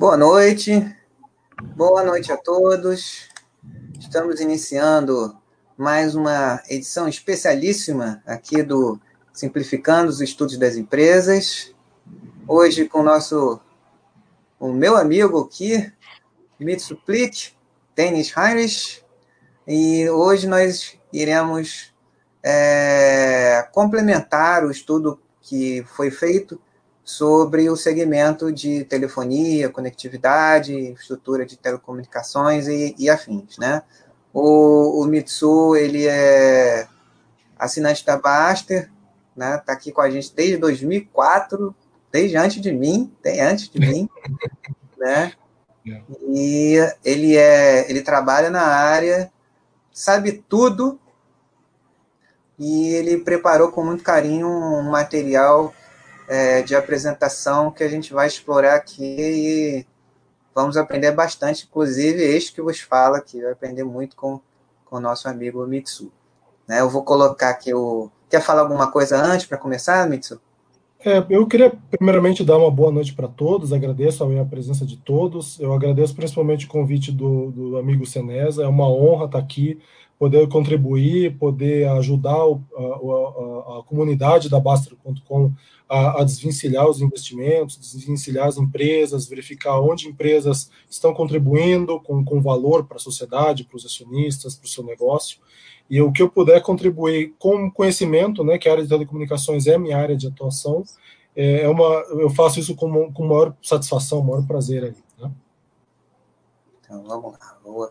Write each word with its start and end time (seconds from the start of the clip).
Boa 0.00 0.16
noite, 0.16 0.96
boa 1.76 2.02
noite 2.02 2.32
a 2.32 2.36
todos. 2.38 3.28
Estamos 3.98 4.40
iniciando 4.40 5.36
mais 5.76 6.14
uma 6.14 6.62
edição 6.70 7.06
especialíssima 7.06 8.22
aqui 8.26 8.62
do 8.62 8.98
Simplificando 9.30 10.08
os 10.08 10.22
Estudos 10.22 10.56
das 10.56 10.76
Empresas. 10.76 11.74
Hoje 12.48 12.88
com 12.88 13.00
o 13.00 13.02
nosso, 13.02 13.60
o 14.58 14.72
meu 14.72 14.96
amigo 14.96 15.38
aqui, 15.40 15.92
Mitsuplik, 16.58 17.52
Dennis 17.94 18.34
Heinrich, 18.34 19.04
e 19.68 20.08
hoje 20.08 20.48
nós 20.48 20.98
iremos 21.12 21.92
é, 22.42 23.68
complementar 23.70 24.64
o 24.64 24.70
estudo 24.70 25.20
que 25.42 25.84
foi 25.94 26.10
feito 26.10 26.58
sobre 27.10 27.68
o 27.68 27.76
segmento 27.76 28.52
de 28.52 28.84
telefonia, 28.84 29.68
conectividade, 29.68 30.72
infraestrutura 30.72 31.44
de 31.44 31.56
telecomunicações 31.56 32.68
e, 32.68 32.94
e 32.96 33.10
afins, 33.10 33.58
né? 33.58 33.82
O, 34.32 35.02
o, 35.02 35.06
Mitsu, 35.06 35.74
ele 35.74 36.06
é 36.06 36.86
assinante 37.58 38.06
da 38.06 38.16
Baster, 38.16 38.88
né? 39.34 39.58
Tá 39.58 39.72
aqui 39.72 39.90
com 39.90 40.00
a 40.00 40.08
gente 40.08 40.32
desde 40.32 40.56
2004, 40.58 41.74
desde 42.12 42.36
antes 42.36 42.62
de 42.62 42.72
mim, 42.72 43.12
tem 43.20 43.40
antes 43.40 43.68
de 43.68 43.80
mim, 43.80 44.08
né? 44.96 45.32
É. 45.84 46.00
E 46.28 46.76
ele 47.04 47.36
é, 47.36 47.90
ele 47.90 48.02
trabalha 48.02 48.50
na 48.50 48.62
área, 48.62 49.32
sabe 49.92 50.44
tudo, 50.48 51.00
e 52.56 52.94
ele 52.94 53.18
preparou 53.18 53.72
com 53.72 53.84
muito 53.84 54.04
carinho 54.04 54.46
um 54.46 54.90
material 54.90 55.74
é, 56.30 56.62
de 56.62 56.76
apresentação 56.76 57.72
que 57.72 57.82
a 57.82 57.88
gente 57.88 58.12
vai 58.12 58.28
explorar 58.28 58.76
aqui 58.76 59.02
e 59.02 59.86
vamos 60.54 60.76
aprender 60.76 61.10
bastante, 61.10 61.66
inclusive 61.68 62.22
este 62.22 62.52
que 62.52 62.62
vos 62.62 62.78
fala, 62.78 63.20
que 63.20 63.42
vai 63.42 63.50
aprender 63.50 63.82
muito 63.82 64.14
com, 64.14 64.40
com 64.84 64.96
o 64.96 65.00
nosso 65.00 65.28
amigo 65.28 65.66
Mitsu. 65.66 66.12
Né, 66.68 66.78
eu 66.80 66.88
vou 66.88 67.02
colocar 67.02 67.50
aqui 67.50 67.74
o. 67.74 68.08
Quer 68.28 68.40
falar 68.40 68.60
alguma 68.60 68.92
coisa 68.92 69.20
antes 69.20 69.44
para 69.44 69.58
começar, 69.58 70.08
Mitsu? 70.08 70.40
É, 71.04 71.24
eu 71.28 71.48
queria 71.48 71.72
primeiramente 71.90 72.44
dar 72.44 72.58
uma 72.58 72.70
boa 72.70 72.92
noite 72.92 73.12
para 73.12 73.26
todos, 73.26 73.72
agradeço 73.72 74.22
a 74.22 74.44
presença 74.44 74.86
de 74.86 74.98
todos, 74.98 75.58
eu 75.58 75.72
agradeço 75.72 76.14
principalmente 76.14 76.66
o 76.66 76.68
convite 76.68 77.10
do, 77.10 77.50
do 77.50 77.76
amigo 77.76 78.06
Senesa, 78.06 78.62
é 78.62 78.68
uma 78.68 78.86
honra 78.86 79.24
estar 79.24 79.38
aqui, 79.38 79.80
poder 80.20 80.46
contribuir, 80.50 81.38
poder 81.38 81.88
ajudar 81.88 82.44
o, 82.44 82.62
a, 82.76 83.76
a, 83.76 83.78
a, 83.78 83.82
comunidade 83.84 84.50
da 84.50 84.60
Bastra.com 84.60 85.50
a, 85.88 86.20
a 86.20 86.24
desvencilhar 86.24 86.86
os 86.86 87.00
investimentos, 87.00 87.78
desvencilhar 87.78 88.46
as 88.46 88.58
empresas, 88.58 89.26
verificar 89.26 89.80
onde 89.80 90.08
empresas 90.08 90.70
estão 90.90 91.14
contribuindo 91.14 91.98
com, 92.00 92.22
com 92.22 92.42
valor 92.42 92.84
para 92.84 92.98
a 92.98 93.00
sociedade, 93.00 93.64
para 93.64 93.78
os 93.78 93.86
acionistas, 93.86 94.54
para 94.54 94.66
o 94.66 94.68
seu 94.68 94.84
negócio. 94.84 95.38
E 95.88 96.02
o 96.02 96.12
que 96.12 96.20
eu 96.20 96.28
puder 96.28 96.60
contribuir 96.60 97.34
com 97.38 97.70
conhecimento, 97.70 98.44
né, 98.44 98.58
que 98.58 98.68
a 98.68 98.72
área 98.72 98.84
de 98.84 98.90
telecomunicações 98.90 99.66
é 99.66 99.78
minha 99.78 99.96
área 99.96 100.14
de 100.14 100.26
atuação, 100.26 100.84
é, 101.34 101.62
é 101.62 101.68
uma, 101.68 101.94
eu 102.10 102.28
faço 102.28 102.60
isso 102.60 102.76
com, 102.76 103.10
com 103.10 103.26
maior 103.26 103.56
satisfação, 103.62 104.22
maior 104.22 104.46
prazer 104.46 104.84
aí. 104.84 104.94
Né? 105.18 105.32
Então 106.84 107.02
vamos 107.04 107.32
lá, 107.32 107.58
vou 107.64 107.90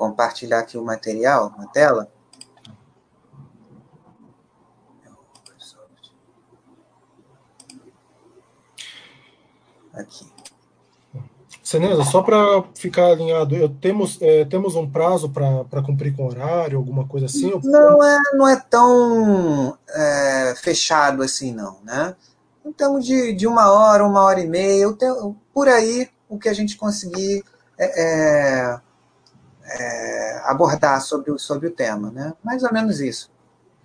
compartilhar 0.00 0.60
aqui 0.60 0.78
o 0.78 0.82
material 0.82 1.52
na 1.58 1.66
tela. 1.66 2.10
aqui. 9.92 10.24
Seneza, 11.62 12.02
só 12.04 12.22
para 12.22 12.64
ficar 12.74 13.08
alinhado, 13.08 13.54
eu, 13.54 13.68
temos, 13.68 14.16
é, 14.22 14.46
temos 14.46 14.74
um 14.74 14.90
prazo 14.90 15.28
para 15.28 15.82
cumprir 15.82 16.16
com 16.16 16.26
horário, 16.26 16.78
alguma 16.78 17.06
coisa 17.06 17.26
assim? 17.26 17.52
Não 17.62 18.02
é, 18.02 18.18
não 18.32 18.48
é 18.48 18.56
tão 18.56 19.76
é, 19.86 20.54
fechado 20.56 21.22
assim, 21.22 21.52
não, 21.52 21.78
né? 21.84 22.16
Termos 22.76 23.04
de, 23.04 23.34
de 23.34 23.46
uma 23.46 23.70
hora, 23.70 24.06
uma 24.06 24.22
hora 24.22 24.40
e 24.40 24.46
meia, 24.46 24.82
eu 24.82 24.96
tenho, 24.96 25.36
por 25.52 25.68
aí 25.68 26.08
o 26.28 26.38
que 26.38 26.48
a 26.48 26.54
gente 26.54 26.78
conseguir 26.78 27.44
é, 27.78 28.80
é, 29.78 30.42
abordar 30.44 31.00
sobre 31.00 31.30
o, 31.30 31.38
sobre 31.38 31.68
o 31.68 31.70
tema, 31.70 32.10
né? 32.10 32.32
Mais 32.42 32.62
ou 32.62 32.72
menos 32.72 33.00
isso. 33.00 33.30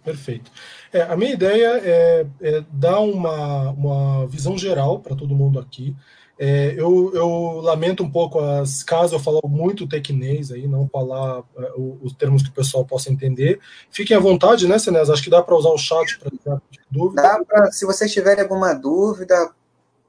Perfeito. 0.03 0.51
É, 0.93 1.01
a 1.01 1.17
minha 1.17 1.33
ideia 1.33 1.81
é, 1.83 2.27
é, 2.41 2.63
dar 2.71 2.99
uma, 2.99 3.71
uma 3.71 4.27
visão 4.27 4.55
geral 4.57 4.99
para 4.99 5.15
todo 5.15 5.35
mundo 5.35 5.59
aqui. 5.59 5.95
É, 6.37 6.73
eu, 6.77 7.11
eu, 7.13 7.61
lamento 7.61 8.03
um 8.03 8.11
pouco 8.11 8.39
as 8.39 8.83
caso 8.83 9.15
eu 9.15 9.19
falar 9.19 9.39
muito 9.45 9.87
tecnês 9.87 10.51
aí, 10.51 10.67
não 10.67 10.87
falar 10.89 11.43
é, 11.57 11.71
os 11.77 12.13
termos 12.13 12.43
que 12.43 12.49
o 12.49 12.53
pessoal 12.53 12.85
possa 12.85 13.11
entender. 13.11 13.59
Fiquem 13.89 14.15
à 14.15 14.19
vontade, 14.19 14.67
né, 14.67 14.77
Senés? 14.77 15.09
Acho 15.09 15.23
que 15.23 15.29
dá 15.29 15.41
para 15.41 15.55
usar 15.55 15.69
o 15.69 15.77
chat 15.77 16.19
para 16.19 16.29
tirar 16.29 16.61
dúvida. 16.91 17.21
Dá 17.21 17.43
pra, 17.43 17.71
se 17.71 17.85
vocês 17.85 18.11
tiverem 18.11 18.43
alguma 18.43 18.73
dúvida, 18.73 19.49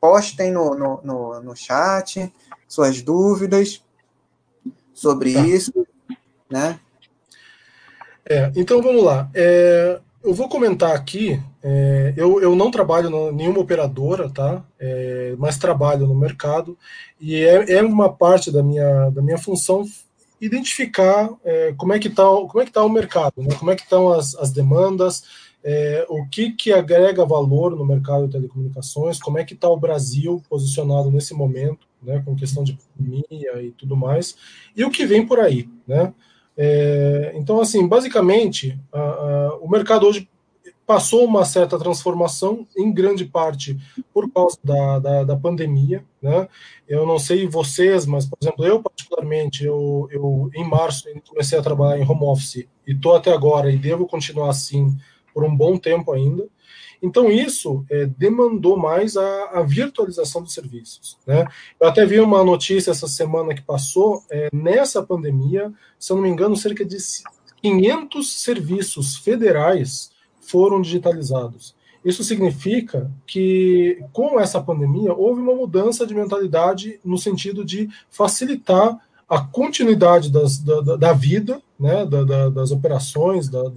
postem 0.00 0.52
no, 0.52 0.74
no, 0.74 1.00
no, 1.02 1.42
no 1.42 1.56
chat 1.56 2.32
suas 2.68 3.00
dúvidas 3.00 3.82
sobre 4.96 5.34
tá. 5.34 5.46
isso, 5.46 5.86
né? 6.50 6.80
É, 8.28 8.50
então 8.56 8.82
vamos 8.82 9.04
lá. 9.04 9.30
É, 9.34 10.00
eu 10.24 10.34
vou 10.34 10.48
comentar 10.48 10.96
aqui. 10.96 11.40
É, 11.62 12.14
eu, 12.16 12.40
eu 12.40 12.56
não 12.56 12.70
trabalho 12.70 13.08
em 13.08 13.32
nenhuma 13.34 13.60
operadora, 13.60 14.30
tá? 14.30 14.64
É, 14.80 15.34
mas 15.38 15.58
trabalho 15.58 16.06
no 16.06 16.14
mercado 16.14 16.76
e 17.20 17.36
é, 17.36 17.74
é, 17.74 17.82
uma 17.82 18.12
parte 18.12 18.50
da 18.50 18.62
minha, 18.62 19.10
da 19.10 19.20
minha 19.20 19.38
função 19.38 19.84
identificar 20.40 21.30
é, 21.44 21.74
como 21.76 21.92
é 21.92 21.98
que 21.98 22.08
está 22.08 22.24
como 22.24 22.60
é 22.60 22.64
que 22.64 22.72
tá 22.72 22.82
o 22.84 22.88
mercado, 22.88 23.34
né? 23.38 23.54
como 23.58 23.70
é 23.70 23.76
que 23.76 23.82
estão 23.82 24.12
as, 24.12 24.34
as 24.34 24.50
demandas, 24.50 25.24
é, 25.68 26.06
o 26.08 26.24
que 26.28 26.52
que 26.52 26.72
agrega 26.72 27.26
valor 27.26 27.74
no 27.74 27.84
mercado 27.84 28.26
de 28.26 28.34
telecomunicações, 28.34 29.18
como 29.18 29.36
é 29.36 29.44
que 29.44 29.52
está 29.52 29.68
o 29.68 29.76
Brasil 29.76 30.40
posicionado 30.48 31.10
nesse 31.10 31.34
momento, 31.34 31.88
né? 32.00 32.22
Com 32.24 32.36
questão 32.36 32.62
de 32.62 32.78
pandemia 32.96 33.60
e 33.60 33.72
tudo 33.72 33.96
mais 33.96 34.36
e 34.76 34.84
o 34.84 34.90
que 34.92 35.04
vem 35.04 35.26
por 35.26 35.40
aí, 35.40 35.68
né? 35.84 36.14
É, 36.56 37.32
então, 37.34 37.60
assim, 37.60 37.86
basicamente, 37.86 38.78
a, 38.92 39.00
a, 39.00 39.56
o 39.56 39.68
mercado 39.68 40.06
hoje 40.06 40.28
passou 40.86 41.24
uma 41.24 41.44
certa 41.44 41.76
transformação, 41.76 42.64
em 42.76 42.92
grande 42.92 43.24
parte 43.24 43.76
por 44.14 44.30
causa 44.30 44.56
da, 44.62 45.00
da, 45.00 45.24
da, 45.24 45.36
pandemia. 45.36 46.04
Né? 46.22 46.48
Eu 46.88 47.04
não 47.04 47.18
sei 47.18 47.48
vocês, 47.48 48.06
mas, 48.06 48.24
por 48.24 48.38
exemplo, 48.40 48.64
eu 48.64 48.80
particularmente, 48.80 49.64
eu, 49.64 50.08
eu 50.12 50.48
em 50.54 50.64
março 50.64 51.08
comecei 51.28 51.58
a 51.58 51.62
trabalhar 51.62 51.98
em 51.98 52.08
home 52.08 52.22
office 52.22 52.68
e 52.86 52.92
estou 52.92 53.16
até 53.16 53.32
agora 53.32 53.70
e 53.70 53.76
devo 53.76 54.06
continuar 54.06 54.50
assim 54.50 54.96
por 55.36 55.44
um 55.44 55.54
bom 55.54 55.76
tempo 55.76 56.14
ainda. 56.14 56.48
Então, 57.02 57.30
isso 57.30 57.84
é, 57.90 58.06
demandou 58.06 58.74
mais 58.78 59.18
a, 59.18 59.50
a, 59.52 59.62
virtualização 59.62 60.42
dos 60.42 60.54
serviços. 60.54 61.18
Né? 61.26 61.46
Eu 61.78 61.88
até 61.88 62.06
vi 62.06 62.18
uma 62.20 62.42
notícia 62.42 62.90
essa 62.90 63.06
semana 63.06 63.54
que 63.54 63.60
passou, 63.60 64.24
é, 64.30 64.48
nessa 64.50 65.02
pandemia, 65.02 65.70
se 65.98 66.10
eu 66.10 66.16
não 66.16 66.22
me 66.22 66.30
engano, 66.30 66.56
cerca 66.56 66.86
de 66.86 66.96
500 67.60 68.32
serviços 68.32 69.16
federais 69.18 70.10
foram 70.40 70.80
digitalizados. 70.80 71.76
Isso 72.02 72.24
significa 72.24 73.12
que, 73.26 74.02
com 74.14 74.40
essa 74.40 74.58
pandemia, 74.58 75.12
houve 75.12 75.42
uma 75.42 75.54
mudança 75.54 76.06
de 76.06 76.14
mentalidade 76.14 76.98
no 77.04 77.18
sentido 77.18 77.62
de 77.62 77.90
facilitar 78.08 78.98
a 79.28 79.38
continuidade 79.38 80.32
das, 80.32 80.56
da, 80.56 80.96
da, 80.96 81.12
vida, 81.12 81.60
né, 81.78 82.06
da, 82.06 82.48
das 82.48 82.70
operações, 82.70 83.50
da, 83.50 83.68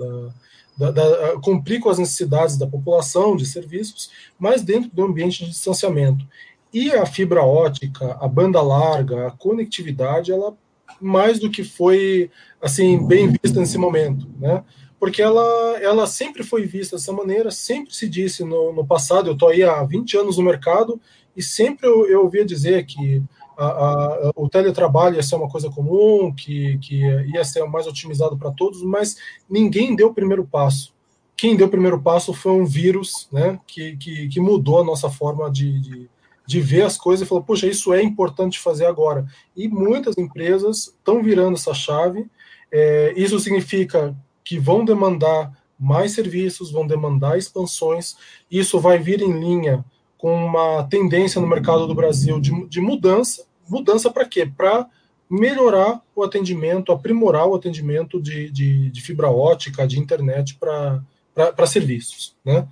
da, 0.79 0.91
da, 0.91 1.39
cumprir 1.41 1.81
com 1.81 1.89
as 1.89 1.99
necessidades 1.99 2.57
da 2.57 2.65
população, 2.65 3.35
de 3.35 3.45
serviços, 3.45 4.09
mas 4.39 4.61
dentro 4.61 4.89
do 4.89 5.03
ambiente 5.03 5.43
de 5.43 5.51
distanciamento. 5.51 6.25
E 6.73 6.91
a 6.93 7.05
fibra 7.05 7.43
ótica, 7.43 8.17
a 8.21 8.27
banda 8.27 8.61
larga, 8.61 9.27
a 9.27 9.31
conectividade, 9.31 10.31
ela 10.31 10.55
mais 11.01 11.37
do 11.37 11.49
que 11.49 11.63
foi 11.63 12.31
assim 12.61 13.05
bem 13.05 13.27
vista 13.27 13.59
nesse 13.59 13.77
momento, 13.77 14.27
né? 14.39 14.63
Porque 14.97 15.21
ela, 15.21 15.77
ela 15.81 16.07
sempre 16.07 16.43
foi 16.43 16.65
vista 16.65 16.95
dessa 16.95 17.13
maneira, 17.13 17.51
sempre 17.51 17.93
se 17.93 18.07
disse 18.07 18.43
no, 18.43 18.73
no 18.73 18.85
passado, 18.85 19.29
eu 19.29 19.33
estou 19.33 19.49
aí 19.49 19.63
há 19.63 19.83
20 19.83 20.17
anos 20.17 20.37
no 20.37 20.43
mercado, 20.43 20.99
e 21.35 21.43
sempre 21.43 21.87
eu, 21.87 22.07
eu 22.07 22.23
ouvia 22.23 22.43
dizer 22.43 22.85
que 22.85 23.21
a, 23.59 23.67
a, 23.67 24.31
o 24.35 24.47
teletrabalho 24.47 25.17
ia 25.17 25.23
ser 25.23 25.35
uma 25.35 25.49
coisa 25.49 25.69
comum, 25.69 26.33
que, 26.33 26.77
que 26.77 27.01
ia 27.01 27.43
ser 27.43 27.65
mais 27.65 27.85
otimizado 27.87 28.37
para 28.37 28.51
todos, 28.51 28.81
mas 28.81 29.17
ninguém 29.49 29.95
deu 29.95 30.07
o 30.07 30.13
primeiro 30.13 30.45
passo. 30.45 30.93
Quem 31.35 31.55
deu 31.55 31.67
o 31.67 31.69
primeiro 31.69 32.01
passo 32.01 32.33
foi 32.33 32.53
um 32.53 32.65
vírus 32.65 33.27
né, 33.31 33.59
que, 33.67 33.97
que, 33.97 34.27
que 34.29 34.39
mudou 34.39 34.79
a 34.79 34.83
nossa 34.83 35.09
forma 35.09 35.49
de, 35.51 35.79
de, 35.79 36.09
de, 36.45 36.61
ver 36.61 36.83
as 36.83 36.97
coisas 36.97 37.25
e 37.25 37.29
falou: 37.29 37.43
poxa, 37.43 37.67
isso 37.67 37.93
é 37.93 38.01
importante 38.01 38.59
fazer 38.59 38.85
agora. 38.85 39.25
E 39.55 39.67
muitas 39.67 40.17
empresas 40.17 40.87
estão 40.87 41.21
virando 41.21 41.55
essa 41.55 41.73
chave. 41.73 42.25
É, 42.71 43.13
isso 43.15 43.39
significa 43.39 44.15
que 44.43 44.59
vão 44.59 44.83
demandar 44.83 45.51
mais 45.79 46.11
serviços, 46.11 46.71
vão 46.71 46.85
demandar 46.85 47.37
expansões. 47.37 48.15
Isso 48.51 48.79
vai 48.79 48.99
vir 48.99 49.21
em 49.21 49.31
linha 49.31 49.83
com 50.17 50.45
uma 50.45 50.83
tendência 50.83 51.39
no 51.39 51.47
mercado 51.47 51.87
do 51.87 51.95
Brasil 51.95 52.39
de, 52.41 52.67
de 52.67 52.81
mudança. 52.81 53.48
Mudança 53.69 54.09
para 54.09 54.25
quê? 54.25 54.45
Para 54.45 54.87
melhorar 55.29 56.01
o 56.15 56.23
atendimento, 56.23 56.91
aprimorar 56.91 57.45
o 57.45 57.55
atendimento 57.55 58.19
de, 58.19 58.49
de, 58.49 58.89
de 58.89 59.01
fibra 59.01 59.29
ótica, 59.29 59.87
de 59.87 59.99
internet 59.99 60.57
para 60.57 61.67
serviços. 61.67 62.35
Né? 62.43 62.67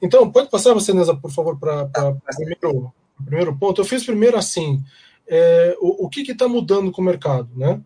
Então, 0.00 0.30
pode 0.30 0.48
passar, 0.48 0.72
você, 0.74 0.92
Nesa, 0.92 1.14
por 1.14 1.32
favor, 1.32 1.58
para 1.58 1.90
o 2.08 2.36
primeiro, 2.36 2.92
primeiro 3.24 3.56
ponto. 3.56 3.80
Eu 3.80 3.84
fiz 3.84 4.04
primeiro 4.04 4.36
assim: 4.36 4.82
é, 5.26 5.76
o, 5.80 6.06
o 6.06 6.08
que 6.08 6.20
está 6.20 6.46
mudando 6.46 6.92
com 6.92 7.02
o 7.02 7.04
mercado? 7.04 7.48
Né? 7.56 7.80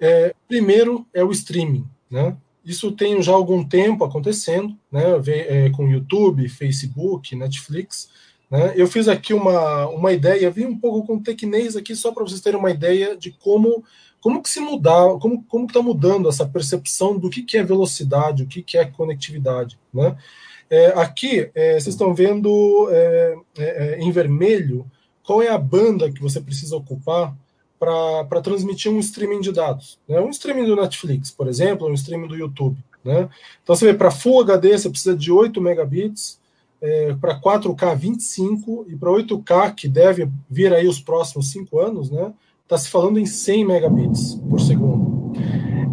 É, 0.00 0.34
primeiro 0.48 1.06
é 1.14 1.22
o 1.22 1.30
streaming. 1.30 1.86
Né? 2.10 2.36
Isso 2.64 2.92
tem 2.92 3.20
já 3.22 3.32
algum 3.32 3.64
tempo 3.64 4.04
acontecendo, 4.04 4.76
né? 4.90 5.02
É, 5.26 5.70
com 5.70 5.88
YouTube, 5.88 6.48
Facebook, 6.48 7.34
Netflix. 7.34 8.08
Né? 8.52 8.74
Eu 8.76 8.86
fiz 8.86 9.08
aqui 9.08 9.32
uma, 9.32 9.88
uma 9.88 10.12
ideia, 10.12 10.50
vi 10.50 10.66
um 10.66 10.78
pouco 10.78 11.06
com 11.06 11.18
tecnês 11.18 11.74
aqui, 11.74 11.96
só 11.96 12.12
para 12.12 12.22
vocês 12.22 12.42
terem 12.42 12.60
uma 12.60 12.70
ideia 12.70 13.16
de 13.16 13.30
como 13.30 13.82
como 14.20 14.40
que 14.40 14.50
se 14.50 14.60
mudar, 14.60 15.18
como 15.18 15.42
como 15.48 15.64
está 15.64 15.80
mudando 15.80 16.28
essa 16.28 16.46
percepção 16.46 17.18
do 17.18 17.30
que, 17.30 17.42
que 17.42 17.56
é 17.56 17.64
velocidade, 17.64 18.42
o 18.42 18.46
que, 18.46 18.62
que 18.62 18.76
é 18.76 18.84
conectividade, 18.84 19.78
né? 19.92 20.14
É, 20.68 20.88
aqui 21.00 21.50
é, 21.54 21.72
vocês 21.72 21.94
estão 21.94 22.14
vendo 22.14 22.88
é, 22.90 23.36
é, 23.58 23.64
é 23.64 23.98
em 24.00 24.12
vermelho 24.12 24.86
qual 25.24 25.42
é 25.42 25.48
a 25.48 25.58
banda 25.58 26.12
que 26.12 26.20
você 26.20 26.38
precisa 26.38 26.76
ocupar 26.76 27.34
para 27.78 28.40
transmitir 28.42 28.92
um 28.92 29.00
streaming 29.00 29.40
de 29.40 29.50
dados. 29.50 29.98
Né? 30.06 30.20
Um 30.20 30.30
streaming 30.30 30.66
do 30.66 30.76
Netflix, 30.76 31.30
por 31.30 31.48
exemplo, 31.48 31.88
um 31.88 31.94
streaming 31.94 32.28
do 32.28 32.36
YouTube. 32.36 32.76
Né? 33.04 33.28
Então 33.62 33.74
você 33.74 33.86
vê, 33.86 33.94
para 33.94 34.10
Full 34.10 34.42
HD 34.42 34.78
você 34.78 34.88
precisa 34.88 35.16
de 35.16 35.32
8 35.32 35.60
megabits, 35.60 36.38
é, 36.82 37.14
para 37.14 37.40
4K 37.40 37.96
25 37.96 38.86
e 38.88 38.96
para 38.96 39.08
8K, 39.08 39.74
que 39.74 39.88
deve 39.88 40.28
vir 40.50 40.74
aí 40.74 40.88
os 40.88 40.98
próximos 40.98 41.52
5 41.52 41.78
anos, 41.78 42.10
né? 42.10 42.34
Está 42.64 42.76
se 42.76 42.90
falando 42.90 43.20
em 43.20 43.26
100 43.26 43.64
megabits 43.64 44.34
por 44.48 44.60
segundo. 44.60 45.32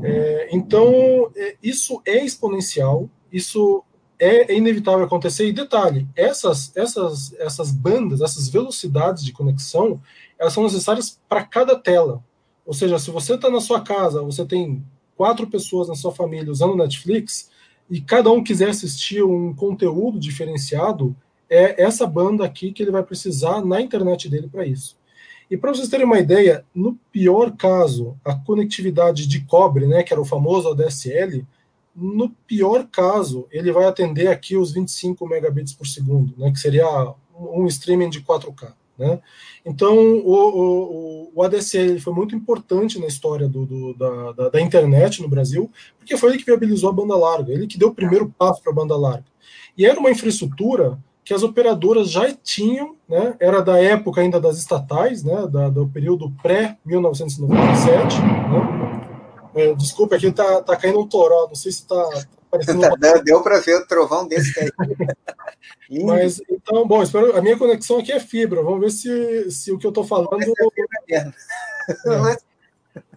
É, 0.04 0.50
então, 0.52 1.30
é, 1.36 1.56
isso 1.62 2.02
é 2.06 2.26
exponencial, 2.26 3.08
isso 3.32 3.84
é, 4.18 4.52
é, 4.52 4.58
inevitável 4.58 5.06
acontecer. 5.06 5.48
E 5.48 5.54
detalhe, 5.54 6.08
essas, 6.16 6.76
essas, 6.76 7.34
essas 7.34 7.72
bandas, 7.72 8.22
essas 8.22 8.50
velocidades 8.50 9.24
de 9.24 9.32
conexão, 9.32 10.02
elas 10.40 10.54
são 10.54 10.64
necessárias 10.64 11.20
para 11.30 11.44
cada 11.44 11.78
tela. 11.78 12.24
Ou 12.66 12.74
seja, 12.74 12.98
se 12.98 13.12
você 13.12 13.36
está 13.36 13.50
na 13.50 13.62
sua 13.62 13.82
casa, 13.82 14.24
você 14.24 14.44
tem 14.44 14.84
quatro 15.16 15.46
pessoas 15.48 15.88
na 15.88 15.96
sua 15.96 16.14
família 16.14 16.52
usando 16.52 16.76
Netflix, 16.76 17.49
e 17.90 18.00
cada 18.00 18.32
um 18.32 18.44
quiser 18.44 18.70
assistir 18.70 19.24
um 19.24 19.54
conteúdo 19.54 20.20
diferenciado, 20.20 21.16
é 21.50 21.82
essa 21.82 22.06
banda 22.06 22.46
aqui 22.46 22.72
que 22.72 22.84
ele 22.84 22.92
vai 22.92 23.04
precisar 23.04 23.66
na 23.66 23.82
internet 23.82 24.30
dele 24.30 24.48
para 24.48 24.66
isso. 24.66 24.98
E 25.50 25.58
para 25.58 25.74
vocês 25.74 25.90
terem 25.90 26.06
uma 26.06 26.20
ideia, 26.20 26.64
no 26.76 26.96
pior 27.12 27.56
caso, 27.58 28.16
a 28.24 28.36
conectividade 28.36 29.28
de 29.28 29.42
cobre, 29.42 29.88
né, 29.88 30.04
que 30.04 30.14
era 30.14 30.22
o 30.22 30.26
famoso 30.26 30.70
ADSL, 30.70 31.44
no 31.96 32.30
pior 32.30 32.88
caso, 32.88 33.48
ele 33.52 33.72
vai 33.72 33.86
atender 33.86 34.28
aqui 34.28 34.56
os 34.56 34.72
25 34.72 35.28
megabits 35.28 35.74
por 35.74 35.88
segundo, 35.88 36.36
né, 36.38 36.52
que 36.52 36.60
seria 36.60 36.86
um 37.36 37.66
streaming 37.66 38.10
de 38.10 38.22
4K. 38.22 38.74
Né? 39.00 39.18
Então, 39.66 39.98
o, 39.98 40.34
o, 40.34 41.32
o 41.34 41.44
ADSL 41.44 42.00
foi 42.02 42.14
muito 42.14 42.36
importante 42.36 43.00
na 43.00 43.08
história 43.08 43.48
do, 43.48 43.66
do, 43.66 43.94
da, 43.94 44.32
da, 44.34 44.50
da, 44.50 44.62
internet 44.62 45.22
no 45.22 45.30
Brasil, 45.30 45.72
porque 45.98 46.18
foi 46.18 46.32
ele 46.32 46.40
que 46.40 46.46
viabilizou 46.46 46.90
a 46.90 46.94
banda 46.94 47.16
larga, 47.16 47.54
ele 47.54 47.66
que 47.66 47.78
deu 47.78 47.88
o 47.88 47.96
primeiro 47.96 48.30
passo 48.38 48.62
para 48.62 48.74
a 48.74 48.76
banda 48.76 48.98
larga. 48.98 49.24
E 49.78 49.86
era 49.86 49.98
uma 49.98 50.12
infraestrutura 50.12 51.00
que 51.24 51.34
as 51.34 51.44
operadoras 51.44 52.12
já 52.12 52.30
tinham, 52.44 52.98
né? 53.08 53.36
era 53.40 53.62
da 53.62 53.82
época 53.82 54.20
ainda 54.20 54.40
das 54.40 54.58
estatais, 54.58 55.24
né? 55.24 55.48
da, 55.48 55.70
do 55.70 55.88
período 55.88 56.30
pré-1997. 56.44 58.20
Né? 58.20 59.00
É, 59.56 59.74
desculpa, 59.76 60.18
aqui 60.18 60.28
está 60.28 60.62
tá 60.62 60.76
caindo 60.76 61.00
um 61.00 61.08
toró, 61.08 61.48
não 61.48 61.56
sei 61.56 61.72
se 61.72 61.84
está 61.84 62.04
Deu, 63.00 63.24
deu 63.24 63.44
para 63.44 63.60
ver 63.60 63.76
o 63.76 63.86
trovão 63.86 64.28
desse 64.28 64.60
aí. 64.60 64.72
Mas, 66.04 66.42
então, 66.50 66.88
bom, 66.88 67.02
espero, 67.02 67.36
a 67.36 67.42
minha 67.42 67.58
conexão 67.58 68.00
aqui 68.00 68.12
é 68.12 68.20
fibra. 68.20 68.62
Vamos 68.62 68.80
ver 68.80 68.92
se, 68.92 69.52
se 69.52 69.72
o 69.72 69.78
que 69.78 69.86
eu 69.86 69.90
estou 69.90 70.04
falando. 70.04 70.30
É 70.42 71.32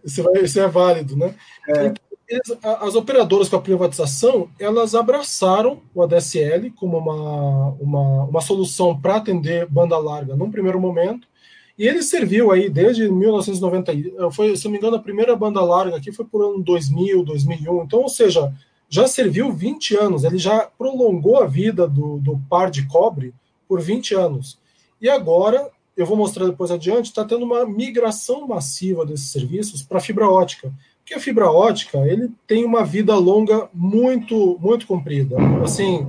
isso, 0.05 0.23
vai, 0.23 0.43
isso 0.43 0.61
é 0.61 0.69
válido, 0.69 1.17
né? 1.17 1.35
É. 1.69 1.87
Então, 1.87 2.59
as 2.81 2.95
operadoras 2.95 3.49
com 3.49 3.57
a 3.57 3.61
privatização, 3.61 4.49
elas 4.59 4.95
abraçaram 4.95 5.83
o 5.95 6.03
ADSL 6.03 6.71
como 6.77 6.97
uma, 6.97 7.71
uma, 7.81 8.25
uma 8.25 8.41
solução 8.41 8.99
para 8.99 9.17
atender 9.17 9.67
banda 9.67 9.99
larga 9.99 10.35
num 10.35 10.51
primeiro 10.51 10.81
momento, 10.81 11.29
e 11.79 11.87
ele 11.87 12.03
serviu 12.03 12.51
aí 12.51 12.71
desde 12.71 13.11
1990, 13.11 13.93
foi, 14.31 14.57
se 14.57 14.65
não 14.65 14.73
me 14.73 14.79
engano, 14.79 14.97
a 14.97 15.03
primeira 15.03 15.35
banda 15.37 15.61
larga 15.63 15.97
aqui 15.97 16.13
foi 16.13 16.25
por 16.25 16.43
ano 16.43 16.63
2000, 16.63 17.23
2001, 17.23 17.83
então, 17.83 18.01
ou 18.01 18.09
seja, 18.09 18.53
já 18.93 19.09
serviu 19.09 19.51
20 19.51 19.97
anos, 19.97 20.23
ele 20.23 20.37
já 20.37 20.69
prolongou 20.77 21.43
a 21.43 21.47
vida 21.47 21.89
do, 21.89 22.19
do 22.19 22.39
par 22.51 22.71
de 22.71 22.87
cobre 22.87 23.33
por 23.67 23.81
20 23.81 24.15
anos. 24.15 24.59
E 25.01 25.09
agora, 25.09 25.71
eu 25.97 26.05
vou 26.05 26.15
mostrar 26.15 26.45
depois 26.45 26.71
adiante, 26.71 27.07
está 27.07 27.25
tendo 27.25 27.43
uma 27.43 27.65
migração 27.65 28.47
massiva 28.47 29.07
desses 29.07 29.33
serviços 29.33 29.83
para 29.83 29.99
fibra 29.99 30.29
ótica. 30.29 30.71
Porque 30.99 31.15
a 31.15 31.21
fibra 31.21 31.51
ótica 31.51 32.07
ele 32.07 32.31
tem 32.47 32.67
uma 32.67 32.85
vida 32.85 33.17
longa 33.17 33.67
muito, 33.73 34.59
muito 34.61 34.87
comprida. 34.87 35.37
Assim, 35.65 36.07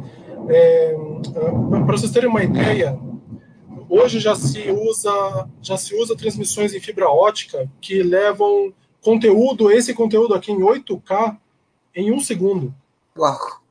é, 0.50 0.94
para 1.86 1.98
vocês 1.98 2.12
terem 2.12 2.30
uma 2.30 2.44
ideia, 2.44 3.00
hoje 3.88 4.20
já 4.20 4.36
se 4.36 4.70
usa 4.70 5.48
já 5.62 5.78
se 5.78 5.96
usa 5.96 6.18
transmissões 6.18 6.74
em 6.74 6.82
fibra 6.82 7.10
ótica 7.10 7.72
que 7.80 8.04
levam 8.04 8.74
conteúdo, 9.02 9.72
esse 9.72 9.94
conteúdo 9.94 10.34
aqui 10.34 10.52
em 10.52 10.60
8K 10.60 11.38
em 11.96 12.12
um 12.12 12.20
segundo. 12.20 12.74
Uau! 13.18 13.62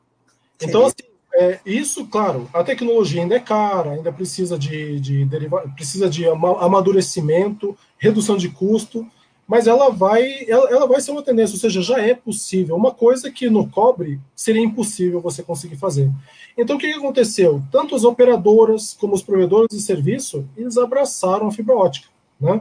Então, 0.61 0.87
assim, 0.87 1.13
é, 1.35 1.59
isso, 1.65 2.07
claro, 2.07 2.49
a 2.53 2.63
tecnologia 2.63 3.23
ainda 3.23 3.35
é 3.35 3.41
cara, 3.41 3.93
ainda 3.93 4.13
precisa 4.13 4.59
de, 4.59 5.01
de 5.01 5.29
precisa 5.75 6.09
de 6.09 6.25
amadurecimento, 6.27 7.77
redução 7.99 8.37
de 8.37 8.49
custo, 8.51 9.07
mas 9.47 9.67
ela 9.67 9.91
vai, 9.91 10.45
ela, 10.47 10.71
ela, 10.71 10.87
vai 10.87 11.01
ser 11.01 11.11
uma 11.11 11.23
tendência, 11.23 11.55
ou 11.55 11.61
seja, 11.61 11.83
já 11.83 12.01
é 12.01 12.15
possível. 12.15 12.77
Uma 12.77 12.93
coisa 12.93 13.31
que 13.31 13.51
no 13.51 13.69
cobre 13.69 14.21
seria 14.37 14.63
impossível 14.63 15.21
você 15.21 15.43
conseguir 15.43 15.77
fazer. 15.77 16.11
Então, 16.57 16.77
o 16.77 16.79
que, 16.79 16.93
que 16.93 16.99
aconteceu? 16.99 17.63
Tanto 17.71 17.95
as 17.95 18.05
operadoras 18.05 18.97
como 18.99 19.15
os 19.15 19.23
provedores 19.23 19.69
de 19.71 19.81
serviço, 19.81 20.47
eles 20.57 20.77
abraçaram 20.77 21.49
a 21.49 21.53
fibra 21.53 21.77
ótica, 21.77 22.09
né? 22.41 22.61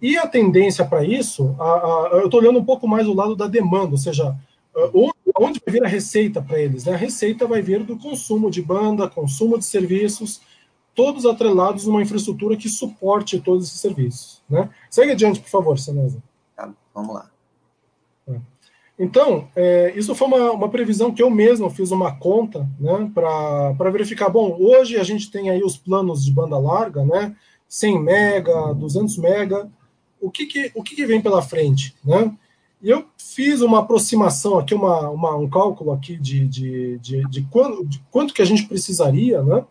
E 0.00 0.18
a 0.18 0.26
tendência 0.26 0.84
para 0.84 1.04
isso, 1.04 1.54
a, 1.60 1.64
a, 1.64 2.10
eu 2.14 2.24
estou 2.24 2.40
olhando 2.40 2.58
um 2.58 2.64
pouco 2.64 2.88
mais 2.88 3.06
do 3.06 3.14
lado 3.14 3.36
da 3.36 3.46
demanda, 3.46 3.92
ou 3.92 3.98
seja, 3.98 4.36
onde, 4.74 5.12
onde 5.38 5.60
vai 5.64 5.72
vir 5.72 5.84
a 5.84 5.88
receita 5.88 6.40
para 6.40 6.58
eles? 6.58 6.84
Né? 6.84 6.94
A 6.94 6.96
receita 6.96 7.46
vai 7.46 7.60
vir 7.60 7.84
do 7.84 7.98
consumo 7.98 8.50
de 8.50 8.62
banda, 8.62 9.08
consumo 9.08 9.58
de 9.58 9.64
serviços, 9.64 10.40
todos 10.94 11.26
atrelados 11.26 11.86
numa 11.86 12.02
infraestrutura 12.02 12.56
que 12.56 12.68
suporte 12.68 13.40
todos 13.40 13.66
esses 13.66 13.80
serviços. 13.80 14.42
Né? 14.48 14.68
Segue 14.90 15.12
adiante, 15.12 15.40
por 15.40 15.48
favor, 15.48 15.78
Sanesa. 15.78 16.22
Tá, 16.56 16.72
vamos 16.94 17.14
lá. 17.14 17.30
É. 18.28 18.36
Então, 18.98 19.48
é, 19.56 19.92
isso 19.96 20.14
foi 20.14 20.28
uma, 20.28 20.52
uma, 20.52 20.68
previsão 20.68 21.12
que 21.12 21.22
eu 21.22 21.30
mesmo 21.30 21.70
fiz 21.70 21.90
uma 21.90 22.14
conta 22.16 22.68
né, 22.78 23.10
para 23.14 23.90
verificar. 23.90 24.28
Bom, 24.28 24.56
hoje 24.58 24.98
a 24.98 25.04
gente 25.04 25.30
tem 25.30 25.50
aí 25.50 25.62
os 25.62 25.76
planos 25.76 26.24
de 26.24 26.30
banda 26.30 26.58
larga, 26.58 27.04
né, 27.04 27.34
100 27.68 28.02
mega, 28.02 28.74
200 28.74 29.16
mega. 29.18 29.70
O 30.20 30.30
que, 30.30 30.46
que, 30.46 30.70
o 30.74 30.82
que, 30.82 30.94
que 30.94 31.06
vem 31.06 31.20
pela 31.20 31.42
frente? 31.42 31.96
Né? 32.04 32.32
E 32.82 32.90
eu 32.90 33.06
fiz 33.16 33.60
uma 33.60 33.78
aproximação 33.78 34.58
aqui, 34.58 34.74
uma, 34.74 35.08
uma 35.08 35.36
um 35.36 35.48
cálculo 35.48 35.92
aqui 35.92 36.16
de, 36.16 36.48
de, 36.48 36.98
de, 36.98 37.22
de, 37.28 37.42
quanto, 37.42 37.86
de 37.86 38.02
quanto 38.10 38.34
que 38.34 38.42
a 38.42 38.44
gente 38.44 38.66
precisaria, 38.66 39.40
né? 39.42 39.64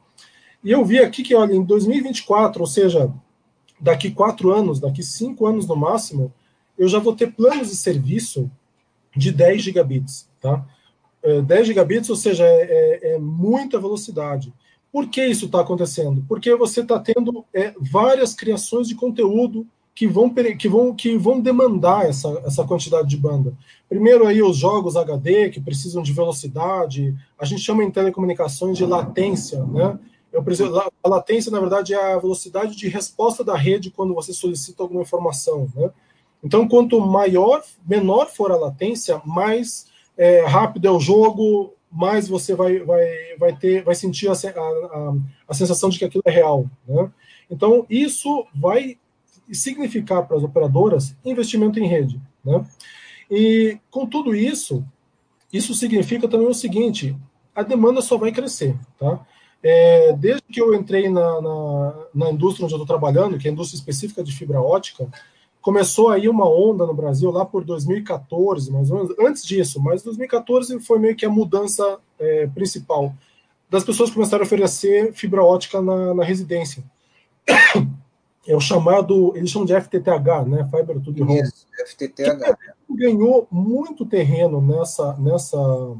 E 0.63 0.72
eu 0.72 0.86
vi 0.86 1.00
aqui 1.00 1.22
que, 1.22 1.36
olha, 1.36 1.53
em 1.53 1.63
2024, 1.63 2.62
ou 2.62 2.68
seja, 2.68 3.12
daqui 3.80 4.12
quatro 4.12 4.51
anos, 4.51 4.80
daqui 4.80 5.03
cinco 5.03 5.46
anos 5.46 5.68
no 5.68 5.75
máximo, 5.75 6.32
eu 6.77 6.88
já 6.88 7.00
vou 7.00 7.15
ter 7.15 7.34
planos 7.34 7.70
de 7.70 7.75
serviço 7.75 8.50
de 9.15 9.32
10 9.32 9.62
gigabits, 9.62 10.30
tá? 10.39 10.65
É, 11.22 11.41
10 11.41 11.68
gigabits, 11.68 12.10
ou 12.10 12.15
seja, 12.15 12.46
é, 12.46 12.62
é, 13.03 13.13
é 13.13 13.20
muita 13.20 13.80
velocidade. 13.80 14.53
Por 14.91 15.10
que 15.10 15.25
isso 15.25 15.48
está 15.48 15.62
acontecendo? 15.62 16.24
Porque 16.27 16.56
você 16.56 16.82
está 16.82 17.00
tendo 17.00 17.46
é, 17.53 17.74
várias 17.80 18.34
criações 18.34 18.88
de 18.88 18.96
conteúdo 18.96 19.68
que 19.93 20.07
vão, 20.07 20.33
que 20.33 20.69
vão, 20.69 20.95
que 20.95 21.17
vão 21.17 21.39
demandar 21.39 22.07
essa, 22.07 22.41
essa 22.45 22.63
quantidade 22.63 23.10
de 23.10 23.17
banda. 23.17 23.53
Primeiro 23.89 24.25
aí 24.25 24.41
os 24.41 24.57
jogos 24.57 24.95
HD, 24.95 25.50
que 25.50 25.60
precisam 25.60 26.01
de 26.01 26.13
velocidade, 26.13 27.15
a 27.38 27.45
gente 27.45 27.62
chama 27.62 27.83
em 27.83 27.91
telecomunicações 27.91 28.77
de 28.77 28.86
latência, 28.86 29.63
né? 29.65 30.00
Eu 30.31 30.41
preciso, 30.41 30.74
a 30.79 31.10
latência, 31.10 31.51
na 31.51 31.60
verdade, 31.60 31.93
é 31.93 32.13
a 32.13 32.17
velocidade 32.17 32.74
de 32.74 32.88
resposta 32.88 33.43
da 33.43 33.57
rede 33.57 33.91
quando 33.91 34.13
você 34.13 34.31
solicita 34.31 34.81
alguma 34.81 35.01
informação, 35.01 35.67
né? 35.75 35.91
Então, 36.41 36.67
quanto 36.67 37.00
maior, 37.00 37.62
menor 37.86 38.27
for 38.27 38.51
a 38.51 38.55
latência, 38.55 39.21
mais 39.25 39.88
é, 40.17 40.45
rápido 40.45 40.88
é 40.88 40.91
o 40.91 41.00
jogo, 41.00 41.74
mais 41.91 42.27
você 42.27 42.55
vai, 42.55 42.79
vai, 42.79 43.05
vai 43.38 43.55
ter, 43.55 43.83
vai 43.83 43.93
sentir 43.93 44.29
a, 44.29 44.33
a, 44.33 45.13
a 45.50 45.53
sensação 45.53 45.89
de 45.89 46.00
que 46.00 46.05
aquilo 46.05 46.24
é 46.25 46.31
real. 46.31 46.65
Né? 46.88 47.12
Então, 47.50 47.86
isso 47.89 48.48
vai 48.55 48.98
significar 49.55 50.25
para 50.27 50.38
as 50.38 50.43
operadoras 50.43 51.15
investimento 51.24 51.79
em 51.79 51.88
rede. 51.88 52.22
Né? 52.43 52.63
E 53.29 53.77
com 53.89 54.05
tudo 54.05 54.36
isso, 54.36 54.84
isso 55.51 55.74
significa 55.74 56.27
também 56.27 56.48
o 56.48 56.53
seguinte: 56.53 57.15
a 57.55 57.63
demanda 57.63 58.01
só 58.01 58.17
vai 58.17 58.31
crescer. 58.31 58.75
Tá? 59.00 59.20
É, 59.63 60.13
desde 60.13 60.43
que 60.51 60.60
eu 60.60 60.74
entrei 60.74 61.08
na, 61.10 61.41
na, 61.41 61.93
na 62.13 62.31
indústria 62.31 62.65
onde 62.65 62.74
eu 62.74 62.81
estou 62.81 62.88
trabalhando, 62.88 63.38
que 63.38 63.48
é 63.48 63.51
a 63.51 63.53
indústria 63.53 63.77
específica 63.77 64.24
de 64.24 64.31
fibra 64.36 64.62
ótica, 64.62 65.08
começou 65.62 66.10
aí 66.10 66.27
uma 66.27 66.50
onda 66.50 66.86
no 66.86 66.93
Brasil 66.93 67.29
lá 67.29 67.46
por 67.46 67.63
2014, 67.63 68.72
mais 68.72 68.89
ou 68.89 68.98
menos, 68.98 69.15
antes 69.20 69.43
disso, 69.43 69.79
mas 69.79 70.01
2014 70.01 70.79
foi 70.79 70.98
meio 70.98 71.15
que 71.15 71.25
a 71.25 71.29
mudança 71.29 72.00
é, 72.20 72.48
principal 72.48 73.13
das 73.70 73.84
pessoas 73.84 74.10
começaram 74.10 74.43
a 74.43 74.46
oferecer 74.46 75.13
fibra 75.13 75.43
ótica 75.43 75.81
na, 75.81 76.13
na 76.13 76.24
residência. 76.24 76.84
É 78.48 78.55
o 78.55 78.60
chamado, 78.60 79.33
eles 79.36 79.51
chamam 79.51 79.65
de 79.65 79.79
FTTH, 79.79 80.48
né? 80.48 80.67
Fiber 80.69 81.00
to 81.00 81.13
the 81.13 81.21
Home. 81.21 81.41
Isso, 81.41 81.67
FTTH. 81.86 82.57
Que 82.88 82.95
ganhou 82.95 83.48
muito 83.51 84.05
terreno 84.05 84.60
nessa, 84.60 85.15
nessa, 85.17 85.95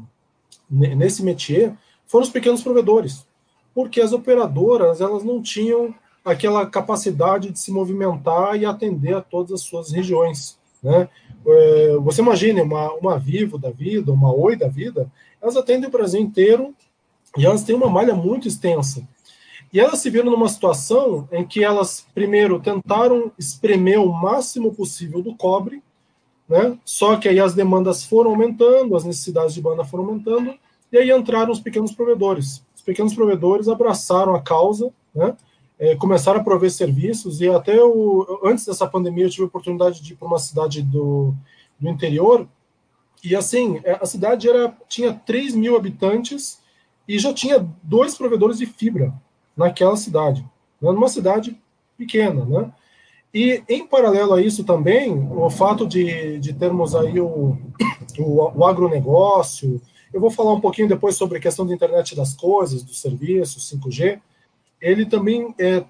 nesse 0.68 1.22
métier 1.22 1.76
foram 2.06 2.24
os 2.24 2.30
pequenos 2.30 2.62
provedores, 2.62 3.26
porque 3.74 4.00
as 4.00 4.12
operadoras 4.12 5.00
elas 5.00 5.24
não 5.24 5.40
tinham 5.40 5.94
aquela 6.24 6.66
capacidade 6.66 7.50
de 7.50 7.58
se 7.58 7.72
movimentar 7.72 8.54
e 8.56 8.66
atender 8.66 9.14
a 9.14 9.22
todas 9.22 9.52
as 9.52 9.62
suas 9.62 9.90
regiões. 9.90 10.58
Né? 10.82 11.08
É, 11.46 11.96
você 11.96 12.20
imagine 12.20 12.60
uma, 12.60 12.92
uma 12.94 13.18
Vivo 13.18 13.56
da 13.56 13.70
vida, 13.70 14.12
uma 14.12 14.32
Oi 14.32 14.56
da 14.56 14.68
vida, 14.68 15.10
elas 15.40 15.56
atendem 15.56 15.88
o 15.88 15.92
Brasil 15.92 16.20
inteiro 16.20 16.74
e 17.36 17.46
elas 17.46 17.64
têm 17.64 17.74
uma 17.74 17.88
malha 17.88 18.14
muito 18.14 18.46
extensa. 18.46 19.02
E 19.72 19.80
elas 19.80 20.00
se 20.00 20.10
viram 20.10 20.30
numa 20.30 20.48
situação 20.50 21.26
em 21.32 21.46
que 21.46 21.64
elas, 21.64 22.06
primeiro, 22.14 22.60
tentaram 22.60 23.32
espremer 23.38 23.98
o 23.98 24.12
máximo 24.12 24.74
possível 24.74 25.22
do 25.22 25.34
cobre, 25.34 25.82
né? 26.46 26.78
só 26.84 27.16
que 27.16 27.26
aí 27.26 27.40
as 27.40 27.54
demandas 27.54 28.04
foram 28.04 28.32
aumentando, 28.32 28.94
as 28.94 29.04
necessidades 29.04 29.54
de 29.54 29.62
banda 29.62 29.82
foram 29.82 30.04
aumentando, 30.04 30.54
e 30.92 30.98
aí 30.98 31.10
entraram 31.10 31.50
os 31.50 31.60
pequenos 31.60 31.92
provedores. 31.92 32.62
Os 32.76 32.82
pequenos 32.82 33.14
provedores 33.14 33.66
abraçaram 33.66 34.34
a 34.34 34.42
causa, 34.42 34.92
né? 35.14 35.34
é, 35.78 35.96
começaram 35.96 36.40
a 36.40 36.44
prover 36.44 36.70
serviços, 36.70 37.40
e 37.40 37.48
até 37.48 37.82
o, 37.82 38.40
antes 38.44 38.66
dessa 38.66 38.86
pandemia 38.86 39.24
eu 39.24 39.30
tive 39.30 39.44
a 39.44 39.46
oportunidade 39.46 40.02
de 40.02 40.12
ir 40.12 40.16
para 40.16 40.28
uma 40.28 40.38
cidade 40.38 40.82
do, 40.82 41.34
do 41.80 41.88
interior, 41.88 42.46
e 43.24 43.34
assim, 43.34 43.80
é, 43.84 43.92
a 43.92 44.04
cidade 44.04 44.50
era, 44.50 44.76
tinha 44.86 45.14
3 45.14 45.54
mil 45.54 45.76
habitantes 45.76 46.60
e 47.08 47.18
já 47.18 47.32
tinha 47.32 47.66
dois 47.82 48.14
provedores 48.14 48.58
de 48.58 48.66
fibra 48.66 49.14
naquela 49.56 49.96
cidade, 49.96 50.44
né, 50.80 50.90
numa 50.92 51.08
cidade 51.08 51.56
pequena, 51.96 52.44
né? 52.44 52.72
E 53.34 53.62
em 53.66 53.86
paralelo 53.86 54.34
a 54.34 54.42
isso 54.42 54.62
também, 54.62 55.10
o 55.10 55.48
fato 55.48 55.86
de, 55.86 56.38
de 56.38 56.52
termos 56.52 56.94
aí 56.94 57.18
o, 57.18 57.56
o, 58.18 58.58
o 58.58 58.64
agronegócio, 58.66 59.80
eu 60.12 60.20
vou 60.20 60.30
falar 60.30 60.52
um 60.52 60.60
pouquinho 60.60 60.88
depois 60.88 61.16
sobre 61.16 61.38
a 61.38 61.40
questão 61.40 61.66
da 61.66 61.74
internet 61.74 62.14
das 62.14 62.34
coisas, 62.34 62.82
dos 62.82 63.00
serviços, 63.00 63.72
5G, 63.72 64.20
ele 64.78 65.06
também 65.06 65.54
é, 65.58 65.82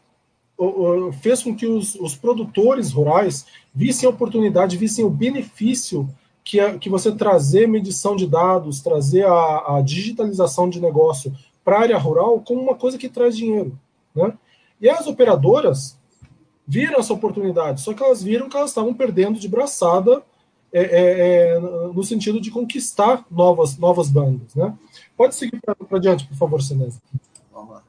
fez 1.21 1.42
com 1.42 1.54
que 1.54 1.66
os, 1.66 1.97
os, 1.97 2.14
produtores 2.14 2.92
rurais 2.92 3.47
vissem 3.75 4.07
a 4.07 4.11
oportunidade, 4.11 4.76
vissem 4.76 5.04
o 5.04 5.11
benefício 5.11 6.09
que, 6.45 6.61
é, 6.61 6.78
que 6.78 6.88
você 6.88 7.11
trazer 7.11 7.66
medição 7.66 8.14
de 8.14 8.26
dados, 8.26 8.81
trazer 8.81 9.26
a, 9.26 9.78
a 9.78 9.83
digitalização 9.83 10.69
de 10.69 10.81
negócio 10.81 11.33
para 11.64 11.76
a 11.76 11.81
área 11.81 11.99
rural 11.99 12.40
como 12.40 12.61
uma 12.61 12.75
coisa 12.75 12.99
que 12.99 13.09
traz 13.09 13.37
dinheiro. 13.37 13.78
Né? 14.14 14.33
E 14.81 14.88
as 14.88 15.07
operadoras 15.07 15.99
viram 16.66 16.99
essa 16.99 17.12
oportunidade, 17.12 17.81
só 17.81 17.92
que 17.92 18.02
elas 18.02 18.23
viram 18.23 18.49
que 18.49 18.57
elas 18.57 18.71
estavam 18.71 18.95
perdendo 18.95 19.38
de 19.38 19.49
braçada 19.49 20.23
é, 20.73 20.81
é, 20.81 21.57
é 21.57 21.61
no 21.61 22.02
sentido 22.02 22.40
de 22.40 22.50
conquistar 22.50 23.25
novas, 23.31 23.76
novas 23.76 24.09
bandas. 24.09 24.54
Né? 24.54 24.75
Pode 25.16 25.35
seguir 25.35 25.61
para 25.61 25.99
diante, 25.99 26.26
por 26.26 26.37
favor, 26.37 26.62
Senese. 26.62 27.00
Vamos 27.52 27.71
lá. 27.71 27.83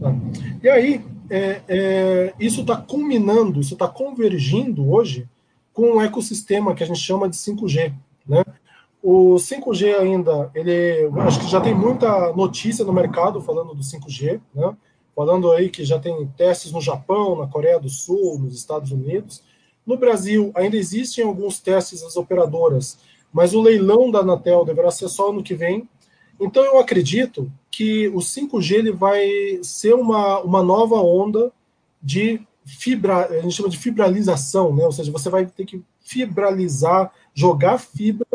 Tá. 0.00 0.14
E 0.62 0.68
aí, 0.68 1.04
é, 1.30 1.62
é, 1.68 2.34
isso 2.40 2.62
está 2.62 2.76
culminando, 2.76 3.60
isso 3.60 3.74
está 3.74 3.86
convergindo 3.86 4.90
hoje 4.90 5.28
com 5.72 5.92
um 5.92 6.02
ecossistema 6.02 6.74
que 6.74 6.82
a 6.82 6.86
gente 6.86 6.98
chama 6.98 7.28
de 7.28 7.36
5G. 7.36 7.94
Né? 8.26 8.44
O 9.02 9.34
5G 9.34 9.96
ainda, 9.96 10.48
ele 10.54 11.10
acho 11.22 11.40
que 11.40 11.50
já 11.50 11.60
tem 11.60 11.74
muita 11.74 12.32
notícia 12.34 12.84
no 12.84 12.92
mercado 12.92 13.40
falando 13.40 13.74
do 13.74 13.82
5G, 13.82 14.40
né? 14.54 14.76
falando 15.14 15.50
aí 15.50 15.68
que 15.68 15.84
já 15.84 15.98
tem 15.98 16.26
testes 16.36 16.70
no 16.70 16.80
Japão, 16.80 17.36
na 17.36 17.48
Coreia 17.48 17.80
do 17.80 17.88
Sul, 17.88 18.38
nos 18.38 18.54
Estados 18.54 18.92
Unidos. 18.92 19.42
No 19.84 19.96
Brasil, 19.96 20.52
ainda 20.54 20.76
existem 20.76 21.24
alguns 21.24 21.58
testes 21.58 22.02
das 22.02 22.16
operadoras, 22.16 22.98
mas 23.32 23.52
o 23.54 23.60
leilão 23.60 24.08
da 24.08 24.20
Anatel 24.20 24.64
deverá 24.64 24.90
ser 24.90 25.08
só 25.08 25.30
ano 25.30 25.42
que 25.42 25.54
vem. 25.54 25.88
Então, 26.40 26.64
eu 26.64 26.78
acredito 26.78 27.50
que 27.70 28.08
o 28.08 28.18
5G 28.18 28.74
ele 28.74 28.92
vai 28.92 29.26
ser 29.62 29.94
uma, 29.94 30.40
uma 30.40 30.62
nova 30.62 30.96
onda 30.96 31.50
de 32.00 32.40
fibra, 32.64 33.26
a 33.26 33.40
gente 33.40 33.56
chama 33.56 33.68
de 33.68 33.78
fibralização, 33.78 34.74
né? 34.74 34.84
ou 34.84 34.92
seja, 34.92 35.10
você 35.10 35.28
vai 35.28 35.44
ter 35.44 35.64
que 35.64 35.82
fibralizar, 36.00 37.12
jogar 37.34 37.78
fibra 37.78 38.26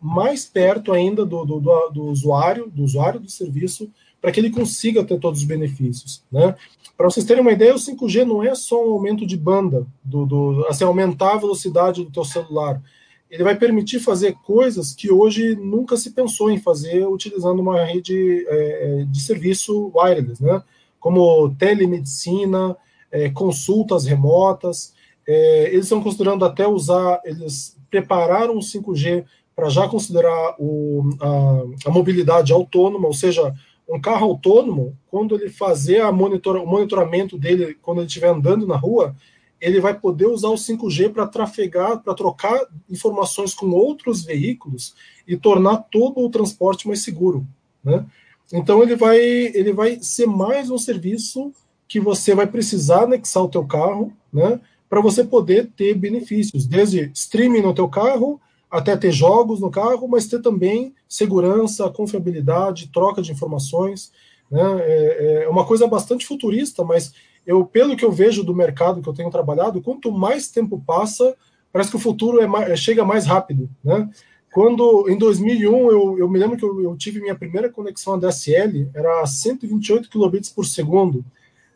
mais 0.00 0.44
perto 0.44 0.92
ainda 0.92 1.24
do, 1.24 1.44
do, 1.44 1.60
do, 1.60 1.88
do 1.90 2.04
usuário, 2.04 2.70
do 2.70 2.84
usuário 2.84 3.20
do 3.20 3.30
serviço, 3.30 3.90
para 4.20 4.32
que 4.32 4.40
ele 4.40 4.50
consiga 4.50 5.04
ter 5.04 5.18
todos 5.18 5.40
os 5.40 5.46
benefícios. 5.46 6.22
Né? 6.30 6.54
Para 6.96 7.08
vocês 7.08 7.24
terem 7.24 7.42
uma 7.42 7.52
ideia, 7.52 7.74
o 7.74 7.78
5G 7.78 8.24
não 8.24 8.42
é 8.42 8.54
só 8.54 8.84
um 8.84 8.92
aumento 8.92 9.26
de 9.26 9.36
banda, 9.36 9.86
do, 10.02 10.26
do, 10.26 10.66
assim, 10.68 10.84
aumentar 10.84 11.34
a 11.34 11.38
velocidade 11.38 12.04
do 12.04 12.10
teu 12.10 12.24
celular 12.24 12.82
ele 13.30 13.44
vai 13.44 13.54
permitir 13.54 14.00
fazer 14.00 14.34
coisas 14.44 14.94
que 14.94 15.12
hoje 15.12 15.54
nunca 15.54 15.96
se 15.96 16.10
pensou 16.10 16.50
em 16.50 16.58
fazer 16.58 17.06
utilizando 17.06 17.60
uma 17.60 17.84
rede 17.84 18.46
é, 18.48 19.04
de 19.06 19.20
serviço 19.20 19.92
wireless, 19.94 20.42
né? 20.42 20.62
como 20.98 21.54
telemedicina, 21.56 22.76
é, 23.12 23.28
consultas 23.30 24.06
remotas. 24.06 24.94
É, 25.26 25.68
eles 25.72 25.84
estão 25.84 26.02
considerando 26.02 26.44
até 26.44 26.66
usar, 26.66 27.20
eles 27.24 27.76
prepararam 27.90 28.56
o 28.56 28.60
5G 28.60 29.24
para 29.58 29.68
já 29.68 29.88
considerar 29.88 30.54
o, 30.56 31.02
a, 31.20 31.88
a, 31.88 31.90
mobilidade 31.90 32.52
autônoma, 32.52 33.08
ou 33.08 33.12
seja, 33.12 33.52
um 33.88 34.00
carro 34.00 34.26
autônomo, 34.26 34.96
quando 35.10 35.34
ele 35.34 35.50
fazer 35.50 36.08
monitor, 36.12 36.58
o 36.58 36.64
monitoramento 36.64 37.36
dele, 37.36 37.76
quando 37.82 37.98
ele 37.98 38.06
estiver 38.06 38.28
andando 38.28 38.68
na 38.68 38.76
rua, 38.76 39.16
ele 39.60 39.80
vai 39.80 39.98
poder 39.98 40.26
usar 40.26 40.50
o 40.50 40.54
5G 40.54 41.12
para 41.12 41.26
trafegar, 41.26 41.98
para 41.98 42.14
trocar 42.14 42.68
informações 42.88 43.52
com 43.52 43.68
outros 43.70 44.24
veículos 44.24 44.94
e 45.26 45.36
tornar 45.36 45.78
todo 45.90 46.20
o 46.20 46.30
transporte 46.30 46.86
mais 46.86 47.02
seguro. 47.02 47.44
Né? 47.82 48.06
Então 48.52 48.80
ele 48.80 48.94
vai, 48.94 49.18
ele 49.18 49.72
vai 49.72 49.98
ser 50.00 50.28
mais 50.28 50.70
um 50.70 50.78
serviço 50.78 51.52
que 51.88 51.98
você 51.98 52.32
vai 52.32 52.46
precisar 52.46 53.02
anexar 53.02 53.42
o 53.42 53.48
teu 53.48 53.66
carro, 53.66 54.12
né, 54.32 54.60
para 54.88 55.00
você 55.00 55.24
poder 55.24 55.68
ter 55.76 55.94
benefícios, 55.94 56.64
desde 56.64 57.10
streaming 57.12 57.62
no 57.62 57.74
teu 57.74 57.88
carro 57.88 58.40
até 58.70 58.96
ter 58.96 59.12
jogos 59.12 59.60
no 59.60 59.70
carro, 59.70 60.06
mas 60.08 60.26
ter 60.26 60.40
também 60.42 60.94
segurança, 61.08 61.88
confiabilidade, 61.90 62.90
troca 62.92 63.22
de 63.22 63.32
informações. 63.32 64.12
Né? 64.50 64.60
É, 64.80 65.44
é 65.44 65.48
uma 65.48 65.64
coisa 65.64 65.86
bastante 65.86 66.26
futurista, 66.26 66.84
mas 66.84 67.12
eu, 67.46 67.64
pelo 67.64 67.96
que 67.96 68.04
eu 68.04 68.12
vejo 68.12 68.44
do 68.44 68.54
mercado 68.54 69.00
que 69.00 69.08
eu 69.08 69.14
tenho 69.14 69.30
trabalhado, 69.30 69.80
quanto 69.80 70.12
mais 70.12 70.50
tempo 70.50 70.82
passa, 70.86 71.34
parece 71.72 71.90
que 71.90 71.96
o 71.96 72.00
futuro 72.00 72.40
é 72.40 72.46
mais, 72.46 72.70
é, 72.70 72.76
chega 72.76 73.04
mais 73.04 73.24
rápido, 73.24 73.70
né? 73.82 74.08
Quando, 74.52 75.08
em 75.08 75.16
2001, 75.16 75.90
eu, 75.90 76.18
eu 76.18 76.28
me 76.28 76.38
lembro 76.38 76.56
que 76.56 76.64
eu, 76.64 76.82
eu, 76.82 76.96
tive 76.96 77.20
minha 77.20 77.34
primeira 77.34 77.70
conexão 77.70 78.14
ADSL, 78.14 78.90
era 78.94 79.24
128 79.24 80.08
kilobits 80.08 80.50
por 80.50 80.64
segundo. 80.64 81.24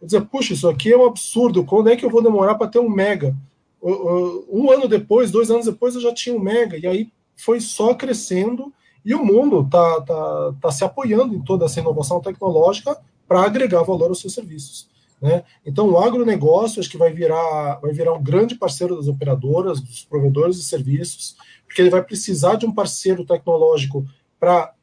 Eu 0.00 0.06
dizia, 0.06 0.20
puxa, 0.20 0.54
isso 0.54 0.68
aqui 0.68 0.92
é 0.92 0.96
um 0.96 1.06
absurdo, 1.06 1.64
quando 1.64 1.90
é 1.90 1.96
que 1.96 2.04
eu 2.04 2.10
vou 2.10 2.22
demorar 2.22 2.54
para 2.54 2.66
ter 2.66 2.78
um 2.78 2.88
mega? 2.88 3.36
Um 3.82 4.70
ano 4.70 4.86
depois, 4.86 5.30
dois 5.30 5.50
anos 5.50 5.66
depois, 5.66 5.94
eu 5.94 6.00
já 6.00 6.14
tinha 6.14 6.36
um 6.36 6.40
mega, 6.40 6.78
e 6.78 6.86
aí 6.86 7.12
foi 7.36 7.60
só 7.60 7.94
crescendo, 7.94 8.72
e 9.04 9.14
o 9.14 9.24
mundo 9.24 9.62
está 9.62 10.00
tá, 10.02 10.54
tá 10.60 10.70
se 10.70 10.84
apoiando 10.84 11.34
em 11.34 11.42
toda 11.42 11.64
essa 11.64 11.80
inovação 11.80 12.20
tecnológica 12.20 12.96
para 13.26 13.42
agregar 13.42 13.82
valor 13.82 14.08
aos 14.08 14.20
seus 14.20 14.34
serviços. 14.34 14.88
Né? 15.20 15.44
Então, 15.64 15.88
o 15.88 15.98
agronegócio 15.98 16.80
acho 16.80 16.90
que 16.90 16.96
vai 16.96 17.12
virar, 17.12 17.80
vai 17.80 17.92
virar 17.92 18.12
um 18.12 18.22
grande 18.22 18.54
parceiro 18.56 18.96
das 18.96 19.08
operadoras, 19.08 19.80
dos 19.80 20.04
provedores 20.04 20.56
de 20.56 20.64
serviços, 20.64 21.36
porque 21.64 21.80
ele 21.80 21.90
vai 21.90 22.02
precisar 22.02 22.56
de 22.56 22.66
um 22.66 22.74
parceiro 22.74 23.24
tecnológico 23.24 24.04
para 24.38 24.74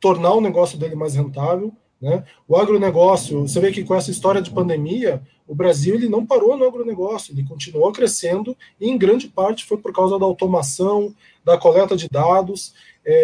tornar 0.00 0.32
o 0.32 0.40
negócio 0.40 0.78
dele 0.78 0.94
mais 0.94 1.14
rentável, 1.14 1.72
Né? 2.00 2.24
O 2.48 2.56
agronegócio, 2.56 3.42
você 3.42 3.60
vê 3.60 3.70
que 3.70 3.84
com 3.84 3.94
essa 3.94 4.10
história 4.10 4.40
de 4.40 4.50
pandemia, 4.50 5.22
o 5.46 5.54
Brasil 5.54 5.94
ele 5.94 6.08
não 6.08 6.24
parou 6.24 6.56
no 6.56 6.64
agronegócio, 6.64 7.34
ele 7.34 7.46
continuou 7.46 7.92
crescendo 7.92 8.56
e 8.80 8.88
em 8.88 8.96
grande 8.96 9.28
parte 9.28 9.64
foi 9.66 9.76
por 9.76 9.92
causa 9.92 10.18
da 10.18 10.24
automação, 10.24 11.14
da 11.44 11.58
coleta 11.58 11.96
de 11.96 12.08
dados. 12.08 12.72
É, 13.04 13.14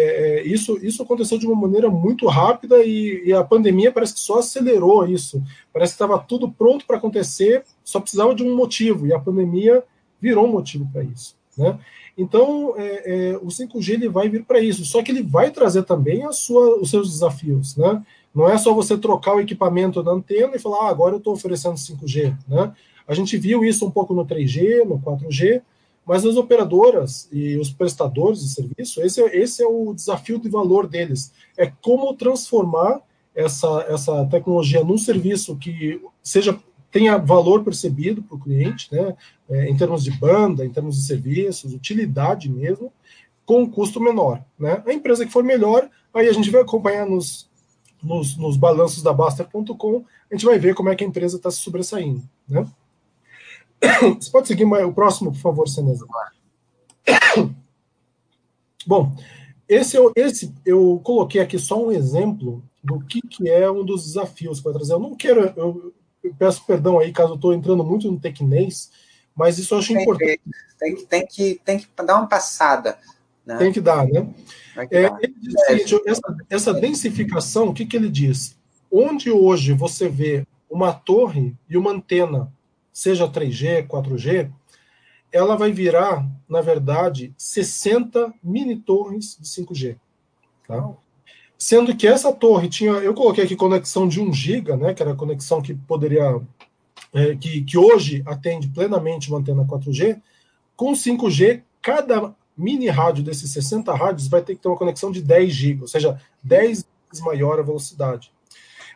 é, 0.41 0.43
isso, 0.47 0.77
isso 0.85 1.01
aconteceu 1.01 1.39
de 1.39 1.47
uma 1.47 1.55
maneira 1.55 1.89
muito 1.89 2.27
rápida 2.27 2.83
e, 2.83 3.23
e 3.25 3.33
a 3.33 3.43
pandemia 3.43 3.91
parece 3.91 4.13
que 4.13 4.19
só 4.19 4.39
acelerou 4.39 5.07
isso. 5.07 5.41
Parece 5.73 5.93
que 5.93 6.03
estava 6.03 6.19
tudo 6.19 6.51
pronto 6.51 6.85
para 6.85 6.97
acontecer, 6.97 7.63
só 7.83 7.99
precisava 7.99 8.35
de 8.35 8.43
um 8.43 8.55
motivo 8.55 9.07
e 9.07 9.13
a 9.13 9.19
pandemia 9.19 9.83
virou 10.21 10.45
um 10.45 10.51
motivo 10.51 10.87
para 10.91 11.03
isso. 11.03 11.35
Né? 11.57 11.79
Então, 12.17 12.73
é, 12.77 13.31
é, 13.31 13.37
o 13.37 13.47
5G 13.47 13.93
ele 13.93 14.09
vai 14.09 14.27
vir 14.27 14.43
para 14.43 14.59
isso, 14.59 14.83
só 14.85 15.03
que 15.03 15.11
ele 15.11 15.21
vai 15.21 15.51
trazer 15.51 15.83
também 15.83 16.29
sua, 16.31 16.79
os 16.79 16.89
seus 16.89 17.11
desafios. 17.11 17.75
Né? 17.77 18.03
Não 18.37 18.47
é 18.47 18.55
só 18.55 18.71
você 18.71 18.95
trocar 18.95 19.35
o 19.35 19.39
equipamento 19.39 20.03
da 20.03 20.11
antena 20.11 20.55
e 20.55 20.59
falar, 20.59 20.85
ah, 20.85 20.89
agora 20.89 21.15
eu 21.15 21.17
estou 21.17 21.33
oferecendo 21.33 21.73
5G. 21.73 22.37
Né? 22.47 22.71
A 23.07 23.15
gente 23.15 23.35
viu 23.35 23.65
isso 23.65 23.83
um 23.83 23.89
pouco 23.89 24.13
no 24.13 24.23
3G, 24.23 24.85
no 24.85 24.99
4G, 24.99 25.59
mas 26.05 26.23
as 26.23 26.35
operadoras 26.35 27.27
e 27.31 27.57
os 27.57 27.71
prestadores 27.71 28.41
de 28.41 28.49
serviço, 28.49 29.01
esse, 29.01 29.23
é, 29.23 29.35
esse 29.35 29.63
é 29.63 29.65
o 29.65 29.91
desafio 29.91 30.37
de 30.37 30.49
valor 30.49 30.85
deles. 30.85 31.33
É 31.57 31.65
como 31.81 32.13
transformar 32.13 33.01
essa, 33.33 33.83
essa 33.89 34.23
tecnologia 34.27 34.83
num 34.83 34.99
serviço 34.99 35.55
que 35.55 35.99
seja 36.21 36.59
tenha 36.91 37.17
valor 37.17 37.63
percebido 37.63 38.21
para 38.21 38.35
o 38.35 38.39
cliente, 38.39 38.87
né, 38.93 39.15
é, 39.49 39.67
em 39.67 39.75
termos 39.75 40.03
de 40.03 40.11
banda, 40.11 40.63
em 40.63 40.69
termos 40.69 40.95
de 40.95 41.07
serviços, 41.07 41.73
utilidade 41.73 42.51
mesmo, 42.51 42.93
com 43.47 43.63
um 43.63 43.69
custo 43.69 43.99
menor. 43.99 44.43
Né? 44.59 44.83
A 44.85 44.93
empresa 44.93 45.25
que 45.25 45.31
for 45.31 45.43
melhor, 45.43 45.89
aí 46.13 46.27
a 46.27 46.33
gente 46.33 46.51
vai 46.51 46.61
acompanhar 46.61 47.07
nos, 47.07 47.46
nos, 48.07 48.37
nos 48.37 48.57
balanços 48.57 49.03
da 49.03 49.11
Baster.com, 49.11 50.05
a 50.31 50.33
gente 50.33 50.45
vai 50.45 50.57
ver 50.57 50.73
como 50.73 50.89
é 50.89 50.95
que 50.95 51.03
a 51.03 51.07
empresa 51.07 51.35
está 51.37 51.51
se 51.51 51.57
sobressaindo. 51.57 52.23
Né? 52.47 52.65
Você 54.19 54.31
pode 54.31 54.47
seguir 54.47 54.63
o 54.63 54.93
próximo, 54.93 55.31
por 55.31 55.39
favor, 55.39 55.67
Seneza. 55.67 56.05
Bom, 58.87 59.13
esse, 59.67 59.97
esse 60.15 60.53
eu 60.65 61.01
coloquei 61.03 61.41
aqui 61.41 61.59
só 61.59 61.85
um 61.85 61.91
exemplo 61.91 62.63
do 62.81 63.01
que, 63.01 63.21
que 63.21 63.49
é 63.49 63.69
um 63.69 63.83
dos 63.83 64.05
desafios 64.05 64.61
para 64.61 64.73
trazer. 64.73 64.93
Eu 64.93 64.99
não 64.99 65.13
quero, 65.13 65.53
eu, 65.57 65.93
eu 66.23 66.33
peço 66.39 66.65
perdão 66.65 66.97
aí 66.97 67.11
caso 67.11 67.33
eu 67.33 67.35
estou 67.35 67.53
entrando 67.53 67.83
muito 67.83 68.09
no 68.09 68.19
tecnês, 68.19 68.89
mas 69.35 69.57
isso 69.57 69.73
eu 69.73 69.79
acho 69.79 69.93
tem 69.93 70.01
importante. 70.01 70.39
Que, 70.39 70.77
tem, 70.79 70.95
que, 70.95 71.05
tem, 71.05 71.27
que, 71.27 71.61
tem 71.65 71.79
que 71.79 71.87
dar 72.03 72.15
uma 72.17 72.27
passada. 72.27 72.97
Né? 73.47 73.55
Tem 73.55 73.71
que 73.71 73.79
dar, 73.79 74.05
né? 74.05 74.27
É, 74.91 75.05
ele 75.21 75.33
diz 75.39 75.53
o 75.53 75.65
seguinte, 75.65 76.01
essa, 76.05 76.35
essa 76.49 76.73
densificação, 76.73 77.69
o 77.69 77.73
que, 77.73 77.85
que 77.85 77.95
ele 77.95 78.09
diz? 78.09 78.57
Onde 78.91 79.31
hoje 79.31 79.71
você 79.71 80.09
vê 80.09 80.45
uma 80.69 80.91
torre 80.91 81.55
e 81.69 81.77
uma 81.77 81.91
antena, 81.91 82.51
seja 82.91 83.25
3G, 83.25 83.87
4G, 83.87 84.51
ela 85.31 85.55
vai 85.55 85.71
virar, 85.71 86.27
na 86.47 86.59
verdade, 86.59 87.33
60 87.37 88.33
mini 88.43 88.75
torres 88.75 89.37
de 89.39 89.47
5G. 89.47 89.95
Tá? 90.67 90.89
Sendo 91.57 91.95
que 91.95 92.05
essa 92.05 92.33
torre 92.33 92.67
tinha, 92.67 92.91
eu 92.91 93.13
coloquei 93.13 93.45
aqui 93.45 93.55
conexão 93.55 94.09
de 94.09 94.19
1 94.19 94.33
GB, 94.33 94.75
né, 94.75 94.93
que 94.93 95.01
era 95.01 95.13
a 95.13 95.15
conexão 95.15 95.61
que 95.61 95.73
poderia, 95.73 96.41
é, 97.13 97.33
que, 97.35 97.63
que 97.63 97.77
hoje 97.77 98.23
atende 98.25 98.67
plenamente 98.67 99.29
uma 99.29 99.39
antena 99.39 99.63
4G, 99.63 100.21
com 100.75 100.91
5G, 100.91 101.61
cada 101.81 102.35
mini 102.57 102.87
rádio 102.87 103.23
desses 103.23 103.51
60 103.51 103.93
rádios 103.93 104.27
vai 104.27 104.41
ter 104.41 104.55
que 104.55 104.61
ter 104.61 104.67
uma 104.67 104.77
conexão 104.77 105.11
de 105.11 105.21
10 105.21 105.53
GB, 105.53 105.81
ou 105.81 105.87
seja, 105.87 106.19
10 106.43 106.85
vezes 107.09 107.25
maior 107.25 107.59
a 107.59 107.63
velocidade. 107.63 108.31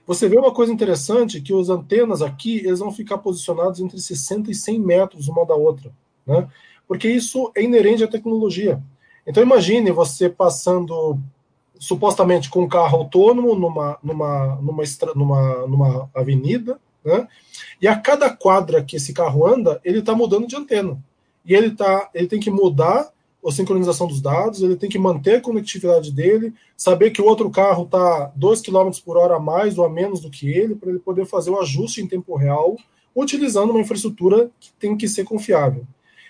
Você 0.06 0.28
vê 0.28 0.38
uma 0.38 0.54
coisa 0.54 0.74
interessante, 0.74 1.41
que 1.41 1.54
os 1.54 1.69
antenas 1.69 2.21
aqui, 2.21 2.58
eles 2.58 2.80
vão 2.80 2.91
ficar 2.91 3.19
posicionados 3.19 3.80
entre 3.80 4.00
60 4.00 4.50
e 4.50 4.56
100 4.56 4.80
metros 4.80 5.28
uma 5.28 5.45
da 5.45 5.56
outra, 5.56 5.91
né? 6.26 6.47
Porque 6.88 7.08
isso 7.08 7.52
é 7.56 7.63
inerente 7.63 8.04
à 8.04 8.08
tecnologia. 8.08 8.82
Então 9.26 9.43
imagine 9.43 9.91
você 9.91 10.28
passando 10.28 11.19
supostamente 11.80 12.50
com 12.50 12.63
um 12.63 12.67
carro 12.67 12.97
autônomo 12.97 13.56
numa, 13.56 13.97
numa, 14.04 14.56
numa, 14.56 14.84
numa, 15.15 15.67
numa 15.67 16.10
avenida, 16.13 16.80
né? 17.06 17.28
E 17.82 17.88
a 17.88 17.95
cada 17.95 18.30
quadra 18.30 18.84
que 18.84 18.95
esse 18.95 19.13
carro 19.13 19.47
anda, 19.47 19.80
ele 19.84 20.00
está 20.00 20.15
mudando 20.15 20.47
de 20.47 20.56
antena. 20.56 21.02
E 21.45 21.56
ele, 21.56 21.71
tá, 21.71 22.10
ele 22.13 22.28
tem 22.28 22.39
que 22.39 22.52
mudar 22.52 23.12
a 23.45 23.51
sincronização 23.51 24.08
dos 24.08 24.21
dados, 24.21 24.62
ele 24.62 24.75
tem 24.75 24.89
que 24.89 24.99
manter 24.99 25.36
a 25.36 25.41
conectividade 25.41 26.12
dele, 26.12 26.54
saber 26.77 27.12
que 27.12 27.21
o 27.21 27.25
outro 27.25 27.49
carro 27.49 27.86
está 27.86 28.32
2 28.36 28.62
km 28.62 28.91
por 29.04 29.17
hora 29.17 29.38
a 29.38 29.39
mais 29.39 29.77
ou 29.77 29.86
a 29.86 29.89
menos 29.89 30.21
do 30.21 30.30
que 30.30 30.51
ele, 30.51 30.75
para 30.75 30.89
ele 30.89 30.99
poder 30.99 31.25
fazer 31.25 31.49
o 31.49 31.60
ajuste 31.60 32.01
em 32.01 32.08
tempo 32.08 32.36
real, 32.36 32.77
utilizando 33.15 33.71
uma 33.71 33.82
infraestrutura 33.82 34.51
que 34.60 34.71
tem 34.80 34.95
que 34.95 35.08
ser 35.08 35.23
confiável. 35.23 35.86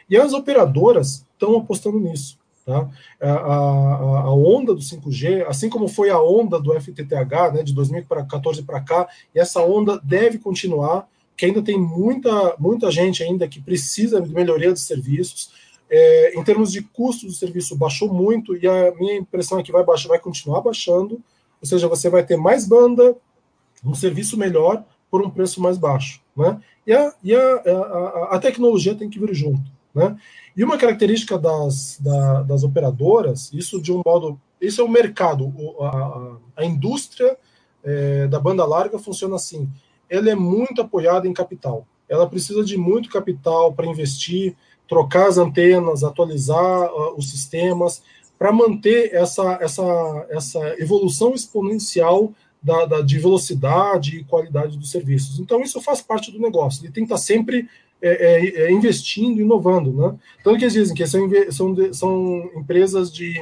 E 0.10 0.18
as 0.18 0.34
operadoras 0.34 1.26
estão 1.34 1.58
apostando 1.58 2.00
nisso. 2.00 2.40
Tá? 2.66 2.90
A, 3.20 3.30
a, 3.30 4.20
a, 4.22 4.34
onda 4.34 4.74
do 4.74 4.82
5G, 4.82 5.46
assim 5.48 5.70
como 5.70 5.88
foi 5.88 6.10
a 6.10 6.22
onda 6.22 6.60
do 6.60 6.80
FTTH, 6.80 7.54
né, 7.54 7.64
de 7.64 7.74
2014 7.74 8.64
para 8.64 8.82
cá, 8.82 9.08
e 9.34 9.40
essa 9.40 9.62
onda 9.62 10.00
deve 10.04 10.38
continuar, 10.38 11.08
que 11.36 11.46
ainda 11.46 11.62
tem 11.62 11.80
muita, 11.80 12.56
muita 12.60 12.92
gente 12.92 13.24
ainda 13.24 13.48
que 13.48 13.60
precisa 13.60 14.22
de 14.22 14.32
melhoria 14.32 14.72
de 14.72 14.80
serviços, 14.80 15.50
é, 15.92 16.40
em 16.40 16.44
termos 16.44 16.72
de 16.72 16.82
custo 16.82 17.26
do 17.26 17.34
serviço, 17.34 17.76
baixou 17.76 18.12
muito 18.12 18.56
e 18.56 18.66
a 18.66 18.94
minha 18.96 19.18
impressão 19.18 19.60
é 19.60 19.64
que 19.64 19.74
vai, 19.74 19.84
baixar, 19.84 20.08
vai 20.08 20.20
continuar 20.20 20.62
baixando. 20.62 21.22
Ou 21.62 21.68
seja, 21.68 21.88
você 21.90 22.10
vai 22.10 22.26
ter 22.26 22.38
mais 22.38 22.66
banda, 22.66 23.16
um 23.84 23.94
serviço 23.94 24.38
melhor 24.38 24.86
por 25.10 25.22
um 25.22 25.30
preço 25.30 25.62
mais 25.62 25.78
baixo. 25.78 26.22
Né? 26.36 26.62
E, 26.88 26.94
a, 26.94 27.14
e 27.22 27.36
a, 27.36 27.56
a, 27.56 28.36
a 28.36 28.40
tecnologia 28.40 28.96
tem 28.96 29.10
que 29.10 29.20
vir 29.20 29.34
junto. 29.36 29.70
Né? 29.94 30.18
E 30.56 30.64
uma 30.64 30.78
característica 30.78 31.38
das, 31.38 32.00
da, 32.00 32.44
das 32.44 32.64
operadoras, 32.64 33.52
isso 33.52 33.82
de 33.82 33.92
um 33.92 34.02
modo. 34.06 34.40
Isso 34.62 34.80
é 34.80 34.84
o 34.84 34.90
mercado, 34.90 35.52
a, 35.82 36.38
a 36.58 36.66
indústria 36.66 37.36
é, 37.84 38.28
da 38.28 38.40
banda 38.40 38.64
larga 38.64 38.98
funciona 38.98 39.36
assim. 39.36 39.70
Ela 40.10 40.30
é 40.30 40.36
muito 40.36 40.82
apoiada 40.82 41.28
em 41.28 41.34
capital. 41.34 41.86
Ela 42.08 42.30
precisa 42.30 42.64
de 42.64 42.78
muito 42.78 43.10
capital 43.10 43.74
para 43.74 43.88
investir 43.88 44.56
trocar 44.92 45.30
as 45.30 45.38
antenas, 45.38 46.04
atualizar 46.04 46.92
uh, 46.92 47.16
os 47.18 47.32
sistemas, 47.32 48.04
para 48.38 48.52
manter 48.52 49.14
essa, 49.14 49.58
essa, 49.62 50.28
essa 50.30 50.60
evolução 50.82 51.34
exponencial 51.34 52.34
da, 52.62 52.84
da, 52.86 53.02
de 53.02 53.18
velocidade 53.18 54.18
e 54.18 54.26
qualidade 54.26 54.78
dos 54.78 54.92
serviços. 54.92 55.40
Então, 55.40 55.62
isso 55.62 55.80
faz 55.80 56.02
parte 56.02 56.30
do 56.30 56.42
negócio. 56.42 56.84
Ele 56.84 56.92
tem 56.92 57.06
que 57.06 57.14
estar 57.14 57.24
sempre 57.26 57.70
é, 58.02 58.10
é, 58.10 58.64
é 58.64 58.72
investindo, 58.72 59.40
inovando. 59.40 59.94
Né? 59.94 60.14
Tanto 60.44 60.58
que 60.58 60.66
eles 60.66 60.74
dizem 60.74 60.94
que 60.94 61.08
são, 61.08 61.30
são, 61.52 61.94
são 61.94 62.52
empresas 62.54 63.14
de 63.14 63.42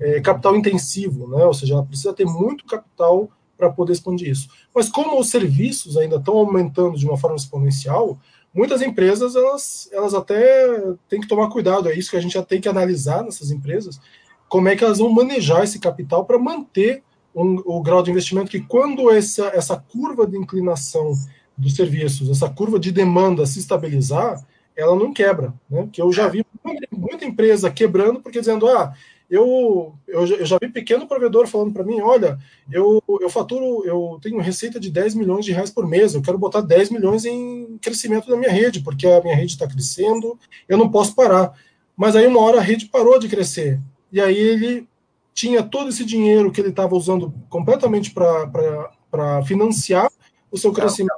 é, 0.00 0.20
capital 0.20 0.56
intensivo, 0.56 1.28
né? 1.28 1.44
ou 1.44 1.54
seja, 1.54 1.74
ela 1.74 1.86
precisa 1.86 2.12
ter 2.12 2.26
muito 2.26 2.64
capital 2.64 3.30
para 3.56 3.70
poder 3.70 3.92
expandir 3.92 4.30
isso. 4.30 4.48
Mas 4.74 4.88
como 4.88 5.20
os 5.20 5.30
serviços 5.30 5.96
ainda 5.96 6.16
estão 6.16 6.36
aumentando 6.36 6.98
de 6.98 7.06
uma 7.06 7.16
forma 7.16 7.36
exponencial, 7.36 8.18
muitas 8.54 8.82
empresas 8.82 9.34
elas, 9.34 9.88
elas 9.92 10.14
até 10.14 10.68
têm 11.08 11.20
que 11.20 11.28
tomar 11.28 11.48
cuidado, 11.48 11.88
é 11.88 11.94
isso 11.94 12.10
que 12.10 12.16
a 12.16 12.20
gente 12.20 12.34
já 12.34 12.42
tem 12.42 12.60
que 12.60 12.68
analisar 12.68 13.22
nessas 13.22 13.50
empresas, 13.50 14.00
como 14.48 14.68
é 14.68 14.76
que 14.76 14.84
elas 14.84 14.98
vão 14.98 15.10
manejar 15.10 15.64
esse 15.64 15.78
capital 15.78 16.24
para 16.24 16.38
manter 16.38 17.02
um, 17.34 17.62
o 17.64 17.82
grau 17.82 18.02
de 18.02 18.10
investimento 18.10 18.50
que 18.50 18.60
quando 18.60 19.10
essa, 19.10 19.46
essa 19.54 19.76
curva 19.76 20.26
de 20.26 20.36
inclinação 20.36 21.12
dos 21.56 21.74
serviços, 21.74 22.28
essa 22.28 22.48
curva 22.48 22.78
de 22.78 22.92
demanda 22.92 23.46
se 23.46 23.58
estabilizar, 23.58 24.44
ela 24.76 24.96
não 24.96 25.12
quebra, 25.12 25.52
né? 25.68 25.88
Que 25.92 26.00
eu 26.00 26.12
já 26.12 26.28
vi 26.28 26.44
muita, 26.64 26.88
muita 26.92 27.24
empresa 27.24 27.70
quebrando 27.70 28.20
porque 28.20 28.40
dizendo, 28.40 28.66
ah, 28.68 28.94
eu, 29.32 29.94
eu, 30.06 30.26
eu 30.26 30.44
já 30.44 30.58
vi 30.60 30.68
pequeno 30.68 31.06
provedor 31.08 31.46
falando 31.46 31.72
para 31.72 31.82
mim, 31.82 32.02
olha, 32.02 32.38
eu, 32.70 33.02
eu 33.18 33.30
faturo, 33.30 33.82
eu 33.86 34.18
tenho 34.20 34.38
receita 34.38 34.78
de 34.78 34.90
10 34.90 35.14
milhões 35.14 35.42
de 35.42 35.52
reais 35.52 35.70
por 35.70 35.86
mês, 35.86 36.14
eu 36.14 36.20
quero 36.20 36.36
botar 36.36 36.60
10 36.60 36.90
milhões 36.90 37.24
em 37.24 37.78
crescimento 37.80 38.28
da 38.28 38.36
minha 38.36 38.52
rede, 38.52 38.80
porque 38.80 39.06
a 39.06 39.22
minha 39.22 39.34
rede 39.34 39.52
está 39.52 39.66
crescendo, 39.66 40.38
eu 40.68 40.76
não 40.76 40.90
posso 40.90 41.14
parar. 41.14 41.58
Mas 41.96 42.14
aí 42.14 42.26
uma 42.26 42.40
hora 42.40 42.58
a 42.58 42.62
rede 42.62 42.84
parou 42.84 43.18
de 43.18 43.26
crescer, 43.26 43.80
e 44.12 44.20
aí 44.20 44.36
ele 44.36 44.86
tinha 45.32 45.62
todo 45.62 45.88
esse 45.88 46.04
dinheiro 46.04 46.52
que 46.52 46.60
ele 46.60 46.68
estava 46.68 46.94
usando 46.94 47.32
completamente 47.48 48.10
para 48.10 49.42
financiar 49.46 50.12
o 50.50 50.58
seu 50.58 50.72
crescimento. 50.72 51.14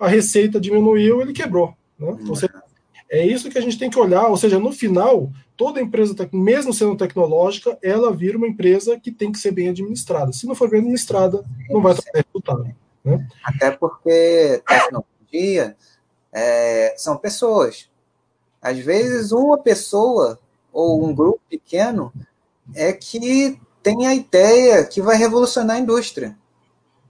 A 0.00 0.08
receita 0.08 0.60
diminuiu, 0.60 1.20
ele 1.20 1.32
quebrou. 1.32 1.76
Né? 1.96 2.16
Então, 2.20 2.34
você 2.34 2.48
é 3.12 3.26
isso 3.26 3.50
que 3.50 3.58
a 3.58 3.60
gente 3.60 3.78
tem 3.78 3.90
que 3.90 3.98
olhar, 3.98 4.26
ou 4.28 4.38
seja, 4.38 4.58
no 4.58 4.72
final, 4.72 5.30
toda 5.54 5.82
empresa, 5.82 6.16
mesmo 6.32 6.72
sendo 6.72 6.96
tecnológica, 6.96 7.78
ela 7.82 8.10
vira 8.10 8.38
uma 8.38 8.48
empresa 8.48 8.98
que 8.98 9.12
tem 9.12 9.30
que 9.30 9.38
ser 9.38 9.50
bem 9.50 9.68
administrada. 9.68 10.32
Se 10.32 10.46
não 10.46 10.54
for 10.54 10.70
bem 10.70 10.80
administrada, 10.80 11.44
não 11.68 11.82
vai 11.82 11.94
ter 11.94 12.24
resultado. 12.24 12.74
Né? 13.04 13.28
Até 13.44 13.70
porque 13.70 14.62
tecnologia 14.66 15.76
é, 16.32 16.94
são 16.96 17.18
pessoas. 17.18 17.90
Às 18.62 18.78
vezes, 18.78 19.30
uma 19.30 19.58
pessoa 19.58 20.38
ou 20.72 21.04
um 21.06 21.14
grupo 21.14 21.42
pequeno 21.50 22.10
é 22.74 22.94
que 22.94 23.60
tem 23.82 24.06
a 24.06 24.14
ideia 24.14 24.86
que 24.86 25.02
vai 25.02 25.18
revolucionar 25.18 25.76
a 25.76 25.80
indústria. 25.80 26.34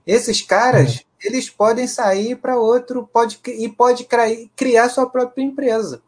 Esses 0.05 0.41
caras, 0.41 0.95
uhum. 0.95 1.01
Eles 1.23 1.49
podem 1.49 1.87
sair 1.87 2.35
para 2.35 2.59
outro 2.59 3.07
pode, 3.11 3.39
e 3.47 3.69
pode 3.69 4.07
criar 4.55 4.89
sua 4.89 5.09
própria 5.09 5.43
empresa. 5.43 6.01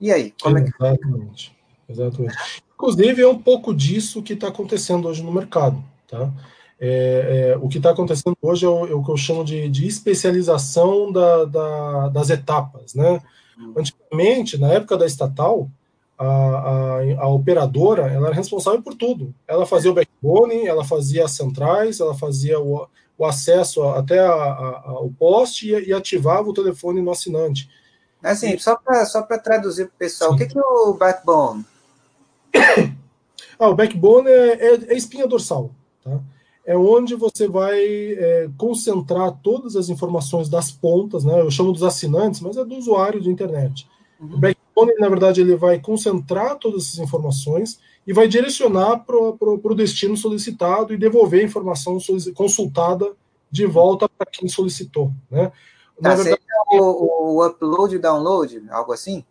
E 0.00 0.10
aí? 0.10 0.34
Como 0.42 0.58
Exatamente. 0.58 1.56
É 1.88 1.92
que... 1.92 1.92
Exatamente. 1.92 2.36
Inclusive, 2.74 3.22
é 3.22 3.28
um 3.28 3.38
pouco 3.38 3.72
disso 3.72 4.22
que 4.22 4.32
está 4.32 4.48
acontecendo 4.48 5.06
hoje 5.06 5.22
no 5.22 5.32
mercado. 5.32 5.82
Tá? 6.08 6.30
É, 6.80 7.52
é, 7.52 7.56
o 7.60 7.68
que 7.68 7.76
está 7.76 7.90
acontecendo 7.90 8.36
hoje 8.42 8.66
é 8.66 8.68
o, 8.68 8.86
é 8.86 8.94
o, 8.94 9.04
que 9.04 9.10
eu 9.12 9.16
chamo 9.16 9.44
de, 9.44 9.68
de 9.68 9.86
especialização 9.86 11.12
da, 11.12 11.44
da, 11.44 12.08
das 12.08 12.30
etapas. 12.30 12.94
Né? 12.94 13.20
Uhum. 13.56 13.74
Antigamente, 13.76 14.58
na 14.58 14.72
época 14.72 14.96
da 14.96 15.06
estatal, 15.06 15.70
a, 16.18 16.24
a, 16.26 16.98
a, 17.20 17.28
operadora 17.28 18.10
ela 18.10 18.26
era 18.26 18.34
responsável 18.34 18.82
por 18.82 18.94
tudo. 18.94 19.32
Ela 19.46 19.64
fazia 19.64 19.90
o 19.90 19.94
backbone, 19.94 20.66
ela 20.66 20.84
fazia 20.84 21.24
as 21.24 21.32
centrais, 21.32 22.00
ela 22.00 22.14
fazia 22.14 22.58
o, 22.58 22.88
o 23.16 23.24
acesso 23.24 23.82
até 23.82 24.18
a, 24.18 24.32
a, 24.32 25.00
o 25.00 25.12
poste 25.12 25.70
e, 25.70 25.88
e, 25.88 25.92
ativava 25.92 26.48
o 26.48 26.54
telefone 26.54 27.00
no 27.00 27.10
assinante. 27.10 27.68
Assim, 28.22 28.54
e, 28.54 28.58
só 28.58 28.76
para 28.76 29.04
só 29.04 29.22
traduzir 29.22 29.86
para 29.86 29.94
o 29.94 29.98
pessoal, 29.98 30.32
o 30.32 30.36
que, 30.36 30.46
que 30.46 30.58
é 30.58 30.62
o 30.62 30.94
backbone? 30.94 31.64
ah, 33.58 33.68
o 33.68 33.74
backbone 33.74 34.28
é, 34.28 34.52
é, 34.52 34.74
é, 34.92 34.96
espinha 34.96 35.26
dorsal. 35.26 35.70
Tá? 36.04 36.20
É 36.64 36.76
onde 36.76 37.14
você 37.14 37.48
vai 37.48 37.80
é, 37.82 38.48
concentrar 38.56 39.38
todas 39.42 39.74
as 39.74 39.88
informações 39.88 40.48
das 40.48 40.70
pontas, 40.70 41.24
né? 41.24 41.40
eu 41.40 41.50
chamo 41.50 41.72
dos 41.72 41.82
assinantes, 41.82 42.40
mas 42.40 42.56
é 42.56 42.64
do 42.64 42.76
usuário 42.76 43.20
de 43.20 43.30
internet. 43.30 43.88
Uhum. 44.20 44.34
O 44.34 44.38
backbone, 44.38 44.61
na 44.98 45.08
verdade, 45.08 45.40
ele 45.40 45.56
vai 45.56 45.78
concentrar 45.78 46.56
todas 46.56 46.84
essas 46.84 46.98
informações 46.98 47.78
e 48.06 48.12
vai 48.12 48.26
direcionar 48.26 49.00
para 49.00 49.16
o 49.16 49.74
destino 49.74 50.16
solicitado 50.16 50.92
e 50.92 50.98
devolver 50.98 51.40
a 51.40 51.44
informação 51.44 51.98
consultada 52.34 53.12
de 53.50 53.66
volta 53.66 54.08
para 54.08 54.26
quem 54.30 54.48
solicitou. 54.48 55.12
Né? 55.30 55.52
Na 56.00 56.10
tá, 56.10 56.16
verdade, 56.16 56.42
o, 56.72 57.36
o, 57.36 57.46
upload 57.46 57.94
e 57.94 57.98
download, 57.98 58.64
algo 58.70 58.92
assim? 58.92 59.24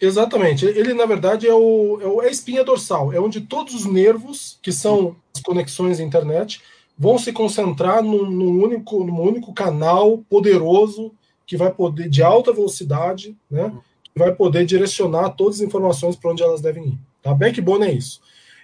Exatamente. 0.00 0.64
Ele, 0.64 0.94
na 0.94 1.06
verdade, 1.06 1.46
é, 1.46 1.54
o, 1.54 2.00
é, 2.00 2.06
o, 2.06 2.22
é 2.22 2.28
a 2.28 2.30
espinha 2.30 2.64
dorsal, 2.64 3.12
é 3.12 3.20
onde 3.20 3.40
todos 3.42 3.74
os 3.74 3.84
nervos, 3.84 4.58
que 4.62 4.72
são 4.72 5.16
as 5.34 5.42
conexões 5.42 6.00
à 6.00 6.02
internet, 6.02 6.62
vão 6.96 7.18
se 7.18 7.32
concentrar 7.32 8.02
num, 8.02 8.28
num 8.28 8.62
único, 8.62 9.04
num 9.04 9.20
único 9.20 9.52
canal 9.52 10.18
poderoso 10.28 11.12
que 11.46 11.56
vai 11.56 11.72
poder, 11.72 12.08
de 12.08 12.22
alta 12.22 12.52
velocidade, 12.52 13.36
né? 13.50 13.70
Que 13.70 13.78
vai 14.18 14.34
poder 14.34 14.66
direcionar 14.66 15.30
todas 15.30 15.56
as 15.56 15.66
informações 15.66 16.16
para 16.16 16.30
onde 16.30 16.42
elas 16.42 16.60
devem 16.60 16.88
ir. 16.88 16.98
Tá? 17.22 17.32
Backbone 17.32 17.86
é 17.86 17.92
isso. 17.92 18.20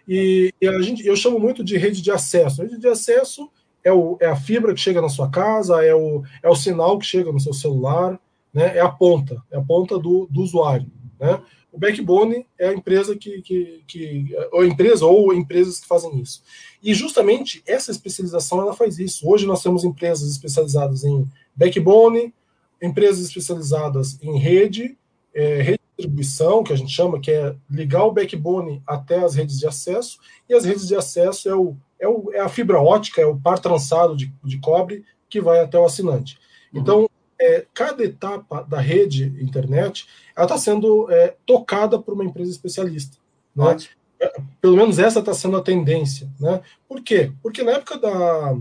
E, 0.06 0.52
e, 0.60 0.68
a 0.68 0.82
gente, 0.82 1.06
eu 1.06 1.16
chamo 1.16 1.38
muito 1.38 1.64
de 1.64 1.78
rede 1.78 2.02
de 2.02 2.10
acesso. 2.10 2.62
Rede 2.62 2.78
de 2.78 2.88
acesso 2.88 3.48
é, 3.82 3.92
o, 3.92 4.18
é 4.20 4.26
a 4.26 4.36
fibra 4.36 4.74
que 4.74 4.80
chega 4.80 5.00
na 5.00 5.08
sua 5.08 5.30
casa, 5.30 5.82
é 5.82 5.94
o, 5.94 6.22
é 6.42 6.48
o 6.48 6.56
sinal 6.56 6.98
que 6.98 7.06
chega 7.06 7.32
no 7.32 7.40
seu 7.40 7.54
celular, 7.54 8.20
né? 8.52 8.76
é 8.76 8.80
a 8.80 8.88
ponta, 8.88 9.42
é 9.50 9.56
a 9.56 9.62
ponta 9.62 9.98
do, 9.98 10.26
do 10.30 10.42
usuário. 10.42 10.90
Né? 11.18 11.40
O 11.72 11.78
backbone 11.78 12.46
é 12.58 12.68
a 12.68 12.72
empresa 12.72 13.16
que, 13.16 13.42
que, 13.42 13.82
que 13.86 14.28
ou 14.52 14.60
a 14.60 14.66
empresa 14.66 15.04
ou 15.06 15.34
empresas 15.34 15.80
que 15.80 15.88
fazem 15.88 16.20
isso. 16.20 16.42
E 16.82 16.94
justamente 16.94 17.62
essa 17.66 17.90
especialização 17.90 18.60
ela 18.60 18.74
faz 18.74 18.98
isso. 18.98 19.28
Hoje 19.28 19.44
nós 19.44 19.62
temos 19.62 19.84
empresas 19.84 20.30
especializadas 20.30 21.02
em 21.02 21.28
backbone, 21.54 22.32
empresas 22.80 23.26
especializadas 23.26 24.16
em 24.22 24.38
rede, 24.38 24.96
é, 25.34 25.62
rede 25.62 25.80
distribuição, 25.96 26.62
que 26.62 26.72
a 26.72 26.76
gente 26.76 26.92
chama, 26.92 27.20
que 27.20 27.30
é 27.30 27.54
ligar 27.70 28.04
o 28.04 28.12
backbone 28.12 28.82
até 28.86 29.24
as 29.24 29.34
redes 29.34 29.58
de 29.58 29.66
acesso, 29.66 30.18
e 30.48 30.54
as 30.54 30.64
redes 30.64 30.86
de 30.88 30.96
acesso 30.96 31.48
é, 31.48 31.54
o, 31.54 31.76
é, 31.98 32.08
o, 32.08 32.30
é 32.32 32.40
a 32.40 32.48
fibra 32.48 32.80
ótica, 32.80 33.20
é 33.20 33.26
o 33.26 33.38
par 33.38 33.58
trançado 33.58 34.16
de, 34.16 34.32
de 34.42 34.58
cobre 34.58 35.04
que 35.28 35.40
vai 35.40 35.60
até 35.60 35.78
o 35.78 35.84
assinante. 35.84 36.38
Uhum. 36.72 36.80
Então, 36.80 37.10
é, 37.40 37.66
cada 37.72 38.04
etapa 38.04 38.62
da 38.62 38.80
rede 38.80 39.24
internet 39.40 40.06
ela 40.36 40.46
está 40.46 40.58
sendo 40.58 41.10
é, 41.10 41.34
tocada 41.46 41.98
por 41.98 42.14
uma 42.14 42.24
empresa 42.24 42.50
especialista. 42.50 43.16
Né? 43.54 43.76
É, 44.20 44.32
pelo 44.60 44.76
menos 44.76 44.98
essa 44.98 45.20
está 45.20 45.34
sendo 45.34 45.56
a 45.56 45.62
tendência. 45.62 46.30
Né? 46.38 46.60
Por 46.88 47.02
quê? 47.02 47.32
Porque 47.42 47.62
na 47.62 47.72
época 47.72 47.98
da, 47.98 48.56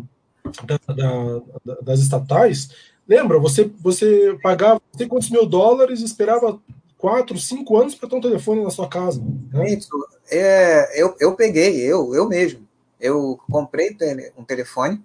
da, 0.64 0.94
da, 0.94 1.76
das 1.82 2.00
estatais, 2.00 2.70
lembra, 3.08 3.40
você, 3.40 3.72
você 3.80 4.38
pagava 4.42 4.82
sei 4.96 5.08
quantos 5.08 5.30
mil 5.30 5.46
dólares 5.46 6.02
e 6.02 6.06
esperava 6.06 6.60
quatro, 6.98 7.38
cinco 7.38 7.78
anos 7.78 7.96
para 7.96 8.08
ter 8.08 8.16
um 8.16 8.22
telefone 8.22 8.64
na 8.64 8.70
sua 8.70 8.88
casa. 8.88 9.22
Né? 9.52 9.74
Isso, 9.74 9.90
é, 10.32 11.02
eu, 11.02 11.16
eu 11.20 11.36
peguei, 11.36 11.82
eu, 11.82 12.14
eu 12.16 12.28
mesmo. 12.28 12.68
Eu 13.00 13.38
comprei 13.52 13.98
um 14.38 14.46
telefone, 14.46 15.04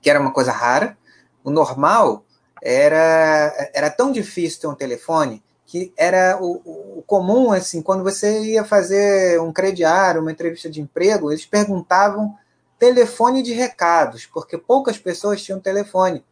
que 0.00 0.08
era 0.08 0.18
uma 0.18 0.32
coisa 0.32 0.50
rara. 0.50 0.96
O 1.44 1.50
normal 1.50 2.24
era, 2.62 3.70
era 3.74 3.90
tão 3.90 4.10
difícil 4.10 4.60
ter 4.60 4.66
um 4.66 4.74
telefone 4.74 5.42
que 5.68 5.92
era 5.98 6.38
o, 6.40 6.96
o, 6.96 7.02
comum, 7.06 7.52
assim, 7.52 7.82
quando 7.82 8.02
você 8.02 8.40
ia 8.42 8.64
fazer 8.64 9.38
um 9.38 9.52
crediário, 9.52 10.22
uma 10.22 10.32
entrevista 10.32 10.70
de 10.70 10.80
emprego, 10.80 11.30
eles 11.30 11.44
perguntavam 11.44 12.34
telefone 12.78 13.42
de 13.42 13.52
recados, 13.52 14.24
porque 14.24 14.56
poucas 14.56 14.96
pessoas 14.96 15.42
tinham 15.42 15.60
telefone. 15.60 16.24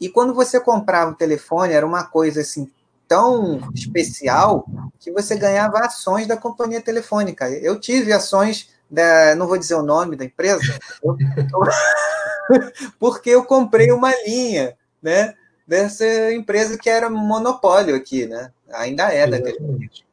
E 0.00 0.08
quando 0.08 0.34
você 0.34 0.60
comprava 0.60 1.10
um 1.10 1.14
telefone, 1.14 1.72
era 1.72 1.86
uma 1.86 2.04
coisa 2.04 2.40
assim 2.40 2.70
tão 3.08 3.58
especial 3.74 4.66
que 5.00 5.10
você 5.10 5.34
ganhava 5.34 5.78
ações 5.78 6.26
da 6.26 6.36
companhia 6.36 6.80
telefônica. 6.80 7.48
Eu 7.50 7.80
tive 7.80 8.12
ações 8.12 8.68
da, 8.90 9.34
não 9.34 9.46
vou 9.46 9.58
dizer 9.58 9.74
o 9.74 9.82
nome 9.82 10.14
da 10.14 10.24
empresa, 10.24 10.60
porque 12.98 13.30
eu 13.30 13.44
comprei 13.44 13.90
uma 13.90 14.12
linha, 14.24 14.76
né, 15.02 15.34
dessa 15.66 16.32
empresa 16.32 16.78
que 16.78 16.88
era 16.88 17.10
monopólio 17.10 17.94
aqui, 17.94 18.26
né? 18.26 18.50
Ainda 18.72 19.12
é 19.12 19.26
da 19.26 19.38
Exatamente. 19.38 20.06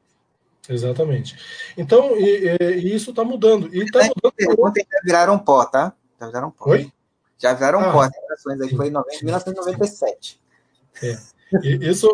Exatamente. 0.67 1.37
Então, 1.77 2.17
e, 2.17 2.57
e 2.59 2.95
isso 2.95 3.11
está 3.11 3.23
mudando. 3.23 3.73
E 3.73 3.85
tá 3.91 3.99
mudando. 3.99 4.65
Ontem 4.65 4.85
já 4.91 4.99
viraram 5.03 5.37
pó, 5.37 5.63
tá? 5.65 5.93
Já 6.19 6.27
viraram 6.27 6.51
pó. 6.51 6.71
Oi? 6.71 6.91
Já 7.37 7.53
viraram 7.53 7.79
ah. 7.79 8.05
As 8.05 8.39
ações 8.39 8.61
aí 8.61 8.75
foi 8.75 8.87
em 8.87 8.91
1997. 9.23 10.39
É. 11.03 11.17
Isso 11.81 12.09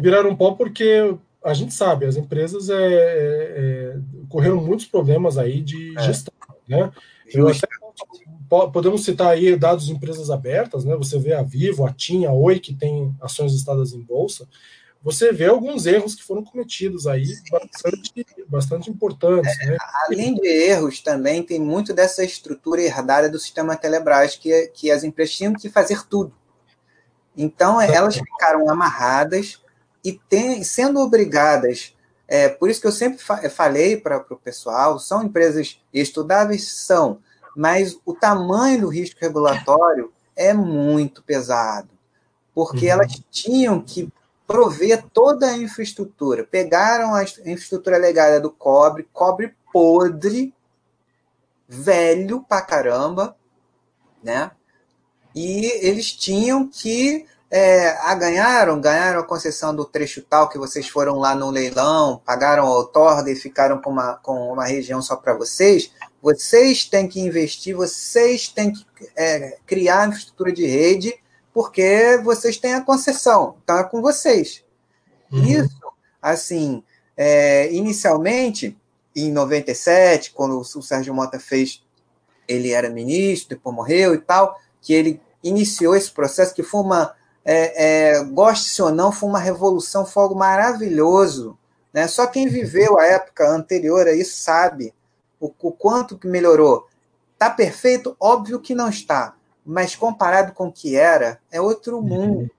viraram 0.00 0.30
um 0.30 0.36
pó 0.36 0.52
porque 0.52 1.16
a 1.42 1.54
gente 1.54 1.72
sabe, 1.72 2.06
as 2.06 2.16
empresas 2.16 2.68
é, 2.68 2.74
é, 2.74 2.86
é 2.86 3.96
correram 4.28 4.56
muitos 4.56 4.86
problemas 4.86 5.38
aí 5.38 5.60
de 5.62 5.96
é. 5.98 6.02
gestão, 6.02 6.34
né? 6.68 6.92
Eu 7.32 7.48
até, 7.48 7.66
podemos 8.72 9.04
citar 9.04 9.28
aí 9.28 9.56
dados 9.56 9.86
de 9.86 9.92
empresas 9.92 10.30
abertas, 10.30 10.84
né? 10.84 10.96
Você 10.96 11.18
vê 11.18 11.32
a 11.32 11.42
Vivo, 11.42 11.86
a 11.86 11.92
TIM, 11.92 12.26
a 12.26 12.32
Oi, 12.32 12.58
que 12.58 12.74
tem 12.74 13.14
ações 13.20 13.52
listadas 13.52 13.92
em 13.92 14.00
bolsa. 14.00 14.48
Você 15.02 15.32
vê 15.32 15.46
alguns 15.46 15.86
erros 15.86 16.14
que 16.14 16.22
foram 16.22 16.44
cometidos 16.44 17.06
aí, 17.06 17.24
bastante, 17.50 18.26
bastante 18.46 18.90
importantes. 18.90 19.56
Né? 19.66 19.78
Além 20.06 20.34
de 20.34 20.46
erros, 20.46 21.00
também 21.00 21.42
tem 21.42 21.58
muito 21.58 21.94
dessa 21.94 22.22
estrutura 22.22 22.82
herdada 22.82 23.28
do 23.30 23.38
sistema 23.38 23.76
Telebrás, 23.76 24.36
que, 24.36 24.66
que 24.74 24.90
as 24.90 25.02
empresas 25.02 25.34
tinham 25.34 25.54
que 25.54 25.70
fazer 25.70 26.06
tudo. 26.06 26.34
Então, 27.34 27.80
elas 27.80 28.16
ficaram 28.16 28.68
amarradas 28.68 29.62
e 30.04 30.12
tem, 30.12 30.62
sendo 30.62 31.00
obrigadas. 31.00 31.96
É, 32.28 32.48
por 32.48 32.68
isso 32.68 32.80
que 32.80 32.86
eu 32.86 32.92
sempre 32.92 33.18
fa 33.18 33.48
falei 33.48 33.96
para 33.96 34.18
o 34.18 34.36
pessoal: 34.36 34.98
são 34.98 35.24
empresas 35.24 35.80
estudáveis? 35.92 36.70
São, 36.72 37.20
mas 37.56 37.98
o 38.04 38.12
tamanho 38.12 38.82
do 38.82 38.88
risco 38.88 39.18
regulatório 39.20 40.12
é 40.36 40.52
muito 40.52 41.22
pesado, 41.22 41.88
porque 42.54 42.86
uhum. 42.86 42.92
elas 42.92 43.22
tinham 43.30 43.80
que 43.80 44.12
prover 44.50 45.04
toda 45.12 45.46
a 45.46 45.56
infraestrutura. 45.56 46.42
Pegaram 46.42 47.14
a 47.14 47.22
infraestrutura 47.22 47.96
legada 47.96 48.40
do 48.40 48.50
cobre, 48.50 49.08
cobre 49.12 49.54
podre, 49.72 50.52
velho 51.68 52.42
pra 52.42 52.60
caramba, 52.60 53.36
né? 54.20 54.50
e 55.34 55.66
eles 55.86 56.12
tinham 56.12 56.68
que 56.68 57.26
é, 57.50 57.90
ah, 58.02 58.14
ganharam, 58.14 58.80
ganharam 58.80 59.20
a 59.20 59.26
concessão 59.26 59.74
do 59.74 59.84
trecho 59.84 60.22
tal 60.22 60.48
que 60.48 60.58
vocês 60.58 60.88
foram 60.88 61.16
lá 61.16 61.34
no 61.34 61.50
leilão, 61.50 62.20
pagaram 62.24 62.66
a 62.66 62.76
outorga 62.76 63.30
e 63.30 63.36
ficaram 63.36 63.80
com 63.80 63.90
uma, 63.90 64.14
com 64.16 64.52
uma 64.52 64.64
região 64.64 65.02
só 65.02 65.16
para 65.16 65.34
vocês. 65.34 65.92
Vocês 66.22 66.84
têm 66.84 67.08
que 67.08 67.20
investir, 67.20 67.74
vocês 67.74 68.48
têm 68.48 68.72
que 68.72 68.84
é, 69.16 69.58
criar 69.66 70.08
infraestrutura 70.08 70.52
de 70.52 70.66
rede, 70.66 71.14
porque 71.52 72.20
vocês 72.22 72.56
têm 72.56 72.74
a 72.74 72.80
concessão, 72.80 73.56
então 73.62 73.78
é 73.78 73.84
com 73.84 74.00
vocês. 74.00 74.64
Uhum. 75.32 75.44
Isso, 75.44 75.92
assim, 76.20 76.82
é, 77.16 77.72
inicialmente, 77.72 78.76
em 79.14 79.30
97, 79.30 80.32
quando 80.32 80.58
o 80.58 80.82
Sérgio 80.82 81.14
Mota 81.14 81.38
fez, 81.38 81.82
ele 82.46 82.70
era 82.70 82.88
ministro, 82.88 83.50
depois 83.56 83.74
morreu 83.74 84.14
e 84.14 84.18
tal 84.18 84.58
que 84.80 84.92
ele 84.94 85.20
iniciou 85.42 85.94
esse 85.94 86.10
processo, 86.10 86.54
que 86.54 86.62
foi 86.62 86.80
uma, 86.80 87.14
é, 87.44 88.14
é, 88.14 88.24
goste 88.24 88.80
ou 88.82 88.90
não, 88.90 89.12
foi 89.12 89.28
uma 89.28 89.38
revolução, 89.38 90.06
foi 90.06 90.22
algo 90.22 90.34
maravilhoso. 90.34 91.58
Né? 91.92 92.06
Só 92.08 92.26
quem 92.26 92.48
viveu 92.48 92.98
a 92.98 93.06
época 93.06 93.48
anterior 93.48 94.06
a 94.06 94.12
isso 94.12 94.42
sabe 94.42 94.94
o, 95.38 95.52
o 95.60 95.72
quanto 95.72 96.18
que 96.18 96.26
melhorou. 96.26 96.88
Está 97.32 97.50
perfeito? 97.50 98.16
Óbvio 98.20 98.60
que 98.60 98.74
não 98.74 98.88
está. 98.88 99.34
Mas 99.70 99.94
comparado 99.94 100.52
com 100.52 100.66
o 100.66 100.72
que 100.72 100.96
era, 100.96 101.40
é 101.50 101.60
outro 101.60 101.98
uhum. 101.98 102.02
mundo. 102.02 102.50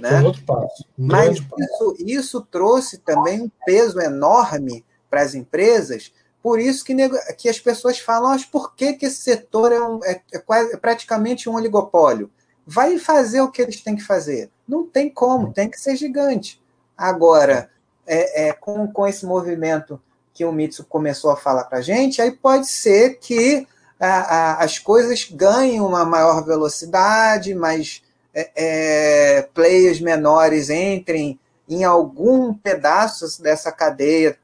Né? 0.00 0.20
Um 0.20 0.26
outro 0.26 0.42
passo. 0.42 0.84
Um 0.98 1.06
mas 1.06 1.38
isso, 1.38 1.96
isso 2.00 2.40
trouxe 2.50 2.98
também 2.98 3.40
um 3.40 3.50
peso 3.64 4.00
enorme 4.00 4.84
para 5.08 5.22
as 5.22 5.34
empresas, 5.34 6.12
por 6.42 6.60
isso 6.60 6.84
que, 6.84 6.94
que 7.36 7.48
as 7.48 7.58
pessoas 7.58 7.98
falam, 7.98 8.30
mas 8.30 8.44
por 8.44 8.74
que, 8.74 8.92
que 8.92 9.06
esse 9.06 9.16
setor 9.16 9.72
é, 9.72 9.80
um, 9.80 10.04
é, 10.04 10.20
é, 10.32 10.38
quase, 10.38 10.74
é 10.74 10.76
praticamente 10.76 11.48
um 11.48 11.54
oligopólio? 11.54 12.30
Vai 12.64 12.98
fazer 12.98 13.40
o 13.40 13.50
que 13.50 13.62
eles 13.62 13.80
têm 13.80 13.96
que 13.96 14.02
fazer. 14.02 14.50
Não 14.66 14.86
tem 14.86 15.08
como, 15.08 15.52
tem 15.52 15.68
que 15.68 15.80
ser 15.80 15.96
gigante. 15.96 16.62
Agora, 16.96 17.70
é, 18.06 18.48
é, 18.48 18.52
com, 18.52 18.86
com 18.86 19.06
esse 19.06 19.26
movimento 19.26 20.00
que 20.32 20.44
o 20.44 20.52
Mitsu 20.52 20.84
começou 20.84 21.30
a 21.30 21.36
falar 21.36 21.64
para 21.64 21.78
a 21.78 21.82
gente, 21.82 22.22
aí 22.22 22.30
pode 22.30 22.68
ser 22.68 23.18
que 23.18 23.66
a, 23.98 24.06
a, 24.06 24.64
as 24.64 24.78
coisas 24.78 25.28
ganhem 25.30 25.80
uma 25.80 26.04
maior 26.04 26.44
velocidade, 26.44 27.54
mas 27.54 28.02
é, 28.34 28.50
é, 28.56 29.42
players 29.54 30.00
menores 30.00 30.68
entrem 30.70 31.38
em 31.68 31.84
algum 31.84 32.54
pedaço 32.54 33.42
dessa 33.42 33.72
cadeia 33.72 34.38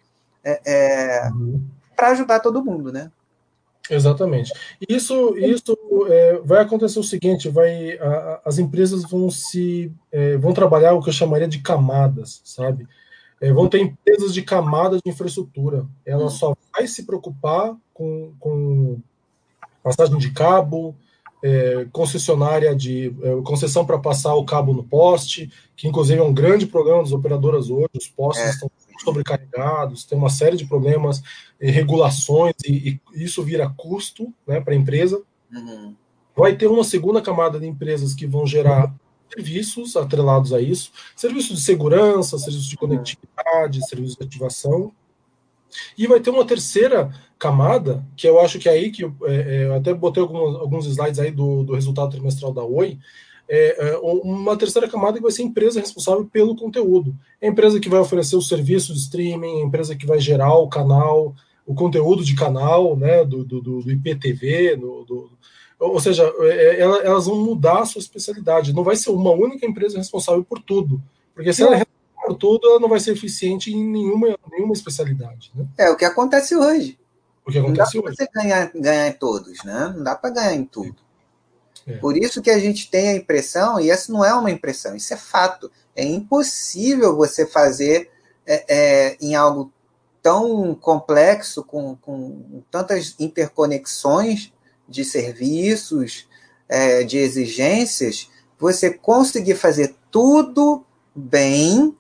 é, 0.45 0.61
é 0.65 1.31
uhum. 1.31 1.63
para 1.95 2.11
ajudar 2.11 2.41
todo 2.41 2.65
mundo, 2.65 2.91
né? 2.93 3.11
Exatamente. 3.91 4.53
Isso, 4.89 5.37
isso 5.37 5.77
é, 6.09 6.41
vai 6.45 6.63
acontecer 6.63 6.99
o 6.99 7.05
seguinte: 7.05 7.49
vai, 7.49 7.99
a, 7.99 8.41
as 8.45 8.59
empresas 8.59 9.03
vão 9.03 9.31
se 9.31 9.93
é, 10.11 10.37
vão 10.37 10.53
trabalhar 10.53 10.95
o 10.95 11.03
que 11.03 11.09
eu 11.09 11.13
chamaria 11.13 11.49
de 11.49 11.59
camadas, 11.61 12.41
sabe? 12.45 12.89
É, 13.41 13.53
vão 13.53 13.69
ter 13.69 13.81
empresas 13.81 14.33
de 14.33 14.43
camadas 14.43 15.01
de 15.05 15.11
infraestrutura. 15.11 15.85
Ela 16.07 16.27
hum. 16.27 16.31
só 16.31 16.57
vai 16.73 16.87
se 16.87 17.05
preocupar 17.05 17.77
com, 17.93 18.33
com 18.39 19.01
passagem 19.83 20.19
de 20.19 20.31
cabo, 20.31 20.95
é, 21.43 21.87
concessionária 21.93 22.75
de 22.75 23.15
é, 23.23 23.43
concessão 23.43 23.85
para 23.85 23.99
passar 23.99 24.35
o 24.35 24.45
cabo 24.45 24.73
no 24.73 24.85
poste, 24.85 25.51
que 25.77 25.89
inclusive 25.89 26.21
é 26.21 26.23
um 26.23 26.33
grande 26.33 26.67
problema 26.67 27.03
das 27.03 27.13
operadoras 27.13 27.69
hoje. 27.69 27.89
Os 27.99 28.07
postes 28.07 28.47
é. 28.47 28.51
estão 28.51 28.71
sobrecarregados, 29.03 30.05
tem 30.05 30.17
uma 30.17 30.31
série 30.31 30.57
de 30.57 30.65
problemas, 30.65 31.21
e 31.61 31.71
regulações, 31.71 32.55
e, 32.65 33.01
e, 33.15 33.25
isso 33.25 33.43
vira 33.43 33.69
custo 33.77 34.33
né, 34.47 34.61
para 34.61 34.73
a 34.73 34.77
empresa. 34.77 35.21
Uhum. 35.53 35.95
Vai 36.37 36.57
ter 36.57 36.69
uma 36.69 36.85
segunda 36.85 37.21
camada 37.21 37.59
de 37.59 37.67
empresas 37.67 38.15
que 38.15 38.27
vão 38.27 38.47
gerar 38.47 38.95
serviços 39.33 39.97
atrelados 39.97 40.53
a 40.53 40.61
isso, 40.61 40.93
serviços 41.17 41.59
de 41.59 41.65
segurança, 41.65 42.39
serviços 42.39 42.69
de 42.69 42.77
conectividade, 42.77 43.87
serviços 43.89 44.17
de 44.17 44.25
ativação. 44.25 44.93
E 45.97 46.07
vai 46.07 46.21
ter 46.21 46.31
uma 46.31 46.47
terceira 46.47 47.11
camada, 47.39 48.05
que 48.17 48.27
eu 48.27 48.39
acho 48.41 48.59
que 48.59 48.69
é 48.69 48.73
aí 48.73 48.91
que 48.91 49.05
é, 49.05 49.09
é, 49.25 49.65
eu 49.67 49.75
até 49.75 49.93
botei 49.93 50.23
alguns, 50.23 50.87
slides 50.87 51.19
aí 51.19 51.31
do, 51.31 51.65
do 51.65 51.75
resultado 51.75 52.11
trimestral 52.11 52.53
da 52.53 52.63
Oi, 52.63 52.99
é, 53.49 53.91
é, 53.91 53.99
uma 53.99 54.57
terceira 54.57 54.89
camada 54.89 55.17
que 55.17 55.23
vai 55.23 55.33
ser 55.33 55.43
a 55.43 55.47
empresa 55.47 55.81
responsável 55.81 56.25
pelo 56.25 56.57
conteúdo. 56.57 57.15
É 57.41 57.47
a 57.47 57.51
empresa 57.51 57.81
que 57.81 57.89
vai 57.89 58.01
oferecer 58.01 58.37
o 58.37 58.43
serviço 58.43 58.93
de 58.93 59.01
streaming, 59.01 59.61
a 59.61 59.65
empresa 59.65 59.97
que 59.97 60.07
vai 60.07 60.19
gerar 60.21 60.55
o 60.55 60.69
canal, 60.69 61.35
o 61.67 61.75
conteúdo 61.75 62.25
de 62.25 62.35
canal, 62.35 62.97
né, 62.97 63.25
do, 63.25 63.45
do, 63.45 63.61
do 63.61 63.91
IPTV, 63.91 64.77
do, 64.77 65.05
do, 65.05 65.31
ou 65.79 66.01
seja, 66.01 66.23
elas 66.79 67.27
vão 67.27 67.45
mudar 67.45 67.81
a 67.81 67.87
sua 67.87 67.99
especialidade. 67.99 68.73
Não 68.73 68.85
vai 68.85 68.95
ser 68.95 69.11
uma 69.11 69.33
única 69.33 69.67
empresa 69.67 69.99
responsável 69.99 70.45
por 70.45 70.61
tudo. 70.61 71.03
Porque 71.35 71.53
se 71.53 71.63
ela 71.63 71.77
é 71.77 71.85
tudo, 72.39 72.69
ela 72.69 72.81
não 72.81 72.89
vai 72.89 73.01
ser 73.01 73.13
eficiente 73.13 73.73
em 73.73 73.85
nenhuma, 73.85 74.39
nenhuma 74.51 74.73
especialidade. 74.73 75.51
Né? 75.55 75.67
É 75.79 75.91
o 75.91 75.97
que 75.97 76.05
acontece 76.05 76.55
hoje. 76.55 76.99
O 77.45 77.51
que 77.51 77.59
acontece 77.59 77.97
não 77.97 78.03
dá 78.03 78.09
hoje. 78.09 78.17
você 78.17 78.29
ganhar, 78.33 78.71
ganhar 78.75 79.09
em 79.09 79.13
todos, 79.13 79.65
né? 79.65 79.93
Não 79.97 80.05
dá 80.05 80.15
para 80.15 80.31
ganhar 80.31 80.55
em 80.55 80.65
tudo. 80.65 80.97
É. 81.87 81.97
Por 81.97 82.17
isso 82.17 82.41
que 82.41 82.51
a 82.51 82.59
gente 82.59 82.91
tem 82.91 83.09
a 83.09 83.17
impressão, 83.17 83.81
e 83.81 83.91
essa 83.91 84.13
não 84.13 84.25
é 84.25 84.33
uma 84.33 84.51
impressão, 84.51 84.95
isso 84.95 85.13
é 85.13 85.17
fato. 85.17 85.71
É 85.97 86.05
impossível 86.05 87.17
você 87.17 87.47
fazer 87.47 88.11
é, 88.47 88.65
é, 88.69 89.17
em 89.21 89.35
algo 89.35 89.73
tão 90.23 90.75
complexo, 90.75 91.65
com, 91.65 91.97
com 91.97 92.63
tantas 92.71 93.17
interconexões, 93.19 94.53
de 94.89 95.05
serviços, 95.05 96.29
é, 96.69 97.03
de 97.03 97.19
exigências, 97.19 98.29
você 98.59 98.91
conseguir 98.91 99.57
fazer 99.57 99.95
tudo 100.11 100.85
bem, 101.15 101.97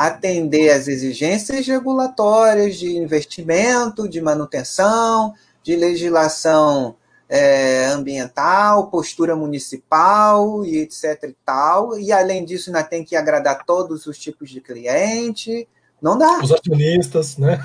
atender 0.00 0.70
às 0.70 0.88
exigências 0.88 1.66
regulatórias 1.66 2.76
de 2.76 2.96
investimento, 2.96 4.08
de 4.08 4.18
manutenção, 4.18 5.34
de 5.62 5.76
legislação 5.76 6.96
é, 7.28 7.84
ambiental, 7.88 8.86
postura 8.86 9.36
municipal 9.36 10.64
e 10.64 10.78
etc 10.78 11.24
e 11.24 11.36
tal, 11.44 11.98
e 11.98 12.10
além 12.12 12.46
disso 12.46 12.70
ainda 12.70 12.82
tem 12.82 13.04
que 13.04 13.14
agradar 13.14 13.66
todos 13.66 14.06
os 14.06 14.18
tipos 14.18 14.48
de 14.48 14.62
cliente, 14.62 15.68
não 16.00 16.16
dá. 16.16 16.40
Os 16.42 16.50
acionistas, 16.50 17.36
né? 17.36 17.58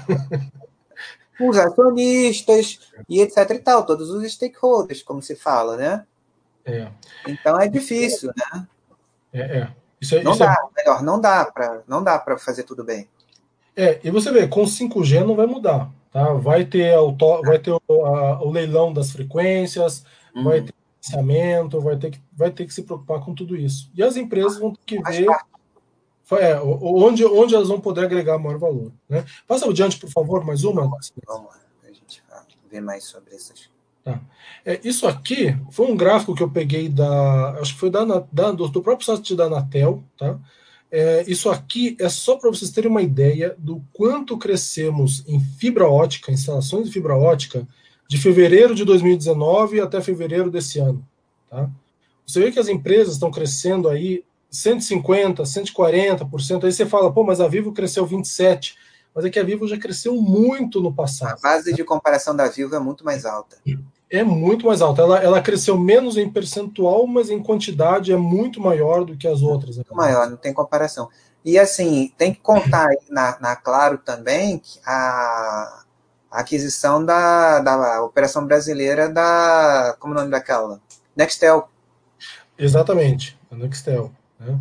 os 1.39 1.57
acionistas 1.57 2.81
e 3.07 3.21
etc 3.21 3.49
e 3.51 3.59
tal, 3.59 3.85
todos 3.85 4.09
os 4.09 4.29
stakeholders, 4.29 5.01
como 5.01 5.21
se 5.21 5.37
fala, 5.37 5.77
né? 5.77 6.05
É. 6.65 6.89
Então 7.29 7.57
é 7.57 7.69
difícil, 7.69 8.33
né? 8.35 8.67
É, 9.31 9.59
é. 9.59 9.84
Isso, 9.99 10.15
é, 10.15 10.23
não 10.23 10.33
isso 10.33 10.43
é 10.43 10.47
dá, 10.47 10.53
é... 10.53 10.83
melhor, 10.83 11.03
não 11.03 11.19
dá 11.19 11.45
para 11.45 11.83
não 11.87 12.03
dá 12.03 12.19
para 12.19 12.37
fazer 12.37 12.63
tudo 12.63 12.83
bem. 12.83 13.07
É, 13.75 13.99
e 14.03 14.09
você 14.09 14.31
vê, 14.31 14.47
com 14.47 14.63
5G 14.63 15.25
não 15.25 15.35
vai 15.35 15.45
mudar, 15.45 15.89
tá? 16.11 16.33
Vai 16.33 16.63
ter, 16.63 16.93
auto, 16.93 17.41
vai 17.41 17.59
ter 17.59 17.71
o, 17.71 18.05
a, 18.05 18.41
o 18.41 18.49
leilão 18.49 18.93
das 18.93 19.11
frequências, 19.11 20.05
uhum. 20.33 20.45
vai 20.45 20.61
ter 20.61 20.73
financiamento, 21.01 21.81
vai 21.81 21.97
ter, 21.97 22.11
que, 22.11 22.21
vai 22.33 22.51
ter 22.51 22.65
que 22.65 22.73
se 22.73 22.83
preocupar 22.83 23.19
com 23.19 23.35
tudo 23.35 23.55
isso. 23.55 23.91
E 23.93 24.01
as 24.01 24.15
empresas 24.15 24.57
vão 24.57 24.73
ter 24.73 24.81
que 24.85 25.01
ver 25.01 25.27
é, 26.39 26.59
onde, 26.59 27.23
onde 27.25 27.53
elas 27.53 27.67
vão 27.67 27.79
poder 27.79 28.05
agregar 28.05 28.39
maior 28.39 28.57
valor. 28.57 28.91
Né? 29.07 29.23
Passa 29.47 29.69
adiante, 29.69 29.99
por 29.99 30.09
favor, 30.09 30.43
mais 30.43 30.63
uma. 30.63 30.81
Vamos 30.81 31.49
lá, 31.49 31.59
a 31.83 31.91
gente 31.91 32.23
ver 32.69 32.81
mais 32.81 33.03
sobre 33.03 33.35
essas. 33.35 33.69
Tá. 34.05 34.21
É, 34.63 34.79
isso 34.83 35.07
aqui 35.07 35.57
foi 35.71 35.87
um 35.87 35.97
gráfico 35.97 36.35
que 36.35 36.43
eu 36.43 36.49
peguei 36.49 36.87
da. 36.87 37.57
Acho 37.59 37.73
que 37.73 37.79
foi 37.79 37.89
da, 37.89 38.05
da 38.31 38.51
do, 38.51 38.67
do, 38.67 38.81
próprio 38.81 39.03
site 39.03 39.35
da 39.35 39.45
Anatel. 39.45 40.03
Tá? 40.15 40.37
É, 40.91 41.25
isso 41.27 41.49
aqui 41.49 41.97
é 41.99 42.07
só 42.07 42.35
para 42.35 42.51
vocês 42.51 42.69
terem 42.69 42.89
uma 42.89 43.01
ideia 43.01 43.55
do 43.57 43.83
quanto 43.91 44.37
crescemos 44.37 45.23
em 45.27 45.39
fibra 45.39 45.89
ótica, 45.89 46.31
instalações 46.31 46.85
de 46.85 46.93
fibra 46.93 47.17
ótica, 47.17 47.67
de 48.07 48.19
fevereiro 48.19 48.75
de 48.75 48.85
2019 48.85 49.81
até 49.81 49.99
fevereiro 49.99 50.51
desse 50.51 50.77
ano. 50.77 51.03
Tá? 51.49 51.67
Você 52.27 52.39
vê 52.39 52.51
que 52.51 52.59
as 52.59 52.67
empresas 52.67 53.15
estão 53.15 53.31
crescendo 53.31 53.89
aí 53.89 54.23
150%, 54.51 55.41
140%. 55.41 56.63
Aí 56.63 56.71
você 56.71 56.85
fala, 56.85 57.11
pô, 57.11 57.23
mas 57.23 57.41
a 57.41 57.47
Vivo 57.47 57.73
cresceu 57.73 58.07
27%. 58.07 58.75
Mas 59.15 59.23
é 59.23 59.29
que 59.29 59.39
a 59.39 59.43
Vivo 59.43 59.65
já 59.65 59.77
cresceu 59.77 60.13
muito 60.15 60.81
no 60.81 60.93
passado. 60.93 61.37
A 61.39 61.41
base 61.41 61.73
de 61.73 61.83
comparação 61.85 62.35
da 62.35 62.49
Vivo 62.49 62.75
é 62.75 62.79
muito 62.79 63.05
mais 63.05 63.25
alta. 63.25 63.57
É 64.19 64.23
muito 64.23 64.65
mais 64.65 64.81
alta. 64.81 65.01
Ela, 65.01 65.19
ela 65.19 65.41
cresceu 65.41 65.77
menos 65.77 66.17
em 66.17 66.29
percentual, 66.29 67.05
mas 67.05 67.29
em 67.29 67.41
quantidade 67.41 68.11
é 68.11 68.17
muito 68.17 68.61
maior 68.61 69.03
do 69.03 69.17
que 69.17 69.27
as 69.27 69.41
outras. 69.41 69.75
Muito 69.75 69.95
maior, 69.95 70.29
não 70.29 70.37
tem 70.37 70.53
comparação. 70.53 71.09
E 71.43 71.59
assim, 71.59 72.11
tem 72.17 72.33
que 72.33 72.39
contar 72.39 72.89
na, 73.09 73.37
na 73.39 73.55
Claro 73.55 73.97
também 73.99 74.61
a, 74.85 75.83
a 76.31 76.39
aquisição 76.39 77.03
da, 77.05 77.59
da 77.59 78.03
operação 78.03 78.45
brasileira 78.45 79.09
da. 79.09 79.95
Como 79.99 80.13
é 80.13 80.17
o 80.17 80.19
nome 80.21 80.31
daquela? 80.31 80.81
Nextel. 81.15 81.69
Exatamente, 82.57 83.37
a 83.51 83.55
Nextel. 83.55 84.11
Né? 84.39 84.59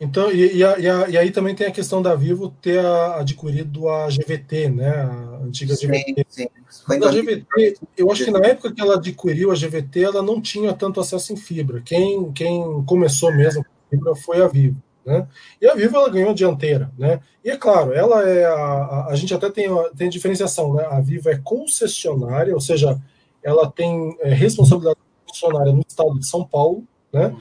Então, 0.00 0.30
e, 0.30 0.58
e, 0.58 0.64
a, 0.64 0.78
e, 1.08 1.18
aí 1.18 1.30
também 1.30 1.54
tem 1.54 1.66
a 1.66 1.72
questão 1.72 2.00
da 2.00 2.14
Vivo 2.14 2.54
ter 2.62 2.84
adquirido 2.84 3.88
a 3.88 4.06
GVT, 4.08 4.68
né? 4.68 4.90
A 4.90 5.40
antiga 5.44 5.74
sim, 5.74 5.88
GVT. 5.88 6.26
Sim. 6.28 6.48
a 6.88 7.10
GVT, 7.10 7.78
eu 7.96 8.10
acho 8.10 8.24
que 8.24 8.30
na 8.30 8.46
época 8.46 8.72
que 8.72 8.80
ela 8.80 8.94
adquiriu 8.94 9.50
a 9.50 9.54
GVT, 9.54 10.04
ela 10.04 10.22
não 10.22 10.40
tinha 10.40 10.72
tanto 10.72 11.00
acesso 11.00 11.32
em 11.32 11.36
fibra. 11.36 11.82
Quem, 11.84 12.30
quem 12.32 12.84
começou 12.84 13.34
mesmo 13.34 13.64
com 13.64 13.96
fibra 13.96 14.14
foi 14.14 14.40
a 14.40 14.46
Vivo. 14.46 14.80
Né? 15.04 15.26
E 15.60 15.66
a 15.66 15.74
Vivo 15.74 15.96
ela 15.96 16.10
ganhou 16.10 16.30
a 16.30 16.34
dianteira, 16.34 16.92
né? 16.96 17.20
E 17.42 17.50
é 17.50 17.56
claro, 17.56 17.92
ela 17.92 18.28
é 18.28 18.44
a, 18.44 18.52
a, 18.52 19.06
a 19.08 19.16
gente 19.16 19.32
até 19.32 19.50
tem, 19.50 19.68
tem 19.96 20.10
diferenciação, 20.10 20.74
né? 20.74 20.86
A 20.90 21.00
Vivo 21.00 21.30
é 21.30 21.38
concessionária, 21.38 22.54
ou 22.54 22.60
seja, 22.60 23.00
ela 23.42 23.70
tem 23.70 24.16
é, 24.20 24.34
responsabilidade 24.34 24.98
concessionária 25.26 25.72
no 25.72 25.82
estado 25.88 26.18
de 26.18 26.28
São 26.28 26.44
Paulo, 26.44 26.84
né? 27.12 27.34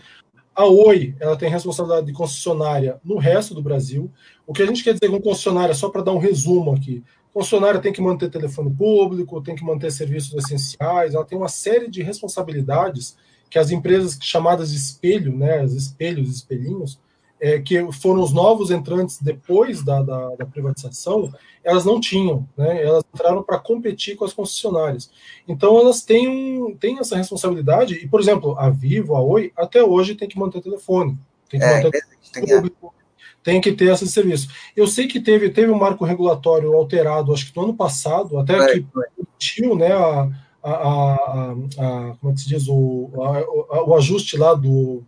A 0.58 0.66
Oi, 0.66 1.16
ela 1.20 1.38
tem 1.38 1.52
responsabilidade 1.52 2.08
de 2.08 2.14
concessionária 2.14 3.00
no 3.04 3.20
resto 3.20 3.54
do 3.54 3.62
Brasil. 3.62 4.12
O 4.44 4.54
que 4.54 4.64
a 4.64 4.66
gente 4.66 4.84
quer 4.84 4.96
dizer 4.96 5.08
com 5.08 5.22
concessionária, 5.22 5.76
só 5.76 5.88
para 5.88 6.02
dar 6.02 6.14
um 6.14 6.18
resumo 6.18 6.74
aqui, 6.74 7.04
concessionária 7.32 7.80
tem 7.80 7.94
que 7.94 8.02
manter 8.02 8.28
telefone 8.28 8.74
público, 8.74 9.40
tem 9.40 9.56
que 9.56 9.64
manter 9.64 9.92
serviços 9.92 10.34
essenciais, 10.34 11.14
ela 11.14 11.24
tem 11.24 11.38
uma 11.38 11.48
série 11.48 11.88
de 11.88 12.02
responsabilidades 12.02 13.16
que 13.52 13.60
as 13.60 13.70
empresas 13.70 14.18
chamadas 14.20 14.72
de 14.72 14.78
espelho, 14.78 15.38
né, 15.38 15.64
os 15.64 15.76
espelhos, 15.76 16.36
espelhinhos, 16.36 17.00
é, 17.40 17.60
que 17.60 17.92
foram 17.94 18.22
os 18.22 18.34
novos 18.34 18.72
entrantes 18.72 19.22
depois 19.22 19.84
da, 19.84 20.02
da, 20.02 20.36
da 20.36 20.46
privatização, 20.46 21.32
elas 21.64 21.86
não 21.86 22.00
tinham, 22.00 22.48
né? 22.58 22.84
Elas 22.84 23.04
entraram 23.14 23.44
para 23.44 23.60
competir 23.60 24.16
com 24.16 24.26
as 24.26 24.34
concessionárias. 24.34 25.12
Então 25.48 25.78
elas 25.78 26.02
têm, 26.02 26.28
um, 26.28 26.76
têm 26.76 27.00
essa 27.00 27.16
responsabilidade, 27.16 27.96
e, 27.96 28.08
por 28.08 28.20
exemplo, 28.20 28.58
a 28.58 28.70
Vivo, 28.70 29.16
a 29.16 29.22
Oi, 29.22 29.52
até 29.56 29.84
hoje 29.84 30.16
tem 30.16 30.28
que 30.28 30.40
manter 30.40 30.62
telefone, 30.62 31.18
tem 31.50 31.60
que 31.60 31.66
é, 31.66 31.84
manter 31.84 32.04
tem, 32.32 32.46
público, 32.46 32.94
tem 33.44 33.62
que 33.62 33.72
ter 33.74 33.94
esse 33.94 34.08
serviço. 34.08 34.50
Eu 34.76 34.88
sei 34.88 35.08
que 35.08 35.20
teve, 35.20 35.50
teve 35.50 35.72
um 35.72 35.78
marco 35.78 36.06
regulatório 36.06 36.74
alterado, 36.74 37.34
acho 37.34 37.52
que 37.52 37.58
no 37.58 37.64
ano 37.64 37.76
passado, 37.76 38.38
até 38.40 38.58
é, 38.58 38.74
que 38.74 38.86
permitiu 38.86 39.76
né, 39.76 39.92
a, 39.92 40.30
a, 40.64 40.72
a, 40.72 41.52
a, 41.52 42.16
como 42.20 42.32
é 42.32 42.34
que 42.34 42.42
se 42.42 42.50
diz, 42.50 42.68
o, 42.68 43.12
o 43.86 43.96
ajuste 43.96 44.38
lá 44.38 44.54
do 44.54 45.04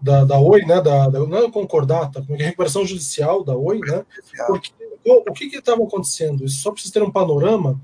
da, 0.00 0.24
da 0.24 0.38
Oi, 0.38 0.62
né, 0.62 0.80
da, 0.80 1.08
da, 1.08 1.20
não 1.20 1.38
é 1.38 1.50
concordata, 1.50 2.22
como 2.22 2.36
é 2.36 2.40
é 2.40 2.44
a 2.44 2.46
recuperação 2.46 2.86
judicial 2.86 3.44
da 3.44 3.54
Oi, 3.56 3.78
né, 3.80 4.04
porque 4.46 4.72
o, 5.04 5.30
o 5.30 5.32
que 5.32 5.44
estava 5.56 5.82
acontecendo? 5.82 6.44
Isso 6.44 6.62
só 6.62 6.70
para 6.70 6.80
vocês 6.80 6.92
terem 6.92 7.08
um 7.08 7.12
panorama, 7.12 7.80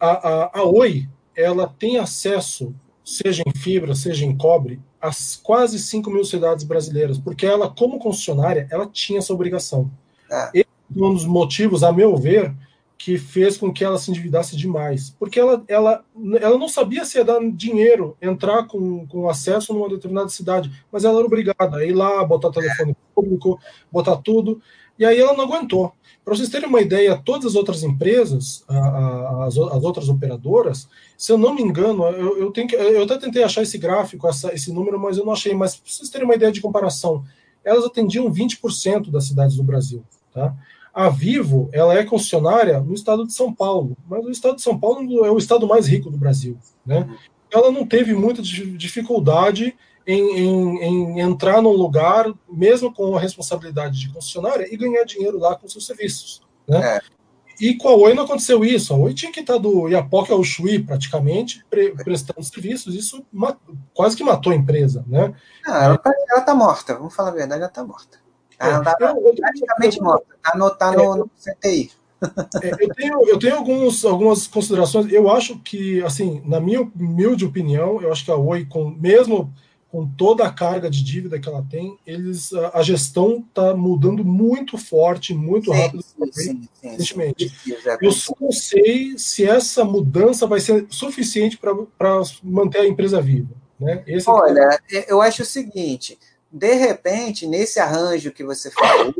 a, 0.00 0.10
a, 0.10 0.60
a 0.60 0.64
Oi, 0.64 1.08
ela 1.36 1.66
tem 1.66 1.98
acesso, 1.98 2.74
seja 3.04 3.42
em 3.46 3.52
fibra, 3.52 3.94
seja 3.94 4.24
em 4.24 4.36
cobre, 4.36 4.80
às 5.00 5.36
quase 5.36 5.78
5 5.78 6.10
mil 6.10 6.24
cidades 6.24 6.64
brasileiras, 6.64 7.18
porque 7.18 7.46
ela, 7.46 7.68
como 7.68 7.98
concessionária, 7.98 8.68
ela 8.70 8.86
tinha 8.86 9.18
essa 9.18 9.32
obrigação. 9.32 9.90
É. 10.30 10.50
Esse 10.54 10.68
é 10.96 11.04
um 11.04 11.12
dos 11.12 11.24
motivos, 11.24 11.82
a 11.82 11.92
meu 11.92 12.16
ver, 12.16 12.54
que 13.02 13.18
fez 13.18 13.56
com 13.56 13.72
que 13.72 13.82
ela 13.82 13.98
se 13.98 14.12
endividasse 14.12 14.56
demais. 14.56 15.10
Porque 15.18 15.40
ela, 15.40 15.64
ela, 15.66 16.04
ela 16.40 16.56
não 16.56 16.68
sabia 16.68 17.04
se 17.04 17.18
ia 17.18 17.24
dar 17.24 17.40
dinheiro, 17.50 18.16
entrar 18.22 18.68
com, 18.68 19.04
com 19.08 19.28
acesso 19.28 19.74
numa 19.74 19.88
determinada 19.88 20.28
cidade, 20.28 20.70
mas 20.90 21.04
ela 21.04 21.18
era 21.18 21.26
obrigada 21.26 21.78
a 21.78 21.84
ir 21.84 21.94
lá, 21.94 22.24
botar 22.24 22.52
telefone 22.52 22.96
público, 23.12 23.58
botar 23.90 24.18
tudo, 24.18 24.62
e 24.96 25.04
aí 25.04 25.18
ela 25.18 25.34
não 25.34 25.46
aguentou. 25.46 25.92
Para 26.24 26.36
vocês 26.36 26.48
terem 26.48 26.68
uma 26.68 26.80
ideia, 26.80 27.20
todas 27.24 27.46
as 27.46 27.54
outras 27.56 27.82
empresas, 27.82 28.64
as, 28.68 29.58
as 29.58 29.82
outras 29.82 30.08
operadoras, 30.08 30.88
se 31.18 31.32
eu 31.32 31.36
não 31.38 31.52
me 31.52 31.60
engano, 31.60 32.04
eu, 32.04 32.38
eu, 32.38 32.52
tenho 32.52 32.68
que, 32.68 32.76
eu 32.76 33.02
até 33.02 33.18
tentei 33.18 33.42
achar 33.42 33.62
esse 33.62 33.78
gráfico, 33.78 34.28
essa, 34.28 34.54
esse 34.54 34.72
número, 34.72 35.00
mas 35.00 35.18
eu 35.18 35.24
não 35.24 35.32
achei. 35.32 35.52
Mas 35.54 35.74
para 35.74 35.90
vocês 35.90 36.08
terem 36.08 36.24
uma 36.24 36.36
ideia 36.36 36.52
de 36.52 36.60
comparação, 36.60 37.24
elas 37.64 37.84
atendiam 37.84 38.32
20% 38.32 39.10
das 39.10 39.24
cidades 39.24 39.56
do 39.56 39.64
Brasil. 39.64 40.04
Tá? 40.32 40.54
A 40.92 41.08
Vivo, 41.08 41.70
ela 41.72 41.94
é 41.94 42.04
concessionária 42.04 42.80
no 42.80 42.92
estado 42.92 43.26
de 43.26 43.32
São 43.32 43.52
Paulo, 43.52 43.96
mas 44.08 44.24
o 44.24 44.30
estado 44.30 44.56
de 44.56 44.62
São 44.62 44.78
Paulo 44.78 45.24
é 45.24 45.30
o 45.30 45.38
estado 45.38 45.66
mais 45.66 45.86
rico 45.86 46.10
do 46.10 46.18
Brasil, 46.18 46.58
né? 46.84 47.08
Ela 47.50 47.70
não 47.70 47.86
teve 47.86 48.14
muita 48.14 48.42
dificuldade 48.42 49.74
em, 50.06 50.38
em, 50.38 50.82
em 50.82 51.20
entrar 51.20 51.62
num 51.62 51.72
lugar, 51.72 52.26
mesmo 52.50 52.92
com 52.92 53.16
a 53.16 53.20
responsabilidade 53.20 53.98
de 53.98 54.12
concessionária, 54.12 54.66
e 54.72 54.76
ganhar 54.76 55.04
dinheiro 55.04 55.38
lá 55.38 55.54
com 55.54 55.68
seus 55.68 55.86
serviços, 55.86 56.42
né? 56.68 56.96
É. 56.96 57.00
E 57.60 57.76
com 57.76 57.88
a 57.88 57.94
Oi 57.94 58.14
não 58.14 58.24
aconteceu 58.24 58.64
isso. 58.64 58.92
A 58.92 58.96
Oi 58.96 59.14
tinha 59.14 59.30
que 59.30 59.40
estar 59.40 59.58
do 59.58 59.88
Iapoque 59.88 60.32
ao 60.32 60.42
Chuí, 60.42 60.82
praticamente, 60.82 61.64
pre 61.70 61.92
prestando 61.92 62.42
serviços. 62.42 62.94
Isso 62.94 63.24
quase 63.94 64.16
que 64.16 64.24
matou 64.24 64.52
a 64.52 64.56
empresa, 64.56 65.04
né? 65.06 65.32
Ah, 65.64 65.84
ela, 65.84 65.94
está 65.94 66.40
tá 66.40 66.54
morta. 66.54 66.94
Vamos 66.96 67.14
falar 67.14 67.28
a 67.28 67.34
verdade, 67.34 67.60
ela 67.60 67.68
está 67.68 67.84
morta. 67.84 68.18
Ela 68.62 68.78
está 68.78 68.96
praticamente 68.96 70.00
morta. 70.00 70.26
Está 70.36 70.56
no, 70.56 70.70
tá 70.70 70.92
no, 70.92 71.16
no 71.16 71.30
CTI. 71.38 71.90
É, 72.62 72.84
eu 72.84 72.94
tenho, 72.94 73.28
eu 73.28 73.38
tenho 73.38 73.56
alguns, 73.56 74.04
algumas 74.04 74.46
considerações. 74.46 75.12
Eu 75.12 75.28
acho 75.28 75.58
que, 75.58 76.02
assim, 76.04 76.40
na 76.44 76.60
minha 76.60 76.82
humilde 76.82 77.44
opinião, 77.44 78.00
eu 78.00 78.12
acho 78.12 78.24
que 78.24 78.30
a 78.30 78.36
Oi, 78.36 78.64
com, 78.64 78.90
mesmo 78.90 79.52
com 79.90 80.06
toda 80.06 80.46
a 80.46 80.52
carga 80.52 80.88
de 80.88 81.04
dívida 81.04 81.38
que 81.38 81.46
ela 81.46 81.66
tem, 81.68 81.98
eles, 82.06 82.52
a, 82.54 82.78
a 82.78 82.82
gestão 82.82 83.44
está 83.46 83.74
mudando 83.74 84.24
muito 84.24 84.78
forte, 84.78 85.34
muito 85.34 85.70
sim, 85.70 85.78
rápido 85.78 86.02
sim, 86.32 86.68
recentemente. 86.82 87.48
Sim, 87.50 87.74
eu 88.00 88.10
só 88.10 88.32
não 88.40 88.52
sei 88.52 89.18
se 89.18 89.44
essa 89.44 89.84
mudança 89.84 90.46
vai 90.46 90.60
ser 90.60 90.86
suficiente 90.88 91.58
para 91.58 91.74
manter 92.42 92.78
a 92.78 92.88
empresa 92.88 93.20
viva. 93.20 93.54
Né? 93.78 94.02
Esse 94.06 94.28
é 94.28 94.32
Olha, 94.32 94.80
é 94.90 95.12
eu 95.12 95.20
acho 95.20 95.42
o 95.42 95.46
seguinte 95.46 96.18
de 96.52 96.74
repente, 96.74 97.46
nesse 97.46 97.80
arranjo 97.80 98.30
que 98.30 98.44
você 98.44 98.70
falou, 98.70 99.14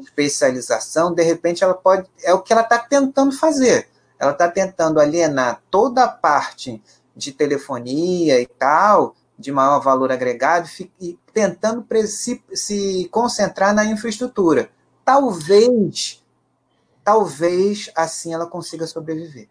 especialização, 0.00 1.12
de 1.12 1.22
repente 1.22 1.62
ela 1.62 1.74
pode. 1.74 2.08
É 2.22 2.32
o 2.32 2.40
que 2.40 2.52
ela 2.52 2.62
está 2.62 2.78
tentando 2.78 3.32
fazer. 3.32 3.88
Ela 4.18 4.32
está 4.32 4.48
tentando 4.48 4.98
alienar 4.98 5.62
toda 5.70 6.04
a 6.04 6.08
parte 6.08 6.82
de 7.14 7.32
telefonia 7.32 8.40
e 8.40 8.46
tal, 8.46 9.14
de 9.38 9.52
maior 9.52 9.80
valor 9.80 10.10
agregado, 10.10 10.68
e 11.00 11.18
tentando 11.32 11.86
se, 12.06 12.42
se 12.52 13.08
concentrar 13.10 13.74
na 13.74 13.84
infraestrutura. 13.84 14.70
Talvez, 15.04 16.22
talvez 17.04 17.90
assim 17.94 18.32
ela 18.32 18.46
consiga 18.46 18.86
sobreviver. 18.86 19.48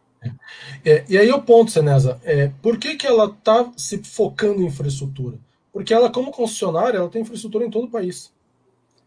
É, 0.83 1.05
e 1.07 1.17
aí 1.17 1.31
o 1.31 1.41
ponto, 1.41 1.71
Senesa, 1.71 2.19
é, 2.23 2.51
por 2.61 2.77
que, 2.77 2.95
que 2.95 3.07
ela 3.07 3.25
está 3.25 3.71
se 3.77 4.03
focando 4.03 4.61
em 4.61 4.65
infraestrutura? 4.65 5.39
Porque 5.71 5.93
ela, 5.93 6.11
como 6.11 6.31
concessionária, 6.31 6.97
ela 6.97 7.09
tem 7.09 7.21
infraestrutura 7.21 7.65
em 7.65 7.69
todo 7.69 7.85
o 7.85 7.91
país. 7.91 8.31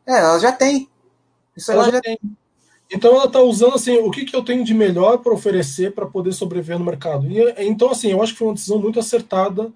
É, 0.07 0.19
ela 0.19 0.39
já 0.39 0.53
tem. 0.53 0.89
Isso 1.57 1.71
ela, 1.71 1.85
ela 1.85 1.93
já 1.93 2.01
tem. 2.01 2.17
tem. 2.19 2.37
Então 2.91 3.15
ela 3.15 3.25
está 3.25 3.41
usando 3.41 3.75
assim, 3.75 3.97
o 3.99 4.11
que, 4.11 4.25
que 4.25 4.37
eu 4.37 4.45
tenho 4.45 4.65
de 4.65 4.75
melhor 4.75 5.19
para 5.19 5.33
oferecer 5.33 5.95
para 5.95 6.07
poder 6.07 6.33
sobreviver 6.33 6.79
no 6.79 6.85
mercado. 6.85 7.27
E, 7.27 7.41
então, 7.67 7.91
assim, 7.91 8.11
eu 8.11 8.23
acho 8.23 8.33
que 8.33 8.39
foi 8.39 8.49
uma 8.49 8.55
decisão 8.55 8.79
muito 8.79 9.01
acertada 9.01 9.73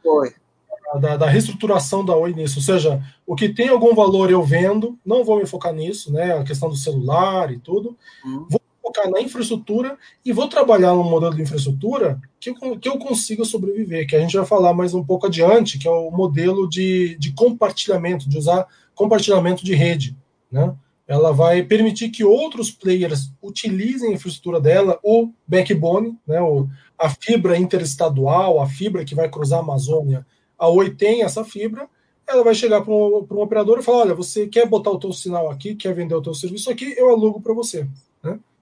da, 1.00 1.16
da, 1.16 1.26
reestruturação 1.26 2.04
da 2.04 2.14
Oi 2.14 2.34
nisso. 2.34 2.58
Ou 2.58 2.62
seja, 2.62 3.02
o 3.26 3.34
que 3.34 3.48
tem 3.48 3.68
algum 3.68 3.94
valor 3.94 4.30
eu 4.30 4.42
vendo, 4.42 4.98
não 5.04 5.24
vou 5.24 5.38
me 5.38 5.46
focar 5.46 5.72
nisso, 5.72 6.12
né? 6.12 6.36
A 6.36 6.44
questão 6.44 6.68
do 6.68 6.76
celular 6.76 7.50
e 7.50 7.58
tudo. 7.58 7.96
Uhum. 8.24 8.46
Vou 8.50 8.60
focar 8.96 9.10
na 9.10 9.20
infraestrutura 9.20 9.98
e 10.24 10.32
vou 10.32 10.48
trabalhar 10.48 10.94
num 10.94 11.04
modelo 11.04 11.34
de 11.34 11.42
infraestrutura 11.42 12.18
que 12.40 12.50
eu, 12.50 12.78
que 12.78 12.88
eu 12.88 12.98
consiga 12.98 13.44
sobreviver, 13.44 14.06
que 14.06 14.16
a 14.16 14.20
gente 14.20 14.36
vai 14.36 14.46
falar 14.46 14.72
mais 14.72 14.94
um 14.94 15.04
pouco 15.04 15.26
adiante, 15.26 15.78
que 15.78 15.86
é 15.86 15.90
o 15.90 16.10
modelo 16.10 16.68
de, 16.68 17.16
de 17.16 17.32
compartilhamento, 17.32 18.28
de 18.28 18.38
usar 18.38 18.66
compartilhamento 18.94 19.64
de 19.64 19.74
rede. 19.74 20.16
Né? 20.50 20.74
Ela 21.06 21.32
vai 21.32 21.62
permitir 21.62 22.08
que 22.08 22.24
outros 22.24 22.70
players 22.70 23.30
utilizem 23.42 24.10
a 24.10 24.14
infraestrutura 24.14 24.60
dela, 24.60 24.98
o 25.02 25.30
backbone, 25.46 26.18
né, 26.26 26.40
o, 26.40 26.68
a 26.98 27.10
fibra 27.10 27.56
interestadual, 27.56 28.60
a 28.60 28.66
fibra 28.66 29.04
que 29.04 29.14
vai 29.14 29.28
cruzar 29.28 29.60
a 29.60 29.62
Amazônia. 29.62 30.26
A 30.58 30.68
Oi 30.68 30.90
tem 30.90 31.22
essa 31.22 31.44
fibra, 31.44 31.88
ela 32.26 32.42
vai 32.42 32.54
chegar 32.54 32.80
para 32.80 32.92
um, 32.92 33.24
um 33.30 33.40
operador 33.40 33.78
e 33.78 33.82
falar: 33.82 33.98
olha, 33.98 34.14
você 34.14 34.48
quer 34.48 34.66
botar 34.66 34.90
o 34.90 34.98
teu 34.98 35.12
sinal 35.12 35.48
aqui, 35.48 35.76
quer 35.76 35.94
vender 35.94 36.14
o 36.14 36.22
teu 36.22 36.34
serviço 36.34 36.68
aqui, 36.70 36.94
eu 36.96 37.10
alugo 37.10 37.40
para 37.40 37.54
você. 37.54 37.86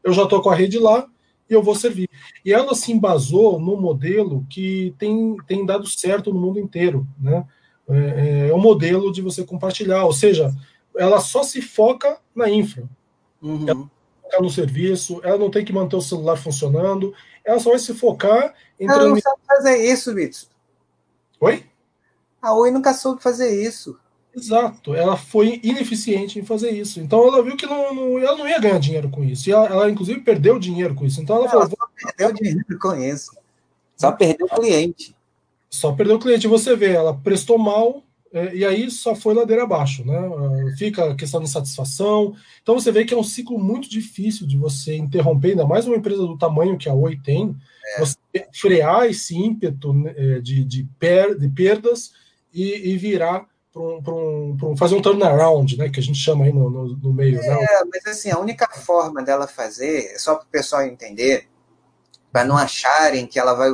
Eu 0.05 0.13
já 0.13 0.25
estou 0.25 0.43
com 0.43 0.51
a 0.51 0.55
rede 0.55 0.79
lá 0.79 1.09
e 1.49 1.55
eu 1.55 1.63
vou 1.63 1.75
servir. 1.75 2.09
E 2.45 2.53
ela 2.53 2.75
se 2.75 2.93
embasou 2.93 3.59
no 3.59 3.77
modelo 3.77 4.47
que 4.49 4.95
tem, 4.99 5.37
tem 5.47 5.65
dado 5.65 5.87
certo 5.89 6.33
no 6.33 6.39
mundo 6.39 6.61
inteiro. 6.61 7.07
Né? 7.19 7.45
É, 7.89 8.49
é 8.51 8.55
um 8.55 8.61
modelo 8.61 9.11
de 9.11 9.23
você 9.23 9.43
compartilhar, 9.45 10.05
ou 10.05 10.13
seja, 10.13 10.55
ela 10.97 11.21
só 11.21 11.43
se 11.43 11.61
foca 11.61 12.19
na 12.35 12.49
infra. 12.49 12.89
Uhum. 13.43 13.69
Ela 13.69 13.91
foca 14.23 14.43
no 14.43 14.51
serviço, 14.51 15.21
ela 15.25 15.39
não 15.39 15.51
tem 15.51 15.65
que 15.65 15.73
manter 15.73 15.97
o 15.97 16.03
celular 16.03 16.37
funcionando, 16.37 17.15
ela 17.45 17.59
só 17.59 17.71
vai 17.71 17.79
se 17.79 17.95
focar 17.95 18.55
em. 18.79 18.89
Ela 18.89 19.09
não 19.09 19.21
sabe 19.21 19.41
fazer 19.47 19.77
isso, 19.85 20.15
Vitor. 20.15 20.49
Oi? 21.41 21.65
A 22.41 22.55
Oi 22.55 22.71
nunca 22.71 22.95
soube 22.95 23.23
fazer 23.23 23.63
isso. 23.63 23.99
Exato, 24.37 24.95
ela 24.95 25.17
foi 25.17 25.61
ineficiente 25.63 26.39
em 26.39 26.45
fazer 26.45 26.71
isso. 26.71 27.01
Então 27.01 27.27
ela 27.29 27.43
viu 27.43 27.57
que 27.57 27.67
não, 27.67 27.95
não 27.95 28.19
ela 28.19 28.37
não 28.37 28.49
ia 28.49 28.59
ganhar 28.59 28.79
dinheiro 28.79 29.09
com 29.09 29.23
isso. 29.23 29.49
E 29.49 29.53
ela, 29.53 29.67
ela 29.67 29.91
inclusive, 29.91 30.21
perdeu 30.21 30.59
dinheiro 30.59 30.95
com 30.95 31.07
isso. 31.07 31.21
Então 31.21 31.37
ela, 31.37 31.45
ela 31.45 31.69
falou: 31.69 31.71
só 31.71 32.07
perdeu 32.17 32.33
dinheiro 32.33 32.79
com 32.81 32.95
isso. 32.95 33.37
Só 33.97 34.11
perdeu 34.11 34.47
o 34.47 34.55
cliente. 34.55 35.15
Só 35.71 35.93
perdeu 35.93 36.17
o 36.17 36.19
cliente. 36.19 36.49
Você 36.49 36.75
vê, 36.75 36.93
ela 36.93 37.15
prestou 37.15 37.59
mal 37.59 38.03
é, 38.33 38.53
e 38.53 38.65
aí 38.65 38.91
só 38.91 39.15
foi 39.15 39.33
ladeira 39.33 39.63
abaixo. 39.63 40.05
Né? 40.05 40.19
Fica 40.77 41.13
a 41.13 41.15
questão 41.15 41.41
de 41.41 41.47
insatisfação. 41.47 42.35
Então 42.61 42.75
você 42.75 42.91
vê 42.91 43.05
que 43.05 43.15
é 43.15 43.17
um 43.17 43.23
ciclo 43.23 43.57
muito 43.57 43.89
difícil 43.89 44.45
de 44.49 44.57
você 44.57 44.97
interromper, 44.97 45.51
ainda 45.51 45.65
mais 45.65 45.87
uma 45.87 45.97
empresa 45.97 46.23
do 46.23 46.37
tamanho 46.37 46.77
que 46.77 46.89
a 46.89 46.95
Oi 46.95 47.17
tem, 47.23 47.55
é. 47.97 48.01
você 48.01 48.17
frear 48.53 49.07
esse 49.07 49.37
ímpeto 49.37 49.93
né, 49.93 50.41
de, 50.41 50.65
de, 50.65 50.89
per, 50.99 51.39
de 51.39 51.49
perdas 51.49 52.13
e, 52.53 52.91
e 52.91 52.97
virar 52.97 53.47
para 53.75 54.15
um, 54.15 54.57
um, 54.63 54.77
fazer 54.77 54.95
um 54.95 55.03
turnaround, 55.03 55.77
né, 55.77 55.89
que 55.89 55.99
a 55.99 56.03
gente 56.03 56.19
chama 56.19 56.45
aí 56.45 56.53
no, 56.53 56.71
no, 56.71 56.97
no 56.97 57.13
meio. 57.13 57.41
Né? 57.41 57.47
É, 57.49 57.57
né? 57.57 57.91
mas 57.93 58.07
assim, 58.07 58.31
a 58.31 58.39
única 58.39 58.69
forma 58.69 59.21
dela 59.21 59.49
fazer, 59.49 60.17
só 60.17 60.37
para 60.37 60.45
o 60.45 60.49
pessoal 60.49 60.83
entender, 60.83 61.49
para 62.31 62.45
não 62.45 62.57
acharem 62.57 63.27
que 63.27 63.39
ela 63.39 63.53
vai 63.55 63.71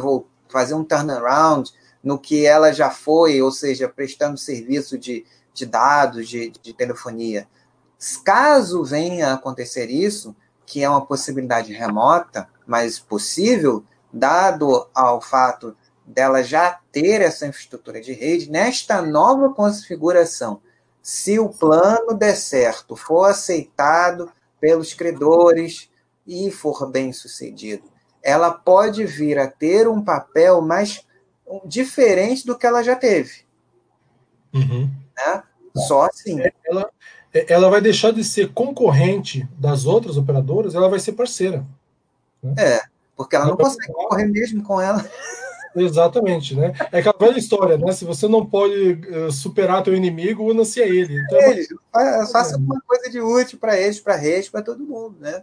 fazer 0.49 0.75
um 0.75 0.85
turnaround 0.85 1.71
no 2.03 2.19
que 2.19 2.47
ela 2.47 2.73
já 2.73 2.91
foi, 2.91 3.43
ou 3.43 3.53
seja, 3.53 3.89
prestando 3.89 4.39
serviço 4.39 4.97
de, 4.97 5.27
de 5.53 5.67
dados, 5.67 6.27
de, 6.27 6.51
de 6.51 6.73
telefonia. 6.73 7.47
Caso 8.25 8.83
venha 8.83 9.29
a 9.29 9.35
acontecer 9.35 9.91
isso, 9.91 10.35
que 10.65 10.83
é 10.83 10.89
uma 10.89 11.05
possibilidade 11.05 11.75
remota, 11.75 12.49
mas 12.67 12.99
possível, 12.99 13.85
dado 14.11 14.89
ao 14.95 15.21
fato 15.21 15.77
dela 16.11 16.43
já 16.43 16.79
ter 16.93 17.21
essa 17.21 17.47
infraestrutura 17.47 18.01
de 18.01 18.13
rede, 18.13 18.51
nesta 18.51 19.01
nova 19.01 19.53
configuração 19.55 20.61
se 21.03 21.39
o 21.39 21.49
plano 21.49 22.15
der 22.15 22.37
certo, 22.37 22.95
for 22.95 23.25
aceitado 23.25 24.31
pelos 24.61 24.93
credores 24.93 25.91
e 26.27 26.51
for 26.51 26.91
bem 26.91 27.13
sucedido, 27.13 27.85
ela 28.23 28.51
pode 28.51 29.05
vir 29.07 29.39
a 29.39 29.49
ter 29.49 29.89
um 29.89 30.03
papel 30.03 30.61
mais 30.61 31.05
diferente 31.65 32.47
do 32.47 32.57
que 32.57 32.67
ela 32.67 32.83
já 32.83 32.95
teve. 32.95 33.45
Uhum. 34.53 34.91
Né? 35.17 35.43
Só 35.77 36.03
assim. 36.03 36.39
Ela, 36.67 36.91
ela 37.33 37.71
vai 37.71 37.81
deixar 37.81 38.13
de 38.13 38.23
ser 38.23 38.53
concorrente 38.53 39.49
das 39.59 39.87
outras 39.87 40.17
operadoras, 40.17 40.75
ela 40.75 40.89
vai 40.89 41.01
ser 41.01 41.13
parceira. 41.13 41.65
Né? 42.43 42.55
É, 42.59 42.81
porque 43.17 43.37
ela 43.37 43.47
não 43.47 43.57
consegue 43.57 43.93
concorrer 43.93 44.29
mesmo 44.29 44.63
com 44.63 44.81
ela. 44.81 45.05
Exatamente, 45.75 46.55
né? 46.55 46.73
É 46.91 46.99
aquela 46.99 47.17
velha 47.19 47.39
história, 47.39 47.77
né? 47.77 47.93
Se 47.93 48.05
você 48.05 48.27
não 48.27 48.45
pode 48.45 49.01
uh, 49.09 49.31
superar 49.31 49.83
teu 49.83 49.95
inimigo, 49.95 50.51
una-se 50.51 50.83
a 50.83 50.87
ele. 50.87 51.17
Então, 51.17 51.39
é 51.39 51.51
eles, 51.51 51.69
faça 52.33 52.55
alguma 52.55 52.81
coisa 52.87 53.11
de 53.11 53.21
útil 53.21 53.59
para 53.59 53.79
eles, 53.79 54.01
para 54.01 54.17
rede, 54.17 54.51
para 54.51 54.63
todo 54.63 54.85
mundo, 54.85 55.17
né? 55.21 55.43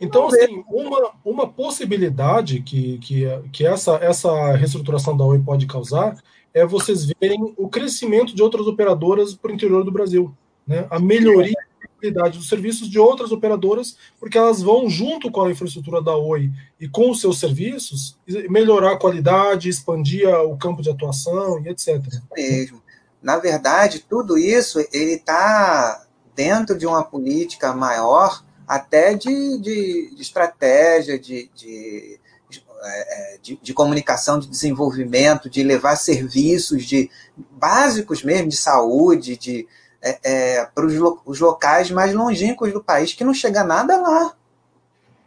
Então, 0.00 0.26
assim, 0.26 0.64
uma, 0.68 1.12
uma 1.24 1.48
possibilidade 1.48 2.60
que, 2.62 2.98
que, 2.98 3.24
que 3.52 3.66
essa, 3.66 3.96
essa 3.96 4.52
reestruturação 4.52 5.16
da 5.16 5.24
Oi 5.24 5.38
pode 5.38 5.66
causar 5.66 6.16
é 6.52 6.64
vocês 6.64 7.06
verem 7.20 7.54
o 7.56 7.68
crescimento 7.68 8.34
de 8.34 8.42
outras 8.42 8.66
operadoras 8.66 9.34
para 9.34 9.50
o 9.50 9.54
interior 9.54 9.84
do 9.84 9.92
Brasil. 9.92 10.34
Né? 10.66 10.86
A 10.90 10.98
melhoria 10.98 11.65
da 12.10 12.20
qualidade 12.20 12.38
dos 12.38 12.48
serviços 12.48 12.88
de 12.88 12.98
outras 12.98 13.32
operadoras, 13.32 13.96
porque 14.18 14.38
elas 14.38 14.62
vão, 14.62 14.88
junto 14.88 15.30
com 15.30 15.42
a 15.42 15.50
infraestrutura 15.50 16.02
da 16.02 16.16
Oi 16.16 16.50
e 16.80 16.88
com 16.88 17.10
os 17.10 17.20
seus 17.20 17.38
serviços, 17.38 18.18
melhorar 18.48 18.92
a 18.92 18.98
qualidade, 18.98 19.68
expandir 19.68 20.28
o 20.28 20.56
campo 20.56 20.82
de 20.82 20.90
atuação 20.90 21.60
e 21.60 21.68
etc. 21.68 22.02
Mesmo. 22.36 22.82
Na 23.22 23.38
verdade, 23.38 24.04
tudo 24.08 24.38
isso 24.38 24.78
ele 24.92 25.14
está 25.14 26.04
dentro 26.34 26.76
de 26.76 26.86
uma 26.86 27.02
política 27.02 27.72
maior, 27.72 28.44
até 28.66 29.14
de, 29.14 29.58
de, 29.58 30.14
de 30.14 30.22
estratégia, 30.22 31.18
de, 31.18 31.50
de 31.54 32.20
é, 32.82 33.34
é, 33.34 33.38
de, 33.38 33.58
de, 33.60 33.74
comunicação, 33.74 34.38
de 34.38 34.46
desenvolvimento, 34.46 35.48
de 35.48 35.62
levar 35.62 35.96
serviços 35.96 36.84
de 36.84 37.10
básicos 37.50 38.22
mesmo 38.22 38.48
de 38.48 38.56
saúde, 38.56 39.36
de 39.36 39.66
é, 40.06 40.18
é, 40.22 40.64
para 40.64 40.86
os 40.86 41.40
locais 41.40 41.90
mais 41.90 42.14
longínquos 42.14 42.72
do 42.72 42.82
país 42.82 43.12
que 43.12 43.24
não 43.24 43.34
chega 43.34 43.64
nada 43.64 43.96
lá. 44.00 44.32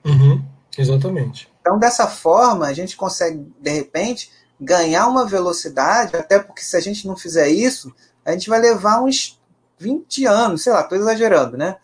Uhum, 0.05 0.41
exatamente. 0.77 1.49
Então, 1.59 1.77
dessa 1.77 2.07
forma, 2.07 2.65
a 2.65 2.73
gente 2.73 2.95
consegue, 2.95 3.45
de 3.59 3.71
repente, 3.71 4.31
ganhar 4.59 5.07
uma 5.07 5.25
velocidade, 5.25 6.15
até 6.15 6.39
porque 6.39 6.61
se 6.61 6.75
a 6.77 6.79
gente 6.79 7.05
não 7.05 7.15
fizer 7.15 7.49
isso, 7.49 7.93
a 8.25 8.31
gente 8.31 8.49
vai 8.49 8.59
levar 8.59 9.01
uns 9.01 9.39
20 9.77 10.25
anos, 10.25 10.63
sei 10.63 10.73
lá, 10.73 10.81
estou 10.81 10.97
exagerando, 10.97 11.57
né? 11.57 11.77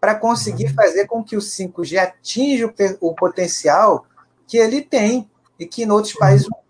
Para 0.00 0.14
conseguir 0.14 0.66
uhum. 0.66 0.74
fazer 0.74 1.06
com 1.06 1.22
que 1.24 1.36
o 1.36 1.40
5G 1.40 1.98
atinja 1.98 2.66
o, 3.00 3.08
o 3.08 3.14
potencial 3.14 4.06
que 4.46 4.56
ele 4.56 4.82
tem 4.82 5.30
e 5.58 5.66
que 5.66 5.84
em 5.84 5.90
outros 5.90 6.14
países 6.14 6.46
vão, 6.46 6.60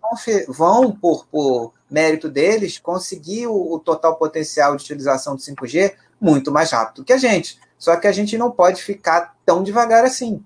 vão 0.47 0.91
por, 0.91 1.25
por 1.27 1.73
mérito 1.93 2.27
deles, 2.27 2.79
conseguir 2.79 3.45
o, 3.47 3.73
o, 3.73 3.79
total 3.79 4.15
potencial 4.15 4.75
de 4.75 4.83
utilização 4.83 5.35
do 5.35 5.41
5G 5.41 5.93
muito 6.19 6.51
mais 6.51 6.71
rápido 6.71 7.05
que 7.05 7.13
a 7.13 7.17
gente. 7.17 7.59
Só 7.77 7.95
que 7.97 8.07
a 8.07 8.11
gente 8.11 8.37
não 8.37 8.49
pode 8.49 8.81
ficar 8.81 9.35
tão 9.45 9.63
devagar 9.63 10.03
assim. 10.03 10.43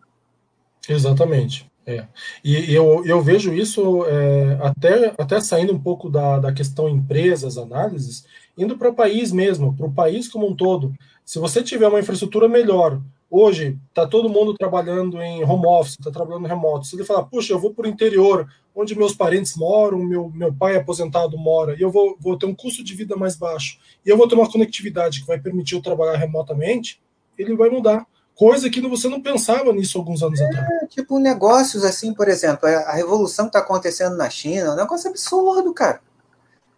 Exatamente. 0.90 1.70
É. 1.86 2.06
E 2.44 2.74
eu, 2.74 3.06
eu 3.06 3.22
vejo 3.22 3.54
isso 3.54 4.06
é, 4.06 4.58
até, 4.62 5.14
até 5.18 5.40
saindo 5.40 5.74
um 5.74 5.80
pouco 5.80 6.10
da, 6.10 6.38
da 6.38 6.52
questão 6.52 6.90
empresas, 6.90 7.58
análises, 7.58 8.26
indo 8.58 8.78
para 8.78 8.90
o 8.90 8.94
país 8.94 9.32
mesmo, 9.32 9.74
para 9.74 9.86
o 9.86 9.94
país 9.94 10.28
como 10.28 10.48
um 10.48 10.56
todo. 10.56 10.94
Se 11.24 11.40
você 11.40 11.64
tiver 11.64 11.88
uma 11.88 12.00
infraestrutura 12.00 12.50
melhor, 12.50 13.00
Hoje 13.30 13.78
está 13.90 14.08
todo 14.08 14.30
mundo 14.30 14.54
trabalhando 14.54 15.22
em 15.22 15.44
home 15.44 15.68
office, 15.68 15.98
está 16.00 16.10
trabalhando 16.10 16.48
remoto. 16.48 16.88
Se 16.88 16.96
ele 16.96 17.04
falar, 17.04 17.24
puxa, 17.24 17.52
eu 17.52 17.60
vou 17.60 17.74
para 17.74 17.86
o 17.86 17.90
interior, 17.90 18.48
onde 18.74 18.98
meus 18.98 19.14
parentes 19.14 19.56
moram, 19.58 20.00
meu, 20.00 20.30
meu 20.34 20.54
pai 20.54 20.78
aposentado 20.78 21.38
mora, 21.38 21.76
e 21.78 21.82
eu 21.82 21.92
vou, 21.92 22.16
vou 22.20 22.38
ter 22.38 22.46
um 22.46 22.56
custo 22.56 22.84
de 22.84 22.94
vida 22.94 23.18
mais 23.18 23.36
baixo, 23.36 23.80
e 24.06 24.10
eu 24.10 24.18
vou 24.18 24.28
ter 24.28 24.36
uma 24.36 24.50
conectividade 24.50 25.22
que 25.22 25.28
vai 25.28 25.40
permitir 25.40 25.76
eu 25.76 25.82
trabalhar 25.82 26.16
remotamente, 26.18 27.02
ele 27.38 27.56
vai 27.56 27.70
mudar. 27.70 28.06
Coisa 28.34 28.70
que 28.70 28.80
você 28.82 29.08
não 29.08 29.20
pensava 29.20 29.74
nisso 29.74 29.98
alguns 29.98 30.22
anos 30.22 30.40
é, 30.40 30.46
atrás. 30.46 30.68
Tipo, 30.90 31.18
negócios 31.18 31.84
assim, 31.84 32.14
por 32.14 32.30
exemplo, 32.30 32.70
a 32.70 32.94
revolução 32.94 33.46
que 33.46 33.50
está 33.50 33.60
acontecendo 33.60 34.16
na 34.16 34.30
China 34.30 34.68
é 34.68 34.72
um 34.72 34.76
negócio 34.76 35.10
absurdo, 35.10 35.74
cara. 35.74 36.00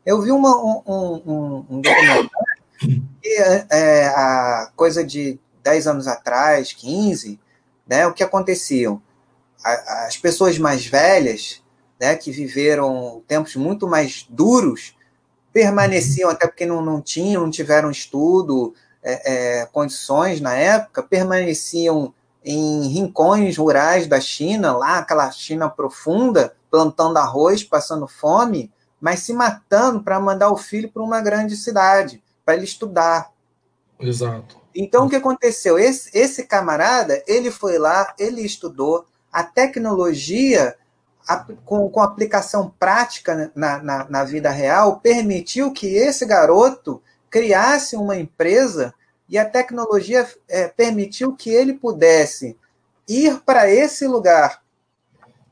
Eu 0.06 0.22
vi 0.22 0.32
uma, 0.32 0.56
um, 0.58 0.82
um, 0.88 1.66
um 1.70 1.82
documentário 1.82 2.32
que 3.22 3.30
é, 3.30 3.68
é, 3.70 4.08
a 4.08 4.72
coisa 4.74 5.04
de 5.04 5.38
10 5.64 5.88
anos 5.88 6.08
atrás, 6.08 6.74
15, 6.74 7.40
né, 7.88 8.08
o 8.08 8.14
que 8.14 8.24
acontecia? 8.24 8.96
As 9.64 10.18
pessoas 10.18 10.58
mais 10.58 10.86
velhas, 10.86 11.62
né, 12.00 12.16
que 12.16 12.32
viveram 12.32 13.22
tempos 13.28 13.56
muito 13.56 13.88
mais 13.88 14.26
duros, 14.30 14.96
permaneciam, 15.52 16.30
até 16.30 16.48
porque 16.48 16.66
não, 16.66 16.82
não 16.82 17.02
tinham, 17.02 17.44
não 17.44 17.52
tiveram 17.52 17.92
estudo, 17.92 18.74
é, 19.04 19.62
é, 19.62 19.66
condições 19.66 20.40
na 20.40 20.54
época, 20.54 21.04
permaneciam 21.04 22.14
em 22.44 22.88
rincões 22.88 23.58
rurais 23.58 24.08
da 24.08 24.20
China, 24.20 24.76
lá 24.78 25.00
aquela 25.00 25.30
China 25.32 25.70
profunda, 25.70 26.54
plantando 26.70 27.18
arroz, 27.18 27.64
passando 27.64 28.08
fome, 28.08 28.72
mas 29.00 29.20
se 29.20 29.34
matando 29.34 30.02
para 30.04 30.20
mandar 30.20 30.52
o 30.52 30.58
filho 30.58 30.90
para 30.90 31.04
uma 31.04 31.22
grande 31.22 31.56
cidade, 31.56 32.24
para 32.46 32.56
ele 32.56 32.66
estudar. 32.66 33.32
Exato. 34.00 34.59
Então, 34.82 35.06
o 35.06 35.10
que 35.10 35.18
aconteceu? 35.18 35.78
Esse, 35.78 36.10
esse 36.18 36.46
camarada, 36.46 37.22
ele 37.28 37.52
foi 37.52 37.78
lá, 37.78 38.16
ele 38.18 38.42
estudou 38.46 39.06
a 39.30 39.44
tecnologia 39.44 40.74
a, 41.28 41.46
com, 41.66 41.90
com 41.90 42.02
aplicação 42.02 42.74
prática 42.80 43.52
na, 43.54 43.84
na, 43.84 44.10
na 44.10 44.24
vida 44.24 44.50
real, 44.50 45.02
permitiu 45.02 45.74
que 45.74 45.98
esse 45.98 46.26
garoto 46.26 47.04
criasse 47.30 47.98
uma 47.98 48.16
empresa 48.16 48.94
e 49.28 49.38
a 49.38 49.44
tecnologia 49.44 50.26
é, 50.48 50.70
permitiu 50.70 51.36
que 51.36 51.50
ele 51.50 51.74
pudesse 51.74 52.56
ir 53.06 53.42
para 53.42 53.70
esse 53.70 54.08
lugar 54.08 54.64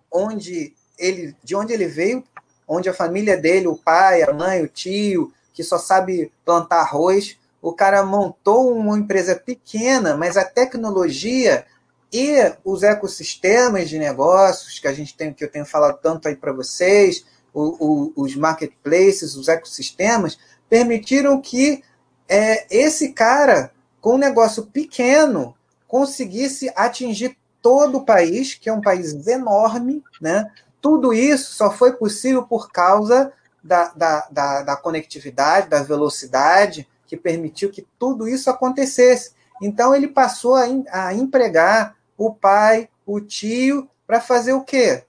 onde 0.09 0.73
ele, 0.97 1.35
de 1.43 1.53
onde 1.53 1.73
ele 1.73 1.87
veio, 1.87 2.23
onde 2.65 2.87
a 2.87 2.93
família 2.93 3.35
dele, 3.35 3.67
o 3.67 3.75
pai, 3.75 4.23
a 4.23 4.31
mãe, 4.31 4.63
o 4.63 4.69
tio, 4.69 5.33
que 5.53 5.65
só 5.65 5.77
sabe 5.77 6.31
plantar 6.45 6.79
arroz, 6.79 7.37
o 7.61 7.73
cara 7.73 8.03
montou 8.03 8.75
uma 8.75 8.97
empresa 8.97 9.35
pequena, 9.35 10.15
mas 10.15 10.37
a 10.37 10.45
tecnologia 10.45 11.65
e 12.11 12.35
os 12.63 12.83
ecossistemas 12.83 13.89
de 13.89 13.99
negócios 13.99 14.79
que 14.79 14.87
a 14.87 14.93
gente 14.93 15.15
tem, 15.15 15.33
que 15.33 15.43
eu 15.43 15.51
tenho 15.51 15.65
falado 15.65 15.99
tanto 16.01 16.27
aí 16.27 16.35
para 16.35 16.53
vocês, 16.53 17.25
o, 17.53 18.13
o, 18.15 18.23
os 18.23 18.35
marketplaces, 18.35 19.35
os 19.35 19.47
ecossistemas, 19.47 20.37
permitiram 20.69 21.41
que 21.41 21.83
é, 22.29 22.67
esse 22.69 23.13
cara, 23.13 23.71
com 23.99 24.15
um 24.15 24.19
negócio 24.19 24.65
pequeno, 24.65 25.55
conseguisse 25.87 26.71
atingir 26.75 27.37
todo 27.61 27.97
o 27.97 28.05
país, 28.05 28.53
que 28.53 28.69
é 28.69 28.73
um 28.73 28.81
país 28.81 29.27
enorme, 29.27 30.03
né? 30.21 30.49
Tudo 30.81 31.13
isso 31.13 31.53
só 31.53 31.71
foi 31.71 31.93
possível 31.93 32.43
por 32.43 32.71
causa 32.71 33.33
da, 33.63 33.91
da, 33.95 34.27
da, 34.31 34.61
da 34.61 34.75
conectividade, 34.77 35.69
da 35.69 35.81
velocidade, 35.81 36.87
que 37.07 37.17
permitiu 37.17 37.71
que 37.71 37.87
tudo 37.97 38.27
isso 38.27 38.49
acontecesse. 38.49 39.31
Então 39.61 39.95
ele 39.95 40.07
passou 40.07 40.55
a, 40.55 40.65
a 40.91 41.13
empregar 41.13 41.95
o 42.17 42.33
pai, 42.33 42.89
o 43.05 43.19
tio, 43.19 43.89
para 44.05 44.21
fazer 44.21 44.53
o 44.53 44.63
quê? 44.63 45.03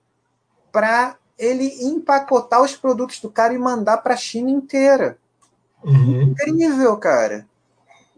Para 0.72 1.16
ele 1.38 1.66
empacotar 1.84 2.62
os 2.62 2.74
produtos 2.76 3.20
do 3.20 3.30
cara 3.30 3.52
e 3.54 3.58
mandar 3.58 3.98
para 3.98 4.14
a 4.14 4.16
China 4.16 4.50
inteira. 4.50 5.18
Uhum. 5.84 6.22
Incrível, 6.22 6.96
cara. 6.96 7.46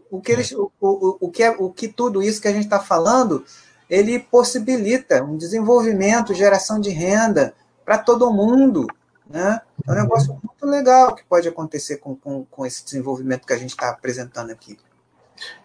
O 0.09 0.19
que, 0.19 0.31
eles, 0.31 0.51
o, 0.51 0.71
o, 0.79 1.17
o, 1.21 1.29
que 1.29 1.43
é, 1.43 1.51
o 1.51 1.69
que 1.69 1.87
tudo 1.87 2.21
isso 2.21 2.41
que 2.41 2.47
a 2.47 2.51
gente 2.51 2.65
está 2.65 2.79
falando, 2.79 3.45
ele 3.89 4.19
possibilita 4.19 5.23
um 5.23 5.37
desenvolvimento, 5.37 6.33
geração 6.33 6.79
de 6.79 6.89
renda 6.89 7.53
para 7.85 7.97
todo 7.97 8.33
mundo. 8.33 8.87
Né? 9.31 9.59
É 9.87 9.91
um 9.91 9.95
negócio 9.95 10.39
muito 10.43 10.65
legal 10.65 11.15
que 11.15 11.23
pode 11.23 11.47
acontecer 11.47 11.97
com, 11.97 12.15
com, 12.15 12.45
com 12.45 12.65
esse 12.65 12.83
desenvolvimento 12.83 13.45
que 13.45 13.53
a 13.53 13.57
gente 13.57 13.71
está 13.71 13.89
apresentando 13.89 14.51
aqui. 14.51 14.77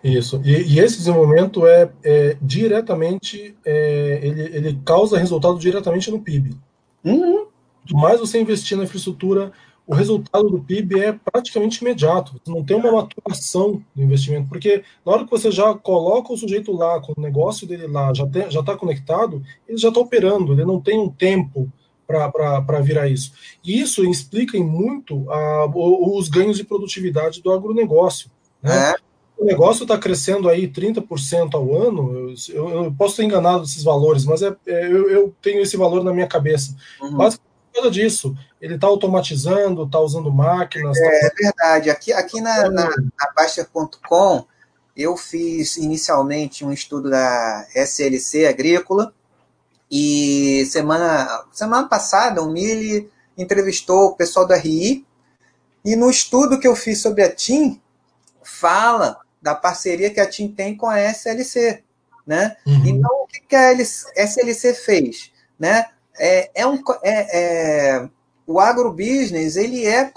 Isso. 0.02 0.40
E, 0.44 0.74
e 0.74 0.80
esse 0.80 0.98
desenvolvimento 0.98 1.66
é, 1.66 1.90
é 2.02 2.36
diretamente, 2.40 3.56
é, 3.64 4.20
ele, 4.22 4.42
ele 4.56 4.80
causa 4.84 5.18
resultado 5.18 5.58
diretamente 5.58 6.10
no 6.10 6.20
PIB. 6.20 6.56
Uhum. 7.04 7.46
Quanto 7.82 7.96
mais 7.96 8.20
você 8.20 8.40
investir 8.40 8.76
na 8.76 8.84
infraestrutura, 8.84 9.52
o 9.86 9.94
resultado 9.94 10.48
do 10.50 10.60
PIB 10.60 10.98
é 11.00 11.12
praticamente 11.12 11.80
imediato. 11.80 12.32
Você 12.32 12.50
não 12.50 12.64
tem 12.64 12.76
uma 12.76 12.90
maturação 12.90 13.82
do 13.94 14.02
investimento, 14.02 14.48
porque 14.48 14.82
na 15.04 15.12
hora 15.12 15.24
que 15.24 15.30
você 15.30 15.50
já 15.50 15.72
coloca 15.74 16.32
o 16.32 16.36
sujeito 16.36 16.72
lá, 16.72 17.00
com 17.00 17.12
o 17.16 17.20
negócio 17.20 17.66
dele 17.66 17.86
lá, 17.86 18.12
já 18.12 18.24
está 18.24 18.76
conectado, 18.76 19.42
ele 19.68 19.78
já 19.78 19.88
está 19.88 20.00
operando, 20.00 20.54
ele 20.54 20.64
não 20.64 20.80
tem 20.80 20.98
um 20.98 21.08
tempo 21.08 21.70
para 22.06 22.80
virar 22.80 23.08
isso. 23.08 23.32
E 23.64 23.80
isso 23.80 24.04
explica 24.08 24.56
em 24.56 24.64
muito 24.64 25.30
a, 25.30 25.66
os 25.66 26.28
ganhos 26.28 26.56
de 26.56 26.64
produtividade 26.64 27.42
do 27.42 27.52
agronegócio. 27.52 28.30
Né? 28.62 28.92
É. 28.92 28.94
O 29.38 29.44
negócio 29.44 29.82
está 29.82 29.98
crescendo 29.98 30.48
aí 30.48 30.66
30% 30.66 31.54
ao 31.54 31.76
ano. 31.76 32.34
Eu, 32.48 32.84
eu, 32.84 32.94
posso 32.96 33.16
ter 33.16 33.24
enganado 33.24 33.64
esses 33.64 33.82
valores, 33.82 34.24
mas 34.24 34.40
é, 34.42 34.54
é 34.66 34.86
eu, 34.86 35.10
eu, 35.10 35.34
tenho 35.42 35.60
esse 35.60 35.76
valor 35.76 36.02
na 36.02 36.12
minha 36.12 36.26
cabeça. 36.26 36.74
Uhum. 37.02 37.16
Basicamente 37.16 37.46
por 37.76 37.82
causa 37.82 37.90
disso. 37.90 38.34
Ele 38.60 38.76
está 38.76 38.86
automatizando, 38.86 39.84
está 39.84 40.00
usando 40.00 40.32
máquinas. 40.32 40.96
É, 40.96 41.02
tá... 41.02 41.26
é, 41.26 41.30
verdade. 41.30 41.90
Aqui, 41.90 42.12
aqui 42.12 42.40
na, 42.40 42.70
na, 42.70 42.88
na 42.88 43.32
Baster.com 43.36 44.46
eu 44.96 45.14
fiz 45.16 45.76
inicialmente 45.76 46.64
um 46.64 46.72
estudo 46.72 47.10
da 47.10 47.66
SLC 47.74 48.46
Agrícola 48.46 49.12
e 49.90 50.66
semana, 50.66 51.44
semana 51.52 51.88
passada 51.88 52.42
o 52.42 52.50
Mili 52.50 53.10
entrevistou 53.36 54.06
o 54.06 54.16
pessoal 54.16 54.46
da 54.46 54.56
RI 54.56 55.06
e 55.84 55.94
no 55.94 56.10
estudo 56.10 56.58
que 56.58 56.66
eu 56.66 56.74
fiz 56.74 57.00
sobre 57.00 57.22
a 57.22 57.32
TIM 57.32 57.80
fala 58.42 59.18
da 59.40 59.54
parceria 59.54 60.10
que 60.10 60.20
a 60.20 60.28
TIM 60.28 60.48
tem 60.48 60.76
com 60.76 60.86
a 60.88 61.00
SLC, 61.00 61.82
né? 62.26 62.56
Uhum. 62.66 62.86
Então 62.86 63.10
o 63.22 63.26
que 63.26 63.54
a 63.54 63.72
SLC 63.72 64.74
fez, 64.74 65.30
né? 65.58 65.86
É, 66.18 66.50
é 66.54 66.66
um, 66.66 66.82
é, 67.02 67.38
é, 67.38 68.08
o 68.46 68.58
agrobusiness 68.58 69.56
ele 69.56 69.86
é 69.86 70.10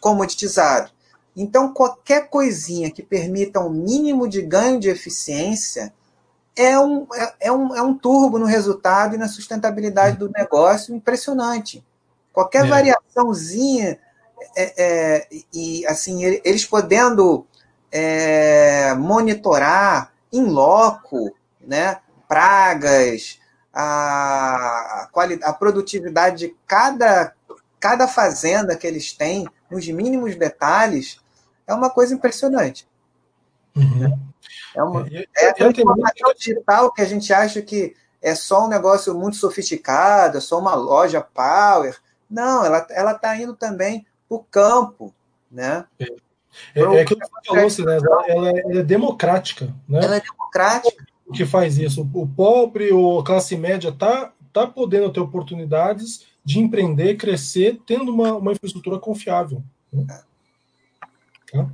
comoditizado. 0.00 0.90
Então, 1.36 1.72
qualquer 1.72 2.28
coisinha 2.28 2.90
que 2.90 3.02
permita 3.02 3.60
um 3.60 3.70
mínimo 3.70 4.28
de 4.28 4.42
ganho 4.42 4.80
de 4.80 4.88
eficiência 4.88 5.92
é 6.56 6.78
um, 6.78 7.06
é, 7.14 7.34
é, 7.40 7.52
um, 7.52 7.74
é 7.74 7.82
um 7.82 7.96
turbo 7.96 8.38
no 8.38 8.46
resultado 8.46 9.14
e 9.14 9.18
na 9.18 9.28
sustentabilidade 9.28 10.16
do 10.16 10.30
negócio 10.30 10.94
impressionante. 10.94 11.84
Qualquer 12.32 12.64
é. 12.64 12.68
variaçãozinha, 12.68 13.98
é, 14.56 14.84
é, 14.84 15.28
e 15.52 15.86
assim, 15.86 16.24
eles 16.24 16.64
podendo 16.64 17.46
é, 17.90 18.94
monitorar 18.94 20.12
em 20.32 20.44
loco 20.44 21.34
né, 21.60 21.98
pragas, 22.28 23.38
a, 23.72 25.08
a, 25.12 25.20
a 25.42 25.52
produtividade 25.52 26.46
de 26.46 26.56
cada, 26.66 27.32
cada 27.78 28.08
fazenda 28.08 28.76
que 28.76 28.86
eles 28.86 29.12
têm, 29.12 29.48
nos 29.70 29.86
mínimos 29.88 30.34
detalhes, 30.36 31.20
é 31.66 31.74
uma 31.74 31.90
coisa 31.90 32.14
impressionante. 32.14 32.88
Uhum. 33.76 34.18
É 34.74 34.82
uma, 34.82 35.06
é, 35.08 35.26
é 35.36 35.48
a 35.50 35.54
transformação 35.54 36.34
digital 36.36 36.92
que 36.92 37.02
a 37.02 37.06
gente 37.06 37.32
acha 37.32 37.60
que 37.60 37.94
é 38.22 38.34
só 38.34 38.66
um 38.66 38.68
negócio 38.68 39.14
muito 39.14 39.36
sofisticado, 39.36 40.38
é 40.38 40.40
só 40.40 40.58
uma 40.58 40.74
loja 40.74 41.20
power. 41.20 41.96
Não, 42.30 42.64
ela 42.64 43.12
está 43.12 43.36
indo 43.36 43.54
também 43.54 44.06
para 44.28 44.36
o 44.36 44.44
campo, 44.44 45.14
né? 45.50 45.84
É, 45.98 46.04
é, 46.74 46.82
é 46.82 47.00
aquilo 47.00 47.20
que 47.20 47.26
você 47.26 47.46
falou, 47.46 47.66
assim, 47.66 47.84
né? 47.84 47.96
ela, 47.96 48.26
é, 48.26 48.60
ela, 48.60 48.80
é, 48.80 48.82
democrática, 48.82 49.74
né? 49.88 50.00
Ela 50.04 50.16
é 50.16 50.20
democrática. 50.20 51.04
O 51.26 51.32
que 51.32 51.46
faz 51.46 51.78
isso? 51.78 52.08
O 52.12 52.26
pobre 52.26 52.92
ou 52.92 53.22
classe 53.22 53.56
média 53.56 53.92
tá 53.92 54.32
tá 54.52 54.66
podendo 54.66 55.12
ter 55.12 55.20
oportunidades 55.20 56.26
de 56.44 56.58
empreender, 56.58 57.16
crescer, 57.16 57.80
tendo 57.86 58.12
uma, 58.12 58.34
uma 58.34 58.52
infraestrutura 58.52 58.98
confiável. 58.98 59.62
Né? 59.92 60.04
Tá? 61.52 61.70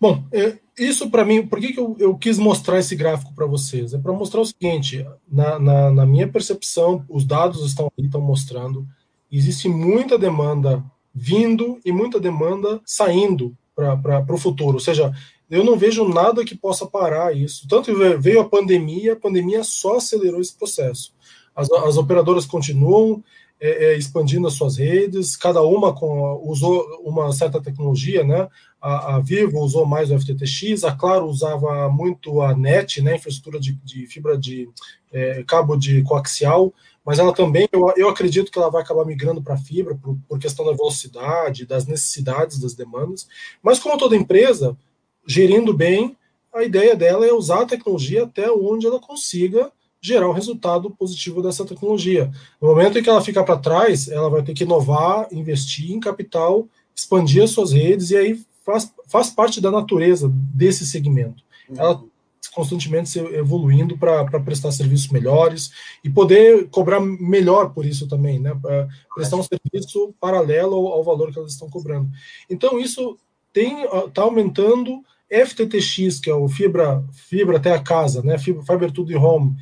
Bom, 0.00 0.24
é, 0.32 0.58
isso 0.78 1.10
para 1.10 1.24
mim, 1.24 1.46
por 1.46 1.60
que, 1.60 1.72
que 1.72 1.80
eu, 1.80 1.96
eu, 1.98 2.16
quis 2.16 2.38
mostrar 2.38 2.78
esse 2.78 2.96
gráfico 2.96 3.34
para 3.34 3.46
vocês? 3.46 3.92
É 3.92 3.98
para 3.98 4.12
mostrar 4.12 4.40
o 4.40 4.46
seguinte: 4.46 5.06
na, 5.30 5.58
na, 5.58 5.90
na, 5.90 6.06
minha 6.06 6.28
percepção, 6.28 7.04
os 7.08 7.24
dados 7.24 7.64
estão 7.66 7.90
aí, 7.98 8.06
estão 8.06 8.20
mostrando, 8.20 8.86
existe 9.30 9.68
muita 9.68 10.18
demanda 10.18 10.82
vindo 11.14 11.78
e 11.84 11.92
muita 11.92 12.18
demanda 12.18 12.80
saindo 12.84 13.56
para 13.74 14.34
o 14.34 14.38
futuro. 14.38 14.74
Ou 14.74 14.80
seja, 14.80 15.12
eu 15.50 15.62
não 15.62 15.76
vejo 15.76 16.08
nada 16.08 16.44
que 16.44 16.54
possa 16.54 16.86
parar 16.86 17.36
isso. 17.36 17.68
Tanto 17.68 17.92
veio 18.18 18.40
a 18.40 18.48
pandemia, 18.48 19.12
a 19.12 19.16
pandemia 19.16 19.62
só 19.62 19.96
acelerou 19.96 20.40
esse 20.40 20.54
processo. 20.54 21.12
As, 21.54 21.70
as 21.70 21.98
operadoras 21.98 22.46
continuam 22.46 23.22
é, 23.64 23.84
é, 23.84 23.96
expandindo 23.96 24.48
as 24.48 24.54
suas 24.54 24.76
redes, 24.76 25.36
cada 25.36 25.62
uma 25.62 25.94
com, 25.94 26.42
usou 26.44 26.84
uma 27.04 27.32
certa 27.32 27.62
tecnologia, 27.62 28.24
né? 28.24 28.48
A, 28.80 29.14
a, 29.14 29.20
Vivo 29.20 29.60
usou 29.60 29.86
mais 29.86 30.10
o 30.10 30.18
FTTX, 30.18 30.82
a 30.82 30.90
Claro 30.90 31.26
usava 31.26 31.88
muito 31.88 32.42
a 32.42 32.56
NET, 32.56 33.00
né? 33.00 33.14
Infraestrutura 33.14 33.60
de, 33.60 33.74
de 33.84 34.04
fibra 34.08 34.36
de 34.36 34.68
é, 35.12 35.44
cabo 35.46 35.76
de 35.76 36.02
coaxial, 36.02 36.74
mas 37.06 37.20
ela 37.20 37.32
também, 37.32 37.68
eu, 37.70 37.92
eu 37.96 38.08
acredito 38.08 38.50
que 38.50 38.58
ela 38.58 38.68
vai 38.68 38.82
acabar 38.82 39.04
migrando 39.04 39.40
para 39.40 39.56
fibra 39.56 39.94
por, 39.94 40.18
por 40.28 40.40
questão 40.40 40.66
da 40.66 40.72
velocidade, 40.72 41.64
das 41.64 41.86
necessidades, 41.86 42.58
das 42.58 42.74
demandas. 42.74 43.28
Mas 43.62 43.78
como 43.78 43.96
toda 43.96 44.16
empresa, 44.16 44.76
gerindo 45.24 45.72
bem, 45.72 46.16
a 46.52 46.64
ideia 46.64 46.96
dela 46.96 47.24
é 47.24 47.32
usar 47.32 47.62
a 47.62 47.66
tecnologia 47.66 48.24
até 48.24 48.50
onde 48.50 48.88
ela 48.88 48.98
consiga 48.98 49.70
gerar 50.02 50.28
um 50.28 50.32
resultado 50.32 50.90
positivo 50.90 51.40
dessa 51.40 51.64
tecnologia. 51.64 52.30
No 52.60 52.68
momento 52.68 52.98
em 52.98 53.02
que 53.02 53.08
ela 53.08 53.22
ficar 53.22 53.44
para 53.44 53.56
trás, 53.56 54.08
ela 54.08 54.28
vai 54.28 54.42
ter 54.42 54.52
que 54.52 54.64
inovar, 54.64 55.28
investir 55.30 55.92
em 55.92 56.00
capital, 56.00 56.66
expandir 56.94 57.44
as 57.44 57.50
suas 57.50 57.72
redes, 57.72 58.10
e 58.10 58.16
aí 58.16 58.40
faz, 58.66 58.92
faz 59.06 59.30
parte 59.30 59.60
da 59.60 59.70
natureza 59.70 60.28
desse 60.28 60.84
segmento. 60.84 61.44
Uhum. 61.68 61.76
Ela 61.78 62.04
constantemente 62.52 63.08
se 63.08 63.18
evoluindo 63.18 63.96
para 63.96 64.26
prestar 64.40 64.72
serviços 64.72 65.08
melhores 65.08 65.70
e 66.04 66.10
poder 66.10 66.68
cobrar 66.68 67.00
melhor 67.00 67.70
por 67.70 67.86
isso 67.86 68.06
também, 68.08 68.38
né? 68.38 68.54
Pra 68.60 68.88
prestar 69.14 69.36
um 69.36 69.42
serviço 69.42 70.14
paralelo 70.20 70.74
ao, 70.74 70.86
ao 70.88 71.04
valor 71.04 71.32
que 71.32 71.38
elas 71.38 71.52
estão 71.52 71.70
cobrando. 71.70 72.10
Então, 72.50 72.78
isso 72.78 73.16
está 73.54 74.22
aumentando 74.22 75.02
FTTX, 75.30 76.20
que 76.20 76.28
é 76.28 76.34
o 76.34 76.48
fibra, 76.48 77.02
fibra 77.12 77.56
até 77.56 77.72
a 77.72 77.82
casa, 77.82 78.22
né? 78.22 78.36
Fibra, 78.36 78.62
Fiber 78.62 78.90
to 78.90 79.06
the 79.06 79.16
Home, 79.16 79.56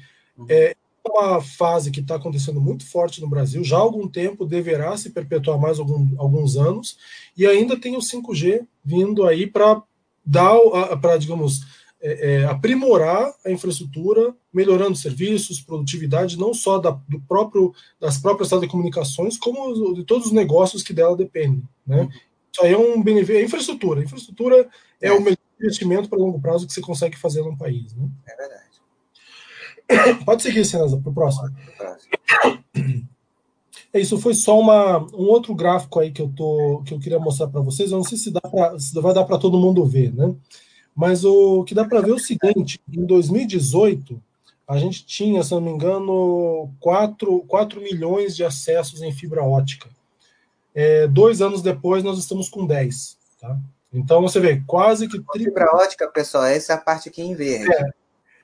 é 0.48 0.74
uma 1.06 1.40
fase 1.40 1.90
que 1.90 2.00
está 2.00 2.16
acontecendo 2.16 2.60
muito 2.60 2.86
forte 2.86 3.20
no 3.20 3.28
Brasil, 3.28 3.64
já 3.64 3.76
há 3.76 3.80
algum 3.80 4.06
tempo, 4.06 4.46
deverá 4.46 4.96
se 4.96 5.10
perpetuar 5.10 5.58
mais 5.58 5.78
algum, 5.78 6.08
alguns 6.18 6.56
anos, 6.56 6.98
e 7.36 7.46
ainda 7.46 7.78
tem 7.78 7.96
o 7.96 8.00
5G 8.00 8.66
vindo 8.84 9.26
aí 9.26 9.46
para 9.46 9.82
dar, 10.24 10.56
para, 11.00 11.16
digamos, 11.16 11.60
é, 12.02 12.32
é, 12.32 12.44
aprimorar 12.44 13.34
a 13.44 13.50
infraestrutura, 13.50 14.34
melhorando 14.52 14.96
serviços, 14.96 15.60
produtividade, 15.60 16.38
não 16.38 16.54
só 16.54 16.78
da, 16.78 16.90
do 17.08 17.20
próprio, 17.20 17.74
das 18.00 18.16
próprias 18.16 18.48
telecomunicações, 18.48 19.36
como 19.36 19.94
de 19.94 20.04
todos 20.04 20.28
os 20.28 20.32
negócios 20.32 20.82
que 20.82 20.94
dela 20.94 21.16
dependem. 21.16 21.62
Né? 21.86 22.02
Uhum. 22.02 22.08
Isso 22.52 22.62
aí 22.62 22.72
é 22.72 22.78
um 22.78 23.02
benefício. 23.02 23.36
É 23.36 23.42
infraestrutura. 23.42 24.00
A 24.00 24.04
infraestrutura 24.04 24.68
é, 25.00 25.08
é 25.08 25.12
o 25.12 25.20
melhor 25.20 25.36
investimento 25.60 26.08
para 26.08 26.18
longo 26.18 26.40
prazo 26.40 26.66
que 26.66 26.72
você 26.72 26.80
consegue 26.80 27.18
fazer 27.18 27.42
num 27.42 27.56
país. 27.56 27.94
Né? 27.94 28.08
É 28.26 28.36
verdade. 28.36 28.69
Pode 30.24 30.42
seguir, 30.42 30.64
César, 30.64 30.98
para 30.98 31.10
o 31.10 31.14
próximo. 31.14 31.48
É, 33.92 34.00
isso 34.00 34.18
foi 34.18 34.34
só 34.34 34.58
uma, 34.58 34.98
um 35.14 35.28
outro 35.28 35.54
gráfico 35.54 35.98
aí 35.98 36.12
que 36.12 36.22
eu, 36.22 36.28
tô, 36.28 36.82
que 36.84 36.94
eu 36.94 37.00
queria 37.00 37.18
mostrar 37.18 37.48
para 37.48 37.60
vocês. 37.60 37.90
Eu 37.90 37.98
não 37.98 38.04
sei 38.04 38.16
se, 38.16 38.30
dá 38.30 38.40
pra, 38.40 38.78
se 38.78 38.98
vai 39.00 39.12
dar 39.12 39.24
para 39.24 39.38
todo 39.38 39.58
mundo 39.58 39.84
ver, 39.84 40.14
né? 40.14 40.34
Mas 40.94 41.24
o 41.24 41.64
que 41.64 41.74
dá 41.74 41.84
para 41.84 42.00
ver 42.00 42.10
é 42.10 42.14
o 42.14 42.18
seguinte: 42.18 42.80
em 42.92 43.04
2018, 43.04 44.20
a 44.68 44.78
gente 44.78 45.04
tinha, 45.04 45.42
se 45.42 45.50
não 45.52 45.60
me 45.60 45.70
engano, 45.70 46.70
4, 46.78 47.40
4 47.48 47.80
milhões 47.80 48.36
de 48.36 48.44
acessos 48.44 49.02
em 49.02 49.12
fibra 49.12 49.42
ótica. 49.42 49.88
É, 50.72 51.08
dois 51.08 51.40
anos 51.42 51.62
depois, 51.62 52.04
nós 52.04 52.18
estamos 52.18 52.48
com 52.48 52.64
10. 52.64 53.18
Tá? 53.40 53.58
Então, 53.92 54.22
você 54.22 54.38
vê, 54.38 54.62
quase 54.66 55.08
que. 55.08 55.20
Fibra 55.32 55.74
ótica, 55.74 56.06
pessoal, 56.08 56.44
essa 56.44 56.74
é 56.74 56.76
a 56.76 56.78
parte 56.78 57.08
aqui 57.08 57.22
em 57.22 57.34
verde. 57.34 57.72
É, 57.72 57.90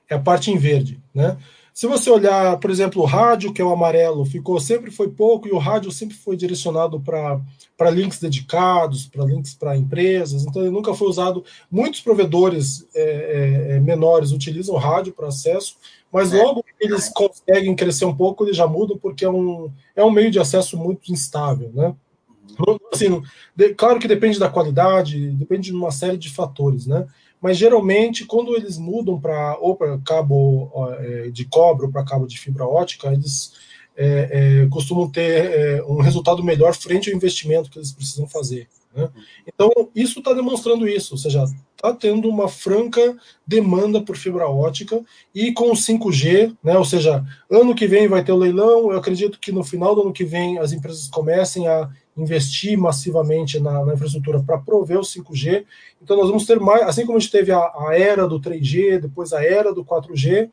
é 0.09 0.15
a 0.15 0.19
parte 0.19 0.51
em 0.51 0.57
verde, 0.57 0.99
né? 1.13 1.37
Se 1.77 1.85
você 1.85 2.09
olhar, 2.09 2.57
por 2.57 2.71
exemplo, 2.71 3.03
o 3.03 3.05
rádio, 3.05 3.53
que 3.53 3.61
é 3.61 3.63
o 3.63 3.71
amarelo, 3.71 4.25
ficou 4.25 4.59
sempre 4.59 4.89
foi 4.89 5.09
pouco 5.09 5.47
e 5.47 5.51
o 5.51 5.59
rádio 5.59 5.91
sempre 5.91 6.17
foi 6.17 6.35
direcionado 6.35 6.99
para 6.99 7.91
links 7.91 8.19
dedicados, 8.19 9.05
para 9.05 9.23
links 9.23 9.53
para 9.53 9.77
empresas, 9.77 10.43
então 10.43 10.63
ele 10.63 10.71
nunca 10.71 10.95
foi 10.95 11.07
usado. 11.07 11.45
Muitos 11.69 12.01
provedores 12.01 12.87
é, 12.95 13.01
é, 13.01 13.75
é 13.75 13.79
menores 13.79 14.31
utilizam 14.31 14.73
o 14.73 14.79
rádio 14.79 15.13
para 15.13 15.27
acesso, 15.27 15.77
mas 16.11 16.33
é. 16.33 16.41
logo 16.41 16.63
que 16.63 16.83
eles 16.83 17.09
conseguem 17.09 17.75
crescer 17.75 18.05
um 18.05 18.15
pouco, 18.15 18.43
eles 18.43 18.57
já 18.57 18.65
mudam, 18.65 18.97
porque 18.97 19.23
é 19.23 19.29
um, 19.29 19.69
é 19.95 20.03
um 20.03 20.09
meio 20.09 20.31
de 20.31 20.39
acesso 20.39 20.75
muito 20.79 21.13
instável, 21.13 21.69
né? 21.75 21.93
Assim, 22.91 23.21
de, 23.55 23.75
claro 23.75 23.99
que 23.99 24.07
depende 24.07 24.39
da 24.39 24.49
qualidade, 24.49 25.29
depende 25.33 25.69
de 25.69 25.77
uma 25.77 25.91
série 25.91 26.17
de 26.17 26.31
fatores, 26.31 26.87
né? 26.87 27.05
Mas 27.41 27.57
geralmente 27.57 28.25
quando 28.25 28.55
eles 28.55 28.77
mudam 28.77 29.19
para 29.19 29.57
ou 29.59 29.75
para 29.75 29.97
cabo 29.99 30.71
é, 30.99 31.29
de 31.29 31.45
cobre 31.45 31.85
ou 31.85 31.91
para 31.91 32.05
cabo 32.05 32.27
de 32.27 32.39
fibra 32.39 32.65
ótica, 32.65 33.11
eles 33.11 33.53
é, 33.95 34.63
é, 34.63 34.67
costumam 34.69 35.09
ter 35.09 35.51
é, 35.51 35.83
um 35.83 36.01
resultado 36.01 36.43
melhor 36.43 36.73
frente 36.75 37.09
ao 37.09 37.15
investimento 37.15 37.69
que 37.69 37.79
eles 37.79 37.91
precisam 37.91 38.27
fazer. 38.27 38.67
Né? 38.95 39.09
Então, 39.45 39.69
isso 39.95 40.19
está 40.19 40.33
demonstrando 40.33 40.87
isso, 40.87 41.13
ou 41.13 41.17
seja, 41.17 41.45
está 41.75 41.93
tendo 41.93 42.29
uma 42.29 42.47
franca 42.47 43.15
demanda 43.45 44.01
por 44.01 44.15
fibra 44.15 44.47
ótica 44.47 45.01
e 45.33 45.51
com 45.51 45.71
o 45.71 45.75
5G, 45.75 46.55
né, 46.63 46.77
ou 46.77 46.85
seja, 46.85 47.23
ano 47.49 47.75
que 47.75 47.87
vem 47.87 48.07
vai 48.07 48.23
ter 48.23 48.31
o 48.31 48.37
leilão, 48.37 48.91
eu 48.91 48.97
acredito 48.97 49.39
que 49.39 49.51
no 49.51 49.63
final 49.63 49.95
do 49.95 50.01
ano 50.01 50.13
que 50.13 50.23
vem 50.23 50.57
as 50.59 50.71
empresas 50.71 51.07
comecem 51.07 51.67
a 51.67 51.89
investir 52.17 52.77
massivamente 52.77 53.59
na, 53.59 53.85
na 53.85 53.93
infraestrutura 53.93 54.41
para 54.41 54.57
prover 54.57 54.97
o 54.97 55.03
5G. 55.03 55.65
Então 56.01 56.17
nós 56.17 56.27
vamos 56.27 56.45
ter 56.45 56.59
mais, 56.59 56.81
assim 56.83 57.05
como 57.05 57.17
a 57.17 57.21
gente 57.21 57.31
teve 57.31 57.51
a, 57.51 57.59
a, 57.59 57.97
era 57.97 58.27
do 58.27 58.39
3G, 58.39 58.99
depois 58.99 59.31
a 59.33 59.43
era 59.43 59.73
do 59.73 59.85
4G, 59.85 60.49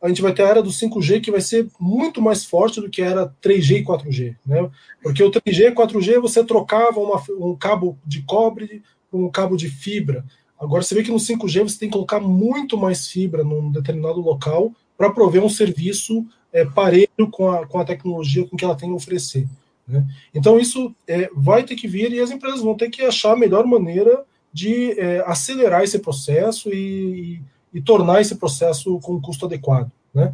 a 0.00 0.08
gente 0.08 0.20
vai 0.20 0.34
ter 0.34 0.42
a 0.42 0.48
era 0.48 0.62
do 0.62 0.68
5G 0.68 1.22
que 1.22 1.30
vai 1.30 1.40
ser 1.40 1.68
muito 1.80 2.20
mais 2.20 2.44
forte 2.44 2.80
do 2.80 2.90
que 2.90 3.00
era 3.00 3.34
3G 3.42 3.80
e 3.80 3.84
4G, 3.84 4.36
né? 4.46 4.70
Porque 5.02 5.22
o 5.22 5.30
3G 5.30 5.72
e 5.72 5.74
4G 5.74 6.20
você 6.20 6.44
trocava 6.44 7.00
uma, 7.00 7.22
um 7.40 7.56
cabo 7.56 7.98
de 8.04 8.22
cobre 8.22 8.82
por 9.10 9.18
um 9.18 9.30
cabo 9.30 9.56
de 9.56 9.70
fibra. 9.70 10.24
Agora 10.60 10.82
você 10.82 10.94
vê 10.94 11.02
que 11.02 11.10
no 11.10 11.16
5G 11.16 11.62
você 11.62 11.78
tem 11.78 11.88
que 11.88 11.94
colocar 11.94 12.20
muito 12.20 12.76
mais 12.76 13.08
fibra 13.08 13.42
num 13.42 13.70
determinado 13.72 14.20
local 14.20 14.72
para 14.96 15.10
prover 15.10 15.42
um 15.42 15.48
serviço 15.48 16.26
é, 16.52 16.64
parelho 16.64 17.30
com 17.30 17.50
a, 17.50 17.66
com 17.66 17.78
a 17.78 17.84
tecnologia 17.84 18.46
com 18.46 18.56
que 18.56 18.64
ela 18.64 18.76
tem 18.76 18.90
a 18.90 18.94
oferecer. 18.94 19.46
Né? 19.86 20.06
Então, 20.34 20.58
isso 20.58 20.94
é, 21.06 21.30
vai 21.34 21.62
ter 21.62 21.76
que 21.76 21.86
vir 21.86 22.12
e 22.12 22.20
as 22.20 22.30
empresas 22.30 22.60
vão 22.60 22.76
ter 22.76 22.90
que 22.90 23.02
achar 23.02 23.32
a 23.32 23.36
melhor 23.36 23.66
maneira 23.66 24.24
de 24.52 24.98
é, 24.98 25.22
acelerar 25.26 25.82
esse 25.82 25.98
processo 25.98 26.70
e, 26.70 27.42
e, 27.72 27.80
tornar 27.80 28.20
esse 28.20 28.36
processo 28.36 28.98
com 29.00 29.14
um 29.14 29.20
custo 29.20 29.46
adequado. 29.46 29.90
Né? 30.14 30.32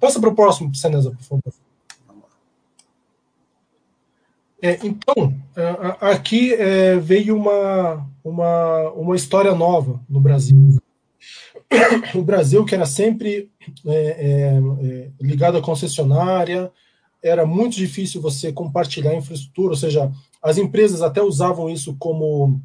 Passa 0.00 0.18
para 0.18 0.30
o 0.30 0.34
próximo, 0.34 0.74
Seneza, 0.74 1.10
por 1.10 1.22
favor. 1.22 1.52
É, 4.60 4.78
então, 4.84 5.34
é, 5.54 6.12
aqui 6.12 6.52
é, 6.54 6.96
veio 6.96 7.36
uma, 7.36 8.04
uma, 8.24 8.90
uma 8.90 9.16
história 9.16 9.54
nova 9.54 10.00
no 10.08 10.20
Brasil 10.20 10.78
o 12.14 12.22
Brasil, 12.22 12.64
que 12.64 12.74
era 12.74 12.86
sempre 12.86 13.50
é, 13.86 13.94
é, 13.94 14.58
é, 14.86 15.10
ligado 15.20 15.58
à 15.58 15.62
concessionária, 15.62 16.70
era 17.22 17.44
muito 17.46 17.76
difícil 17.76 18.20
você 18.20 18.52
compartilhar 18.52 19.14
infraestrutura, 19.14 19.70
ou 19.70 19.76
seja, 19.76 20.10
as 20.42 20.58
empresas 20.58 21.02
até 21.02 21.22
usavam 21.22 21.68
isso 21.68 21.96
como, 21.98 22.60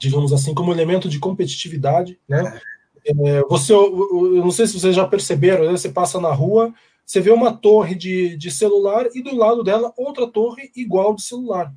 digamos 0.00 0.32
assim, 0.32 0.54
como 0.54 0.72
elemento 0.72 1.08
de 1.08 1.18
competitividade, 1.18 2.18
né? 2.28 2.60
É, 3.06 3.42
você, 3.48 3.72
eu, 3.72 4.42
não 4.44 4.50
sei 4.50 4.66
se 4.66 4.78
vocês 4.78 4.94
já 4.94 5.06
perceberam, 5.06 5.64
né? 5.64 5.70
você 5.70 5.88
passa 5.88 6.20
na 6.20 6.30
rua, 6.30 6.74
você 7.06 7.20
vê 7.20 7.30
uma 7.30 7.52
torre 7.54 7.94
de, 7.94 8.36
de 8.36 8.50
celular 8.50 9.06
e 9.14 9.22
do 9.22 9.34
lado 9.34 9.64
dela 9.64 9.94
outra 9.96 10.26
torre 10.26 10.70
igual 10.76 11.14
de 11.14 11.22
celular, 11.22 11.72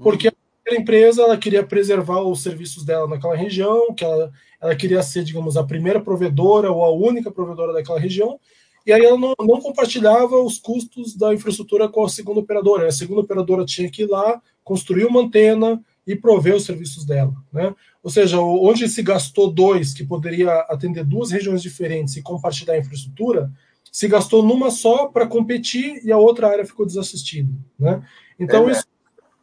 porque 0.00 0.28
a 0.28 0.74
empresa 0.74 1.22
ela 1.22 1.36
queria 1.36 1.66
preservar 1.66 2.20
os 2.20 2.40
serviços 2.40 2.84
dela 2.84 3.08
naquela 3.08 3.34
região, 3.34 3.92
que 3.94 4.04
ela 4.04 4.32
ela 4.60 4.74
queria 4.74 5.02
ser, 5.02 5.22
digamos, 5.24 5.56
a 5.56 5.64
primeira 5.64 6.00
provedora 6.00 6.70
ou 6.70 6.84
a 6.84 6.90
única 6.90 7.30
provedora 7.30 7.72
daquela 7.72 8.00
região, 8.00 8.38
e 8.86 8.92
aí 8.92 9.04
ela 9.04 9.18
não, 9.18 9.34
não, 9.40 9.60
compartilhava 9.60 10.36
os 10.40 10.58
custos 10.60 11.16
da 11.16 11.34
infraestrutura 11.34 11.88
com 11.88 12.04
a 12.04 12.08
segunda 12.08 12.38
operadora. 12.38 12.86
A 12.86 12.92
segunda 12.92 13.20
operadora 13.22 13.64
tinha 13.64 13.90
que 13.90 14.02
ir 14.02 14.06
lá, 14.06 14.40
construir 14.62 15.04
uma 15.04 15.22
antena 15.22 15.82
e 16.06 16.14
prover 16.14 16.54
os 16.54 16.64
serviços 16.64 17.04
dela. 17.04 17.34
Né? 17.52 17.74
Ou 18.00 18.08
seja, 18.08 18.38
onde 18.40 18.88
se 18.88 19.02
gastou 19.02 19.50
dois, 19.50 19.92
que 19.92 20.04
poderia 20.04 20.52
atender 20.68 21.04
duas 21.04 21.32
regiões 21.32 21.60
diferentes 21.60 22.16
e 22.16 22.22
compartilhar 22.22 22.74
a 22.74 22.78
infraestrutura, 22.78 23.50
se 23.90 24.06
gastou 24.06 24.40
numa 24.44 24.70
só 24.70 25.08
para 25.08 25.26
competir 25.26 26.00
e 26.04 26.12
a 26.12 26.18
outra 26.18 26.48
área 26.48 26.64
ficou 26.64 26.86
desassistida. 26.86 27.52
Né? 27.76 28.00
Então, 28.38 28.68
é, 28.68 28.72
isso, 28.72 28.84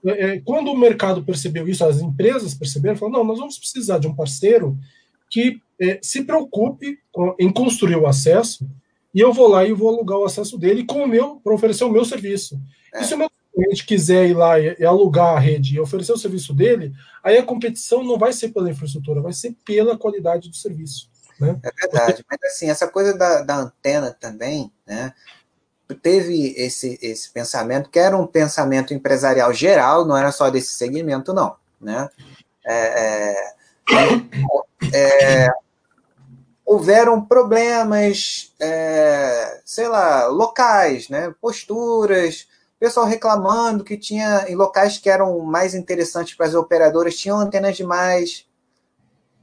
é, 0.06 0.40
quando 0.40 0.72
o 0.72 0.78
mercado 0.78 1.22
percebeu 1.22 1.68
isso, 1.68 1.84
as 1.84 2.00
empresas 2.00 2.54
perceberam, 2.54 2.96
falaram, 2.96 3.20
não, 3.20 3.26
nós 3.26 3.40
vamos 3.40 3.58
precisar 3.58 3.98
de 3.98 4.08
um 4.08 4.16
parceiro 4.16 4.78
que 5.30 5.60
é, 5.82 6.00
se 6.02 6.24
preocupe 6.24 6.98
em 7.38 7.52
construir 7.52 7.98
o 7.98 8.08
acesso 8.08 8.66
e 9.14 9.20
eu 9.20 9.32
vou 9.32 9.48
lá 9.48 9.64
e 9.64 9.74
vou 9.74 9.90
alugar 9.90 10.18
o 10.18 10.26
acesso 10.26 10.58
dele 10.58 10.84
com 10.84 11.04
o 11.04 11.08
meu 11.08 11.40
para 11.44 11.54
oferecer 11.54 11.84
o 11.84 11.92
meu 11.92 12.04
serviço. 12.04 12.60
É. 12.94 13.02
E 13.02 13.06
se 13.06 13.14
o 13.14 13.18
meu 13.18 13.30
cliente 13.54 13.86
quiser 13.86 14.28
ir 14.28 14.34
lá 14.34 14.60
e, 14.60 14.84
alugar 14.84 15.36
a 15.36 15.40
rede 15.40 15.76
e 15.76 15.80
oferecer 15.80 16.12
o 16.12 16.18
serviço 16.18 16.54
dele, 16.54 16.94
aí 17.24 17.38
a 17.38 17.44
competição 17.44 18.04
não 18.04 18.18
vai 18.18 18.34
ser 18.34 18.50
pela 18.50 18.70
infraestrutura, 18.70 19.22
vai 19.22 19.34
ser 19.34 19.56
pela 19.64 19.98
qualidade 19.98 20.50
do 20.50 20.56
serviço. 20.56 21.10
Né? 21.40 21.60
É 21.64 21.72
verdade, 21.72 22.26
mas 22.30 22.40
assim, 22.52 22.70
essa 22.70 22.88
coisa 22.88 23.16
da, 23.16 23.42
da 23.42 23.56
antena 23.58 24.16
também, 24.20 24.72
né? 24.86 25.14
Teve 26.02 26.56
esse, 26.58 26.98
esse 27.04 27.30
pensamento, 27.32 27.90
que 27.90 28.00
era 28.00 28.18
um 28.18 28.26
pensamento 28.26 28.94
empresarial 28.94 29.54
geral, 29.54 30.06
não 30.06 30.18
era 30.18 30.32
só 30.32 30.50
desse 30.50 30.74
segmento, 30.74 31.34
não. 31.34 31.56
Né? 31.80 32.10
É, 32.66 33.36
é, 33.36 33.36
é, 34.92 35.50
houveram 36.66 37.24
problemas, 37.24 38.54
é, 38.60 39.62
sei 39.66 39.88
lá, 39.88 40.28
locais, 40.28 41.10
né? 41.10 41.34
posturas, 41.42 42.48
pessoal 42.84 43.06
reclamando 43.06 43.82
que 43.82 43.98
tinha 43.98 44.46
em 44.50 44.56
locais 44.56 44.98
que 44.98 45.10
eram 45.10 45.40
mais 45.40 45.74
interessantes 45.74 46.36
para 46.36 46.48
as 46.48 46.54
operadoras, 46.54 47.16
tinham 47.16 47.40
antenas 47.40 47.78
demais, 47.78 48.46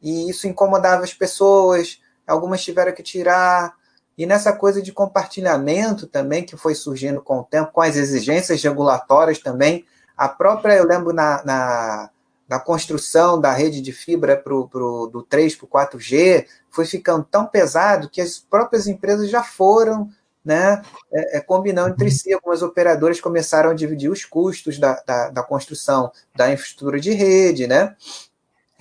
e 0.03 0.29
isso 0.29 0.47
incomodava 0.47 1.05
as 1.05 1.15
pessoas, 1.15 2.03
algumas 2.27 2.63
tiveram 2.63 2.93
que 2.93 3.03
tirar. 3.03 3.75
E 4.19 4.27
nessa 4.27 4.53
coisa 4.53 4.83
de 4.83 4.93
compartilhamento 4.93 6.07
também, 6.07 6.45
que 6.45 6.55
foi 6.55 6.75
surgindo 6.75 7.23
com 7.23 7.39
o 7.39 7.45
tempo, 7.45 7.73
com 7.73 7.81
as 7.81 7.97
exigências 7.97 8.63
regulatórias 8.63 9.39
também, 9.39 9.87
a 10.15 10.29
própria, 10.29 10.75
eu 10.75 10.87
lembro 10.87 11.15
na, 11.15 11.43
na 11.43 12.11
na 12.51 12.59
construção 12.59 13.41
da 13.41 13.53
rede 13.53 13.81
de 13.81 13.93
fibra 13.93 14.37
pro, 14.37 14.67
pro, 14.67 15.07
do 15.07 15.23
3 15.23 15.55
para 15.55 15.65
o 15.65 15.69
4G 15.69 16.49
foi 16.71 16.87
ficando 16.87 17.27
tão 17.31 17.47
pesado 17.47 18.09
que 18.09 18.21
as 18.21 18.39
próprias 18.39 18.87
empresas 18.87 19.29
já 19.29 19.43
foram 19.43 20.11
né, 20.45 20.83
é, 21.13 21.39
é, 21.39 21.41
combinando 21.41 21.91
entre 21.91 22.11
si. 22.11 22.33
Algumas 22.33 22.63
operadoras 22.63 23.21
começaram 23.21 23.71
a 23.71 23.75
dividir 23.75 24.11
os 24.11 24.25
custos 24.25 24.79
da, 24.79 25.03
da, 25.07 25.31
da 25.31 25.43
construção 25.43 26.11
da 26.35 26.53
infraestrutura 26.53 26.99
de 26.99 27.13
rede. 27.13 27.67
Né? 27.67 27.95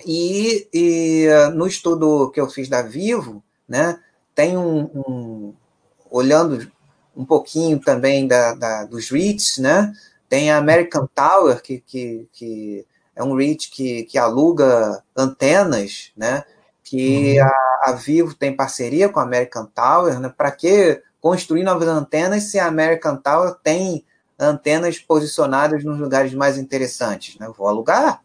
E, 0.06 0.68
e, 0.72 1.28
no 1.54 1.66
estudo 1.66 2.30
que 2.30 2.40
eu 2.40 2.48
fiz 2.48 2.68
da 2.68 2.82
Vivo, 2.82 3.42
né, 3.68 4.00
tem 4.34 4.56
um, 4.56 4.90
um 4.94 5.54
olhando 6.10 6.70
um 7.16 7.24
pouquinho 7.24 7.78
também 7.78 8.26
da, 8.26 8.54
da, 8.54 8.84
dos 8.84 9.10
REITs, 9.10 9.58
né, 9.58 9.92
tem 10.28 10.50
a 10.50 10.58
American 10.58 11.06
Tower, 11.14 11.60
que, 11.60 11.80
que, 11.80 12.28
que 12.32 12.86
é 13.14 13.22
um 13.22 13.34
REIT 13.34 13.70
que, 13.70 14.04
que 14.04 14.16
aluga 14.16 15.02
antenas, 15.16 16.12
né? 16.16 16.44
Que 16.90 17.40
uhum. 17.40 17.46
a, 17.46 17.90
a, 17.90 17.92
Vivo 17.92 18.34
tem 18.34 18.54
parceria 18.54 19.08
com 19.08 19.20
a 19.20 19.22
American 19.22 19.64
Tower, 19.66 20.18
né? 20.18 20.28
Para 20.36 20.50
que 20.50 21.00
construir 21.20 21.62
novas 21.62 21.86
antenas 21.86 22.44
se 22.44 22.58
a 22.58 22.66
American 22.66 23.16
Tower 23.16 23.54
tem 23.62 24.04
antenas 24.36 24.98
posicionadas 24.98 25.84
nos 25.84 26.00
lugares 26.00 26.34
mais 26.34 26.58
interessantes, 26.58 27.38
né? 27.38 27.48
vou 27.56 27.68
alugar 27.68 28.20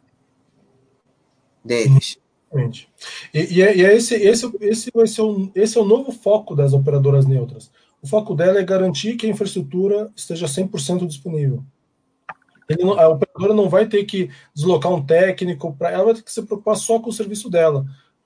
deles. 1.63 2.17
E, 3.33 3.55
e, 3.55 3.61
é, 3.61 3.75
e 3.75 3.85
é 3.85 3.95
esse, 3.95 4.15
esse, 4.15 4.49
esse, 4.61 4.91
vai 4.95 5.05
ser 5.05 5.21
um, 5.21 5.51
esse 5.53 5.77
é 5.77 5.81
o 5.81 5.85
novo 5.85 6.11
foco 6.11 6.55
das 6.55 6.73
operadoras 6.73 7.27
neutras. 7.27 7.69
O 8.01 8.07
foco 8.07 8.33
dela 8.33 8.59
é 8.59 8.63
garantir 8.63 9.15
que 9.15 9.27
a 9.27 9.29
infraestrutura 9.29 10.11
esteja 10.15 10.47
100% 10.47 11.05
disponível. 11.05 11.63
Não, 12.79 12.99
a 12.99 13.09
operadora 13.09 13.53
não 13.53 13.69
vai 13.69 13.87
ter 13.87 14.05
que 14.05 14.31
deslocar 14.55 14.91
um 14.91 15.05
técnico 15.05 15.75
para 15.75 15.91
ela 15.91 16.05
vai 16.05 16.13
ter 16.15 16.23
que 16.23 16.31
se 16.31 16.41
preocupar 16.41 16.75
só 16.75 16.99
com 16.99 17.09
o 17.09 17.13
serviço 17.13 17.49
dela. 17.49 17.85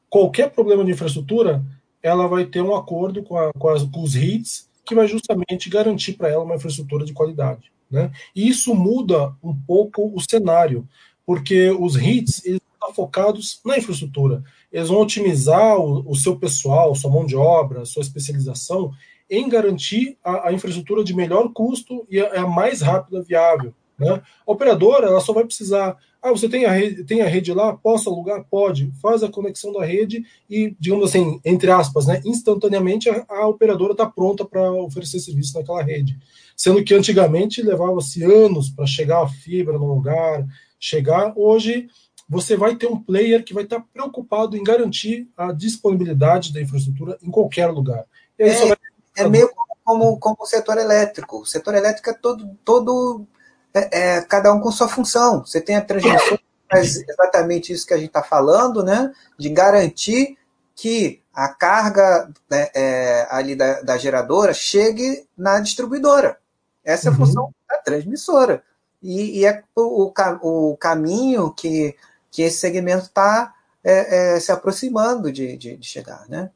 Qualquer 0.09 0.49
problema 0.51 0.83
de 0.83 0.91
infraestrutura, 0.91 1.63
ela 2.01 2.27
vai 2.27 2.45
ter 2.45 2.61
um 2.61 2.75
acordo 2.75 3.23
com, 3.23 3.37
a, 3.37 3.51
com, 3.53 3.69
as, 3.69 3.83
com 3.83 4.01
os 4.01 4.15
HITs 4.15 4.67
que 4.85 4.95
vai 4.95 5.07
justamente 5.07 5.69
garantir 5.69 6.13
para 6.13 6.29
ela 6.29 6.43
uma 6.43 6.55
infraestrutura 6.55 7.05
de 7.05 7.13
qualidade. 7.13 7.71
Né? 7.91 8.11
E 8.35 8.47
isso 8.47 8.73
muda 8.73 9.33
um 9.43 9.55
pouco 9.55 10.11
o 10.15 10.19
cenário, 10.19 10.87
porque 11.25 11.69
os 11.71 11.95
eles 11.95 12.41
estão 12.45 12.93
focados 12.93 13.59
na 13.65 13.77
infraestrutura. 13.77 14.43
Eles 14.71 14.89
vão 14.89 15.01
otimizar 15.01 15.77
o, 15.77 16.09
o 16.09 16.15
seu 16.15 16.35
pessoal, 16.37 16.95
sua 16.95 17.11
mão 17.11 17.25
de 17.25 17.35
obra, 17.35 17.85
sua 17.85 18.01
especialização 18.01 18.91
em 19.29 19.47
garantir 19.47 20.17
a, 20.23 20.49
a 20.49 20.53
infraestrutura 20.53 21.03
de 21.03 21.13
melhor 21.13 21.51
custo 21.53 22.05
e 22.09 22.19
a, 22.19 22.41
a 22.41 22.47
mais 22.47 22.81
rápida 22.81 23.21
viável. 23.21 23.73
Né? 23.97 24.21
A 24.47 24.51
operadora 24.51 25.07
ela 25.07 25.19
só 25.19 25.33
vai 25.33 25.45
precisar. 25.45 25.97
Ah, 26.21 26.31
você 26.31 26.49
tem 26.49 26.65
a, 26.65 26.71
rede, 26.71 27.03
tem 27.05 27.21
a 27.21 27.27
rede 27.27 27.53
lá? 27.53 27.75
Posso 27.75 28.09
alugar? 28.09 28.43
Pode. 28.49 28.91
Faz 29.01 29.23
a 29.23 29.29
conexão 29.29 29.71
da 29.71 29.85
rede 29.85 30.25
e, 30.49 30.75
digamos 30.77 31.09
assim, 31.09 31.39
entre 31.45 31.71
aspas, 31.71 32.07
né, 32.07 32.21
instantaneamente 32.25 33.09
a, 33.09 33.25
a 33.29 33.47
operadora 33.47 33.93
está 33.93 34.05
pronta 34.05 34.43
para 34.43 34.71
oferecer 34.71 35.19
serviço 35.19 35.57
naquela 35.57 35.81
rede. 35.81 36.17
Sendo 36.57 36.83
que 36.83 36.93
antigamente 36.93 37.61
levava-se 37.61 38.21
anos 38.23 38.69
para 38.69 38.85
chegar 38.85 39.23
a 39.23 39.29
fibra 39.29 39.77
no 39.77 39.93
lugar, 39.93 40.45
chegar. 40.77 41.31
Hoje 41.37 41.87
você 42.27 42.57
vai 42.57 42.75
ter 42.75 42.87
um 42.87 43.01
player 43.01 43.43
que 43.43 43.53
vai 43.53 43.63
estar 43.63 43.79
tá 43.79 43.85
preocupado 43.93 44.57
em 44.57 44.63
garantir 44.63 45.27
a 45.37 45.53
disponibilidade 45.53 46.53
da 46.53 46.61
infraestrutura 46.61 47.17
em 47.23 47.31
qualquer 47.31 47.67
lugar. 47.67 48.05
É, 48.37 48.65
vai... 48.67 48.77
é, 49.17 49.27
meio 49.27 49.49
como, 49.83 50.19
como 50.19 50.37
o 50.39 50.45
setor 50.45 50.77
elétrico. 50.77 51.41
O 51.41 51.45
setor 51.45 51.73
elétrico 51.75 52.09
é 52.09 52.13
todo, 52.13 52.57
todo 52.63 53.25
é, 53.73 54.17
é, 54.17 54.21
cada 54.21 54.53
um 54.53 54.59
com 54.59 54.71
sua 54.71 54.87
função. 54.87 55.45
Você 55.45 55.61
tem 55.61 55.75
a 55.75 55.81
transmissão, 55.81 56.39
faz 56.69 56.97
exatamente 57.07 57.73
isso 57.73 57.85
que 57.85 57.93
a 57.93 57.97
gente 57.97 58.07
está 58.07 58.23
falando, 58.23 58.83
né? 58.83 59.11
De 59.37 59.49
garantir 59.49 60.37
que 60.75 61.21
a 61.33 61.49
carga 61.49 62.29
né, 62.49 62.69
é, 62.73 63.27
ali 63.29 63.55
da, 63.55 63.81
da, 63.81 63.97
geradora 63.97 64.53
chegue 64.53 65.25
na 65.37 65.59
distribuidora. 65.59 66.37
Essa 66.83 67.07
é 67.07 67.09
a 67.09 67.11
uhum. 67.11 67.17
função 67.17 67.53
da 67.69 67.77
transmissora. 67.77 68.63
e, 69.01 69.39
e 69.39 69.45
é 69.45 69.63
o, 69.75 70.11
o 70.41 70.77
caminho 70.77 71.53
que, 71.53 71.95
que 72.31 72.41
esse 72.41 72.59
segmento 72.59 73.05
está 73.05 73.53
é, 73.83 74.35
é, 74.35 74.39
se 74.39 74.51
aproximando 74.51 75.31
de, 75.31 75.57
de, 75.57 75.77
de 75.77 75.87
chegar, 75.87 76.27
né? 76.27 76.51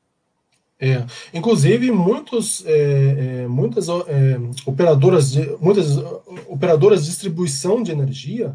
É, 0.84 1.06
inclusive 1.34 1.92
muitos, 1.92 2.66
é, 2.66 3.44
é, 3.44 3.48
muitas 3.48 3.88
é, 3.88 4.38
operadoras 4.66 5.32
de, 5.32 5.56
muitas 5.62 5.98
operadoras 6.48 7.02
de 7.04 7.10
distribuição 7.10 7.82
de 7.82 7.92
energia, 7.92 8.54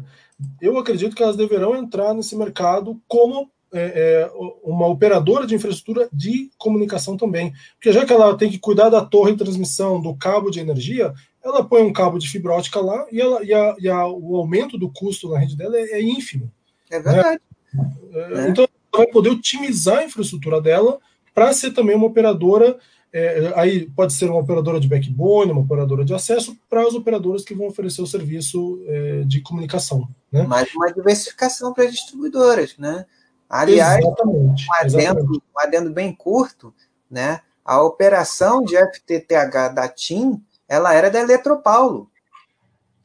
eu 0.61 0.77
acredito 0.77 1.15
que 1.15 1.23
elas 1.23 1.35
deverão 1.35 1.75
entrar 1.75 2.13
nesse 2.13 2.35
mercado 2.35 3.01
como 3.07 3.49
é, 3.73 3.81
é, 3.81 4.31
uma 4.63 4.87
operadora 4.87 5.45
de 5.45 5.55
infraestrutura 5.55 6.07
de 6.13 6.49
comunicação 6.57 7.17
também, 7.17 7.53
porque 7.75 7.91
já 7.91 8.05
que 8.05 8.13
ela 8.13 8.37
tem 8.37 8.49
que 8.49 8.59
cuidar 8.59 8.89
da 8.89 9.03
torre 9.03 9.31
de 9.31 9.39
transmissão, 9.39 10.01
do 10.01 10.15
cabo 10.15 10.49
de 10.49 10.59
energia, 10.59 11.13
ela 11.43 11.63
põe 11.63 11.81
um 11.81 11.93
cabo 11.93 12.17
de 12.17 12.29
fibra 12.29 12.53
ótica 12.53 12.79
lá 12.79 13.07
e, 13.11 13.19
ela, 13.19 13.43
e, 13.43 13.53
a, 13.53 13.75
e 13.79 13.89
a, 13.89 14.07
o 14.07 14.35
aumento 14.37 14.77
do 14.77 14.91
custo 14.91 15.29
na 15.29 15.39
rede 15.39 15.57
dela 15.57 15.77
é, 15.77 16.01
ínfimo. 16.01 16.51
É 16.91 16.99
verdade. 16.99 17.41
Né? 17.73 18.49
Então 18.49 18.67
ela 18.93 19.03
vai 19.05 19.07
poder 19.07 19.29
otimizar 19.29 19.99
a 19.99 20.05
infraestrutura 20.05 20.61
dela 20.61 20.99
para 21.39 21.53
ser 21.53 21.71
também 21.71 21.95
uma 21.95 22.07
operadora, 22.07 22.77
é, 23.13 23.53
aí 23.55 23.89
pode 23.91 24.11
ser 24.11 24.29
uma 24.29 24.41
operadora 24.41 24.77
de 24.77 24.89
backbone, 24.89 25.53
uma 25.53 25.61
operadora 25.61 26.03
de 26.03 26.13
acesso, 26.13 26.53
para 26.69 26.81
as 26.81 26.93
operadoras 26.93 27.45
que 27.45 27.53
vão 27.53 27.67
oferecer 27.67 28.01
o 28.01 28.05
serviço 28.07 28.83
é, 28.85 29.23
de 29.25 29.39
comunicação. 29.39 30.05
Né? 30.29 30.43
Mais 30.43 30.69
uma 30.75 30.91
diversificação 30.91 31.73
para 31.73 31.85
as 31.85 31.93
distribuidoras, 31.93 32.75
né? 32.77 33.05
Aliás, 33.49 34.03
exatamente, 34.03 34.65
um, 34.67 34.73
adendo, 34.81 35.43
um 35.55 35.59
adendo 35.61 35.91
bem 35.91 36.13
curto, 36.13 36.73
né? 37.09 37.39
A 37.63 37.81
operação 37.81 38.61
de 38.61 38.75
FTTH 38.75 39.73
da 39.73 39.87
TIM, 39.87 40.43
ela 40.67 40.93
era 40.93 41.09
da 41.09 41.21
Eletropaulo. 41.21 42.11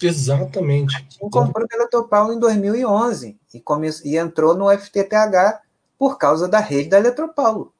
Exatamente. 0.03 0.97
A 0.97 1.03
TIM 1.03 1.31
comprou 1.31 1.69
da 1.69 1.77
Eletropaulo 1.77 2.33
em 2.33 2.41
2011 2.41 3.39
e, 3.55 3.61
come... 3.61 3.91
e 4.05 4.17
entrou 4.17 4.57
no 4.57 4.69
FTTH 4.77 5.63
por 5.97 6.19
causa 6.19 6.49
da 6.49 6.59
rede 6.59 6.89
da 6.89 6.99
Eletropaulo. 6.99 7.73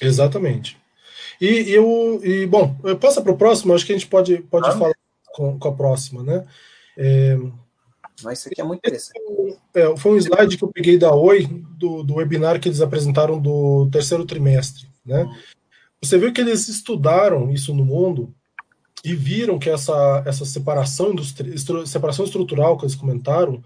Exatamente. 0.00 0.76
E 1.40 1.70
eu, 1.70 2.20
e, 2.24 2.46
bom, 2.46 2.74
passa 3.00 3.22
para 3.22 3.32
o 3.32 3.36
próximo, 3.36 3.72
acho 3.72 3.86
que 3.86 3.92
a 3.92 3.96
gente 3.96 4.08
pode, 4.08 4.38
pode 4.38 4.68
ah. 4.68 4.72
falar 4.72 4.94
com, 5.26 5.58
com, 5.58 5.68
a 5.68 5.72
próxima, 5.72 6.22
né? 6.22 6.44
É, 6.96 7.38
Mas 8.22 8.40
isso 8.40 8.48
aqui 8.48 8.60
é 8.60 8.64
muito 8.64 8.80
interessante. 8.80 9.20
É, 9.74 9.96
foi 9.96 10.12
um 10.12 10.16
slide 10.16 10.56
que 10.56 10.64
eu 10.64 10.72
peguei 10.72 10.98
da 10.98 11.14
Oi, 11.14 11.46
do, 11.76 12.02
do 12.02 12.16
webinar 12.16 12.60
que 12.60 12.68
eles 12.68 12.80
apresentaram 12.80 13.40
do 13.40 13.88
terceiro 13.90 14.24
trimestre, 14.24 14.88
né? 15.04 15.24
Hum. 15.24 15.34
Você 16.02 16.18
viu 16.18 16.32
que 16.32 16.40
eles 16.40 16.68
estudaram 16.68 17.50
isso 17.50 17.74
no 17.74 17.84
mundo 17.84 18.34
e 19.04 19.14
viram 19.14 19.58
que 19.58 19.70
essa, 19.70 20.22
essa 20.26 20.44
separação, 20.44 21.14
separação 21.86 22.24
estrutural 22.24 22.76
que 22.76 22.84
eles 22.84 22.94
comentaram 22.94 23.62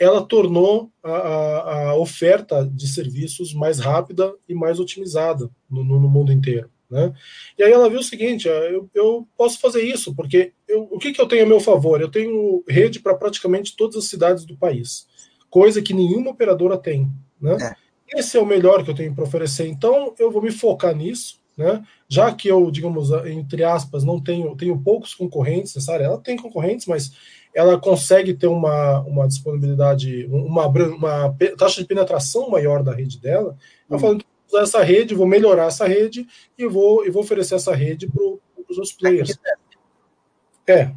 ela 0.00 0.22
tornou 0.22 0.90
a, 1.04 1.10
a, 1.12 1.88
a, 1.90 1.94
oferta 1.94 2.66
de 2.66 2.88
serviços 2.88 3.52
mais 3.52 3.78
rápida 3.78 4.34
e 4.48 4.54
mais 4.54 4.80
otimizada 4.80 5.50
no, 5.70 5.84
no, 5.84 6.08
mundo 6.08 6.32
inteiro. 6.32 6.70
Né? 6.90 7.12
E 7.58 7.62
aí 7.62 7.70
ela 7.70 7.90
viu 7.90 8.00
o 8.00 8.02
seguinte: 8.02 8.48
eu, 8.48 8.88
eu 8.94 9.28
posso 9.36 9.60
fazer 9.60 9.82
isso, 9.82 10.14
porque 10.14 10.52
eu, 10.66 10.88
o 10.90 10.98
que, 10.98 11.12
que 11.12 11.20
eu 11.20 11.28
tenho 11.28 11.44
a 11.44 11.46
meu 11.46 11.60
favor? 11.60 12.00
Eu 12.00 12.10
tenho 12.10 12.64
rede 12.66 12.98
para 12.98 13.14
praticamente 13.14 13.76
todas 13.76 13.96
as 13.96 14.06
cidades 14.06 14.46
do 14.46 14.56
país, 14.56 15.06
coisa 15.50 15.82
que 15.82 15.92
nenhuma 15.92 16.30
operadora 16.30 16.78
tem. 16.78 17.06
Né? 17.38 17.58
É. 17.60 18.18
Esse 18.18 18.38
é 18.38 18.40
o 18.40 18.46
melhor 18.46 18.82
que 18.82 18.90
eu 18.90 18.94
tenho 18.94 19.14
para 19.14 19.24
oferecer, 19.24 19.68
então 19.68 20.14
eu 20.18 20.30
vou 20.30 20.40
me 20.40 20.50
focar 20.50 20.96
nisso. 20.96 21.38
Né? 21.56 21.84
Já 22.08 22.32
que 22.32 22.48
eu, 22.48 22.70
digamos, 22.70 23.10
entre 23.26 23.62
aspas, 23.62 24.02
não 24.02 24.18
tenho, 24.18 24.56
tenho 24.56 24.80
poucos 24.80 25.14
concorrentes 25.14 25.74
nessa 25.74 25.92
área, 25.92 26.04
ela 26.04 26.18
tem 26.18 26.34
concorrentes, 26.34 26.86
mas 26.86 27.12
ela 27.54 27.78
consegue 27.78 28.34
ter 28.34 28.46
uma, 28.46 29.00
uma 29.00 29.26
disponibilidade, 29.26 30.26
uma, 30.30 30.66
uma 30.66 31.36
taxa 31.58 31.80
de 31.80 31.86
penetração 31.86 32.48
maior 32.48 32.82
da 32.82 32.94
rede 32.94 33.18
dela. 33.18 33.56
Ela 33.88 33.96
hum. 33.96 34.00
falando 34.00 34.24
usar 34.48 34.62
essa 34.62 34.82
rede, 34.82 35.14
vou 35.14 35.26
melhorar 35.26 35.66
essa 35.66 35.86
rede 35.86 36.26
e 36.58 36.66
vou, 36.66 37.06
e 37.06 37.10
vou 37.10 37.22
oferecer 37.22 37.54
essa 37.54 37.74
rede 37.74 38.08
para 38.08 38.22
os 38.22 38.78
outros 38.78 38.92
players. 38.92 39.38
É. 40.66 40.92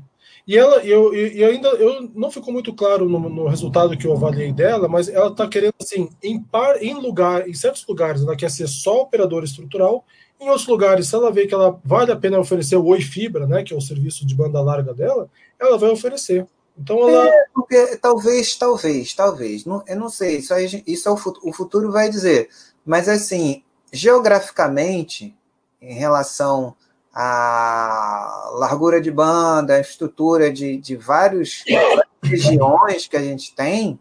E 0.45 0.57
ela, 0.57 0.83
eu, 0.83 1.15
e 1.15 1.41
ainda 1.43 1.69
eu 1.69 2.09
não 2.13 2.29
ficou 2.29 2.51
muito 2.51 2.73
claro 2.73 3.07
no, 3.07 3.29
no, 3.29 3.47
resultado 3.47 3.97
que 3.97 4.05
eu 4.05 4.11
avaliei 4.11 4.51
dela, 4.51 4.89
mas 4.89 5.07
ela 5.07 5.29
está 5.29 5.47
querendo 5.47 5.75
assim, 5.81 6.09
em 6.21 6.37
par, 6.37 6.83
em 6.83 6.93
lugar, 6.95 7.47
em 7.47 7.53
certos 7.53 7.85
lugares 7.87 8.21
ela 8.21 8.35
quer 8.35 8.51
ser 8.51 8.67
só 8.67 9.03
operadora 9.03 9.45
estrutural, 9.45 10.05
em 10.43 10.49
outros 10.49 10.67
lugares, 10.67 11.07
se 11.07 11.15
ela 11.15 11.31
vê 11.31 11.47
que 11.47 11.53
ela 11.53 11.79
vale 11.83 12.11
a 12.11 12.15
pena 12.15 12.39
oferecer 12.39 12.75
o 12.75 12.85
Oi 12.85 13.01
Fibra, 13.01 13.47
né, 13.47 13.63
que 13.63 13.73
é 13.73 13.77
o 13.77 13.81
serviço 13.81 14.25
de 14.25 14.35
banda 14.35 14.61
larga 14.61 14.93
dela, 14.93 15.29
ela 15.59 15.77
vai 15.77 15.89
oferecer. 15.89 16.45
Então 16.77 17.07
ela. 17.07 17.27
É, 17.27 17.45
porque, 17.53 17.97
talvez, 17.97 18.55
talvez, 18.55 19.13
talvez. 19.13 19.65
Não, 19.65 19.83
eu 19.87 19.95
não 19.95 20.09
sei. 20.09 20.37
Isso, 20.37 20.53
aí, 20.53 20.83
isso 20.85 21.07
é 21.07 21.11
o, 21.11 21.17
futuro, 21.17 21.49
o 21.49 21.53
futuro 21.53 21.91
vai 21.91 22.09
dizer. 22.09 22.49
Mas 22.85 23.07
assim, 23.07 23.63
geograficamente, 23.91 25.35
em 25.81 25.93
relação 25.93 26.75
à 27.13 28.51
largura 28.55 28.99
de 28.99 29.11
banda, 29.11 29.75
a 29.75 29.81
estrutura 29.81 30.51
de, 30.51 30.77
de 30.77 30.95
várias 30.95 31.63
regiões 32.23 33.07
que 33.07 33.15
a 33.15 33.21
gente 33.21 33.53
tem, 33.55 33.99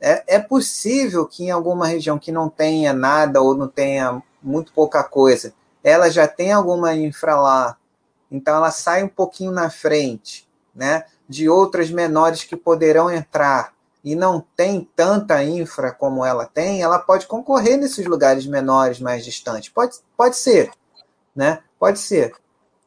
é, 0.00 0.36
é 0.36 0.38
possível 0.38 1.26
que 1.26 1.44
em 1.44 1.50
alguma 1.50 1.86
região 1.86 2.18
que 2.18 2.30
não 2.30 2.48
tenha 2.48 2.92
nada 2.92 3.40
ou 3.40 3.54
não 3.54 3.68
tenha 3.68 4.22
muito 4.42 4.72
pouca 4.72 5.04
coisa, 5.04 5.52
ela 5.82 6.10
já 6.10 6.28
tem 6.28 6.52
alguma 6.52 6.94
infra 6.94 7.40
lá, 7.40 7.76
então 8.30 8.56
ela 8.56 8.70
sai 8.70 9.02
um 9.02 9.08
pouquinho 9.08 9.50
na 9.50 9.70
frente, 9.70 10.48
né? 10.74 11.04
De 11.28 11.48
outras 11.48 11.90
menores 11.90 12.44
que 12.44 12.56
poderão 12.56 13.10
entrar 13.10 13.72
e 14.02 14.14
não 14.14 14.44
tem 14.56 14.88
tanta 14.96 15.42
infra 15.44 15.92
como 15.92 16.24
ela 16.24 16.46
tem, 16.46 16.82
ela 16.82 16.98
pode 16.98 17.26
concorrer 17.26 17.76
nesses 17.76 18.06
lugares 18.06 18.46
menores, 18.46 18.98
mais 18.98 19.24
distantes. 19.24 19.68
Pode, 19.68 19.96
pode 20.16 20.36
ser, 20.36 20.70
né? 21.34 21.60
Pode 21.78 21.98
ser. 21.98 22.34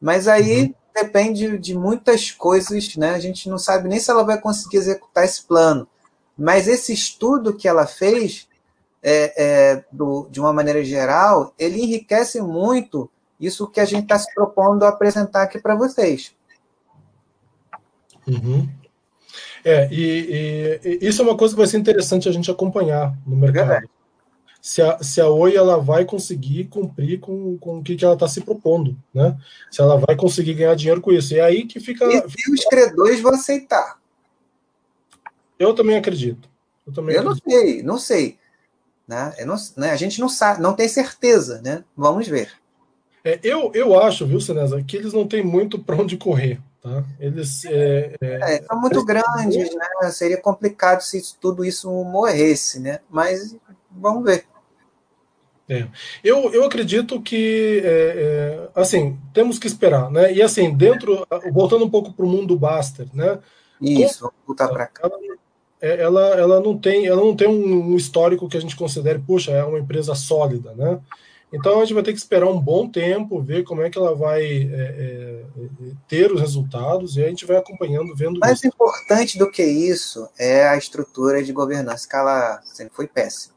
Mas 0.00 0.26
aí 0.26 0.64
uhum. 0.64 0.74
depende 0.94 1.58
de 1.58 1.74
muitas 1.76 2.30
coisas, 2.30 2.96
né? 2.96 3.14
A 3.14 3.20
gente 3.20 3.48
não 3.48 3.58
sabe 3.58 3.88
nem 3.88 4.00
se 4.00 4.10
ela 4.10 4.24
vai 4.24 4.40
conseguir 4.40 4.78
executar 4.78 5.24
esse 5.24 5.42
plano. 5.42 5.86
Mas 6.36 6.66
esse 6.66 6.92
estudo 6.92 7.54
que 7.54 7.68
ela 7.68 7.86
fez 7.86 8.48
é, 9.04 9.34
é, 9.36 9.84
do, 9.92 10.26
de 10.30 10.40
uma 10.40 10.52
maneira 10.52 10.82
geral, 10.82 11.52
ele 11.58 11.80
enriquece 11.80 12.40
muito 12.40 13.10
isso 13.38 13.68
que 13.68 13.80
a 13.80 13.84
gente 13.84 14.04
está 14.04 14.18
se 14.18 14.32
propondo 14.34 14.84
a 14.84 14.88
apresentar 14.88 15.42
aqui 15.42 15.60
para 15.60 15.76
vocês. 15.76 16.34
Uhum. 18.26 18.66
É, 19.62 19.88
e, 19.92 20.80
e, 20.82 21.06
isso 21.06 21.20
é 21.20 21.24
uma 21.24 21.36
coisa 21.36 21.54
que 21.54 21.58
vai 21.58 21.66
ser 21.66 21.78
interessante 21.78 22.28
a 22.28 22.32
gente 22.32 22.50
acompanhar 22.50 23.14
no 23.26 23.36
mercado. 23.36 23.72
É 23.72 23.82
se 24.64 24.80
a, 24.80 24.98
se 25.02 25.20
a 25.20 25.28
Oi 25.28 25.54
ela 25.54 25.76
vai 25.76 26.06
conseguir 26.06 26.64
cumprir 26.64 27.20
com, 27.20 27.58
com 27.58 27.80
o 27.80 27.82
que, 27.82 27.96
que 27.96 28.02
ela 28.02 28.14
está 28.14 28.26
se 28.26 28.40
propondo, 28.40 28.96
né? 29.12 29.36
Se 29.70 29.82
ela 29.82 29.98
vai 29.98 30.16
conseguir 30.16 30.54
ganhar 30.54 30.74
dinheiro 30.74 31.02
com 31.02 31.12
isso. 31.12 31.34
E 31.34 31.38
é 31.38 31.42
aí 31.42 31.66
que 31.66 31.78
fica. 31.78 32.06
E, 32.06 32.16
e 32.16 32.50
os 32.50 32.64
credores 32.64 33.20
vão 33.20 33.34
aceitar. 33.34 34.00
Eu 35.58 35.74
também 35.74 35.96
acredito. 35.96 36.48
Eu, 36.86 36.94
também 36.94 37.14
eu 37.14 37.20
acredito. 37.20 37.44
não 37.44 37.52
sei, 37.52 37.82
não 37.82 37.98
sei. 37.98 38.38
Né? 39.06 39.34
Não, 39.44 39.56
né? 39.76 39.90
A 39.90 39.96
gente 39.96 40.20
não 40.20 40.28
sabe, 40.28 40.62
não 40.62 40.72
tem 40.72 40.88
certeza, 40.88 41.60
né? 41.62 41.84
Vamos 41.96 42.26
ver. 42.26 42.50
É, 43.24 43.38
eu, 43.42 43.70
eu 43.74 43.98
acho, 44.00 44.26
viu, 44.26 44.40
Senesa, 44.40 44.82
que 44.82 44.96
eles 44.96 45.12
não 45.12 45.26
têm 45.26 45.42
muito 45.42 45.78
para 45.78 45.96
onde 45.96 46.16
correr. 46.16 46.60
Tá? 46.82 47.02
Eles 47.18 47.64
é, 47.64 48.14
é, 48.20 48.56
é 48.56 48.62
são 48.62 48.78
muito 48.78 48.96
eles... 48.96 49.04
grandes, 49.06 49.74
né? 49.74 50.10
Seria 50.10 50.36
complicado 50.36 51.00
se 51.00 51.34
tudo 51.40 51.64
isso 51.64 51.90
morresse, 52.04 52.78
né? 52.78 53.00
Mas 53.08 53.56
vamos 53.90 54.24
ver. 54.24 54.44
É. 55.66 55.88
Eu, 56.22 56.52
eu 56.52 56.64
acredito 56.64 57.22
que, 57.22 57.80
é, 57.82 57.88
é, 57.88 58.68
assim, 58.74 59.18
temos 59.32 59.58
que 59.58 59.66
esperar, 59.66 60.10
né? 60.10 60.30
E 60.30 60.42
assim, 60.42 60.74
dentro, 60.74 61.26
voltando 61.52 61.86
um 61.86 61.90
pouco 61.90 62.12
para 62.12 62.26
o 62.26 62.28
mundo 62.28 62.58
Baster, 62.58 63.08
né? 63.14 63.38
Isso, 63.80 64.20
vamos 64.20 64.36
voltar 64.46 64.68
para 64.68 64.86
cá. 64.86 65.10
Ela, 65.84 65.92
é, 65.92 66.02
ela, 66.02 66.20
ela 66.36 66.60
não 66.60 66.78
tem, 66.78 67.06
ela 67.06 67.20
não 67.20 67.36
tem 67.36 67.46
um 67.46 67.94
histórico 67.94 68.48
que 68.48 68.56
a 68.56 68.60
gente 68.60 68.76
considere, 68.76 69.18
puxa, 69.18 69.52
é 69.52 69.62
uma 69.62 69.78
empresa 69.78 70.14
sólida, 70.14 70.72
né? 70.74 70.98
Então 71.52 71.78
a 71.78 71.84
gente 71.84 71.94
vai 71.94 72.02
ter 72.02 72.12
que 72.12 72.18
esperar 72.18 72.48
um 72.48 72.58
bom 72.58 72.88
tempo, 72.88 73.40
ver 73.40 73.62
como 73.62 73.82
é 73.82 73.88
que 73.88 73.96
ela 73.96 74.14
vai 74.14 74.42
é, 74.42 74.66
é, 74.72 75.42
ter 76.08 76.32
os 76.32 76.40
resultados 76.40 77.16
e 77.16 77.22
a 77.22 77.28
gente 77.28 77.46
vai 77.46 77.56
acompanhando, 77.56 78.14
vendo. 78.14 78.40
Mais 78.40 78.58
isso. 78.58 78.66
importante 78.66 79.38
do 79.38 79.48
que 79.48 79.62
isso 79.62 80.28
é 80.36 80.66
a 80.66 80.76
estrutura 80.76 81.44
de 81.44 81.52
governança, 81.52 82.08
que 82.08 82.16
ela 82.16 82.60
sempre 82.64 82.94
foi 82.94 83.06
péssima. 83.06 83.54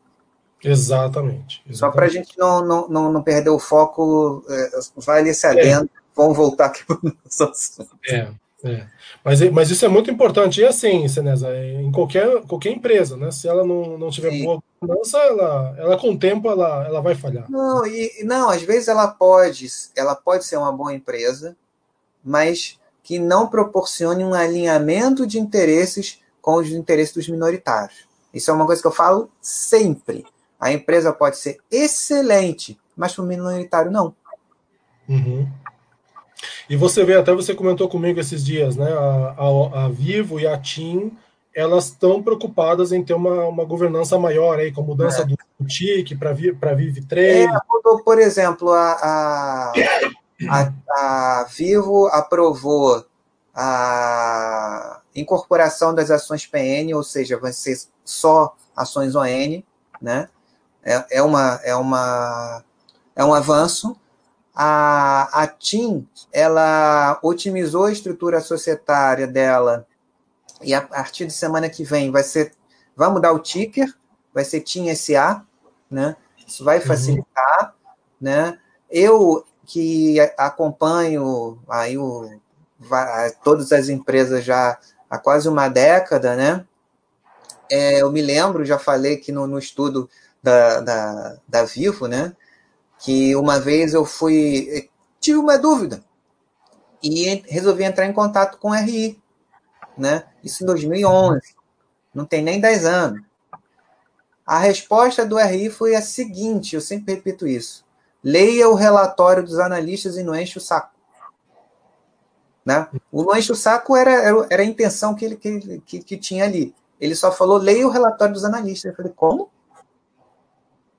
Exatamente. 0.63 1.63
exatamente. 1.65 1.77
Só 1.77 1.89
para 1.89 2.05
a 2.05 2.09
gente 2.09 2.37
não, 2.37 2.63
não, 2.63 2.87
não, 2.87 3.11
não, 3.11 3.23
perder 3.23 3.49
o 3.49 3.59
foco, 3.59 4.43
é, 4.47 4.69
vale 4.97 5.29
esse 5.29 5.47
adendo. 5.47 5.85
É. 5.85 5.99
Vamos 6.15 6.35
voltar 6.35 6.65
aqui 6.67 6.83
para 6.85 6.97
o 6.97 6.99
nosso 7.03 7.43
assunto. 7.45 7.97
É. 8.07 8.27
É. 8.71 8.87
Mas, 9.23 9.41
mas 9.51 9.69
isso 9.69 9.85
é 9.85 9.87
muito 9.87 10.09
importante. 10.09 10.61
E 10.61 10.65
assim, 10.65 11.07
Senesa, 11.07 11.49
é, 11.49 11.81
em 11.81 11.91
qualquer, 11.91 12.41
qualquer 12.43 12.71
empresa, 12.71 13.17
né? 13.17 13.31
Se 13.31 13.47
ela 13.47 13.65
não, 13.65 13.97
não 13.97 14.09
tiver 14.09 14.31
Sim. 14.31 14.43
boa 14.43 14.63
governança, 14.79 15.17
ela, 15.17 15.75
ela 15.77 15.97
com 15.97 16.11
o 16.11 16.19
tempo 16.19 16.49
ela, 16.49 16.85
ela 16.85 17.01
vai 17.01 17.15
falhar. 17.15 17.49
Não, 17.49 17.85
e 17.85 18.23
não, 18.23 18.49
às 18.49 18.61
vezes 18.61 18.87
ela 18.87 19.07
pode, 19.07 19.67
ela 19.95 20.15
pode 20.15 20.45
ser 20.45 20.57
uma 20.57 20.71
boa 20.71 20.93
empresa, 20.93 21.55
mas 22.23 22.79
que 23.03 23.19
não 23.19 23.47
proporcione 23.47 24.23
um 24.23 24.33
alinhamento 24.33 25.25
de 25.25 25.39
interesses 25.39 26.19
com 26.41 26.55
os 26.55 26.69
interesses 26.69 27.13
dos 27.13 27.29
minoritários. 27.29 28.07
Isso 28.33 28.51
é 28.51 28.53
uma 28.53 28.65
coisa 28.65 28.81
que 28.81 28.87
eu 28.87 28.91
falo 28.91 29.29
sempre. 29.41 30.25
A 30.59 30.71
empresa 30.71 31.13
pode 31.13 31.37
ser 31.37 31.57
excelente, 31.71 32.79
mas 32.95 33.13
para 33.13 33.23
o 33.23 33.27
minoritário 33.27 33.91
não. 33.91 34.15
Uhum. 35.07 35.47
E 36.69 36.75
você 36.75 37.03
vê, 37.03 37.15
até 37.15 37.33
você 37.33 37.53
comentou 37.53 37.87
comigo 37.87 38.19
esses 38.19 38.45
dias, 38.45 38.75
né? 38.75 38.91
A, 38.91 39.35
a, 39.37 39.85
a 39.85 39.89
Vivo 39.89 40.39
e 40.39 40.47
a 40.47 40.57
TIM, 40.57 41.17
elas 41.53 41.85
estão 41.87 42.21
preocupadas 42.21 42.91
em 42.91 43.03
ter 43.03 43.13
uma, 43.13 43.45
uma 43.45 43.65
governança 43.65 44.19
maior 44.19 44.59
aí, 44.59 44.71
com 44.71 44.81
a 44.81 44.85
mudança 44.85 45.23
é. 45.23 45.25
do 45.25 45.67
TIC 45.67 46.15
para 46.15 46.33
Vive 46.33 47.05
3. 47.05 47.47
É, 47.47 47.49
por 48.03 48.19
exemplo, 48.19 48.69
a, 48.69 48.91
a, 48.91 49.73
a, 50.49 50.73
a 50.91 51.43
Vivo 51.45 52.07
aprovou 52.07 53.03
a 53.55 55.01
incorporação 55.15 55.95
das 55.95 56.11
ações 56.11 56.45
PN, 56.45 56.93
ou 56.93 57.01
seja, 57.01 57.39
vai 57.39 57.51
ser 57.51 57.75
só 58.05 58.55
ações 58.75 59.15
ON, 59.15 59.63
né? 59.99 60.29
É, 60.83 61.17
é, 61.17 61.23
uma, 61.23 61.59
é, 61.63 61.75
uma, 61.75 62.63
é 63.15 63.25
um 63.25 63.33
avanço. 63.33 63.97
A, 64.59 65.43
a 65.43 65.47
TIM, 65.47 66.07
ela 66.33 67.19
otimizou 67.21 67.85
a 67.85 67.91
estrutura 67.91 68.41
societária 68.41 69.27
dela 69.27 69.85
e 70.63 70.73
a 70.73 70.81
partir 70.81 71.27
de 71.27 71.33
semana 71.33 71.69
que 71.69 71.83
vem 71.83 72.09
vai 72.09 72.23
ser, 72.23 72.53
vai 72.95 73.07
mudar 73.09 73.33
o 73.33 73.39
ticker, 73.39 73.95
vai 74.33 74.43
ser 74.43 74.61
TIM 74.61 74.93
SA, 74.95 75.45
né? 75.91 76.15
Isso 76.47 76.63
vai 76.63 76.79
uhum. 76.79 76.85
facilitar, 76.85 77.75
uhum. 77.85 77.91
né? 78.19 78.59
Eu 78.89 79.45
que 79.63 80.19
acompanho 80.37 81.59
aí 81.69 81.97
o, 81.97 82.27
todas 83.43 83.71
as 83.71 83.89
empresas 83.89 84.43
já 84.43 84.79
há 85.09 85.17
quase 85.17 85.47
uma 85.47 85.67
década, 85.67 86.35
né? 86.35 86.65
É, 87.69 88.01
eu 88.01 88.11
me 88.11 88.21
lembro, 88.21 88.65
já 88.65 88.79
falei 88.79 89.15
aqui 89.15 89.31
no, 89.31 89.45
no 89.45 89.59
estudo 89.59 90.09
da, 90.41 90.79
da, 90.79 91.37
da 91.47 91.63
Vivo, 91.63 92.07
né? 92.07 92.33
Que 92.99 93.35
uma 93.35 93.59
vez 93.59 93.93
eu 93.93 94.05
fui. 94.05 94.89
tive 95.19 95.37
uma 95.37 95.57
dúvida 95.57 96.03
e 97.01 97.43
resolvi 97.47 97.83
entrar 97.83 98.05
em 98.05 98.13
contato 98.13 98.57
com 98.57 98.69
o 98.69 98.73
RI, 98.73 99.21
né? 99.97 100.23
Isso 100.43 100.63
em 100.63 100.67
2011, 100.67 101.41
não 102.13 102.25
tem 102.25 102.41
nem 102.41 102.59
10 102.59 102.85
anos. 102.85 103.21
A 104.45 104.59
resposta 104.59 105.25
do 105.25 105.37
RI 105.37 105.69
foi 105.69 105.95
a 105.95 106.01
seguinte: 106.01 106.75
eu 106.75 106.81
sempre 106.81 107.15
repito 107.15 107.45
isso. 107.45 107.85
Leia 108.23 108.69
o 108.69 108.75
relatório 108.75 109.43
dos 109.43 109.59
analistas 109.59 110.17
e 110.17 110.23
não 110.23 110.35
enche 110.35 110.57
o 110.57 110.61
saco. 110.61 110.95
Né? 112.65 112.87
O 113.11 113.23
não 113.23 113.37
enche 113.37 113.51
o 113.51 113.55
saco 113.55 113.95
era, 113.95 114.45
era, 114.49 114.61
a 114.61 114.65
intenção 114.65 115.15
que 115.15 115.23
ele 115.23 115.35
que, 115.37 115.81
que, 115.85 115.99
que 115.99 116.17
tinha 116.17 116.43
ali. 116.43 116.75
Ele 116.99 117.15
só 117.15 117.31
falou, 117.31 117.57
leia 117.57 117.87
o 117.87 117.91
relatório 117.91 118.33
dos 118.33 118.43
analistas. 118.43 118.91
Eu 118.91 118.95
falei, 118.95 119.13
como? 119.15 119.49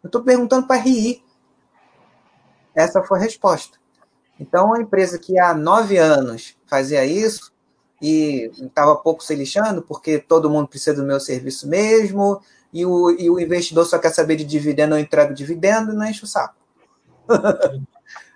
Eu 0.02 0.08
estou 0.08 0.22
perguntando 0.22 0.66
para 0.66 0.80
RI. 0.80 1.22
Essa 2.78 3.02
foi 3.02 3.18
a 3.18 3.22
resposta. 3.22 3.78
Então, 4.38 4.72
a 4.72 4.80
empresa 4.80 5.18
que 5.18 5.38
há 5.38 5.52
nove 5.52 5.96
anos 5.96 6.56
fazia 6.66 7.04
isso 7.04 7.52
e 8.00 8.50
estava 8.56 8.94
pouco 8.94 9.22
se 9.22 9.34
lixando, 9.34 9.82
porque 9.82 10.18
todo 10.18 10.48
mundo 10.48 10.68
precisa 10.68 10.94
do 10.94 11.06
meu 11.06 11.18
serviço 11.18 11.68
mesmo, 11.68 12.40
e 12.72 12.86
o, 12.86 13.10
e 13.10 13.28
o 13.28 13.40
investidor 13.40 13.84
só 13.84 13.98
quer 13.98 14.12
saber 14.12 14.36
de 14.36 14.44
dividendo, 14.44 14.94
eu 14.94 15.00
entrego 15.00 15.34
dividendo 15.34 15.92
não 15.92 16.06
enche 16.06 16.22
o 16.22 16.28
saco. 16.28 16.54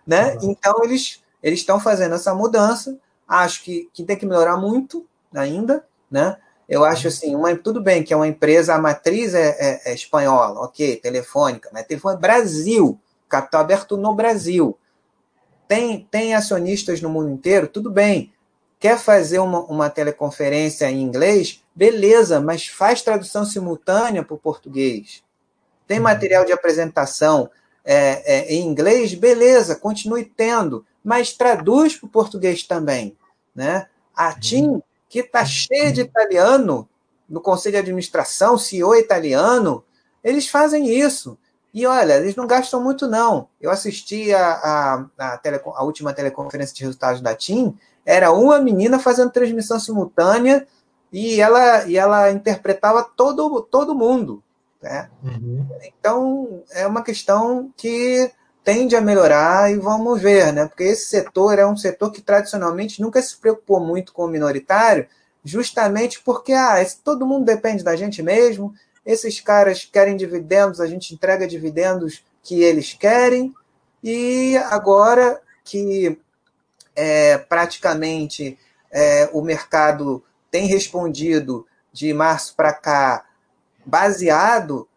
né? 0.07 0.37
Então, 0.43 0.83
eles 0.83 1.23
eles 1.43 1.61
estão 1.61 1.81
fazendo 1.81 2.15
essa 2.15 2.35
mudança. 2.35 2.97
Acho 3.27 3.65
que, 3.65 3.91
que 3.93 4.05
tem 4.05 4.17
que 4.17 4.27
melhorar 4.27 4.57
muito 4.57 5.07
ainda, 5.35 5.85
né? 6.11 6.37
Eu 6.69 6.85
acho 6.85 7.09
assim, 7.09 7.35
uma, 7.35 7.55
tudo 7.57 7.83
bem 7.83 8.03
que 8.03 8.15
é 8.15 8.17
uma 8.17 8.29
empresa, 8.29 8.75
a 8.75 8.79
matriz 8.79 9.35
é, 9.35 9.57
é, 9.59 9.91
é 9.91 9.95
espanhola, 9.95 10.61
ok, 10.61 10.97
telefônica, 10.97 11.69
mas 11.73 11.87
telefone 11.87 12.17
é 12.17 12.21
Brasil, 12.21 12.99
capital 13.33 13.63
aberto 13.63 13.97
no 13.97 14.15
Brasil. 14.15 14.79
Tem, 15.67 16.07
tem 16.11 16.35
acionistas 16.35 17.01
no 17.01 17.09
mundo 17.09 17.31
inteiro, 17.31 17.67
tudo 17.67 17.91
bem. 17.91 18.31
Quer 18.79 18.99
fazer 18.99 19.39
uma, 19.39 19.61
uma 19.61 19.89
teleconferência 19.89 20.91
em 20.91 21.01
inglês? 21.01 21.63
Beleza, 21.75 22.41
mas 22.41 22.67
faz 22.67 23.01
tradução 23.01 23.47
simultânea 23.47 24.23
para 24.23 24.35
o 24.35 24.39
português. 24.39 25.25
Tem 25.87 25.97
uhum. 25.97 26.05
material 26.05 26.45
de 26.45 26.53
apresentação 26.53 27.51
é, 27.83 28.35
é, 28.35 28.55
em 28.55 28.67
inglês? 28.67 29.15
Beleza, 29.15 29.77
continue 29.77 30.25
tendo, 30.25 30.85
mas 31.03 31.33
traduz 31.33 31.97
para 31.97 32.07
o 32.07 32.11
português 32.11 32.65
também. 32.65 33.17
Né? 33.55 33.87
A 34.15 34.29
uhum. 34.29 34.41
TIM 34.41 34.83
que 35.09 35.21
está 35.21 35.45
cheia 35.45 35.91
de 35.91 36.03
italiano 36.03 36.89
no 37.29 37.41
conselho 37.41 37.75
de 37.75 37.79
administração, 37.79 38.59
CEO 38.59 38.95
italiano, 38.95 39.85
eles 40.23 40.49
fazem 40.49 40.89
isso. 40.89 41.39
E 41.73 41.87
olha, 41.87 42.15
eles 42.15 42.37
não 42.37 42.47
gastam 42.47 42.83
muito, 42.83 43.07
não. 43.07 43.49
Eu 43.61 43.71
assisti 43.71 44.33
a, 44.35 44.53
a, 44.53 45.05
a, 45.19 45.41
a 45.77 45.85
última 45.85 46.13
teleconferência 46.13 46.75
de 46.75 46.83
resultados 46.83 47.21
da 47.21 47.35
TIM, 47.35 47.77
era 48.05 48.33
uma 48.33 48.59
menina 48.59 48.99
fazendo 48.99 49.31
transmissão 49.31 49.79
simultânea 49.79 50.67
e 51.13 51.41
ela, 51.41 51.85
e 51.87 51.97
ela 51.97 52.31
interpretava 52.31 53.03
todo, 53.05 53.63
todo 53.63 53.95
mundo. 53.95 54.43
Né? 54.83 55.09
Uhum. 55.23 55.67
Então, 55.85 56.63
é 56.73 56.87
uma 56.87 57.03
questão 57.03 57.73
que 57.77 58.31
tende 58.65 58.97
a 58.97 59.01
melhorar 59.01 59.71
e 59.71 59.77
vamos 59.77 60.21
ver, 60.21 60.53
né? 60.53 60.67
Porque 60.67 60.85
esse 60.85 61.07
setor 61.07 61.59
é 61.59 61.67
um 61.67 61.77
setor 61.77 62.13
que 62.13 62.21
tradicionalmente 62.21 63.01
nunca 63.01 63.21
se 63.21 63.37
preocupou 63.37 63.81
muito 63.81 64.13
com 64.13 64.25
o 64.25 64.29
minoritário, 64.29 65.07
justamente 65.45 66.21
porque 66.23 66.53
ah, 66.53 66.77
todo 67.05 67.27
mundo 67.27 67.45
depende 67.45 67.83
da 67.83 67.97
gente 67.97 68.23
mesmo. 68.23 68.73
Esses 69.05 69.41
caras 69.41 69.85
querem 69.85 70.17
dividendos, 70.17 70.81
a 70.81 70.87
gente 70.87 71.13
entrega 71.13 71.47
dividendos 71.47 72.25
que 72.43 72.63
eles 72.63 72.93
querem. 72.93 73.53
E 74.03 74.57
agora 74.71 75.41
que 75.65 76.19
é, 76.95 77.39
praticamente 77.39 78.59
é, 78.91 79.31
o 79.33 79.43
mercado 79.43 80.23
tem 80.51 80.67
respondido 80.67 81.67
de 81.93 82.13
março 82.13 82.55
para 82.55 82.73
cá, 82.73 83.25
baseado 83.85 84.89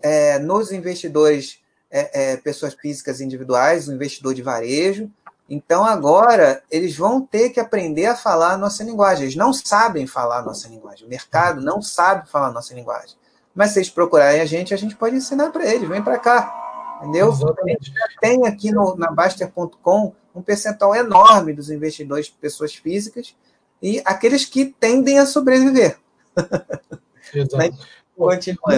é, 0.00 0.38
nos 0.38 0.72
investidores 0.72 1.60
é, 1.90 2.32
é, 2.32 2.36
pessoas 2.36 2.74
físicas 2.74 3.20
individuais, 3.20 3.86
o 3.86 3.92
investidor 3.92 4.34
de 4.34 4.42
varejo. 4.42 5.10
Então, 5.48 5.84
agora, 5.84 6.62
eles 6.70 6.96
vão 6.96 7.20
ter 7.20 7.50
que 7.50 7.60
aprender 7.60 8.06
a 8.06 8.16
falar 8.16 8.52
a 8.52 8.56
nossa 8.56 8.82
linguagem. 8.82 9.24
Eles 9.24 9.36
não 9.36 9.52
sabem 9.52 10.06
falar 10.06 10.38
a 10.38 10.42
nossa 10.42 10.68
linguagem. 10.68 11.06
O 11.06 11.10
mercado 11.10 11.60
não 11.60 11.82
sabe 11.82 12.28
falar 12.28 12.48
a 12.48 12.52
nossa 12.52 12.72
linguagem. 12.74 13.16
Mas 13.54 13.70
se 13.70 13.78
eles 13.78 13.90
procurarem 13.90 14.40
a 14.40 14.46
gente, 14.46 14.72
a 14.72 14.76
gente 14.76 14.96
pode 14.96 15.16
ensinar 15.16 15.50
para 15.50 15.66
eles. 15.66 15.88
Vem 15.88 16.02
para 16.02 16.18
cá. 16.18 16.98
Entendeu? 17.00 17.30
Exatamente. 17.30 17.92
Tem 18.20 18.46
aqui 18.46 18.70
no, 18.70 18.96
na 18.96 19.10
Baster.com 19.10 20.14
um 20.34 20.42
percentual 20.42 20.94
enorme 20.94 21.52
dos 21.52 21.70
investidores, 21.70 22.28
pessoas 22.28 22.74
físicas, 22.74 23.36
e 23.82 24.00
aqueles 24.04 24.44
que 24.44 24.66
tendem 24.66 25.18
a 25.18 25.26
sobreviver. 25.26 25.98
Exato. 27.34 27.76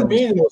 No 0.00 0.08
mínimo, 0.08 0.48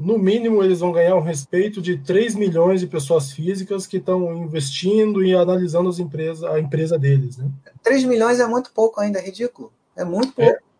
no 0.00 0.18
mínimo, 0.18 0.64
eles 0.64 0.80
vão 0.80 0.90
ganhar 0.90 1.14
um 1.16 1.20
respeito 1.20 1.80
de 1.80 1.98
3 1.98 2.34
milhões 2.34 2.80
de 2.80 2.86
pessoas 2.86 3.30
físicas 3.30 3.86
que 3.86 3.98
estão 3.98 4.34
investindo 4.34 5.22
e 5.22 5.34
analisando 5.34 5.88
as 5.88 5.98
empresas, 5.98 6.42
a 6.42 6.58
empresa 6.58 6.98
deles. 6.98 7.36
Né? 7.36 7.48
3 7.82 8.04
milhões 8.04 8.40
é 8.40 8.46
muito 8.46 8.72
pouco 8.72 9.00
ainda, 9.00 9.18
é 9.18 9.22
ridículo. 9.22 9.72
É 9.94 10.04
muito 10.04 10.32
pouco. 10.32 10.50
É. 10.50 10.71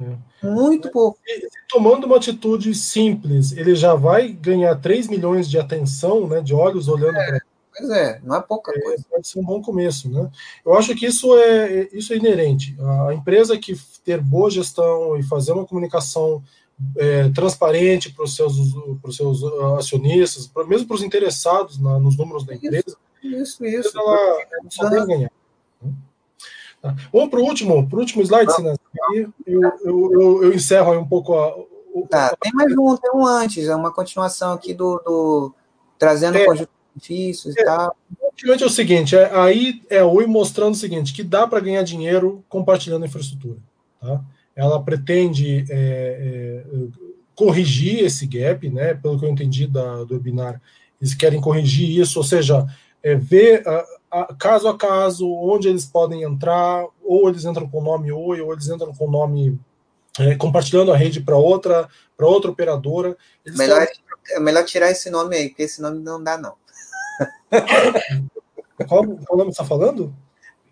É. 0.00 0.46
Muito 0.46 0.90
pouco. 0.90 1.18
E, 1.26 1.48
tomando 1.68 2.04
uma 2.04 2.16
atitude 2.16 2.74
simples, 2.74 3.52
ele 3.52 3.74
já 3.74 3.94
vai 3.94 4.28
ganhar 4.28 4.74
3 4.76 5.08
milhões 5.08 5.48
de 5.48 5.58
atenção, 5.58 6.26
né, 6.28 6.40
de 6.40 6.54
olhos 6.54 6.88
olhando 6.88 7.16
é. 7.16 7.26
para 7.26 7.40
Pois 7.78 7.90
é, 7.90 8.20
não 8.24 8.36
é 8.36 8.40
pouca 8.40 8.72
é, 8.72 8.80
coisa. 8.80 9.04
Pode 9.10 9.28
ser 9.28 9.38
um 9.38 9.44
bom 9.44 9.60
começo, 9.60 10.10
né? 10.10 10.30
Eu 10.64 10.74
acho 10.74 10.94
que 10.94 11.04
isso 11.04 11.36
é, 11.36 11.88
isso 11.92 12.12
é 12.12 12.16
inerente. 12.16 12.74
A 13.08 13.12
empresa 13.12 13.58
que 13.58 13.78
ter 14.02 14.20
boa 14.20 14.50
gestão 14.50 15.18
e 15.18 15.22
fazer 15.22 15.52
uma 15.52 15.66
comunicação 15.66 16.42
é, 16.96 17.28
transparente 17.30 18.12
para 18.12 18.24
os 18.24 18.34
seus, 18.34 18.54
seus 19.10 19.42
uh, 19.42 19.76
acionistas, 19.76 20.46
pra, 20.46 20.64
mesmo 20.64 20.86
para 20.86 20.96
os 20.96 21.02
interessados 21.02 21.78
na, 21.78 21.98
nos 21.98 22.16
números 22.16 22.44
da 22.44 22.54
empresa. 22.54 22.96
Isso, 23.22 23.64
isso. 23.64 23.98
Ela, 23.98 24.16
ela 24.16 24.70
só 24.70 24.88
vai 24.88 25.06
ganhar. 25.06 25.30
Tá. 26.86 27.08
Vamos 27.12 27.30
para 27.30 27.40
o 27.40 27.44
último, 27.44 27.88
pro 27.88 28.00
último 28.00 28.22
slide, 28.22 28.52
Sinas. 28.52 28.78
Eu, 29.12 29.32
eu, 29.46 29.62
eu, 29.84 30.44
eu, 30.44 30.54
encerro 30.54 30.92
aí 30.92 30.98
um 30.98 31.06
pouco 31.06 31.34
a. 31.34 31.54
Tá, 32.10 32.36
tem 32.40 32.52
mais 32.52 32.72
um, 32.76 32.96
tem 32.96 33.10
um 33.14 33.26
antes, 33.26 33.68
é 33.68 33.74
uma 33.74 33.90
continuação 33.90 34.52
aqui 34.52 34.74
do, 34.74 34.98
do 35.04 35.54
trazendo 35.98 36.36
é, 36.36 36.44
conjunto 36.44 36.70
benefícios 36.94 37.56
é, 37.56 37.62
e 37.62 37.64
tal. 37.64 37.96
Basicamente 38.22 38.62
é 38.62 38.66
o 38.66 38.70
seguinte, 38.70 39.16
é, 39.16 39.34
aí 39.34 39.82
é 39.88 40.00
a 40.00 40.06
Oi 40.06 40.26
mostrando 40.26 40.74
o 40.74 40.76
seguinte, 40.76 41.14
que 41.14 41.22
dá 41.22 41.46
para 41.46 41.60
ganhar 41.60 41.82
dinheiro 41.82 42.44
compartilhando 42.48 43.06
infraestrutura. 43.06 43.58
Tá? 43.98 44.20
ela 44.56 44.82
pretende 44.82 45.66
é, 45.68 46.64
é, 46.64 46.64
corrigir 47.34 48.02
esse 48.04 48.26
gap, 48.26 48.68
né? 48.70 48.94
Pelo 48.94 49.18
que 49.18 49.26
eu 49.26 49.28
entendi 49.28 49.66
da, 49.66 50.02
do 50.04 50.14
webinar, 50.14 50.60
eles 50.98 51.14
querem 51.14 51.40
corrigir 51.40 52.00
isso, 52.00 52.18
ou 52.18 52.24
seja, 52.24 52.66
é, 53.02 53.14
ver 53.14 53.68
a, 53.68 53.84
caso 54.38 54.68
a 54.68 54.76
caso, 54.76 55.30
onde 55.30 55.68
eles 55.68 55.84
podem 55.84 56.22
entrar, 56.22 56.84
ou 57.02 57.28
eles 57.28 57.44
entram 57.44 57.68
com 57.68 57.80
o 57.80 57.84
nome 57.84 58.12
Oi, 58.12 58.40
ou 58.40 58.52
eles 58.52 58.68
entram 58.68 58.94
com 58.94 59.06
o 59.06 59.10
nome 59.10 59.58
é, 60.18 60.34
compartilhando 60.34 60.92
a 60.92 60.96
rede 60.96 61.20
para 61.20 61.36
outra, 61.36 61.88
para 62.16 62.26
outra 62.26 62.50
operadora. 62.50 63.16
melhor, 63.46 63.86
É 64.30 64.40
melhor 64.40 64.64
tirar 64.64 64.90
esse 64.90 65.10
nome 65.10 65.36
aí, 65.36 65.48
porque 65.48 65.64
esse 65.64 65.80
nome 65.80 66.00
não 66.02 66.22
dá, 66.22 66.38
não. 66.38 66.54
qual, 68.88 69.04
qual 69.04 69.38
nome 69.38 69.52
você 69.52 69.62
está 69.62 69.64
falando? 69.64 70.14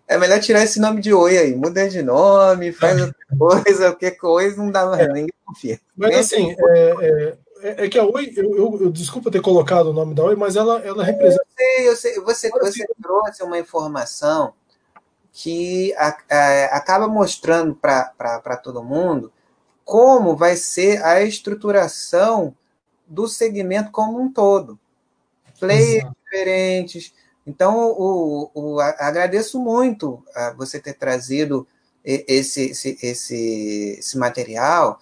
É 0.07 0.17
melhor 0.17 0.39
tirar 0.39 0.63
esse 0.63 0.79
nome 0.79 1.01
de 1.01 1.13
Oi 1.13 1.37
aí, 1.37 1.55
muda 1.55 1.89
de 1.89 2.01
nome, 2.03 2.71
faz 2.71 3.01
outra 3.01 3.25
coisa, 3.37 3.91
porque 3.91 4.11
coisa 4.11 4.57
não 4.57 4.71
dá 4.71 4.85
mais, 4.85 5.01
é. 5.01 5.07
ninguém 5.07 5.33
confia. 5.45 5.79
Mas 5.95 6.15
assim, 6.17 6.55
é, 6.59 7.37
é, 7.65 7.85
é, 7.85 7.89
que 7.89 7.97
a 7.97 8.05
Oi, 8.05 8.31
eu, 8.37 8.55
eu, 8.55 8.77
eu, 8.81 8.91
desculpa 8.91 9.31
ter 9.31 9.41
colocado 9.41 9.87
o 9.87 9.93
nome 9.93 10.13
da 10.13 10.23
Oi, 10.23 10.35
mas 10.35 10.55
ela, 10.55 10.79
ela 10.85 11.03
representa. 11.03 11.43
Eu 11.43 11.55
sei, 11.57 11.89
eu 11.89 11.95
sei. 11.95 12.19
Você, 12.21 12.49
você 12.51 12.85
trouxe 13.01 13.41
uma 13.41 13.57
informação 13.57 14.53
que 15.33 15.91
a, 15.95 16.15
a, 16.29 16.65
acaba 16.77 17.07
mostrando 17.07 17.73
para 17.73 18.57
todo 18.63 18.83
mundo 18.83 19.33
como 19.83 20.35
vai 20.35 20.55
ser 20.55 21.03
a 21.03 21.23
estruturação 21.23 22.55
do 23.07 23.27
segmento 23.27 23.89
como 23.89 24.21
um 24.21 24.31
todo. 24.31 24.79
Players 25.59 26.03
Exato. 26.03 26.17
diferentes. 26.23 27.13
Então, 27.47 27.95
o, 27.97 28.51
o, 28.53 28.79
agradeço 28.79 29.59
muito 29.59 30.23
a 30.35 30.51
você 30.51 30.79
ter 30.79 30.93
trazido 30.93 31.67
esse, 32.03 32.69
esse, 32.69 32.99
esse, 33.01 33.95
esse 33.97 34.17
material 34.19 34.99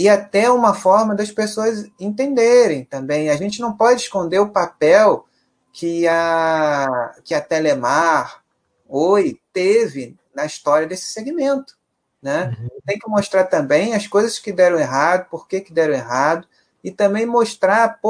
e 0.00 0.08
até 0.08 0.50
uma 0.50 0.72
forma 0.72 1.14
das 1.14 1.30
pessoas 1.30 1.86
entenderem 2.00 2.84
também. 2.84 3.28
A 3.28 3.36
gente 3.36 3.60
não 3.60 3.76
pode 3.76 4.00
esconder 4.00 4.38
o 4.38 4.48
papel 4.48 5.26
que 5.74 6.08
a, 6.08 7.14
que 7.22 7.34
a 7.34 7.40
Telemar, 7.42 8.42
Oi, 8.88 9.38
teve 9.52 10.16
na 10.34 10.46
história 10.46 10.86
desse 10.86 11.12
segmento. 11.12 11.76
Né? 12.22 12.56
Uhum. 12.58 12.68
Tem 12.86 12.98
que 12.98 13.10
mostrar 13.10 13.44
também 13.44 13.94
as 13.94 14.06
coisas 14.06 14.38
que 14.38 14.50
deram 14.50 14.78
errado, 14.78 15.28
por 15.28 15.46
que, 15.46 15.60
que 15.60 15.70
deram 15.70 15.92
errado, 15.92 16.48
e 16.82 16.90
também 16.90 17.26
mostrar 17.26 18.00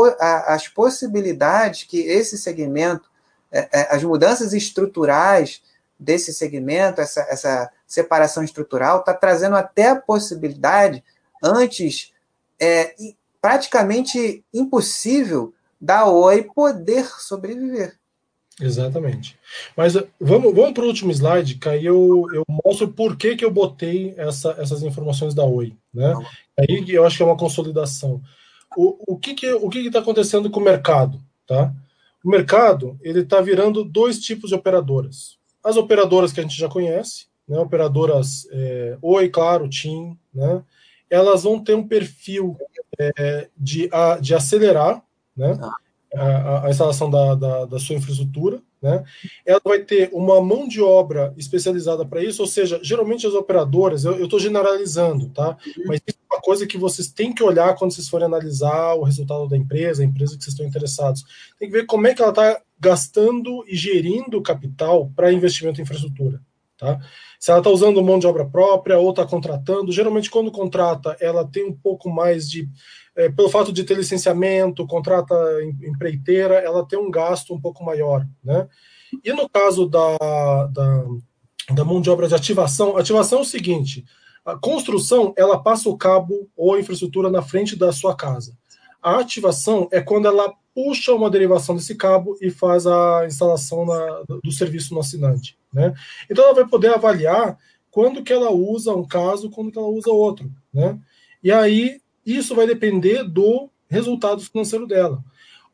as 0.46 0.68
possibilidades 0.68 1.82
que 1.82 1.98
esse 2.02 2.38
segmento, 2.38 3.10
é, 3.50 3.68
é, 3.72 3.96
as 3.96 4.04
mudanças 4.04 4.52
estruturais 4.52 5.60
desse 5.98 6.32
segmento, 6.32 7.00
essa, 7.00 7.22
essa 7.22 7.68
separação 7.84 8.44
estrutural, 8.44 9.00
está 9.00 9.12
trazendo 9.12 9.56
até 9.56 9.88
a 9.88 9.96
possibilidade 9.96 11.02
antes 11.42 12.12
é 12.60 12.94
praticamente 13.40 14.44
impossível 14.52 15.54
da 15.80 16.06
Oi 16.06 16.42
poder 16.54 17.06
sobreviver. 17.06 17.98
Exatamente. 18.60 19.38
Mas 19.74 19.96
eh, 19.96 20.06
vamos, 20.20 20.54
vamos 20.54 20.72
para 20.72 20.84
o 20.84 20.86
último 20.86 21.10
slide, 21.10 21.54
que 21.54 21.68
aí 21.68 21.86
eu, 21.86 22.26
eu 22.34 22.44
mostro 22.64 22.88
por 22.88 23.16
que, 23.16 23.34
que 23.34 23.44
eu 23.44 23.50
botei 23.50 24.14
essa, 24.16 24.54
essas 24.58 24.82
informações 24.82 25.34
da 25.34 25.44
Oi. 25.44 25.74
Né? 25.92 26.14
Aí 26.58 26.84
eu 26.88 27.06
acho 27.06 27.16
que 27.16 27.22
é 27.22 27.26
uma 27.26 27.36
consolidação. 27.36 28.20
O, 28.76 29.14
o 29.14 29.18
que 29.18 29.30
está 29.30 29.40
que, 29.40 29.52
o 29.52 29.68
que 29.70 29.82
que 29.82 29.90
tá 29.90 30.00
acontecendo 30.00 30.50
com 30.50 30.60
o 30.60 30.64
mercado? 30.64 31.18
Tá? 31.46 31.72
O 32.22 32.28
mercado 32.28 32.98
ele 33.00 33.20
está 33.20 33.40
virando 33.40 33.82
dois 33.82 34.18
tipos 34.20 34.50
de 34.50 34.56
operadoras. 34.56 35.38
As 35.64 35.76
operadoras 35.76 36.32
que 36.32 36.40
a 36.40 36.42
gente 36.42 36.56
já 36.56 36.68
conhece, 36.68 37.26
né? 37.48 37.58
operadoras 37.58 38.46
é, 38.50 38.98
Oi, 39.00 39.28
Claro, 39.28 39.68
TIM, 39.68 40.18
né? 40.32 40.62
Elas 41.10 41.42
vão 41.42 41.62
ter 41.62 41.74
um 41.74 41.86
perfil 41.86 42.56
é, 42.98 43.48
de, 43.56 43.88
a, 43.92 44.18
de 44.18 44.34
acelerar 44.34 45.02
né, 45.36 45.58
a, 46.14 46.66
a 46.66 46.70
instalação 46.70 47.10
da, 47.10 47.34
da, 47.34 47.64
da, 47.66 47.78
sua 47.78 47.96
infraestrutura. 47.96 48.60
Né? 48.80 49.04
Ela 49.44 49.60
vai 49.62 49.80
ter 49.80 50.10
uma 50.12 50.40
mão 50.40 50.66
de 50.66 50.80
obra 50.80 51.34
especializada 51.36 52.04
para 52.06 52.22
isso, 52.22 52.40
ou 52.40 52.48
seja, 52.48 52.80
geralmente 52.82 53.26
as 53.26 53.34
operadoras, 53.34 54.04
eu 54.04 54.24
estou 54.24 54.38
generalizando, 54.38 55.28
tá? 55.28 55.50
Uhum. 55.50 55.84
mas 55.86 56.00
isso 56.06 56.18
é 56.18 56.34
uma 56.34 56.40
coisa 56.40 56.66
que 56.66 56.78
vocês 56.78 57.08
têm 57.08 57.34
que 57.34 57.42
olhar 57.42 57.74
quando 57.74 57.92
vocês 57.92 58.08
forem 58.08 58.26
analisar 58.26 58.94
o 58.94 59.02
resultado 59.02 59.46
da 59.48 59.56
empresa, 59.56 60.02
a 60.02 60.06
empresa 60.06 60.36
que 60.36 60.42
vocês 60.42 60.54
estão 60.54 60.66
interessados. 60.66 61.24
Tem 61.58 61.68
que 61.68 61.76
ver 61.76 61.84
como 61.84 62.06
é 62.06 62.14
que 62.14 62.22
ela 62.22 62.30
está 62.30 62.60
gastando 62.78 63.64
e 63.68 63.76
gerindo 63.76 64.40
capital 64.40 65.10
para 65.14 65.32
investimento 65.32 65.80
em 65.80 65.84
infraestrutura. 65.84 66.40
Tá? 66.78 66.98
Se 67.40 67.50
ela 67.50 67.60
está 67.60 67.70
usando 67.70 68.04
mão 68.04 68.18
de 68.18 68.26
obra 68.26 68.44
própria 68.44 68.98
ou 68.98 69.08
está 69.08 69.26
contratando, 69.26 69.90
geralmente 69.90 70.30
quando 70.30 70.52
contrata, 70.52 71.16
ela 71.18 71.42
tem 71.42 71.64
um 71.64 71.72
pouco 71.72 72.10
mais 72.10 72.48
de. 72.48 72.68
É, 73.16 73.30
pelo 73.30 73.48
fato 73.48 73.72
de 73.72 73.82
ter 73.82 73.96
licenciamento, 73.96 74.86
contrata 74.86 75.34
empreiteira, 75.82 76.56
ela 76.56 76.86
tem 76.86 76.98
um 76.98 77.10
gasto 77.10 77.54
um 77.54 77.60
pouco 77.60 77.82
maior. 77.82 78.26
Né? 78.44 78.68
E 79.24 79.32
no 79.32 79.48
caso 79.48 79.88
da, 79.88 80.66
da, 80.66 81.04
da 81.74 81.84
mão 81.84 82.02
de 82.02 82.10
obra 82.10 82.28
de 82.28 82.34
ativação, 82.34 82.98
ativação 82.98 83.38
é 83.38 83.42
o 83.42 83.46
seguinte: 83.46 84.04
a 84.44 84.54
construção 84.58 85.32
ela 85.34 85.58
passa 85.62 85.88
o 85.88 85.96
cabo 85.96 86.46
ou 86.54 86.74
a 86.74 86.80
infraestrutura 86.80 87.30
na 87.30 87.40
frente 87.40 87.74
da 87.74 87.90
sua 87.90 88.14
casa. 88.14 88.54
A 89.02 89.18
ativação 89.18 89.88
é 89.90 90.02
quando 90.02 90.28
ela 90.28 90.52
puxa 90.74 91.12
uma 91.12 91.30
derivação 91.30 91.74
desse 91.74 91.94
cabo 91.94 92.36
e 92.40 92.50
faz 92.50 92.86
a 92.86 93.24
instalação 93.26 93.84
na, 93.84 94.22
do 94.42 94.52
serviço 94.52 94.94
no 94.94 95.00
assinante. 95.00 95.58
Né? 95.72 95.92
Então 96.28 96.44
ela 96.44 96.54
vai 96.54 96.66
poder 96.66 96.94
avaliar 96.94 97.58
quando 97.90 98.22
que 98.22 98.32
ela 98.32 98.50
usa 98.50 98.94
um 98.94 99.06
caso, 99.06 99.50
quando 99.50 99.72
que 99.72 99.78
ela 99.78 99.88
usa 99.88 100.10
outro. 100.10 100.50
Né? 100.72 100.98
E 101.42 101.50
aí 101.50 102.00
isso 102.24 102.54
vai 102.54 102.66
depender 102.66 103.24
do 103.24 103.68
resultado 103.88 104.40
financeiro 104.40 104.86
dela. 104.86 105.22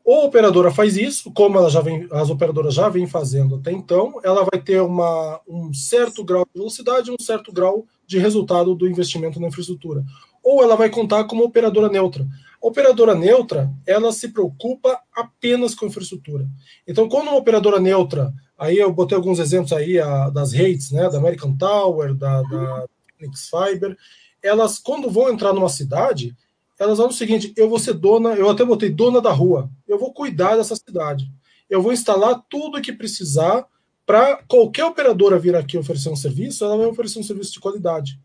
Ou 0.05 0.22
a 0.22 0.24
operadora 0.26 0.70
faz 0.70 0.97
isso, 0.97 1.32
como 1.32 1.59
ela 1.59 1.68
já 1.68 1.80
vem, 1.80 2.07
as 2.12 2.30
operadoras 2.30 2.72
já 2.72 2.88
vêm 2.88 3.09
fazendo 3.09 3.57
até 3.57 3.72
então, 3.72 4.20
ela 4.22 4.47
vai 4.51 4.62
ter 4.62 4.80
uma, 4.80 5.40
um 5.49 5.74
certo 5.74 6.22
grau 6.22 6.44
de 6.44 6.59
velocidade, 6.59 7.11
um 7.11 7.20
certo 7.20 7.53
grau 7.53 7.84
de 8.07 8.16
resultado 8.16 8.72
do 8.72 8.88
investimento 8.88 9.40
na 9.40 9.49
infraestrutura. 9.49 10.05
Ou 10.44 10.62
ela 10.62 10.76
vai 10.76 10.88
contar 10.88 11.24
como 11.24 11.42
operadora 11.42 11.88
neutra. 11.88 12.24
Operadora 12.67 13.14
neutra, 13.14 13.73
ela 13.87 14.11
se 14.11 14.27
preocupa 14.27 15.01
apenas 15.14 15.73
com 15.73 15.87
infraestrutura. 15.87 16.49
Então, 16.85 17.09
quando 17.09 17.29
uma 17.29 17.37
operadora 17.37 17.79
neutra, 17.79 18.35
aí 18.59 18.77
eu 18.77 18.93
botei 18.93 19.17
alguns 19.17 19.39
exemplos 19.39 19.73
aí 19.73 20.01
a, 20.01 20.31
das 20.31 20.51
redes, 20.51 20.91
né, 20.91 21.09
da 21.09 21.17
American 21.17 21.57
Tower, 21.57 22.12
da, 22.12 22.43
da 22.43 22.87
Phoenix 23.17 23.49
Fiber, 23.49 23.97
elas, 24.43 24.81
quando 24.81 25.09
vão 25.09 25.31
entrar 25.31 25.53
numa 25.53 25.69
cidade, 25.69 26.37
elas 26.77 26.99
vão 26.99 27.07
o 27.07 27.12
seguinte, 27.12 27.53
eu 27.57 27.71
vou 27.71 27.79
ser 27.79 27.95
dona, 27.95 28.31
eu 28.31 28.51
até 28.51 28.64
botei 28.64 28.91
dona 28.91 29.21
da 29.21 29.31
rua, 29.31 29.71
eu 29.87 29.97
vou 29.97 30.12
cuidar 30.12 30.57
dessa 30.57 30.75
cidade. 30.75 31.31
Eu 31.71 31.81
vou 31.81 31.93
instalar 31.93 32.43
tudo 32.51 32.79
o 32.79 32.83
que 32.83 32.93
precisar 32.93 33.64
para 34.05 34.43
qualquer 34.49 34.87
operadora 34.87 35.39
vir 35.39 35.55
aqui 35.55 35.79
oferecer 35.79 36.09
um 36.09 36.17
serviço, 36.17 36.64
ela 36.64 36.77
vai 36.77 36.87
oferecer 36.87 37.21
um 37.21 37.23
serviço 37.23 37.53
de 37.53 37.61
qualidade. 37.61 38.19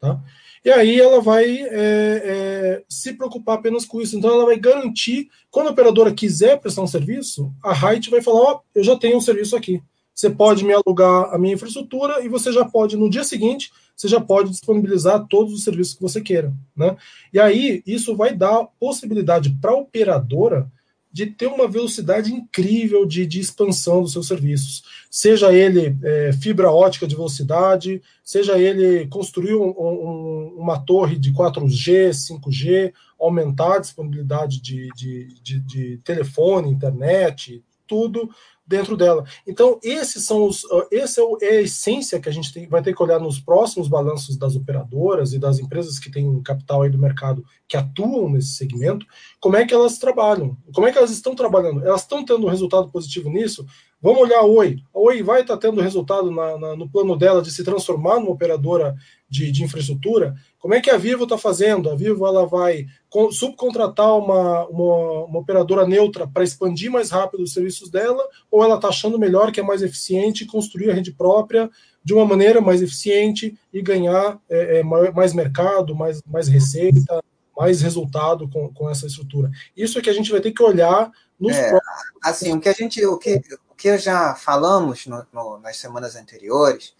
Tá? 0.00 0.20
E 0.64 0.70
aí 0.70 0.98
ela 0.98 1.20
vai 1.20 1.44
é, 1.44 1.68
é, 1.70 2.82
se 2.88 3.12
preocupar 3.12 3.58
apenas 3.58 3.84
com 3.84 4.00
isso. 4.00 4.16
Então 4.16 4.30
ela 4.30 4.46
vai 4.46 4.58
garantir, 4.58 5.28
quando 5.50 5.68
a 5.68 5.72
operadora 5.72 6.14
quiser 6.14 6.58
prestar 6.58 6.82
um 6.82 6.86
serviço, 6.86 7.52
a 7.62 7.72
Height 7.72 8.08
vai 8.10 8.22
falar: 8.22 8.40
Ó, 8.40 8.54
oh, 8.54 8.60
eu 8.74 8.82
já 8.82 8.96
tenho 8.96 9.18
um 9.18 9.20
serviço 9.20 9.54
aqui. 9.54 9.82
Você 10.14 10.30
pode 10.30 10.64
me 10.64 10.72
alugar 10.72 11.34
a 11.34 11.38
minha 11.38 11.54
infraestrutura 11.54 12.24
e 12.24 12.28
você 12.28 12.52
já 12.52 12.64
pode, 12.64 12.96
no 12.96 13.10
dia 13.10 13.24
seguinte, 13.24 13.72
você 13.96 14.06
já 14.06 14.20
pode 14.20 14.50
disponibilizar 14.50 15.26
todos 15.28 15.52
os 15.52 15.64
serviços 15.64 15.94
que 15.94 16.02
você 16.02 16.20
queira. 16.20 16.52
Né? 16.74 16.96
E 17.32 17.40
aí, 17.40 17.82
isso 17.84 18.16
vai 18.16 18.34
dar 18.34 18.64
possibilidade 18.78 19.50
para 19.60 19.72
a 19.72 19.76
operadora 19.76 20.70
de 21.14 21.26
ter 21.26 21.46
uma 21.46 21.68
velocidade 21.68 22.34
incrível 22.34 23.06
de, 23.06 23.24
de 23.24 23.38
expansão 23.38 24.02
dos 24.02 24.10
seus 24.10 24.26
serviços. 24.26 24.82
Seja 25.08 25.52
ele 25.52 25.96
é, 26.02 26.32
fibra 26.32 26.72
ótica 26.72 27.06
de 27.06 27.14
velocidade, 27.14 28.02
seja 28.24 28.58
ele 28.58 29.06
construir 29.06 29.54
um, 29.54 29.68
um, 29.68 30.56
uma 30.58 30.76
torre 30.76 31.16
de 31.16 31.32
4G, 31.32 32.10
5G, 32.10 32.92
aumentar 33.16 33.76
a 33.76 33.78
disponibilidade 33.78 34.60
de, 34.60 34.88
de, 34.96 35.40
de, 35.40 35.60
de 35.60 35.96
telefone, 35.98 36.68
internet, 36.68 37.62
tudo 37.86 38.28
dentro 38.66 38.96
dela. 38.96 39.24
Então, 39.46 39.78
esses 39.82 40.24
são 40.24 40.46
os, 40.46 40.64
essa 40.90 41.20
é, 41.20 41.24
é 41.42 41.58
a 41.58 41.62
essência 41.62 42.18
que 42.18 42.28
a 42.28 42.32
gente 42.32 42.52
tem, 42.52 42.66
vai 42.66 42.82
ter 42.82 42.94
que 42.94 43.02
olhar 43.02 43.20
nos 43.20 43.38
próximos 43.38 43.88
balanços 43.88 44.36
das 44.36 44.56
operadoras 44.56 45.32
e 45.32 45.38
das 45.38 45.58
empresas 45.58 45.98
que 45.98 46.10
têm 46.10 46.42
capital 46.42 46.82
aí 46.82 46.90
do 46.90 46.98
mercado 46.98 47.44
que 47.68 47.76
atuam 47.76 48.30
nesse 48.30 48.56
segmento, 48.56 49.06
como 49.40 49.56
é 49.56 49.66
que 49.66 49.74
elas 49.74 49.98
trabalham, 49.98 50.56
como 50.74 50.86
é 50.86 50.92
que 50.92 50.98
elas 50.98 51.10
estão 51.10 51.34
trabalhando. 51.34 51.84
Elas 51.84 52.02
estão 52.02 52.24
tendo 52.24 52.46
um 52.46 52.50
resultado 52.50 52.90
positivo 52.90 53.28
nisso? 53.28 53.66
Vamos 54.00 54.20
olhar 54.20 54.40
a 54.40 54.46
Oi. 54.46 54.76
A 54.94 54.98
Oi 54.98 55.22
vai 55.22 55.40
estar 55.40 55.56
tendo 55.56 55.80
resultado 55.80 56.30
na, 56.30 56.58
na, 56.58 56.76
no 56.76 56.88
plano 56.88 57.16
dela 57.16 57.40
de 57.40 57.50
se 57.50 57.64
transformar 57.64 58.20
numa 58.20 58.32
operadora 58.32 58.94
de, 59.28 59.50
de 59.50 59.64
infraestrutura. 59.64 60.34
Como 60.64 60.72
é 60.72 60.80
que 60.80 60.88
a 60.90 60.96
Vivo 60.96 61.24
está 61.24 61.36
fazendo? 61.36 61.90
A 61.90 61.94
Vivo 61.94 62.26
ela 62.26 62.46
vai 62.46 62.86
subcontratar 63.32 64.16
uma, 64.16 64.66
uma, 64.68 65.24
uma 65.26 65.38
operadora 65.40 65.86
neutra 65.86 66.26
para 66.26 66.42
expandir 66.42 66.90
mais 66.90 67.10
rápido 67.10 67.42
os 67.42 67.52
serviços 67.52 67.90
dela, 67.90 68.26
ou 68.50 68.64
ela 68.64 68.76
está 68.76 68.88
achando 68.88 69.18
melhor 69.18 69.52
que 69.52 69.60
é 69.60 69.62
mais 69.62 69.82
eficiente 69.82 70.46
construir 70.46 70.90
a 70.90 70.94
rede 70.94 71.12
própria 71.12 71.70
de 72.02 72.14
uma 72.14 72.24
maneira 72.24 72.62
mais 72.62 72.80
eficiente 72.80 73.54
e 73.70 73.82
ganhar 73.82 74.40
é, 74.48 74.78
é, 74.78 74.82
mais 74.82 75.34
mercado, 75.34 75.94
mais, 75.94 76.22
mais 76.26 76.48
receita, 76.48 77.22
mais 77.54 77.82
resultado 77.82 78.48
com, 78.48 78.72
com 78.72 78.88
essa 78.88 79.06
estrutura. 79.06 79.50
Isso 79.76 79.98
é 79.98 80.00
que 80.00 80.08
a 80.08 80.14
gente 80.14 80.30
vai 80.30 80.40
ter 80.40 80.52
que 80.52 80.62
olhar 80.62 81.12
nos 81.38 81.54
é, 81.54 81.68
próximos. 81.68 82.18
Assim, 82.24 82.54
o 82.54 82.58
que 82.58 82.70
a 82.70 82.72
gente, 82.72 83.04
o 83.04 83.18
que, 83.18 83.38
que 83.76 83.98
já 83.98 84.34
falamos 84.34 85.04
no, 85.04 85.26
no, 85.30 85.58
nas 85.58 85.76
semanas 85.76 86.16
anteriores, 86.16 86.94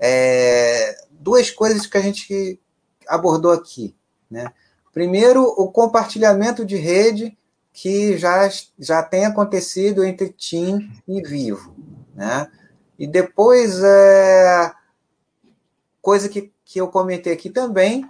é, 0.00 0.96
duas 1.10 1.50
coisas 1.50 1.86
que 1.86 1.98
a 1.98 2.00
gente 2.00 2.58
abordou 3.12 3.52
aqui. 3.52 3.94
Né? 4.30 4.52
Primeiro, 4.92 5.42
o 5.42 5.70
compartilhamento 5.70 6.64
de 6.64 6.76
rede 6.76 7.36
que 7.72 8.16
já, 8.16 8.48
já 8.78 9.02
tem 9.02 9.26
acontecido 9.26 10.04
entre 10.04 10.30
TIM 10.30 10.90
e 11.06 11.22
Vivo. 11.22 11.74
Né? 12.14 12.50
E 12.98 13.06
depois, 13.06 13.82
é, 13.82 14.72
coisa 16.00 16.28
que, 16.28 16.52
que 16.64 16.80
eu 16.80 16.88
comentei 16.88 17.32
aqui 17.32 17.50
também, 17.50 18.06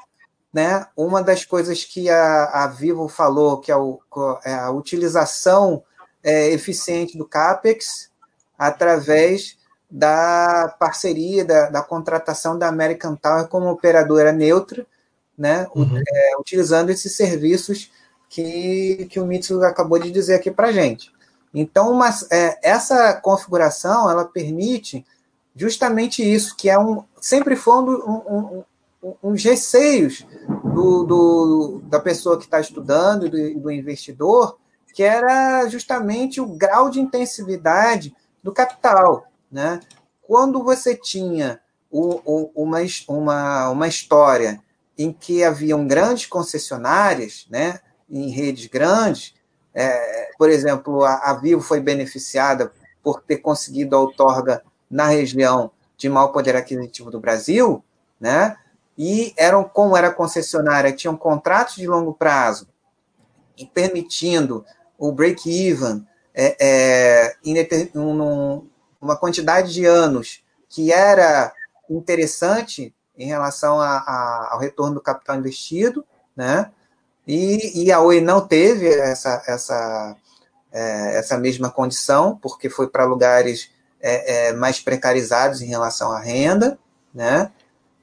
né? 0.52 0.86
uma 0.96 1.22
das 1.22 1.44
coisas 1.44 1.84
que 1.84 2.08
a, 2.08 2.64
a 2.64 2.66
Vivo 2.66 3.08
falou, 3.08 3.60
que 3.60 3.72
é, 3.72 3.76
o, 3.76 4.00
é 4.44 4.54
a 4.54 4.70
utilização 4.70 5.82
é, 6.22 6.50
eficiente 6.50 7.18
do 7.18 7.26
CAPEX 7.26 8.10
através 8.56 9.58
da 9.90 10.74
parceria, 10.78 11.44
da, 11.44 11.68
da, 11.68 11.82
contratação 11.82 12.58
da 12.58 12.66
American 12.66 13.14
Tower 13.14 13.46
como 13.46 13.68
operadora 13.68 14.32
neutra, 14.32 14.86
né, 15.42 15.66
uhum. 15.74 15.98
é, 15.98 16.36
utilizando 16.38 16.90
esses 16.90 17.16
serviços 17.16 17.90
que, 18.28 19.08
que 19.10 19.18
o 19.18 19.26
Mitsu 19.26 19.60
acabou 19.64 19.98
de 19.98 20.08
dizer 20.12 20.36
aqui 20.36 20.52
para 20.52 20.68
a 20.68 20.72
gente. 20.72 21.10
Então, 21.52 21.90
uma, 21.90 22.10
é, 22.30 22.60
essa 22.62 23.12
configuração 23.14 24.08
ela 24.08 24.24
permite 24.24 25.04
justamente 25.56 26.22
isso, 26.22 26.56
que 26.56 26.70
é 26.70 26.78
um 26.78 27.02
sempre 27.20 27.56
foi 27.56 27.74
um, 27.74 28.64
um, 29.02 29.14
um 29.20 29.32
receios 29.32 30.24
do, 30.72 31.04
do, 31.04 31.82
da 31.86 31.98
pessoa 31.98 32.38
que 32.38 32.44
está 32.44 32.60
estudando, 32.60 33.28
do, 33.28 33.58
do 33.58 33.70
investidor, 33.70 34.56
que 34.94 35.02
era 35.02 35.68
justamente 35.68 36.40
o 36.40 36.46
grau 36.46 36.88
de 36.88 37.00
intensividade 37.00 38.14
do 38.44 38.52
capital. 38.52 39.26
Né? 39.50 39.80
Quando 40.22 40.62
você 40.62 40.94
tinha 40.94 41.60
o, 41.90 42.20
o, 42.24 42.62
uma, 42.62 42.78
uma, 43.08 43.70
uma 43.70 43.88
história 43.88 44.62
em 45.02 45.12
que 45.12 45.42
haviam 45.42 45.86
grandes 45.86 46.26
concessionárias, 46.26 47.46
né, 47.50 47.80
em 48.08 48.30
redes 48.30 48.66
grandes, 48.66 49.34
é, 49.74 50.30
por 50.38 50.50
exemplo, 50.50 51.02
a, 51.04 51.30
a 51.30 51.34
Vivo 51.34 51.60
foi 51.60 51.80
beneficiada 51.80 52.72
por 53.02 53.22
ter 53.22 53.38
conseguido 53.38 53.96
a 53.96 54.00
outorga 54.00 54.62
na 54.90 55.06
região 55.06 55.70
de 55.96 56.08
maior 56.08 56.28
poder 56.28 56.54
aquisitivo 56.54 57.10
do 57.10 57.20
Brasil, 57.20 57.82
né? 58.20 58.56
E 58.96 59.32
eram, 59.36 59.64
como 59.64 59.96
era 59.96 60.10
concessionária, 60.12 60.92
tinham 60.92 61.16
contratos 61.16 61.76
de 61.76 61.86
longo 61.86 62.12
prazo 62.12 62.68
permitindo 63.72 64.64
o 64.98 65.12
break-even 65.12 66.04
é, 66.34 66.56
é, 66.60 67.36
em 67.44 67.54
um, 67.94 68.66
uma 69.00 69.16
quantidade 69.16 69.72
de 69.72 69.84
anos 69.84 70.42
que 70.68 70.92
era 70.92 71.52
interessante 71.88 72.94
em 73.22 73.26
relação 73.26 73.80
a, 73.80 73.98
a, 73.98 74.48
ao 74.52 74.58
retorno 74.58 74.94
do 74.94 75.00
capital 75.00 75.36
investido, 75.36 76.04
né? 76.36 76.70
E, 77.26 77.84
e 77.84 77.92
a 77.92 78.00
Oi 78.00 78.20
não 78.20 78.40
teve 78.40 78.88
essa, 78.88 79.42
essa, 79.46 80.16
é, 80.72 81.18
essa 81.18 81.38
mesma 81.38 81.70
condição, 81.70 82.36
porque 82.42 82.68
foi 82.68 82.88
para 82.88 83.04
lugares 83.04 83.70
é, 84.00 84.48
é, 84.48 84.52
mais 84.52 84.80
precarizados 84.80 85.62
em 85.62 85.66
relação 85.66 86.10
à 86.10 86.18
renda, 86.18 86.78
né? 87.14 87.50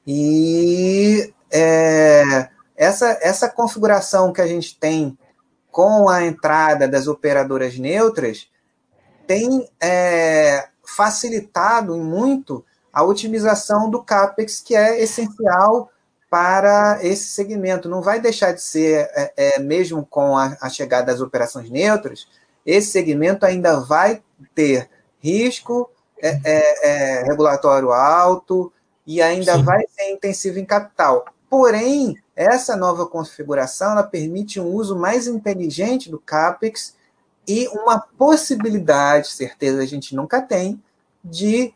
E 0.06 1.32
é, 1.50 2.48
essa, 2.74 3.18
essa 3.20 3.48
configuração 3.48 4.32
que 4.32 4.40
a 4.40 4.46
gente 4.46 4.78
tem 4.78 5.18
com 5.70 6.08
a 6.08 6.24
entrada 6.24 6.88
das 6.88 7.06
operadoras 7.06 7.78
neutras 7.78 8.48
tem 9.26 9.68
é, 9.80 10.68
facilitado 10.82 11.96
muito 11.96 12.64
a 12.92 13.02
otimização 13.02 13.88
do 13.88 14.02
CAPEX, 14.02 14.60
que 14.60 14.74
é 14.74 15.00
essencial 15.02 15.90
para 16.28 16.98
esse 17.02 17.24
segmento. 17.24 17.88
Não 17.88 18.00
vai 18.00 18.20
deixar 18.20 18.52
de 18.52 18.62
ser, 18.62 19.10
é, 19.14 19.32
é, 19.36 19.58
mesmo 19.58 20.06
com 20.06 20.36
a, 20.36 20.56
a, 20.60 20.68
chegada 20.68 21.06
das 21.06 21.20
operações 21.20 21.68
neutras, 21.68 22.28
esse 22.64 22.90
segmento 22.90 23.44
ainda 23.44 23.80
vai 23.80 24.22
ter 24.54 24.88
risco 25.18 25.90
é, 26.22 26.40
é, 26.44 26.88
é 26.88 27.22
regulatório 27.24 27.90
alto 27.90 28.72
e 29.06 29.20
ainda 29.20 29.56
Sim. 29.56 29.62
vai 29.64 29.84
ser 29.88 30.10
intensivo 30.10 30.58
em 30.58 30.64
capital. 30.64 31.24
Porém, 31.48 32.16
essa 32.36 32.76
nova 32.76 33.06
configuração 33.06 33.92
ela 33.92 34.04
permite 34.04 34.60
um 34.60 34.66
uso 34.66 34.96
mais 34.96 35.26
inteligente 35.26 36.10
do 36.10 36.18
CAPEX 36.18 36.94
e 37.48 37.66
uma 37.68 37.98
possibilidade, 37.98 39.28
certeza 39.28 39.82
a 39.82 39.86
gente 39.86 40.14
nunca 40.14 40.40
tem, 40.40 40.80
de 41.24 41.74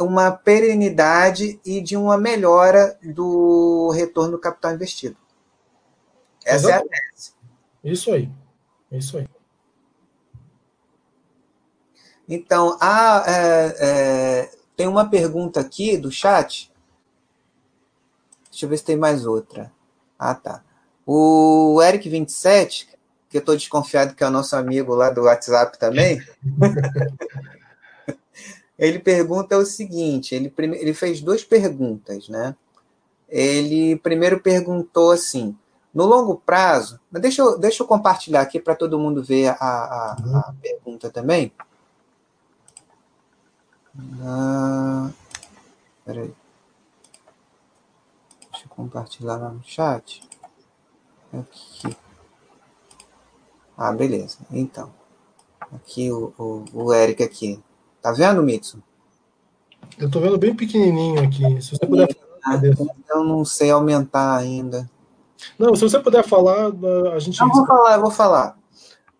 uma 0.00 0.30
perenidade 0.30 1.60
e 1.64 1.80
de 1.80 1.96
uma 1.96 2.18
melhora 2.18 2.98
do 3.02 3.90
retorno 3.90 4.32
do 4.32 4.38
capital 4.38 4.74
investido. 4.74 5.16
Essa 6.44 6.68
Exatamente. 6.68 6.92
é 6.92 6.96
a 6.96 7.10
tese. 7.12 7.32
Isso 7.84 8.12
aí. 8.12 8.30
Isso 8.90 9.18
aí. 9.18 9.28
Então, 12.28 12.76
há, 12.80 13.24
é, 13.26 13.76
é, 13.78 14.50
tem 14.76 14.86
uma 14.86 15.08
pergunta 15.08 15.60
aqui 15.60 15.96
do 15.96 16.10
chat. 16.10 16.72
Deixa 18.50 18.64
eu 18.64 18.68
ver 18.68 18.78
se 18.78 18.84
tem 18.84 18.96
mais 18.96 19.26
outra. 19.26 19.72
Ah, 20.18 20.34
tá. 20.34 20.62
O 21.06 21.78
Eric27, 21.82 22.86
que 23.28 23.36
eu 23.36 23.40
estou 23.40 23.56
desconfiado 23.56 24.14
que 24.14 24.22
é 24.22 24.26
o 24.26 24.30
nosso 24.30 24.54
amigo 24.56 24.94
lá 24.94 25.10
do 25.10 25.22
WhatsApp 25.22 25.78
também. 25.78 26.22
ele 28.82 28.98
pergunta 28.98 29.56
o 29.56 29.64
seguinte: 29.64 30.34
ele, 30.34 30.52
ele 30.58 30.92
fez 30.92 31.20
duas 31.20 31.44
perguntas, 31.44 32.28
né? 32.28 32.56
Ele 33.28 33.94
primeiro 33.96 34.40
perguntou 34.40 35.12
assim: 35.12 35.56
no 35.94 36.04
longo 36.04 36.36
prazo, 36.36 36.98
deixa 37.08 37.42
eu, 37.42 37.56
deixa 37.56 37.84
eu 37.84 37.86
compartilhar 37.86 38.40
aqui 38.40 38.58
para 38.58 38.74
todo 38.74 38.98
mundo 38.98 39.22
ver 39.22 39.50
a, 39.50 39.54
a, 39.54 40.12
a 40.12 40.48
uhum. 40.48 40.56
pergunta 40.60 41.10
também. 41.10 41.52
Ah, 44.20 45.10
peraí. 46.04 46.34
Deixa 48.50 48.66
eu 48.66 48.70
compartilhar 48.70 49.36
lá 49.36 49.48
no 49.50 49.62
chat. 49.62 50.28
Aqui. 51.32 51.96
Ah, 53.76 53.92
beleza. 53.92 54.38
Então. 54.50 54.92
Aqui 55.72 56.10
o, 56.10 56.34
o, 56.36 56.64
o 56.72 56.92
Eric 56.92 57.22
aqui. 57.22 57.62
Tá 58.02 58.10
vendo, 58.10 58.42
Mitsu? 58.42 58.82
Eu 59.96 60.10
tô 60.10 60.18
vendo 60.20 60.36
bem 60.36 60.54
pequenininho 60.54 61.22
aqui. 61.22 61.62
Se 61.62 61.70
você 61.70 61.86
puder 61.86 62.08
falar, 62.12 62.62
eu 63.08 63.24
não 63.24 63.44
sei 63.44 63.70
aumentar 63.70 64.36
ainda. 64.36 64.90
Não, 65.56 65.74
se 65.76 65.82
você 65.82 66.00
puder 66.00 66.24
falar, 66.24 66.72
a 67.14 67.18
gente. 67.20 67.40
Não, 67.40 67.48
vou 67.48 67.64
falar, 67.64 67.94
eu 67.94 68.00
vou 68.00 68.10
falar. 68.10 68.58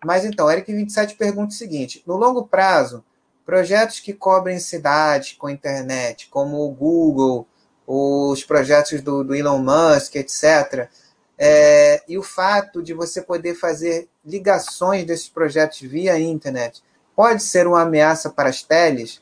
Mas 0.03 0.25
então, 0.25 0.47
Eric27 0.47 1.15
pergunta 1.15 1.53
o 1.53 1.57
seguinte: 1.57 2.03
no 2.05 2.17
longo 2.17 2.45
prazo, 2.45 3.03
projetos 3.45 4.01
que 4.01 4.11
cobrem 4.11 4.59
cidades 4.59 5.33
com 5.37 5.49
internet, 5.49 6.27
como 6.29 6.65
o 6.65 6.71
Google, 6.71 7.47
os 7.87 8.43
projetos 8.43 9.01
do, 9.01 9.23
do 9.23 9.33
Elon 9.33 9.59
Musk, 9.59 10.15
etc., 10.15 10.89
é, 11.37 12.03
e 12.07 12.17
o 12.17 12.23
fato 12.23 12.83
de 12.83 12.93
você 12.93 13.21
poder 13.21 13.55
fazer 13.55 14.09
ligações 14.25 15.05
desses 15.05 15.29
projetos 15.29 15.79
via 15.79 16.19
internet 16.19 16.83
pode 17.15 17.43
ser 17.43 17.67
uma 17.67 17.81
ameaça 17.81 18.29
para 18.29 18.49
as 18.49 18.61
teles? 18.61 19.21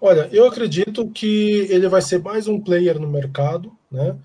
Olha, 0.00 0.28
eu 0.32 0.46
acredito 0.46 1.08
que 1.10 1.66
ele 1.70 1.88
vai 1.88 2.02
ser 2.02 2.20
mais 2.20 2.48
um 2.48 2.60
player 2.60 2.98
no 2.98 3.08
mercado, 3.08 3.72
né? 3.90 4.16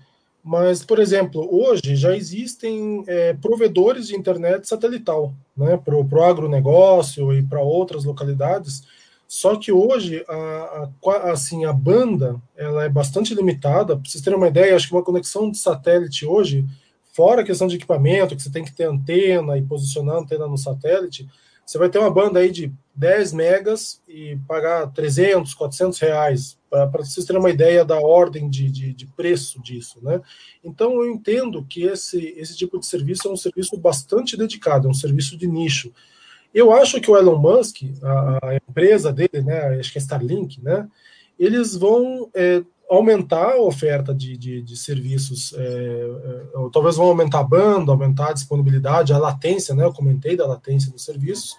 Mas, 0.42 0.82
por 0.82 0.98
exemplo, 0.98 1.46
hoje 1.50 1.94
já 1.94 2.16
existem 2.16 3.04
é, 3.06 3.34
provedores 3.34 4.08
de 4.08 4.16
internet 4.16 4.66
satelital, 4.66 5.34
né, 5.56 5.76
para 5.76 5.94
o 5.94 6.24
agronegócio 6.24 7.32
e 7.34 7.42
para 7.42 7.60
outras 7.60 8.04
localidades. 8.04 8.82
Só 9.26 9.56
que 9.56 9.70
hoje 9.70 10.24
a, 10.26 10.88
a, 11.04 11.32
assim, 11.32 11.66
a 11.66 11.72
banda 11.72 12.40
ela 12.56 12.84
é 12.84 12.88
bastante 12.88 13.34
limitada. 13.34 13.94
Para 13.94 14.08
vocês 14.08 14.24
terem 14.24 14.38
uma 14.38 14.48
ideia, 14.48 14.74
acho 14.74 14.88
que 14.88 14.94
uma 14.94 15.04
conexão 15.04 15.50
de 15.50 15.58
satélite 15.58 16.24
hoje, 16.24 16.64
fora 17.12 17.42
a 17.42 17.44
questão 17.44 17.66
de 17.66 17.76
equipamento, 17.76 18.34
que 18.34 18.42
você 18.42 18.50
tem 18.50 18.64
que 18.64 18.72
ter 18.72 18.84
antena 18.84 19.58
e 19.58 19.62
posicionar 19.62 20.16
a 20.16 20.20
antena 20.20 20.46
no 20.46 20.56
satélite, 20.56 21.28
você 21.68 21.76
vai 21.76 21.90
ter 21.90 21.98
uma 21.98 22.10
banda 22.10 22.38
aí 22.40 22.50
de 22.50 22.72
10 22.94 23.34
megas 23.34 24.00
e 24.08 24.38
pagar 24.48 24.86
300, 24.86 25.52
400 25.52 25.98
reais, 25.98 26.58
para 26.70 26.86
vocês 26.86 27.26
terem 27.26 27.38
uma 27.38 27.50
ideia 27.50 27.84
da 27.84 28.00
ordem 28.00 28.48
de, 28.48 28.70
de, 28.70 28.94
de, 28.94 29.06
preço 29.08 29.60
disso, 29.60 29.98
né? 30.02 30.18
Então, 30.64 30.94
eu 30.94 31.10
entendo 31.10 31.62
que 31.62 31.82
esse, 31.82 32.34
esse 32.38 32.56
tipo 32.56 32.78
de 32.78 32.86
serviço 32.86 33.28
é 33.28 33.30
um 33.30 33.36
serviço 33.36 33.76
bastante 33.76 34.34
dedicado, 34.34 34.88
é 34.88 34.90
um 34.90 34.94
serviço 34.94 35.36
de 35.36 35.46
nicho. 35.46 35.92
Eu 36.54 36.72
acho 36.72 37.02
que 37.02 37.10
o 37.10 37.16
Elon 37.18 37.38
Musk, 37.38 37.82
a, 38.02 38.48
a 38.48 38.56
empresa 38.56 39.12
dele, 39.12 39.42
né, 39.44 39.78
acho 39.78 39.92
que 39.92 39.98
é 39.98 40.00
Starlink, 40.00 40.62
né, 40.62 40.88
eles 41.38 41.76
vão 41.76 42.30
é, 42.34 42.62
aumentar 42.90 43.52
a 43.52 43.60
oferta 43.60 44.14
de, 44.14 44.36
de, 44.36 44.62
de 44.62 44.76
serviços, 44.76 45.52
é, 45.52 45.60
é, 45.62 46.42
talvez 46.72 46.96
vão 46.96 47.06
aumentar 47.06 47.40
a 47.40 47.44
banda, 47.44 47.92
aumentar 47.92 48.30
a 48.30 48.32
disponibilidade, 48.32 49.12
a 49.12 49.18
latência, 49.18 49.74
né? 49.74 49.84
Eu 49.84 49.92
comentei 49.92 50.36
da 50.36 50.46
latência 50.46 50.90
dos 50.90 51.04
serviços, 51.04 51.56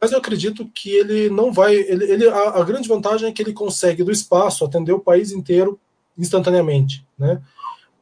mas 0.00 0.12
eu 0.12 0.18
acredito 0.18 0.64
que 0.72 0.90
ele 0.90 1.28
não 1.28 1.52
vai. 1.52 1.74
Ele, 1.74 2.04
ele 2.04 2.28
a, 2.28 2.60
a, 2.60 2.64
grande 2.64 2.88
vantagem 2.88 3.28
é 3.28 3.32
que 3.32 3.42
ele 3.42 3.52
consegue 3.52 4.04
do 4.04 4.12
espaço 4.12 4.64
atender 4.64 4.92
o 4.92 5.00
país 5.00 5.32
inteiro 5.32 5.78
instantaneamente, 6.16 7.04
né? 7.18 7.42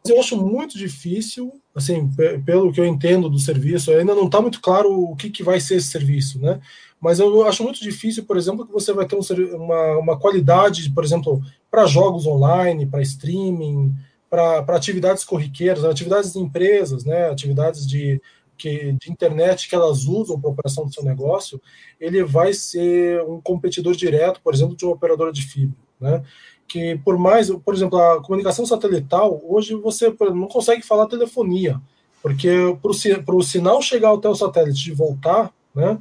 Mas 0.05 0.15
eu 0.15 0.21
acho 0.21 0.37
muito 0.37 0.79
difícil, 0.79 1.53
assim, 1.75 2.09
pelo 2.45 2.73
que 2.73 2.81
eu 2.81 2.87
entendo 2.87 3.29
do 3.29 3.39
serviço, 3.39 3.91
ainda 3.91 4.15
não 4.15 4.27
está 4.27 4.41
muito 4.41 4.61
claro 4.61 4.93
o 4.93 5.17
que, 5.17 5.29
que 5.29 5.43
vai 5.43 5.59
ser 5.59 5.77
esse 5.77 5.89
serviço, 5.89 6.39
né? 6.39 6.61
Mas 7.01 7.21
eu 7.21 7.47
acho 7.47 7.63
muito 7.63 7.81
difícil, 7.81 8.25
por 8.25 8.37
exemplo, 8.37 8.67
que 8.67 8.73
você 8.73 8.93
vai 8.93 9.07
ter 9.07 9.17
um, 9.17 9.57
uma, 9.57 9.99
uma 9.99 10.19
qualidade, 10.19 10.91
por 10.91 11.05
exemplo, 11.05 11.41
para 11.71 11.87
jogos 11.87 12.27
online, 12.27 12.87
para 12.87 13.03
streaming, 13.03 13.95
para 14.29 14.65
atividades 14.69 15.25
corriqueiras, 15.25 15.85
atividades 15.85 16.33
de 16.33 16.39
empresas, 16.41 17.05
né? 17.05 17.31
Atividades 17.31 17.87
de 17.87 18.21
que, 18.57 18.93
de 19.01 19.11
internet 19.11 19.69
que 19.69 19.75
elas 19.75 20.05
usam 20.05 20.41
para 20.41 20.51
operação 20.51 20.85
do 20.85 20.93
seu 20.93 21.05
negócio, 21.05 21.61
ele 22.01 22.25
vai 22.25 22.53
ser 22.53 23.23
um 23.23 23.41
competidor 23.41 23.95
direto, 23.95 24.41
por 24.43 24.53
exemplo, 24.53 24.77
de 24.77 24.85
uma 24.85 24.95
operadora 24.95 25.33
de 25.33 25.43
fibra, 25.43 25.79
né? 26.01 26.23
Que 26.67 26.99
por 26.99 27.17
mais, 27.17 27.49
por 27.51 27.73
exemplo, 27.73 27.99
a 27.99 28.23
comunicação 28.23 28.67
satelital, 28.67 29.41
hoje 29.45 29.75
você 29.75 30.13
não 30.35 30.49
consegue 30.49 30.83
falar 30.83 31.07
telefonia, 31.07 31.81
porque 32.21 32.51
para 33.25 33.37
o 33.37 33.43
sinal 33.43 33.81
chegar 33.81 34.13
até 34.13 34.29
o 34.29 34.35
satélite 34.35 34.91
e 34.91 34.95
voltar, 34.95 35.53
né? 35.73 35.97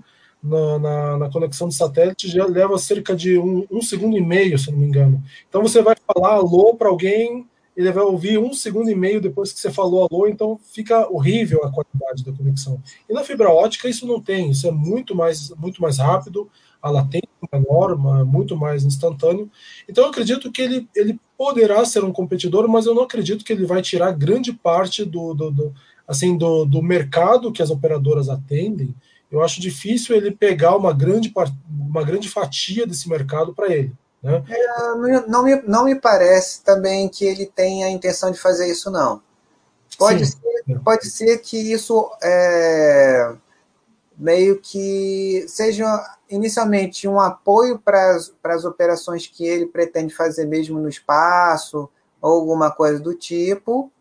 Na, 0.48 0.80
na, 0.80 1.18
na, 1.18 1.30
conexão 1.30 1.68
de 1.68 1.76
satélite 1.76 2.28
já 2.28 2.46
leva 2.46 2.78
cerca 2.78 3.16
de 3.16 3.38
um, 3.38 3.66
um 3.70 3.82
segundo 3.82 4.18
e 4.18 4.22
meio, 4.22 4.58
se 4.58 4.72
não 4.72 4.80
me 4.80 4.86
engano. 4.86 5.22
Então 5.50 5.62
você 5.62 5.82
vai 5.82 5.96
falar 6.08 6.36
alô 6.36 6.76
para 6.76 6.90
alguém 6.90 7.46
ele 7.78 7.92
vai 7.92 8.04
ouvir 8.04 8.40
um 8.40 8.52
segundo 8.54 8.90
e 8.90 8.96
meio 8.96 9.22
depois 9.22 9.54
que 9.54 9.60
você 9.60 9.70
falou 9.70 10.08
alô, 10.10 10.28
então 10.28 10.60
fica 10.74 11.08
horrível 11.12 11.64
a 11.64 11.72
qualidade 11.72 12.26
da 12.26 12.34
conexão. 12.34 12.82
E 13.08 13.14
na 13.14 13.24
fibra 13.24 13.52
ótica 13.52 13.88
isso 13.88 14.08
não 14.08 14.20
tem, 14.20 14.50
isso 14.50 14.68
é 14.68 14.72
muito 14.72 15.14
mais, 15.14 15.52
muito 15.52 15.80
mais 15.80 16.00
rápido, 16.00 16.50
a 16.82 16.90
latência 16.90 17.30
é 17.52 17.60
menor, 17.60 17.96
muito 18.26 18.58
mais 18.58 18.84
instantâneo. 18.84 19.48
Então 19.88 20.06
eu 20.06 20.10
acredito 20.10 20.52
que 20.52 20.60
ele, 20.60 20.90
ele 20.96 21.20
poderá 21.38 21.86
ser 21.86 22.04
um 22.04 22.12
competidor, 22.12 22.68
mas 22.68 22.88
eu 22.88 22.96
não 22.96 23.04
acredito 23.04 23.46
que 23.46 23.54
ele 23.54 23.68
vai 23.68 23.84
tirar 23.84 24.12
grande 24.12 24.52
parte 24.52 25.06
do, 25.06 25.36
do, 25.36 25.52
do 25.52 25.74
assim 26.08 26.36
do, 26.36 26.66
do 26.66 26.82
mercado 26.82 27.52
que 27.52 27.62
as 27.62 27.70
operadoras 27.70 28.28
atendem. 28.28 28.96
Eu 29.32 29.44
acho 29.44 29.60
difícil 29.60 30.16
ele 30.16 30.32
pegar 30.32 30.76
uma 30.76 30.94
grande, 30.94 31.34
uma 31.68 32.04
grande 32.04 32.30
fatia 32.30 32.88
desse 32.88 33.10
mercado 33.10 33.54
para 33.54 33.68
ele. 33.68 33.94
Né? 34.24 34.44
É, 34.50 35.28
não, 35.28 35.44
me, 35.44 35.62
não 35.64 35.86
me 35.86 35.96
parece 35.96 36.64
também 36.64 37.10
que 37.10 37.26
ele 37.26 37.46
tenha 37.46 37.88
a 37.88 37.90
intenção 37.90 38.32
de 38.32 38.40
fazer 38.40 38.70
isso, 38.70 38.90
não. 38.90 39.22
Pode, 39.98 40.26
ser, 40.26 40.80
pode 40.84 41.10
ser 41.10 41.38
que 41.40 41.58
isso 41.58 42.10
é, 42.22 43.34
meio 44.18 44.60
que 44.60 45.46
seja 45.48 45.86
inicialmente 46.30 47.08
um 47.08 47.20
apoio 47.20 47.80
para 47.80 48.16
as 48.44 48.66
operações 48.66 49.28
que 49.28 49.46
ele 49.46 49.66
pretende 49.66 50.14
fazer 50.14 50.46
mesmo 50.46 50.80
no 50.80 50.90
espaço, 50.90 51.90
ou 52.22 52.32
alguma 52.32 52.72
coisa 52.72 53.00
do 53.00 53.14
tipo, 53.14 53.92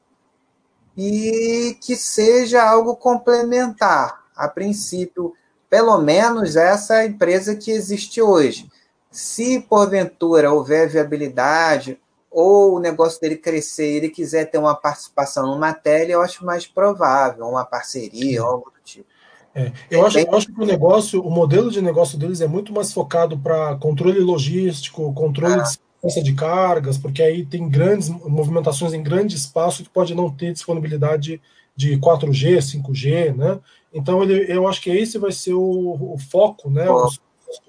e 0.96 1.76
que 1.80 1.94
seja 1.94 2.62
algo 2.62 2.96
complementar. 2.96 4.25
A 4.36 4.48
princípio, 4.48 5.34
pelo 5.70 5.98
menos 5.98 6.56
essa 6.56 7.04
empresa 7.04 7.56
que 7.56 7.70
existe 7.70 8.20
hoje. 8.20 8.68
Se 9.10 9.60
porventura 9.60 10.52
houver 10.52 10.88
viabilidade 10.88 11.98
ou 12.30 12.74
o 12.74 12.78
negócio 12.78 13.18
dele 13.20 13.36
crescer 13.36 13.94
e 13.94 13.96
ele 13.96 14.08
quiser 14.10 14.50
ter 14.50 14.58
uma 14.58 14.74
participação 14.74 15.46
numa 15.46 15.72
tele, 15.72 16.12
eu 16.12 16.20
acho 16.20 16.44
mais 16.44 16.66
provável, 16.66 17.46
uma 17.46 17.64
parceria, 17.64 18.44
ou 18.44 18.50
algo 18.50 18.70
do 18.70 18.84
tipo. 18.84 19.08
É, 19.54 19.72
eu, 19.90 20.04
acho, 20.04 20.18
eu 20.18 20.34
acho 20.34 20.52
que 20.52 20.60
o 20.60 20.66
negócio, 20.66 21.22
o 21.22 21.30
modelo 21.30 21.70
de 21.70 21.80
negócio 21.80 22.18
deles 22.18 22.42
é 22.42 22.46
muito 22.46 22.74
mais 22.74 22.92
focado 22.92 23.38
para 23.38 23.74
controle 23.76 24.20
logístico, 24.20 25.14
controle 25.14 25.54
ah. 25.54 25.62
de 25.62 25.70
segurança 25.70 26.22
de 26.22 26.34
cargas, 26.34 26.98
porque 26.98 27.22
aí 27.22 27.46
tem 27.46 27.66
grandes 27.66 28.10
movimentações 28.10 28.92
em 28.92 29.02
grande 29.02 29.34
espaço 29.34 29.82
que 29.82 29.88
pode 29.88 30.14
não 30.14 30.28
ter 30.28 30.52
disponibilidade 30.52 31.40
de 31.76 31.98
4G, 31.98 32.58
5G, 32.58 33.34
né? 33.34 33.60
Então 33.92 34.22
ele, 34.22 34.50
eu 34.52 34.66
acho 34.66 34.80
que 34.80 34.90
esse 34.90 35.18
vai 35.18 35.32
ser 35.32 35.54
o, 35.54 36.14
o 36.14 36.18
foco, 36.18 36.70
né? 36.70 36.90
Os, 36.90 37.20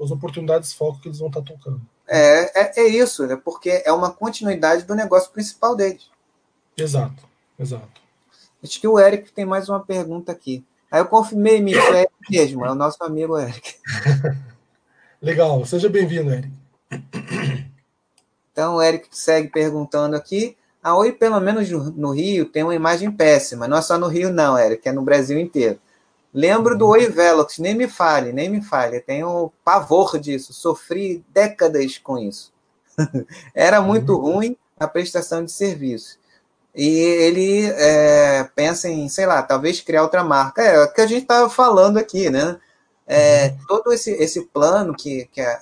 as 0.01 0.11
oportunidades 0.11 0.71
de 0.71 0.75
foco 0.75 0.99
que 0.99 1.07
eles 1.07 1.19
vão 1.19 1.27
estar 1.27 1.41
tá 1.41 1.53
tocando. 1.53 1.81
É, 2.07 2.61
é, 2.61 2.79
é, 2.79 2.88
isso, 2.88 3.27
né? 3.27 3.35
Porque 3.35 3.84
é 3.85 3.91
uma 3.91 4.11
continuidade 4.11 4.84
do 4.84 4.95
negócio 4.95 5.31
principal 5.31 5.75
deles. 5.75 6.09
Exato, 6.77 7.27
exato. 7.59 8.01
Acho 8.63 8.79
que 8.79 8.88
o 8.88 8.99
Eric 8.99 9.31
tem 9.31 9.45
mais 9.45 9.67
uma 9.69 9.79
pergunta 9.79 10.31
aqui. 10.31 10.65
Aí 10.89 11.01
eu 11.01 11.05
confirmei, 11.05 11.61
Mitch, 11.61 11.77
é 11.77 12.01
ele 12.01 12.09
mesmo, 12.29 12.65
é 12.65 12.71
o 12.71 12.75
nosso 12.75 13.03
amigo 13.03 13.38
Eric. 13.38 13.75
Legal, 15.21 15.65
seja 15.65 15.89
bem-vindo, 15.89 16.31
Eric. 16.31 16.51
Então, 18.51 18.75
o 18.75 18.81
Eric 18.81 19.09
segue 19.11 19.49
perguntando 19.49 20.15
aqui. 20.15 20.55
A 20.81 20.95
Oi, 20.95 21.11
pelo 21.11 21.39
menos 21.39 21.69
no 21.69 22.11
Rio, 22.11 22.45
tem 22.45 22.63
uma 22.63 22.75
imagem 22.75 23.11
péssima. 23.11 23.67
Não 23.67 23.77
é 23.77 23.81
só 23.81 23.97
no 23.97 24.07
Rio, 24.07 24.31
não, 24.31 24.57
Eric, 24.57 24.87
é 24.87 24.91
no 24.91 25.01
Brasil 25.01 25.39
inteiro. 25.39 25.79
Lembro 26.33 26.77
do 26.77 26.87
Oi 26.87 27.07
Velox, 27.07 27.57
nem 27.57 27.75
me 27.75 27.87
fale, 27.87 28.31
nem 28.31 28.49
me 28.49 28.61
fale. 28.61 28.99
Tenho 28.99 29.51
pavor 29.63 30.19
disso. 30.19 30.53
Sofri 30.53 31.25
décadas 31.29 31.97
com 31.97 32.17
isso. 32.17 32.53
Era 33.55 33.81
muito 33.81 34.13
uhum. 34.13 34.33
ruim 34.33 34.57
a 34.79 34.87
prestação 34.87 35.43
de 35.43 35.51
serviço. 35.51 36.19
E 36.75 36.87
ele 36.87 37.65
é, 37.65 38.43
pensa 38.55 38.87
em, 38.87 39.09
sei 39.09 39.25
lá, 39.25 39.41
talvez 39.41 39.81
criar 39.81 40.03
outra 40.03 40.23
marca. 40.23 40.61
É, 40.61 40.75
é 40.75 40.83
o 40.83 40.93
que 40.93 41.01
a 41.01 41.07
gente 41.07 41.23
estava 41.23 41.49
falando 41.49 41.97
aqui, 41.97 42.29
né? 42.29 42.59
É, 43.07 43.47
uhum. 43.47 43.57
todo 43.67 43.91
esse, 43.91 44.11
esse 44.11 44.45
plano 44.45 44.93
que, 44.95 45.25
que 45.31 45.41
é 45.41 45.59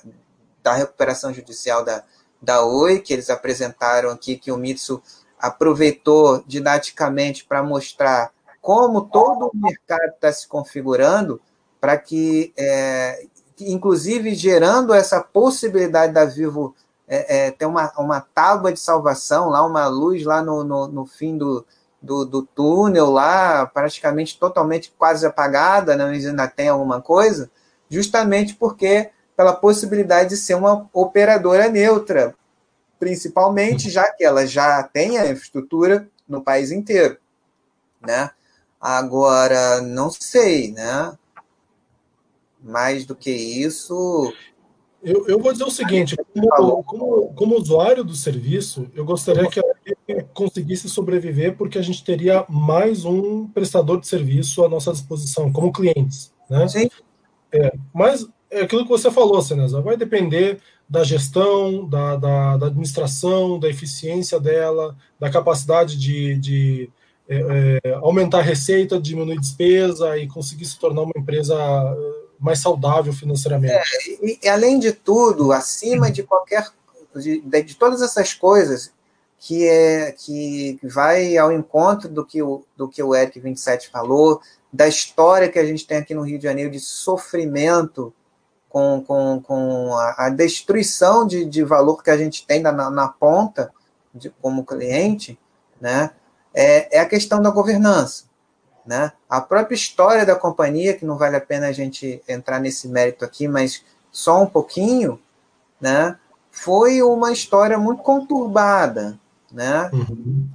da 0.62 0.74
recuperação 0.74 1.32
judicial 1.32 1.84
da, 1.84 2.04
da 2.40 2.64
Oi, 2.64 3.00
que 3.00 3.12
eles 3.12 3.30
apresentaram 3.30 4.10
aqui, 4.10 4.36
que 4.36 4.52
o 4.52 4.56
Mitsu 4.56 5.02
aproveitou 5.38 6.42
didaticamente 6.46 7.44
para 7.44 7.62
mostrar 7.62 8.30
como 8.60 9.02
todo 9.02 9.46
o 9.46 9.56
mercado 9.56 10.14
está 10.14 10.32
se 10.32 10.48
configurando 10.48 11.40
para 11.80 11.96
que, 11.96 12.52
é, 12.56 13.24
inclusive, 13.60 14.34
gerando 14.34 14.92
essa 14.92 15.20
possibilidade 15.20 16.12
da 16.12 16.24
Vivo 16.24 16.74
é, 17.06 17.46
é, 17.46 17.50
ter 17.52 17.66
uma, 17.66 17.92
uma 17.96 18.20
tábua 18.20 18.72
de 18.72 18.80
salvação, 18.80 19.50
lá 19.50 19.64
uma 19.64 19.86
luz 19.86 20.24
lá 20.24 20.42
no, 20.42 20.64
no, 20.64 20.88
no 20.88 21.06
fim 21.06 21.38
do, 21.38 21.64
do, 22.02 22.24
do, 22.24 22.42
túnel, 22.42 23.10
lá 23.10 23.66
praticamente 23.66 24.38
totalmente 24.38 24.92
quase 24.98 25.24
apagada, 25.24 25.94
né, 25.94 26.04
mas 26.06 26.26
ainda 26.26 26.48
tem 26.48 26.68
alguma 26.68 27.00
coisa, 27.00 27.50
justamente 27.88 28.56
porque 28.56 29.10
pela 29.36 29.52
possibilidade 29.52 30.30
de 30.30 30.36
ser 30.36 30.54
uma 30.54 30.88
operadora 30.92 31.68
neutra, 31.68 32.34
principalmente 32.98 33.90
já 33.90 34.10
que 34.10 34.24
ela 34.24 34.46
já 34.46 34.82
tem 34.82 35.18
a 35.18 35.30
infraestrutura 35.30 36.08
no 36.26 36.42
país 36.42 36.72
inteiro, 36.72 37.18
né? 38.00 38.30
Agora, 38.80 39.80
não 39.82 40.10
sei, 40.10 40.72
né? 40.72 41.16
Mais 42.62 43.04
do 43.04 43.14
que 43.14 43.30
isso. 43.30 44.32
Eu, 45.02 45.26
eu 45.28 45.38
vou 45.38 45.52
dizer 45.52 45.64
o 45.64 45.70
seguinte: 45.70 46.16
como, 46.34 46.82
como, 46.84 47.34
como 47.34 47.56
usuário 47.56 48.02
do 48.02 48.14
serviço, 48.14 48.90
eu 48.94 49.04
gostaria 49.04 49.48
que 49.48 49.60
a 49.60 50.22
conseguisse 50.34 50.88
sobreviver, 50.88 51.56
porque 51.56 51.78
a 51.78 51.82
gente 51.82 52.04
teria 52.04 52.44
mais 52.48 53.04
um 53.04 53.46
prestador 53.48 54.00
de 54.00 54.06
serviço 54.06 54.64
à 54.64 54.68
nossa 54.68 54.92
disposição, 54.92 55.52
como 55.52 55.72
clientes. 55.72 56.32
Né? 56.48 56.68
Sim. 56.68 56.90
É, 57.52 57.72
mas 57.94 58.26
é 58.50 58.60
aquilo 58.62 58.84
que 58.84 58.90
você 58.90 59.10
falou, 59.10 59.40
Senesa, 59.42 59.80
vai 59.80 59.96
depender 59.96 60.60
da 60.88 61.02
gestão, 61.02 61.86
da, 61.88 62.16
da, 62.16 62.56
da, 62.56 62.66
administração, 62.66 63.58
da 63.58 63.68
eficiência 63.68 64.38
dela, 64.38 64.96
da 65.18 65.28
capacidade 65.28 65.98
de, 65.98 66.36
de 66.38 66.90
é, 67.28 67.80
é, 67.84 67.94
aumentar 67.94 68.38
a 68.38 68.42
receita, 68.42 69.00
diminuir 69.00 69.40
despesa 69.40 70.16
e 70.16 70.28
conseguir 70.28 70.64
se 70.64 70.78
tornar 70.78 71.02
uma 71.02 71.12
empresa 71.16 71.54
é, 71.56 72.26
mais 72.38 72.60
saudável 72.60 73.12
financeiramente. 73.12 73.72
É, 73.72 73.82
e, 74.22 74.38
e, 74.44 74.48
além 74.48 74.78
de 74.78 74.92
tudo, 74.92 75.52
acima 75.52 76.10
de 76.10 76.22
qualquer 76.22 76.68
de, 77.16 77.40
de, 77.40 77.74
todas 77.74 78.02
essas 78.02 78.34
coisas 78.34 78.92
que 79.38 79.66
é 79.66 80.12
que 80.12 80.78
vai 80.82 81.36
ao 81.36 81.50
encontro 81.50 82.08
do 82.08 82.24
que 82.24 82.42
o 82.42 82.62
do 82.76 82.88
que 82.88 83.02
o 83.02 83.14
Eric 83.14 83.40
27 83.40 83.90
falou, 83.90 84.40
da 84.72 84.86
história 84.86 85.48
que 85.48 85.58
a 85.58 85.64
gente 85.64 85.86
tem 85.86 85.98
aqui 85.98 86.14
no 86.14 86.22
Rio 86.22 86.38
de 86.38 86.44
Janeiro 86.44 86.70
de 86.70 86.78
sofrimento 86.78 88.12
com, 88.76 89.00
com, 89.00 89.40
com 89.40 89.94
a, 89.94 90.26
a 90.26 90.28
destruição 90.28 91.26
de, 91.26 91.46
de 91.46 91.64
valor 91.64 92.02
que 92.02 92.10
a 92.10 92.16
gente 92.18 92.46
tem 92.46 92.60
na, 92.60 92.90
na 92.90 93.08
ponta 93.08 93.72
de, 94.14 94.28
como 94.28 94.66
cliente, 94.66 95.38
né? 95.80 96.10
é, 96.52 96.98
é 96.98 97.00
a 97.00 97.08
questão 97.08 97.40
da 97.40 97.48
governança. 97.48 98.24
Né? 98.84 99.10
A 99.30 99.40
própria 99.40 99.74
história 99.74 100.26
da 100.26 100.36
companhia, 100.36 100.92
que 100.92 101.06
não 101.06 101.16
vale 101.16 101.36
a 101.36 101.40
pena 101.40 101.68
a 101.68 101.72
gente 101.72 102.22
entrar 102.28 102.60
nesse 102.60 102.86
mérito 102.86 103.24
aqui, 103.24 103.48
mas 103.48 103.82
só 104.12 104.42
um 104.42 104.46
pouquinho, 104.46 105.18
né? 105.80 106.18
foi 106.50 107.00
uma 107.02 107.32
história 107.32 107.78
muito 107.78 108.02
conturbada. 108.02 109.18
Né? 109.50 109.90
Uhum. 109.90 110.46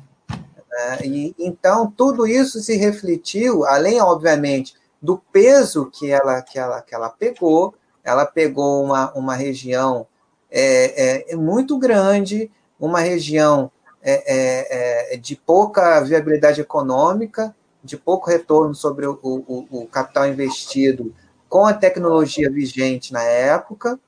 É, 0.71 1.07
e, 1.07 1.35
então, 1.39 1.89
tudo 1.89 2.27
isso 2.27 2.59
se 2.59 2.75
refletiu, 2.75 3.65
além, 3.65 3.99
obviamente, 3.99 4.75
do 5.01 5.17
peso 5.17 5.87
que 5.87 6.11
ela, 6.11 6.39
que 6.43 6.59
ela, 6.59 6.83
que 6.83 6.93
ela 6.93 7.09
pegou, 7.09 7.73
ela 8.03 8.25
pegou 8.25 8.83
uma, 8.83 9.11
uma 9.13 9.35
região 9.35 10.07
é, 10.49 11.29
é, 11.29 11.33
é 11.33 11.35
muito 11.35 11.77
grande, 11.77 12.51
uma 12.79 12.99
região 12.99 13.71
é, 14.01 15.13
é, 15.13 15.13
é, 15.13 15.17
de 15.17 15.35
pouca 15.35 16.01
viabilidade 16.01 16.59
econômica, 16.59 17.55
de 17.83 17.97
pouco 17.97 18.29
retorno 18.29 18.75
sobre 18.75 19.05
o, 19.07 19.19
o, 19.23 19.67
o 19.71 19.87
capital 19.87 20.27
investido 20.27 21.13
com 21.47 21.65
a 21.65 21.73
tecnologia 21.73 22.49
vigente 22.49 23.13
na 23.13 23.23
época, 23.23 23.99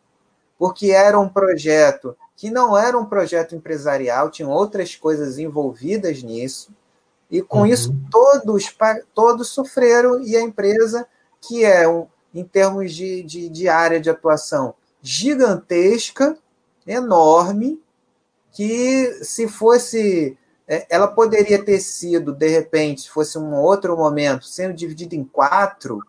porque 0.57 0.91
era 0.91 1.19
um 1.19 1.29
projeto 1.29 2.15
que 2.35 2.49
não 2.49 2.77
era 2.77 2.97
um 2.97 3.05
projeto 3.05 3.55
empresarial, 3.55 4.29
tinham 4.29 4.51
outras 4.51 4.95
coisas 4.95 5.37
envolvidas 5.37 6.23
nisso, 6.23 6.71
e 7.29 7.41
com 7.41 7.59
uhum. 7.59 7.65
isso 7.65 7.95
todos, 8.11 8.75
todos 9.13 9.49
sofreram, 9.49 10.21
e 10.21 10.35
a 10.35 10.41
empresa, 10.41 11.07
que 11.41 11.63
é, 11.63 11.87
um, 11.87 12.07
em 12.33 12.43
termos 12.43 12.93
de, 12.93 13.23
de, 13.23 13.49
de 13.49 13.67
área 13.67 13.99
de 13.99 14.09
atuação, 14.09 14.73
gigantesca, 15.01 16.37
enorme, 16.85 17.79
que 18.51 19.19
se 19.23 19.47
fosse. 19.47 20.37
É, 20.67 20.87
ela 20.89 21.07
poderia 21.07 21.61
ter 21.61 21.79
sido, 21.79 22.31
de 22.33 22.47
repente, 22.47 23.01
se 23.01 23.09
fosse 23.09 23.37
um 23.37 23.53
outro 23.53 23.97
momento, 23.97 24.45
sendo 24.45 24.73
dividida 24.73 25.13
em 25.13 25.23
quatro, 25.23 26.01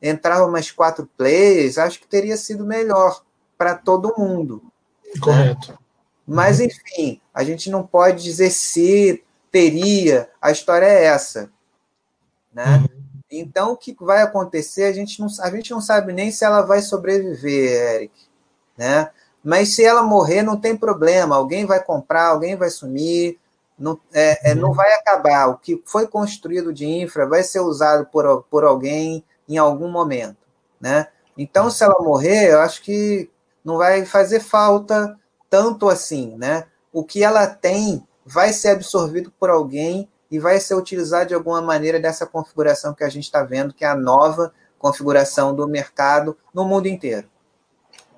entrava 0.00 0.46
mais 0.48 0.70
quatro 0.70 1.08
players, 1.16 1.76
acho 1.76 2.00
que 2.00 2.06
teria 2.06 2.36
sido 2.36 2.64
melhor 2.64 3.22
para 3.58 3.74
todo 3.74 4.14
mundo. 4.16 4.62
Correto. 5.20 5.72
Né? 5.72 5.78
Mas, 6.26 6.60
uhum. 6.60 6.66
enfim, 6.66 7.20
a 7.34 7.42
gente 7.42 7.70
não 7.70 7.84
pode 7.84 8.22
dizer 8.22 8.50
se 8.50 9.24
teria, 9.50 10.28
a 10.40 10.50
história 10.50 10.86
é 10.86 11.04
essa. 11.04 11.50
Né? 12.52 12.64
Uhum. 12.64 13.05
Então, 13.30 13.72
o 13.72 13.76
que 13.76 13.94
vai 14.00 14.22
acontecer, 14.22 14.84
a 14.84 14.92
gente, 14.92 15.20
não, 15.20 15.28
a 15.40 15.50
gente 15.50 15.70
não 15.70 15.80
sabe 15.80 16.12
nem 16.12 16.30
se 16.30 16.44
ela 16.44 16.62
vai 16.62 16.80
sobreviver, 16.80 17.94
Eric. 17.94 18.14
Né? 18.76 19.10
Mas 19.42 19.74
se 19.74 19.84
ela 19.84 20.02
morrer, 20.02 20.42
não 20.42 20.56
tem 20.56 20.76
problema. 20.76 21.36
Alguém 21.36 21.64
vai 21.64 21.82
comprar, 21.82 22.28
alguém 22.28 22.56
vai 22.56 22.70
sumir. 22.70 23.38
Não, 23.78 23.98
é, 24.12 24.50
é, 24.50 24.54
não 24.54 24.68
uhum. 24.68 24.74
vai 24.74 24.92
acabar. 24.94 25.48
O 25.48 25.58
que 25.58 25.82
foi 25.86 26.06
construído 26.06 26.72
de 26.72 26.86
infra 26.86 27.26
vai 27.26 27.42
ser 27.42 27.60
usado 27.60 28.06
por, 28.06 28.44
por 28.44 28.64
alguém 28.64 29.24
em 29.48 29.58
algum 29.58 29.88
momento. 29.88 30.38
Né? 30.80 31.08
Então, 31.36 31.70
se 31.70 31.82
ela 31.82 31.98
morrer, 32.00 32.52
eu 32.52 32.60
acho 32.60 32.82
que 32.82 33.30
não 33.64 33.76
vai 33.76 34.04
fazer 34.04 34.40
falta 34.40 35.18
tanto 35.50 35.88
assim. 35.88 36.36
Né? 36.36 36.66
O 36.92 37.04
que 37.04 37.22
ela 37.22 37.46
tem 37.46 38.06
vai 38.24 38.52
ser 38.52 38.70
absorvido 38.70 39.32
por 39.38 39.50
alguém 39.50 40.08
e 40.36 40.38
vai 40.38 40.60
ser 40.60 40.74
utilizado 40.74 41.28
de 41.28 41.34
alguma 41.34 41.62
maneira 41.62 41.98
dessa 41.98 42.26
configuração 42.26 42.92
que 42.92 43.02
a 43.02 43.08
gente 43.08 43.24
está 43.24 43.42
vendo, 43.42 43.72
que 43.72 43.86
é 43.86 43.88
a 43.88 43.96
nova 43.96 44.52
configuração 44.78 45.54
do 45.54 45.66
mercado 45.66 46.36
no 46.52 46.62
mundo 46.62 46.86
inteiro. 46.88 47.26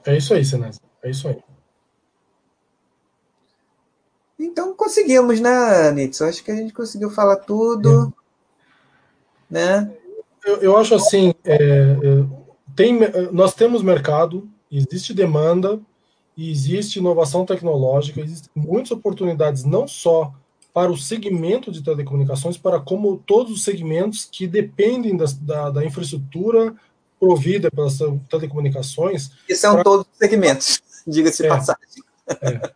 É 0.04 0.16
isso 0.16 0.34
aí, 0.34 0.44
Senasa. 0.44 0.80
É 1.00 1.10
isso 1.10 1.28
aí. 1.28 1.38
Então 4.36 4.74
conseguimos, 4.74 5.38
né, 5.38 5.92
Nitz? 5.92 6.20
Acho 6.20 6.42
que 6.42 6.50
a 6.50 6.56
gente 6.56 6.72
conseguiu 6.72 7.08
falar 7.08 7.36
tudo. 7.36 8.12
É. 9.52 9.54
Né? 9.54 9.92
Eu, 10.44 10.56
eu, 10.56 10.76
acho 10.76 10.96
assim, 10.96 11.32
é, 11.44 11.54
é, 11.54 11.98
tem, 12.74 12.98
nós 13.30 13.54
temos 13.54 13.80
mercado, 13.80 14.48
existe 14.72 15.14
demanda, 15.14 15.80
existe 16.36 16.98
inovação 16.98 17.46
tecnológica, 17.46 18.20
existem 18.20 18.50
muitas 18.56 18.90
oportunidades, 18.90 19.62
não 19.62 19.86
só 19.86 20.34
para 20.78 20.92
o 20.92 20.96
segmento 20.96 21.72
de 21.72 21.82
telecomunicações, 21.82 22.56
para 22.56 22.78
como 22.78 23.20
todos 23.26 23.52
os 23.52 23.64
segmentos 23.64 24.24
que 24.24 24.46
dependem 24.46 25.16
da, 25.16 25.24
da, 25.40 25.70
da 25.70 25.84
infraestrutura 25.84 26.72
provida 27.18 27.68
pelas 27.68 27.98
telecomunicações. 28.30 29.32
E 29.48 29.56
são 29.56 29.74
pra... 29.74 29.82
todos 29.82 30.06
os 30.06 30.16
segmentos 30.16 30.80
diga-se 31.04 31.44
é, 31.44 31.48
passagem. 31.48 32.04
É. 32.28 32.70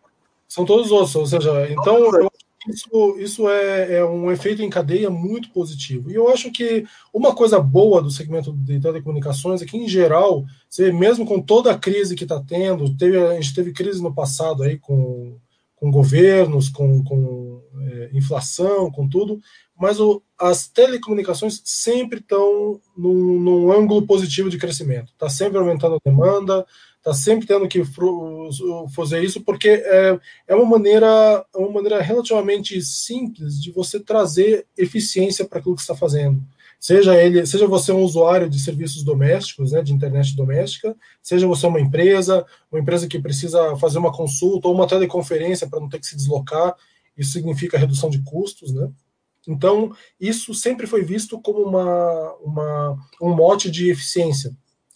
São 0.49 0.65
todos 0.65 0.91
outros, 0.91 1.15
ou 1.15 1.25
seja, 1.25 1.71
então 1.71 2.29
isso, 2.67 3.17
isso 3.19 3.47
é, 3.47 3.93
é, 3.99 4.05
um 4.05 4.29
efeito 4.29 4.61
em 4.61 4.69
cadeia 4.69 5.09
muito 5.09 5.49
positivo. 5.51 6.11
E 6.11 6.15
eu 6.15 6.27
acho 6.27 6.51
que 6.51 6.83
uma 7.13 7.33
coisa 7.33 7.57
boa 7.57 8.01
do 8.01 8.11
segmento 8.11 8.51
de 8.51 8.81
telecomunicações 8.81 9.61
é 9.61 9.65
que, 9.65 9.77
em 9.77 9.87
geral, 9.87 10.43
você, 10.69 10.91
mesmo 10.91 11.25
com 11.25 11.41
toda 11.41 11.71
a 11.71 11.79
crise 11.79 12.17
que 12.17 12.23
está 12.23 12.43
tendo, 12.45 12.93
teve, 12.97 13.17
a 13.17 13.35
gente 13.35 13.55
teve 13.55 13.71
crise 13.71 14.03
no 14.03 14.13
passado 14.13 14.61
aí 14.63 14.77
com, 14.77 15.37
com 15.83 15.91
governos, 15.91 16.69
com, 16.69 17.03
com 17.03 17.61
é, 17.81 18.09
inflação, 18.13 18.89
com 18.89 19.05
tudo, 19.05 19.41
mas 19.77 19.99
o, 19.99 20.23
as 20.39 20.65
telecomunicações 20.65 21.61
sempre 21.65 22.19
estão 22.19 22.79
num, 22.95 23.37
num 23.37 23.69
ângulo 23.69 24.07
positivo 24.07 24.49
de 24.49 24.57
crescimento. 24.57 25.11
Está 25.11 25.27
sempre 25.27 25.57
aumentando 25.57 25.95
a 25.95 26.09
demanda, 26.09 26.65
está 26.99 27.13
sempre 27.13 27.45
tendo 27.45 27.67
que 27.67 27.81
fazer 28.95 29.25
isso 29.25 29.41
porque 29.41 29.67
é, 29.67 30.17
é 30.47 30.55
uma 30.55 30.63
maneira 30.63 31.45
uma 31.53 31.69
maneira 31.69 32.01
relativamente 32.01 32.81
simples 32.81 33.61
de 33.61 33.69
você 33.69 33.99
trazer 33.99 34.65
eficiência 34.77 35.43
para 35.43 35.59
aquilo 35.59 35.75
que 35.75 35.81
está 35.81 35.97
fazendo 35.97 36.41
seja 36.83 37.15
ele 37.15 37.45
seja 37.45 37.65
você 37.65 37.93
um 37.93 38.01
usuário 38.01 38.49
de 38.49 38.59
serviços 38.59 39.03
domésticos 39.03 39.71
né 39.71 39.81
de 39.81 39.93
internet 39.93 40.35
doméstica 40.35 40.93
seja 41.21 41.47
você 41.47 41.65
uma 41.65 41.79
empresa 41.79 42.45
uma 42.69 42.81
empresa 42.81 43.07
que 43.07 43.17
precisa 43.17 43.77
fazer 43.77 43.99
uma 43.99 44.11
consulta 44.11 44.67
ou 44.67 44.75
uma 44.75 44.85
teleconferência 44.85 45.65
para 45.65 45.79
não 45.79 45.87
ter 45.87 45.99
que 45.99 46.05
se 46.05 46.17
deslocar 46.17 46.75
isso 47.17 47.31
significa 47.31 47.77
redução 47.77 48.09
de 48.09 48.21
custos 48.23 48.73
né 48.73 48.91
então 49.47 49.95
isso 50.19 50.53
sempre 50.53 50.85
foi 50.85 51.05
visto 51.05 51.39
como 51.39 51.59
uma, 51.59 52.33
uma 52.43 52.97
um 53.21 53.33
mote 53.33 53.71
de 53.71 53.89
eficiência 53.89 54.53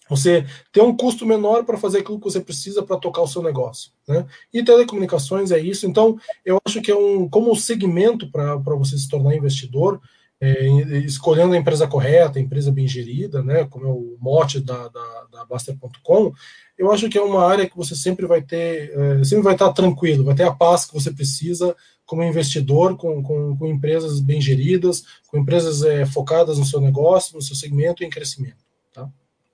você 0.10 0.46
tem 0.72 0.84
um 0.84 0.96
custo 0.96 1.26
menor 1.26 1.64
para 1.64 1.78
fazer 1.78 2.00
aquilo 2.00 2.18
que 2.18 2.26
você 2.26 2.40
precisa 2.40 2.82
para 2.82 2.98
tocar 2.98 3.22
o 3.22 3.28
seu 3.28 3.44
negócio. 3.44 3.92
Né? 4.08 4.26
E 4.54 4.64
telecomunicações 4.64 5.52
é 5.52 5.60
isso. 5.60 5.86
Então, 5.86 6.18
eu 6.46 6.58
acho 6.66 6.82
que 6.82 6.90
é 6.90 6.96
um 6.96 7.28
como 7.28 7.52
um 7.52 7.56
segmento 7.56 8.32
para 8.32 8.56
você 8.56 8.98
se 8.98 9.10
tornar 9.10 9.36
investidor, 9.36 10.00
é, 10.40 10.68
escolhendo 11.00 11.54
a 11.54 11.58
empresa 11.58 11.88
correta, 11.88 12.38
a 12.38 12.42
empresa 12.42 12.72
bem 12.72 12.88
gerida, 12.88 13.42
né, 13.42 13.66
como 13.66 13.86
é 13.86 13.90
o 13.90 14.18
mote 14.20 14.60
da, 14.60 14.88
da, 14.88 15.28
da 15.32 15.46
Baster.com, 15.46 16.34
eu 16.78 16.92
acho 16.92 17.10
que 17.10 17.18
é 17.18 17.22
uma 17.22 17.46
área 17.46 17.68
que 17.68 17.76
você 17.76 17.96
sempre 17.96 18.28
vai 18.28 18.42
ter, 18.42 18.92
é, 18.96 19.24
sempre 19.24 19.44
vai 19.44 19.54
estar 19.54 19.74
tranquilo, 19.74 20.24
vai 20.24 20.36
ter 20.36 20.44
a 20.44 20.54
paz 20.54 20.86
que 20.86 20.94
você 20.94 21.12
precisa 21.12 21.76
como 22.06 22.24
investidor, 22.24 22.96
com, 22.96 23.22
com, 23.22 23.58
com 23.58 23.68
empresas 23.68 24.20
bem 24.20 24.40
geridas, 24.40 25.04
com 25.28 25.38
empresas 25.38 25.84
é, 25.84 26.06
focadas 26.06 26.58
no 26.58 26.66
seu 26.66 26.80
negócio, 26.80 27.36
no 27.36 27.42
seu 27.42 27.56
segmento 27.56 28.04
e 28.04 28.06
em 28.06 28.10
crescimento. 28.10 28.68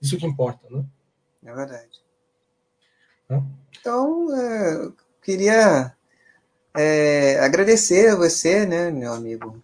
Isso 0.04 0.18
que 0.18 0.26
importa, 0.26 0.68
né? 0.70 0.84
É 1.46 1.56
verdade. 1.56 2.04
É? 3.30 3.42
Então, 3.80 4.36
é, 4.36 4.92
queria 5.24 5.96
é, 6.76 7.40
agradecer 7.40 8.10
a 8.10 8.16
você, 8.18 8.66
né, 8.66 8.92
meu 8.92 9.14
amigo, 9.14 9.64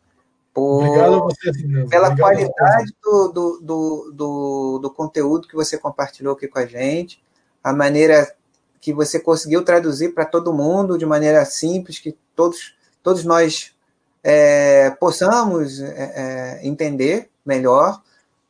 por, 0.59 0.83
Obrigado 0.83 1.15
a 1.15 1.19
você, 1.19 1.51
pela 1.89 2.07
Obrigado 2.09 2.17
qualidade 2.17 2.93
do, 3.01 3.27
do, 3.29 3.59
do, 3.61 4.11
do, 4.13 4.79
do 4.79 4.91
conteúdo 4.91 5.47
que 5.47 5.55
você 5.55 5.77
compartilhou 5.77 6.33
aqui 6.33 6.47
com 6.47 6.59
a 6.59 6.65
gente, 6.65 7.23
a 7.63 7.71
maneira 7.71 8.33
que 8.81 8.93
você 8.93 9.19
conseguiu 9.19 9.63
traduzir 9.63 10.13
para 10.13 10.25
todo 10.25 10.53
mundo 10.53 10.97
de 10.97 11.05
maneira 11.05 11.45
simples, 11.45 11.99
que 11.99 12.17
todos, 12.35 12.75
todos 13.01 13.23
nós 13.23 13.73
é, 14.21 14.89
possamos 14.91 15.79
é, 15.79 16.59
é 16.61 16.67
entender 16.67 17.29
melhor. 17.45 18.01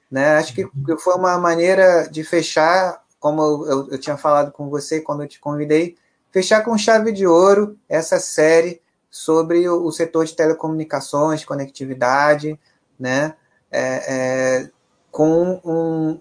Né? 0.10 0.38
Acho 0.38 0.53
que 0.53 0.68
foi 0.99 1.15
uma 1.15 1.38
maneira 1.38 2.07
de 2.10 2.23
fechar, 2.23 3.03
como 3.19 3.41
eu, 3.68 3.90
eu 3.91 3.99
tinha 3.99 4.18
falado 4.18 4.52
com 4.52 4.69
você 4.69 4.99
quando 4.99 5.23
eu 5.23 5.27
te 5.27 5.40
convidei, 5.40 5.95
fechar 6.31 6.64
com 6.64 6.77
chave 6.77 7.11
de 7.11 7.27
ouro 7.27 7.77
essa 7.88 8.19
série 8.19 8.81
sobre 9.10 9.68
o, 9.68 9.86
o 9.86 9.91
setor 9.91 10.26
de 10.26 10.36
telecomunicações, 10.36 11.45
conectividade, 11.45 12.60
né? 12.99 13.36
É, 13.72 14.64
é, 14.64 14.69
com 15.11 15.60
um, 15.64 16.19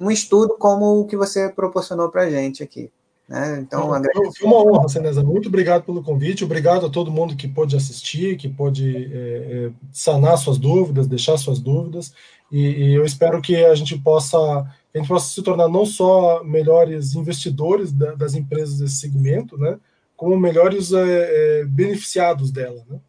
um 0.00 0.10
estudo 0.10 0.56
como 0.58 1.00
o 1.00 1.06
que 1.06 1.16
você 1.16 1.48
proporcionou 1.48 2.10
para 2.10 2.22
a 2.22 2.30
gente 2.30 2.62
aqui. 2.62 2.90
Né? 3.28 3.60
Então, 3.60 3.88
Foi 4.36 4.46
uma 4.46 4.62
honra, 4.62 4.88
Seneza. 4.88 5.22
Muito 5.22 5.48
obrigado 5.48 5.84
pelo 5.84 6.02
convite. 6.02 6.44
Obrigado 6.44 6.84
a 6.84 6.90
todo 6.90 7.10
mundo 7.10 7.36
que 7.36 7.48
pôde 7.48 7.76
assistir, 7.76 8.36
que 8.36 8.48
pôde 8.48 9.10
é, 9.10 9.68
é, 9.68 9.70
sanar 9.90 10.36
suas 10.36 10.58
dúvidas, 10.58 11.06
deixar 11.06 11.38
suas 11.38 11.58
dúvidas. 11.58 12.12
E, 12.50 12.60
e, 12.60 12.94
eu 12.94 13.04
espero 13.04 13.40
que 13.40 13.56
a 13.56 13.74
gente 13.74 13.98
possa 13.98 14.36
a 14.36 14.98
gente 14.98 15.08
possa 15.08 15.32
se 15.32 15.42
tornar 15.42 15.68
não 15.68 15.86
só 15.86 16.44
melhores 16.44 17.14
investidores 17.14 17.90
da, 17.90 18.14
das 18.14 18.34
empresas 18.34 18.78
desse 18.78 18.96
segmento, 18.96 19.56
né, 19.56 19.78
como 20.22 20.38
melhores 20.38 20.92
é, 20.92 21.00
é, 21.02 21.64
beneficiados 21.64 22.52
dela, 22.52 22.86
né? 22.88 23.00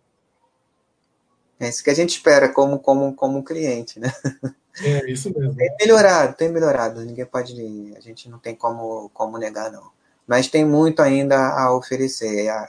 É 1.60 1.69
isso 1.69 1.84
que 1.84 1.91
a 1.91 1.94
gente 1.94 2.10
espera 2.10 2.49
como 2.49 2.80
como 2.80 3.14
como 3.14 3.44
cliente, 3.44 3.99
né? 3.99 4.11
É 4.81 5.11
isso 5.11 5.31
mesmo. 5.31 5.56
Tem 5.56 5.76
melhorado, 5.80 6.34
tem 6.34 6.49
melhorado. 6.49 7.06
Ninguém 7.06 7.27
pode, 7.27 7.53
a 7.95 7.99
gente 7.99 8.27
não 8.27 8.40
tem 8.40 8.56
como 8.56 9.11
como 9.14 9.38
negar 9.38 9.72
não. 9.72 9.91
Mas 10.26 10.48
tem 10.48 10.65
muito 10.65 11.03
ainda 11.03 11.38
a 11.49 11.72
oferecer 11.76 12.49
a, 12.49 12.68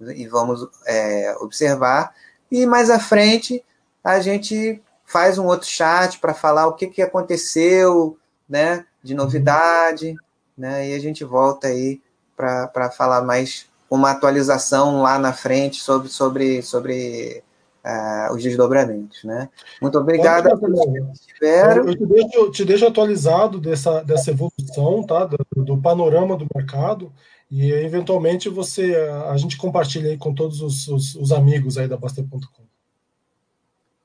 e 0.00 0.26
vamos 0.26 0.68
é, 0.84 1.32
observar. 1.38 2.12
E 2.50 2.66
mais 2.66 2.90
à 2.90 2.98
frente 2.98 3.64
a 4.02 4.18
gente 4.18 4.82
faz 5.04 5.38
um 5.38 5.46
outro 5.46 5.68
chat 5.68 6.18
para 6.18 6.34
falar 6.34 6.66
o 6.66 6.74
que, 6.74 6.88
que 6.88 7.00
aconteceu, 7.00 8.18
né, 8.48 8.84
de 9.04 9.14
novidade, 9.14 10.16
né? 10.58 10.88
E 10.88 10.94
a 10.94 10.98
gente 10.98 11.22
volta 11.22 11.68
aí 11.68 12.02
para 12.36 12.90
falar 12.90 13.22
mais 13.22 13.72
uma 13.90 14.10
atualização 14.10 15.02
lá 15.02 15.18
na 15.18 15.32
frente 15.32 15.80
sobre, 15.80 16.08
sobre, 16.08 16.62
sobre 16.62 17.42
uh, 17.84 18.34
os 18.34 18.42
desdobramentos. 18.42 19.22
Né? 19.24 19.48
Muito 19.80 19.98
obrigado 19.98 20.46
a 20.48 20.56
todos 20.56 20.80
que 20.80 20.98
estiveram. 21.12 21.86
Eu 21.86 21.96
te 21.96 22.06
deixo, 22.06 22.50
te 22.50 22.64
deixo 22.64 22.86
atualizado 22.86 23.60
dessa, 23.60 24.02
dessa 24.02 24.30
evolução, 24.30 25.04
tá? 25.06 25.24
do, 25.24 25.38
do 25.64 25.78
panorama 25.78 26.36
do 26.36 26.46
mercado, 26.54 27.12
e 27.50 27.70
eventualmente 27.70 28.48
você 28.48 28.96
a 29.28 29.36
gente 29.36 29.56
compartilha 29.56 30.10
aí 30.10 30.16
com 30.16 30.34
todos 30.34 30.60
os, 30.60 30.88
os, 30.88 31.14
os 31.14 31.30
amigos 31.30 31.78
aí 31.78 31.86
da 31.86 31.96
Baster.com. 31.96 32.64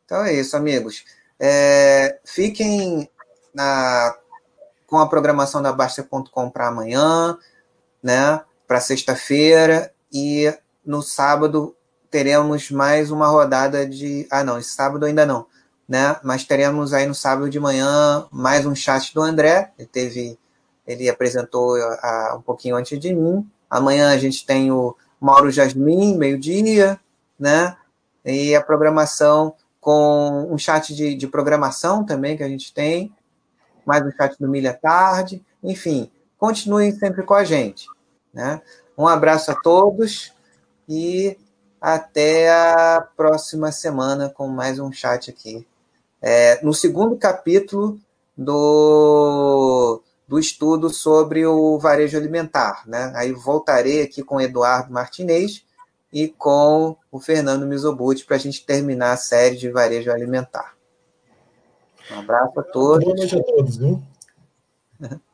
Então 0.06 0.23
é 0.26 0.34
isso, 0.34 0.57
amigos. 0.57 1.06
É, 1.39 2.19
fiquem 2.26 3.10
na, 3.53 4.15
com 4.85 4.97
a 4.97 5.07
programação 5.07 5.61
da 5.61 5.72
Baster.com 5.72 6.49
para 6.49 6.68
amanhã, 6.68 7.38
né? 8.03 8.41
Para 8.70 8.80
sexta-feira 8.80 9.91
e 10.14 10.54
no 10.86 11.02
sábado 11.02 11.76
teremos 12.12 12.70
mais 12.70 13.10
uma 13.10 13.26
rodada 13.26 13.84
de. 13.84 14.28
Ah, 14.30 14.44
não, 14.44 14.60
esse 14.60 14.70
sábado 14.70 15.08
ainda 15.08 15.26
não, 15.26 15.48
né? 15.88 16.18
Mas 16.24 16.44
teremos 16.44 16.94
aí 16.94 17.08
no 17.08 17.16
sábado 17.16 17.50
de 17.50 17.60
manhã 17.60 18.28
mais 18.32 18.68
um 18.68 18.76
chat 18.76 19.12
do 19.12 19.24
André. 19.24 19.72
Ele 19.76 19.88
teve, 19.88 20.40
ele 20.86 21.10
apresentou 21.10 21.78
a, 21.78 21.80
a, 21.80 22.36
um 22.38 22.44
pouquinho 22.44 22.76
antes 22.76 23.00
de 23.00 23.12
mim. 23.12 23.44
Amanhã 23.68 24.12
a 24.12 24.18
gente 24.20 24.46
tem 24.46 24.72
o 24.72 24.96
Mauro 25.20 25.50
Jasmin, 25.50 26.16
meio-dia, 26.16 27.00
né? 27.40 27.76
E 28.24 28.54
a 28.54 28.62
programação 28.62 29.56
com 29.82 30.48
um 30.48 30.60
chat 30.60 30.94
de, 30.94 31.16
de 31.16 31.28
programação 31.28 32.06
também 32.06 32.38
que 32.38 32.44
a 32.44 32.48
gente 32.48 32.72
tem, 32.72 33.12
mais 33.84 34.06
um 34.06 34.12
chat 34.12 34.38
do 34.40 34.48
Milha 34.48 34.76
Tarde, 34.76 35.44
enfim, 35.64 36.12
continuem 36.38 36.91
sempre 36.91 37.24
com 37.24 37.34
a 37.34 37.44
gente. 37.44 37.88
Né? 38.34 38.61
Um 38.97 39.07
abraço 39.07 39.51
a 39.51 39.56
todos 39.56 40.34
e 40.88 41.38
até 41.80 42.49
a 42.51 43.07
próxima 43.15 43.72
semana 43.72 44.30
com 44.30 44.47
mais 44.47 44.80
um 44.80 44.91
chat 44.91 45.30
aqui. 45.30 45.65
É, 46.22 46.61
no 46.64 46.73
segundo 46.73 47.15
capítulo 47.15 47.97
do, 48.38 50.01
do 50.27 50.39
estudo 50.39 50.89
sobre 50.89 51.45
o 51.45 51.77
varejo 51.80 52.18
alimentar. 52.18 52.84
Né? 52.88 53.11
Aí 53.15 53.31
voltarei 53.31 54.01
aqui 54.01 54.22
com 54.22 54.35
o 54.35 54.41
Eduardo 54.41 54.91
Martinez 54.91 55.65
e 56.11 56.27
com 56.27 56.97
o 57.11 57.19
Fernando 57.19 57.65
Mizobuti 57.65 58.26
para 58.26 58.35
a 58.35 58.39
gente 58.39 58.65
terminar 58.65 59.14
a 59.14 59.18
série 59.18 59.56
de 59.56 59.69
varejo 59.69 60.11
alimentar. 60.11 60.76
Um 62.11 62.19
abraço 62.19 62.60
a 62.60 62.64
todos. 62.64 63.06
Boa 63.06 63.15
noite 63.15 63.35
a 63.38 63.43
todos, 63.43 63.77
viu? 63.77 64.01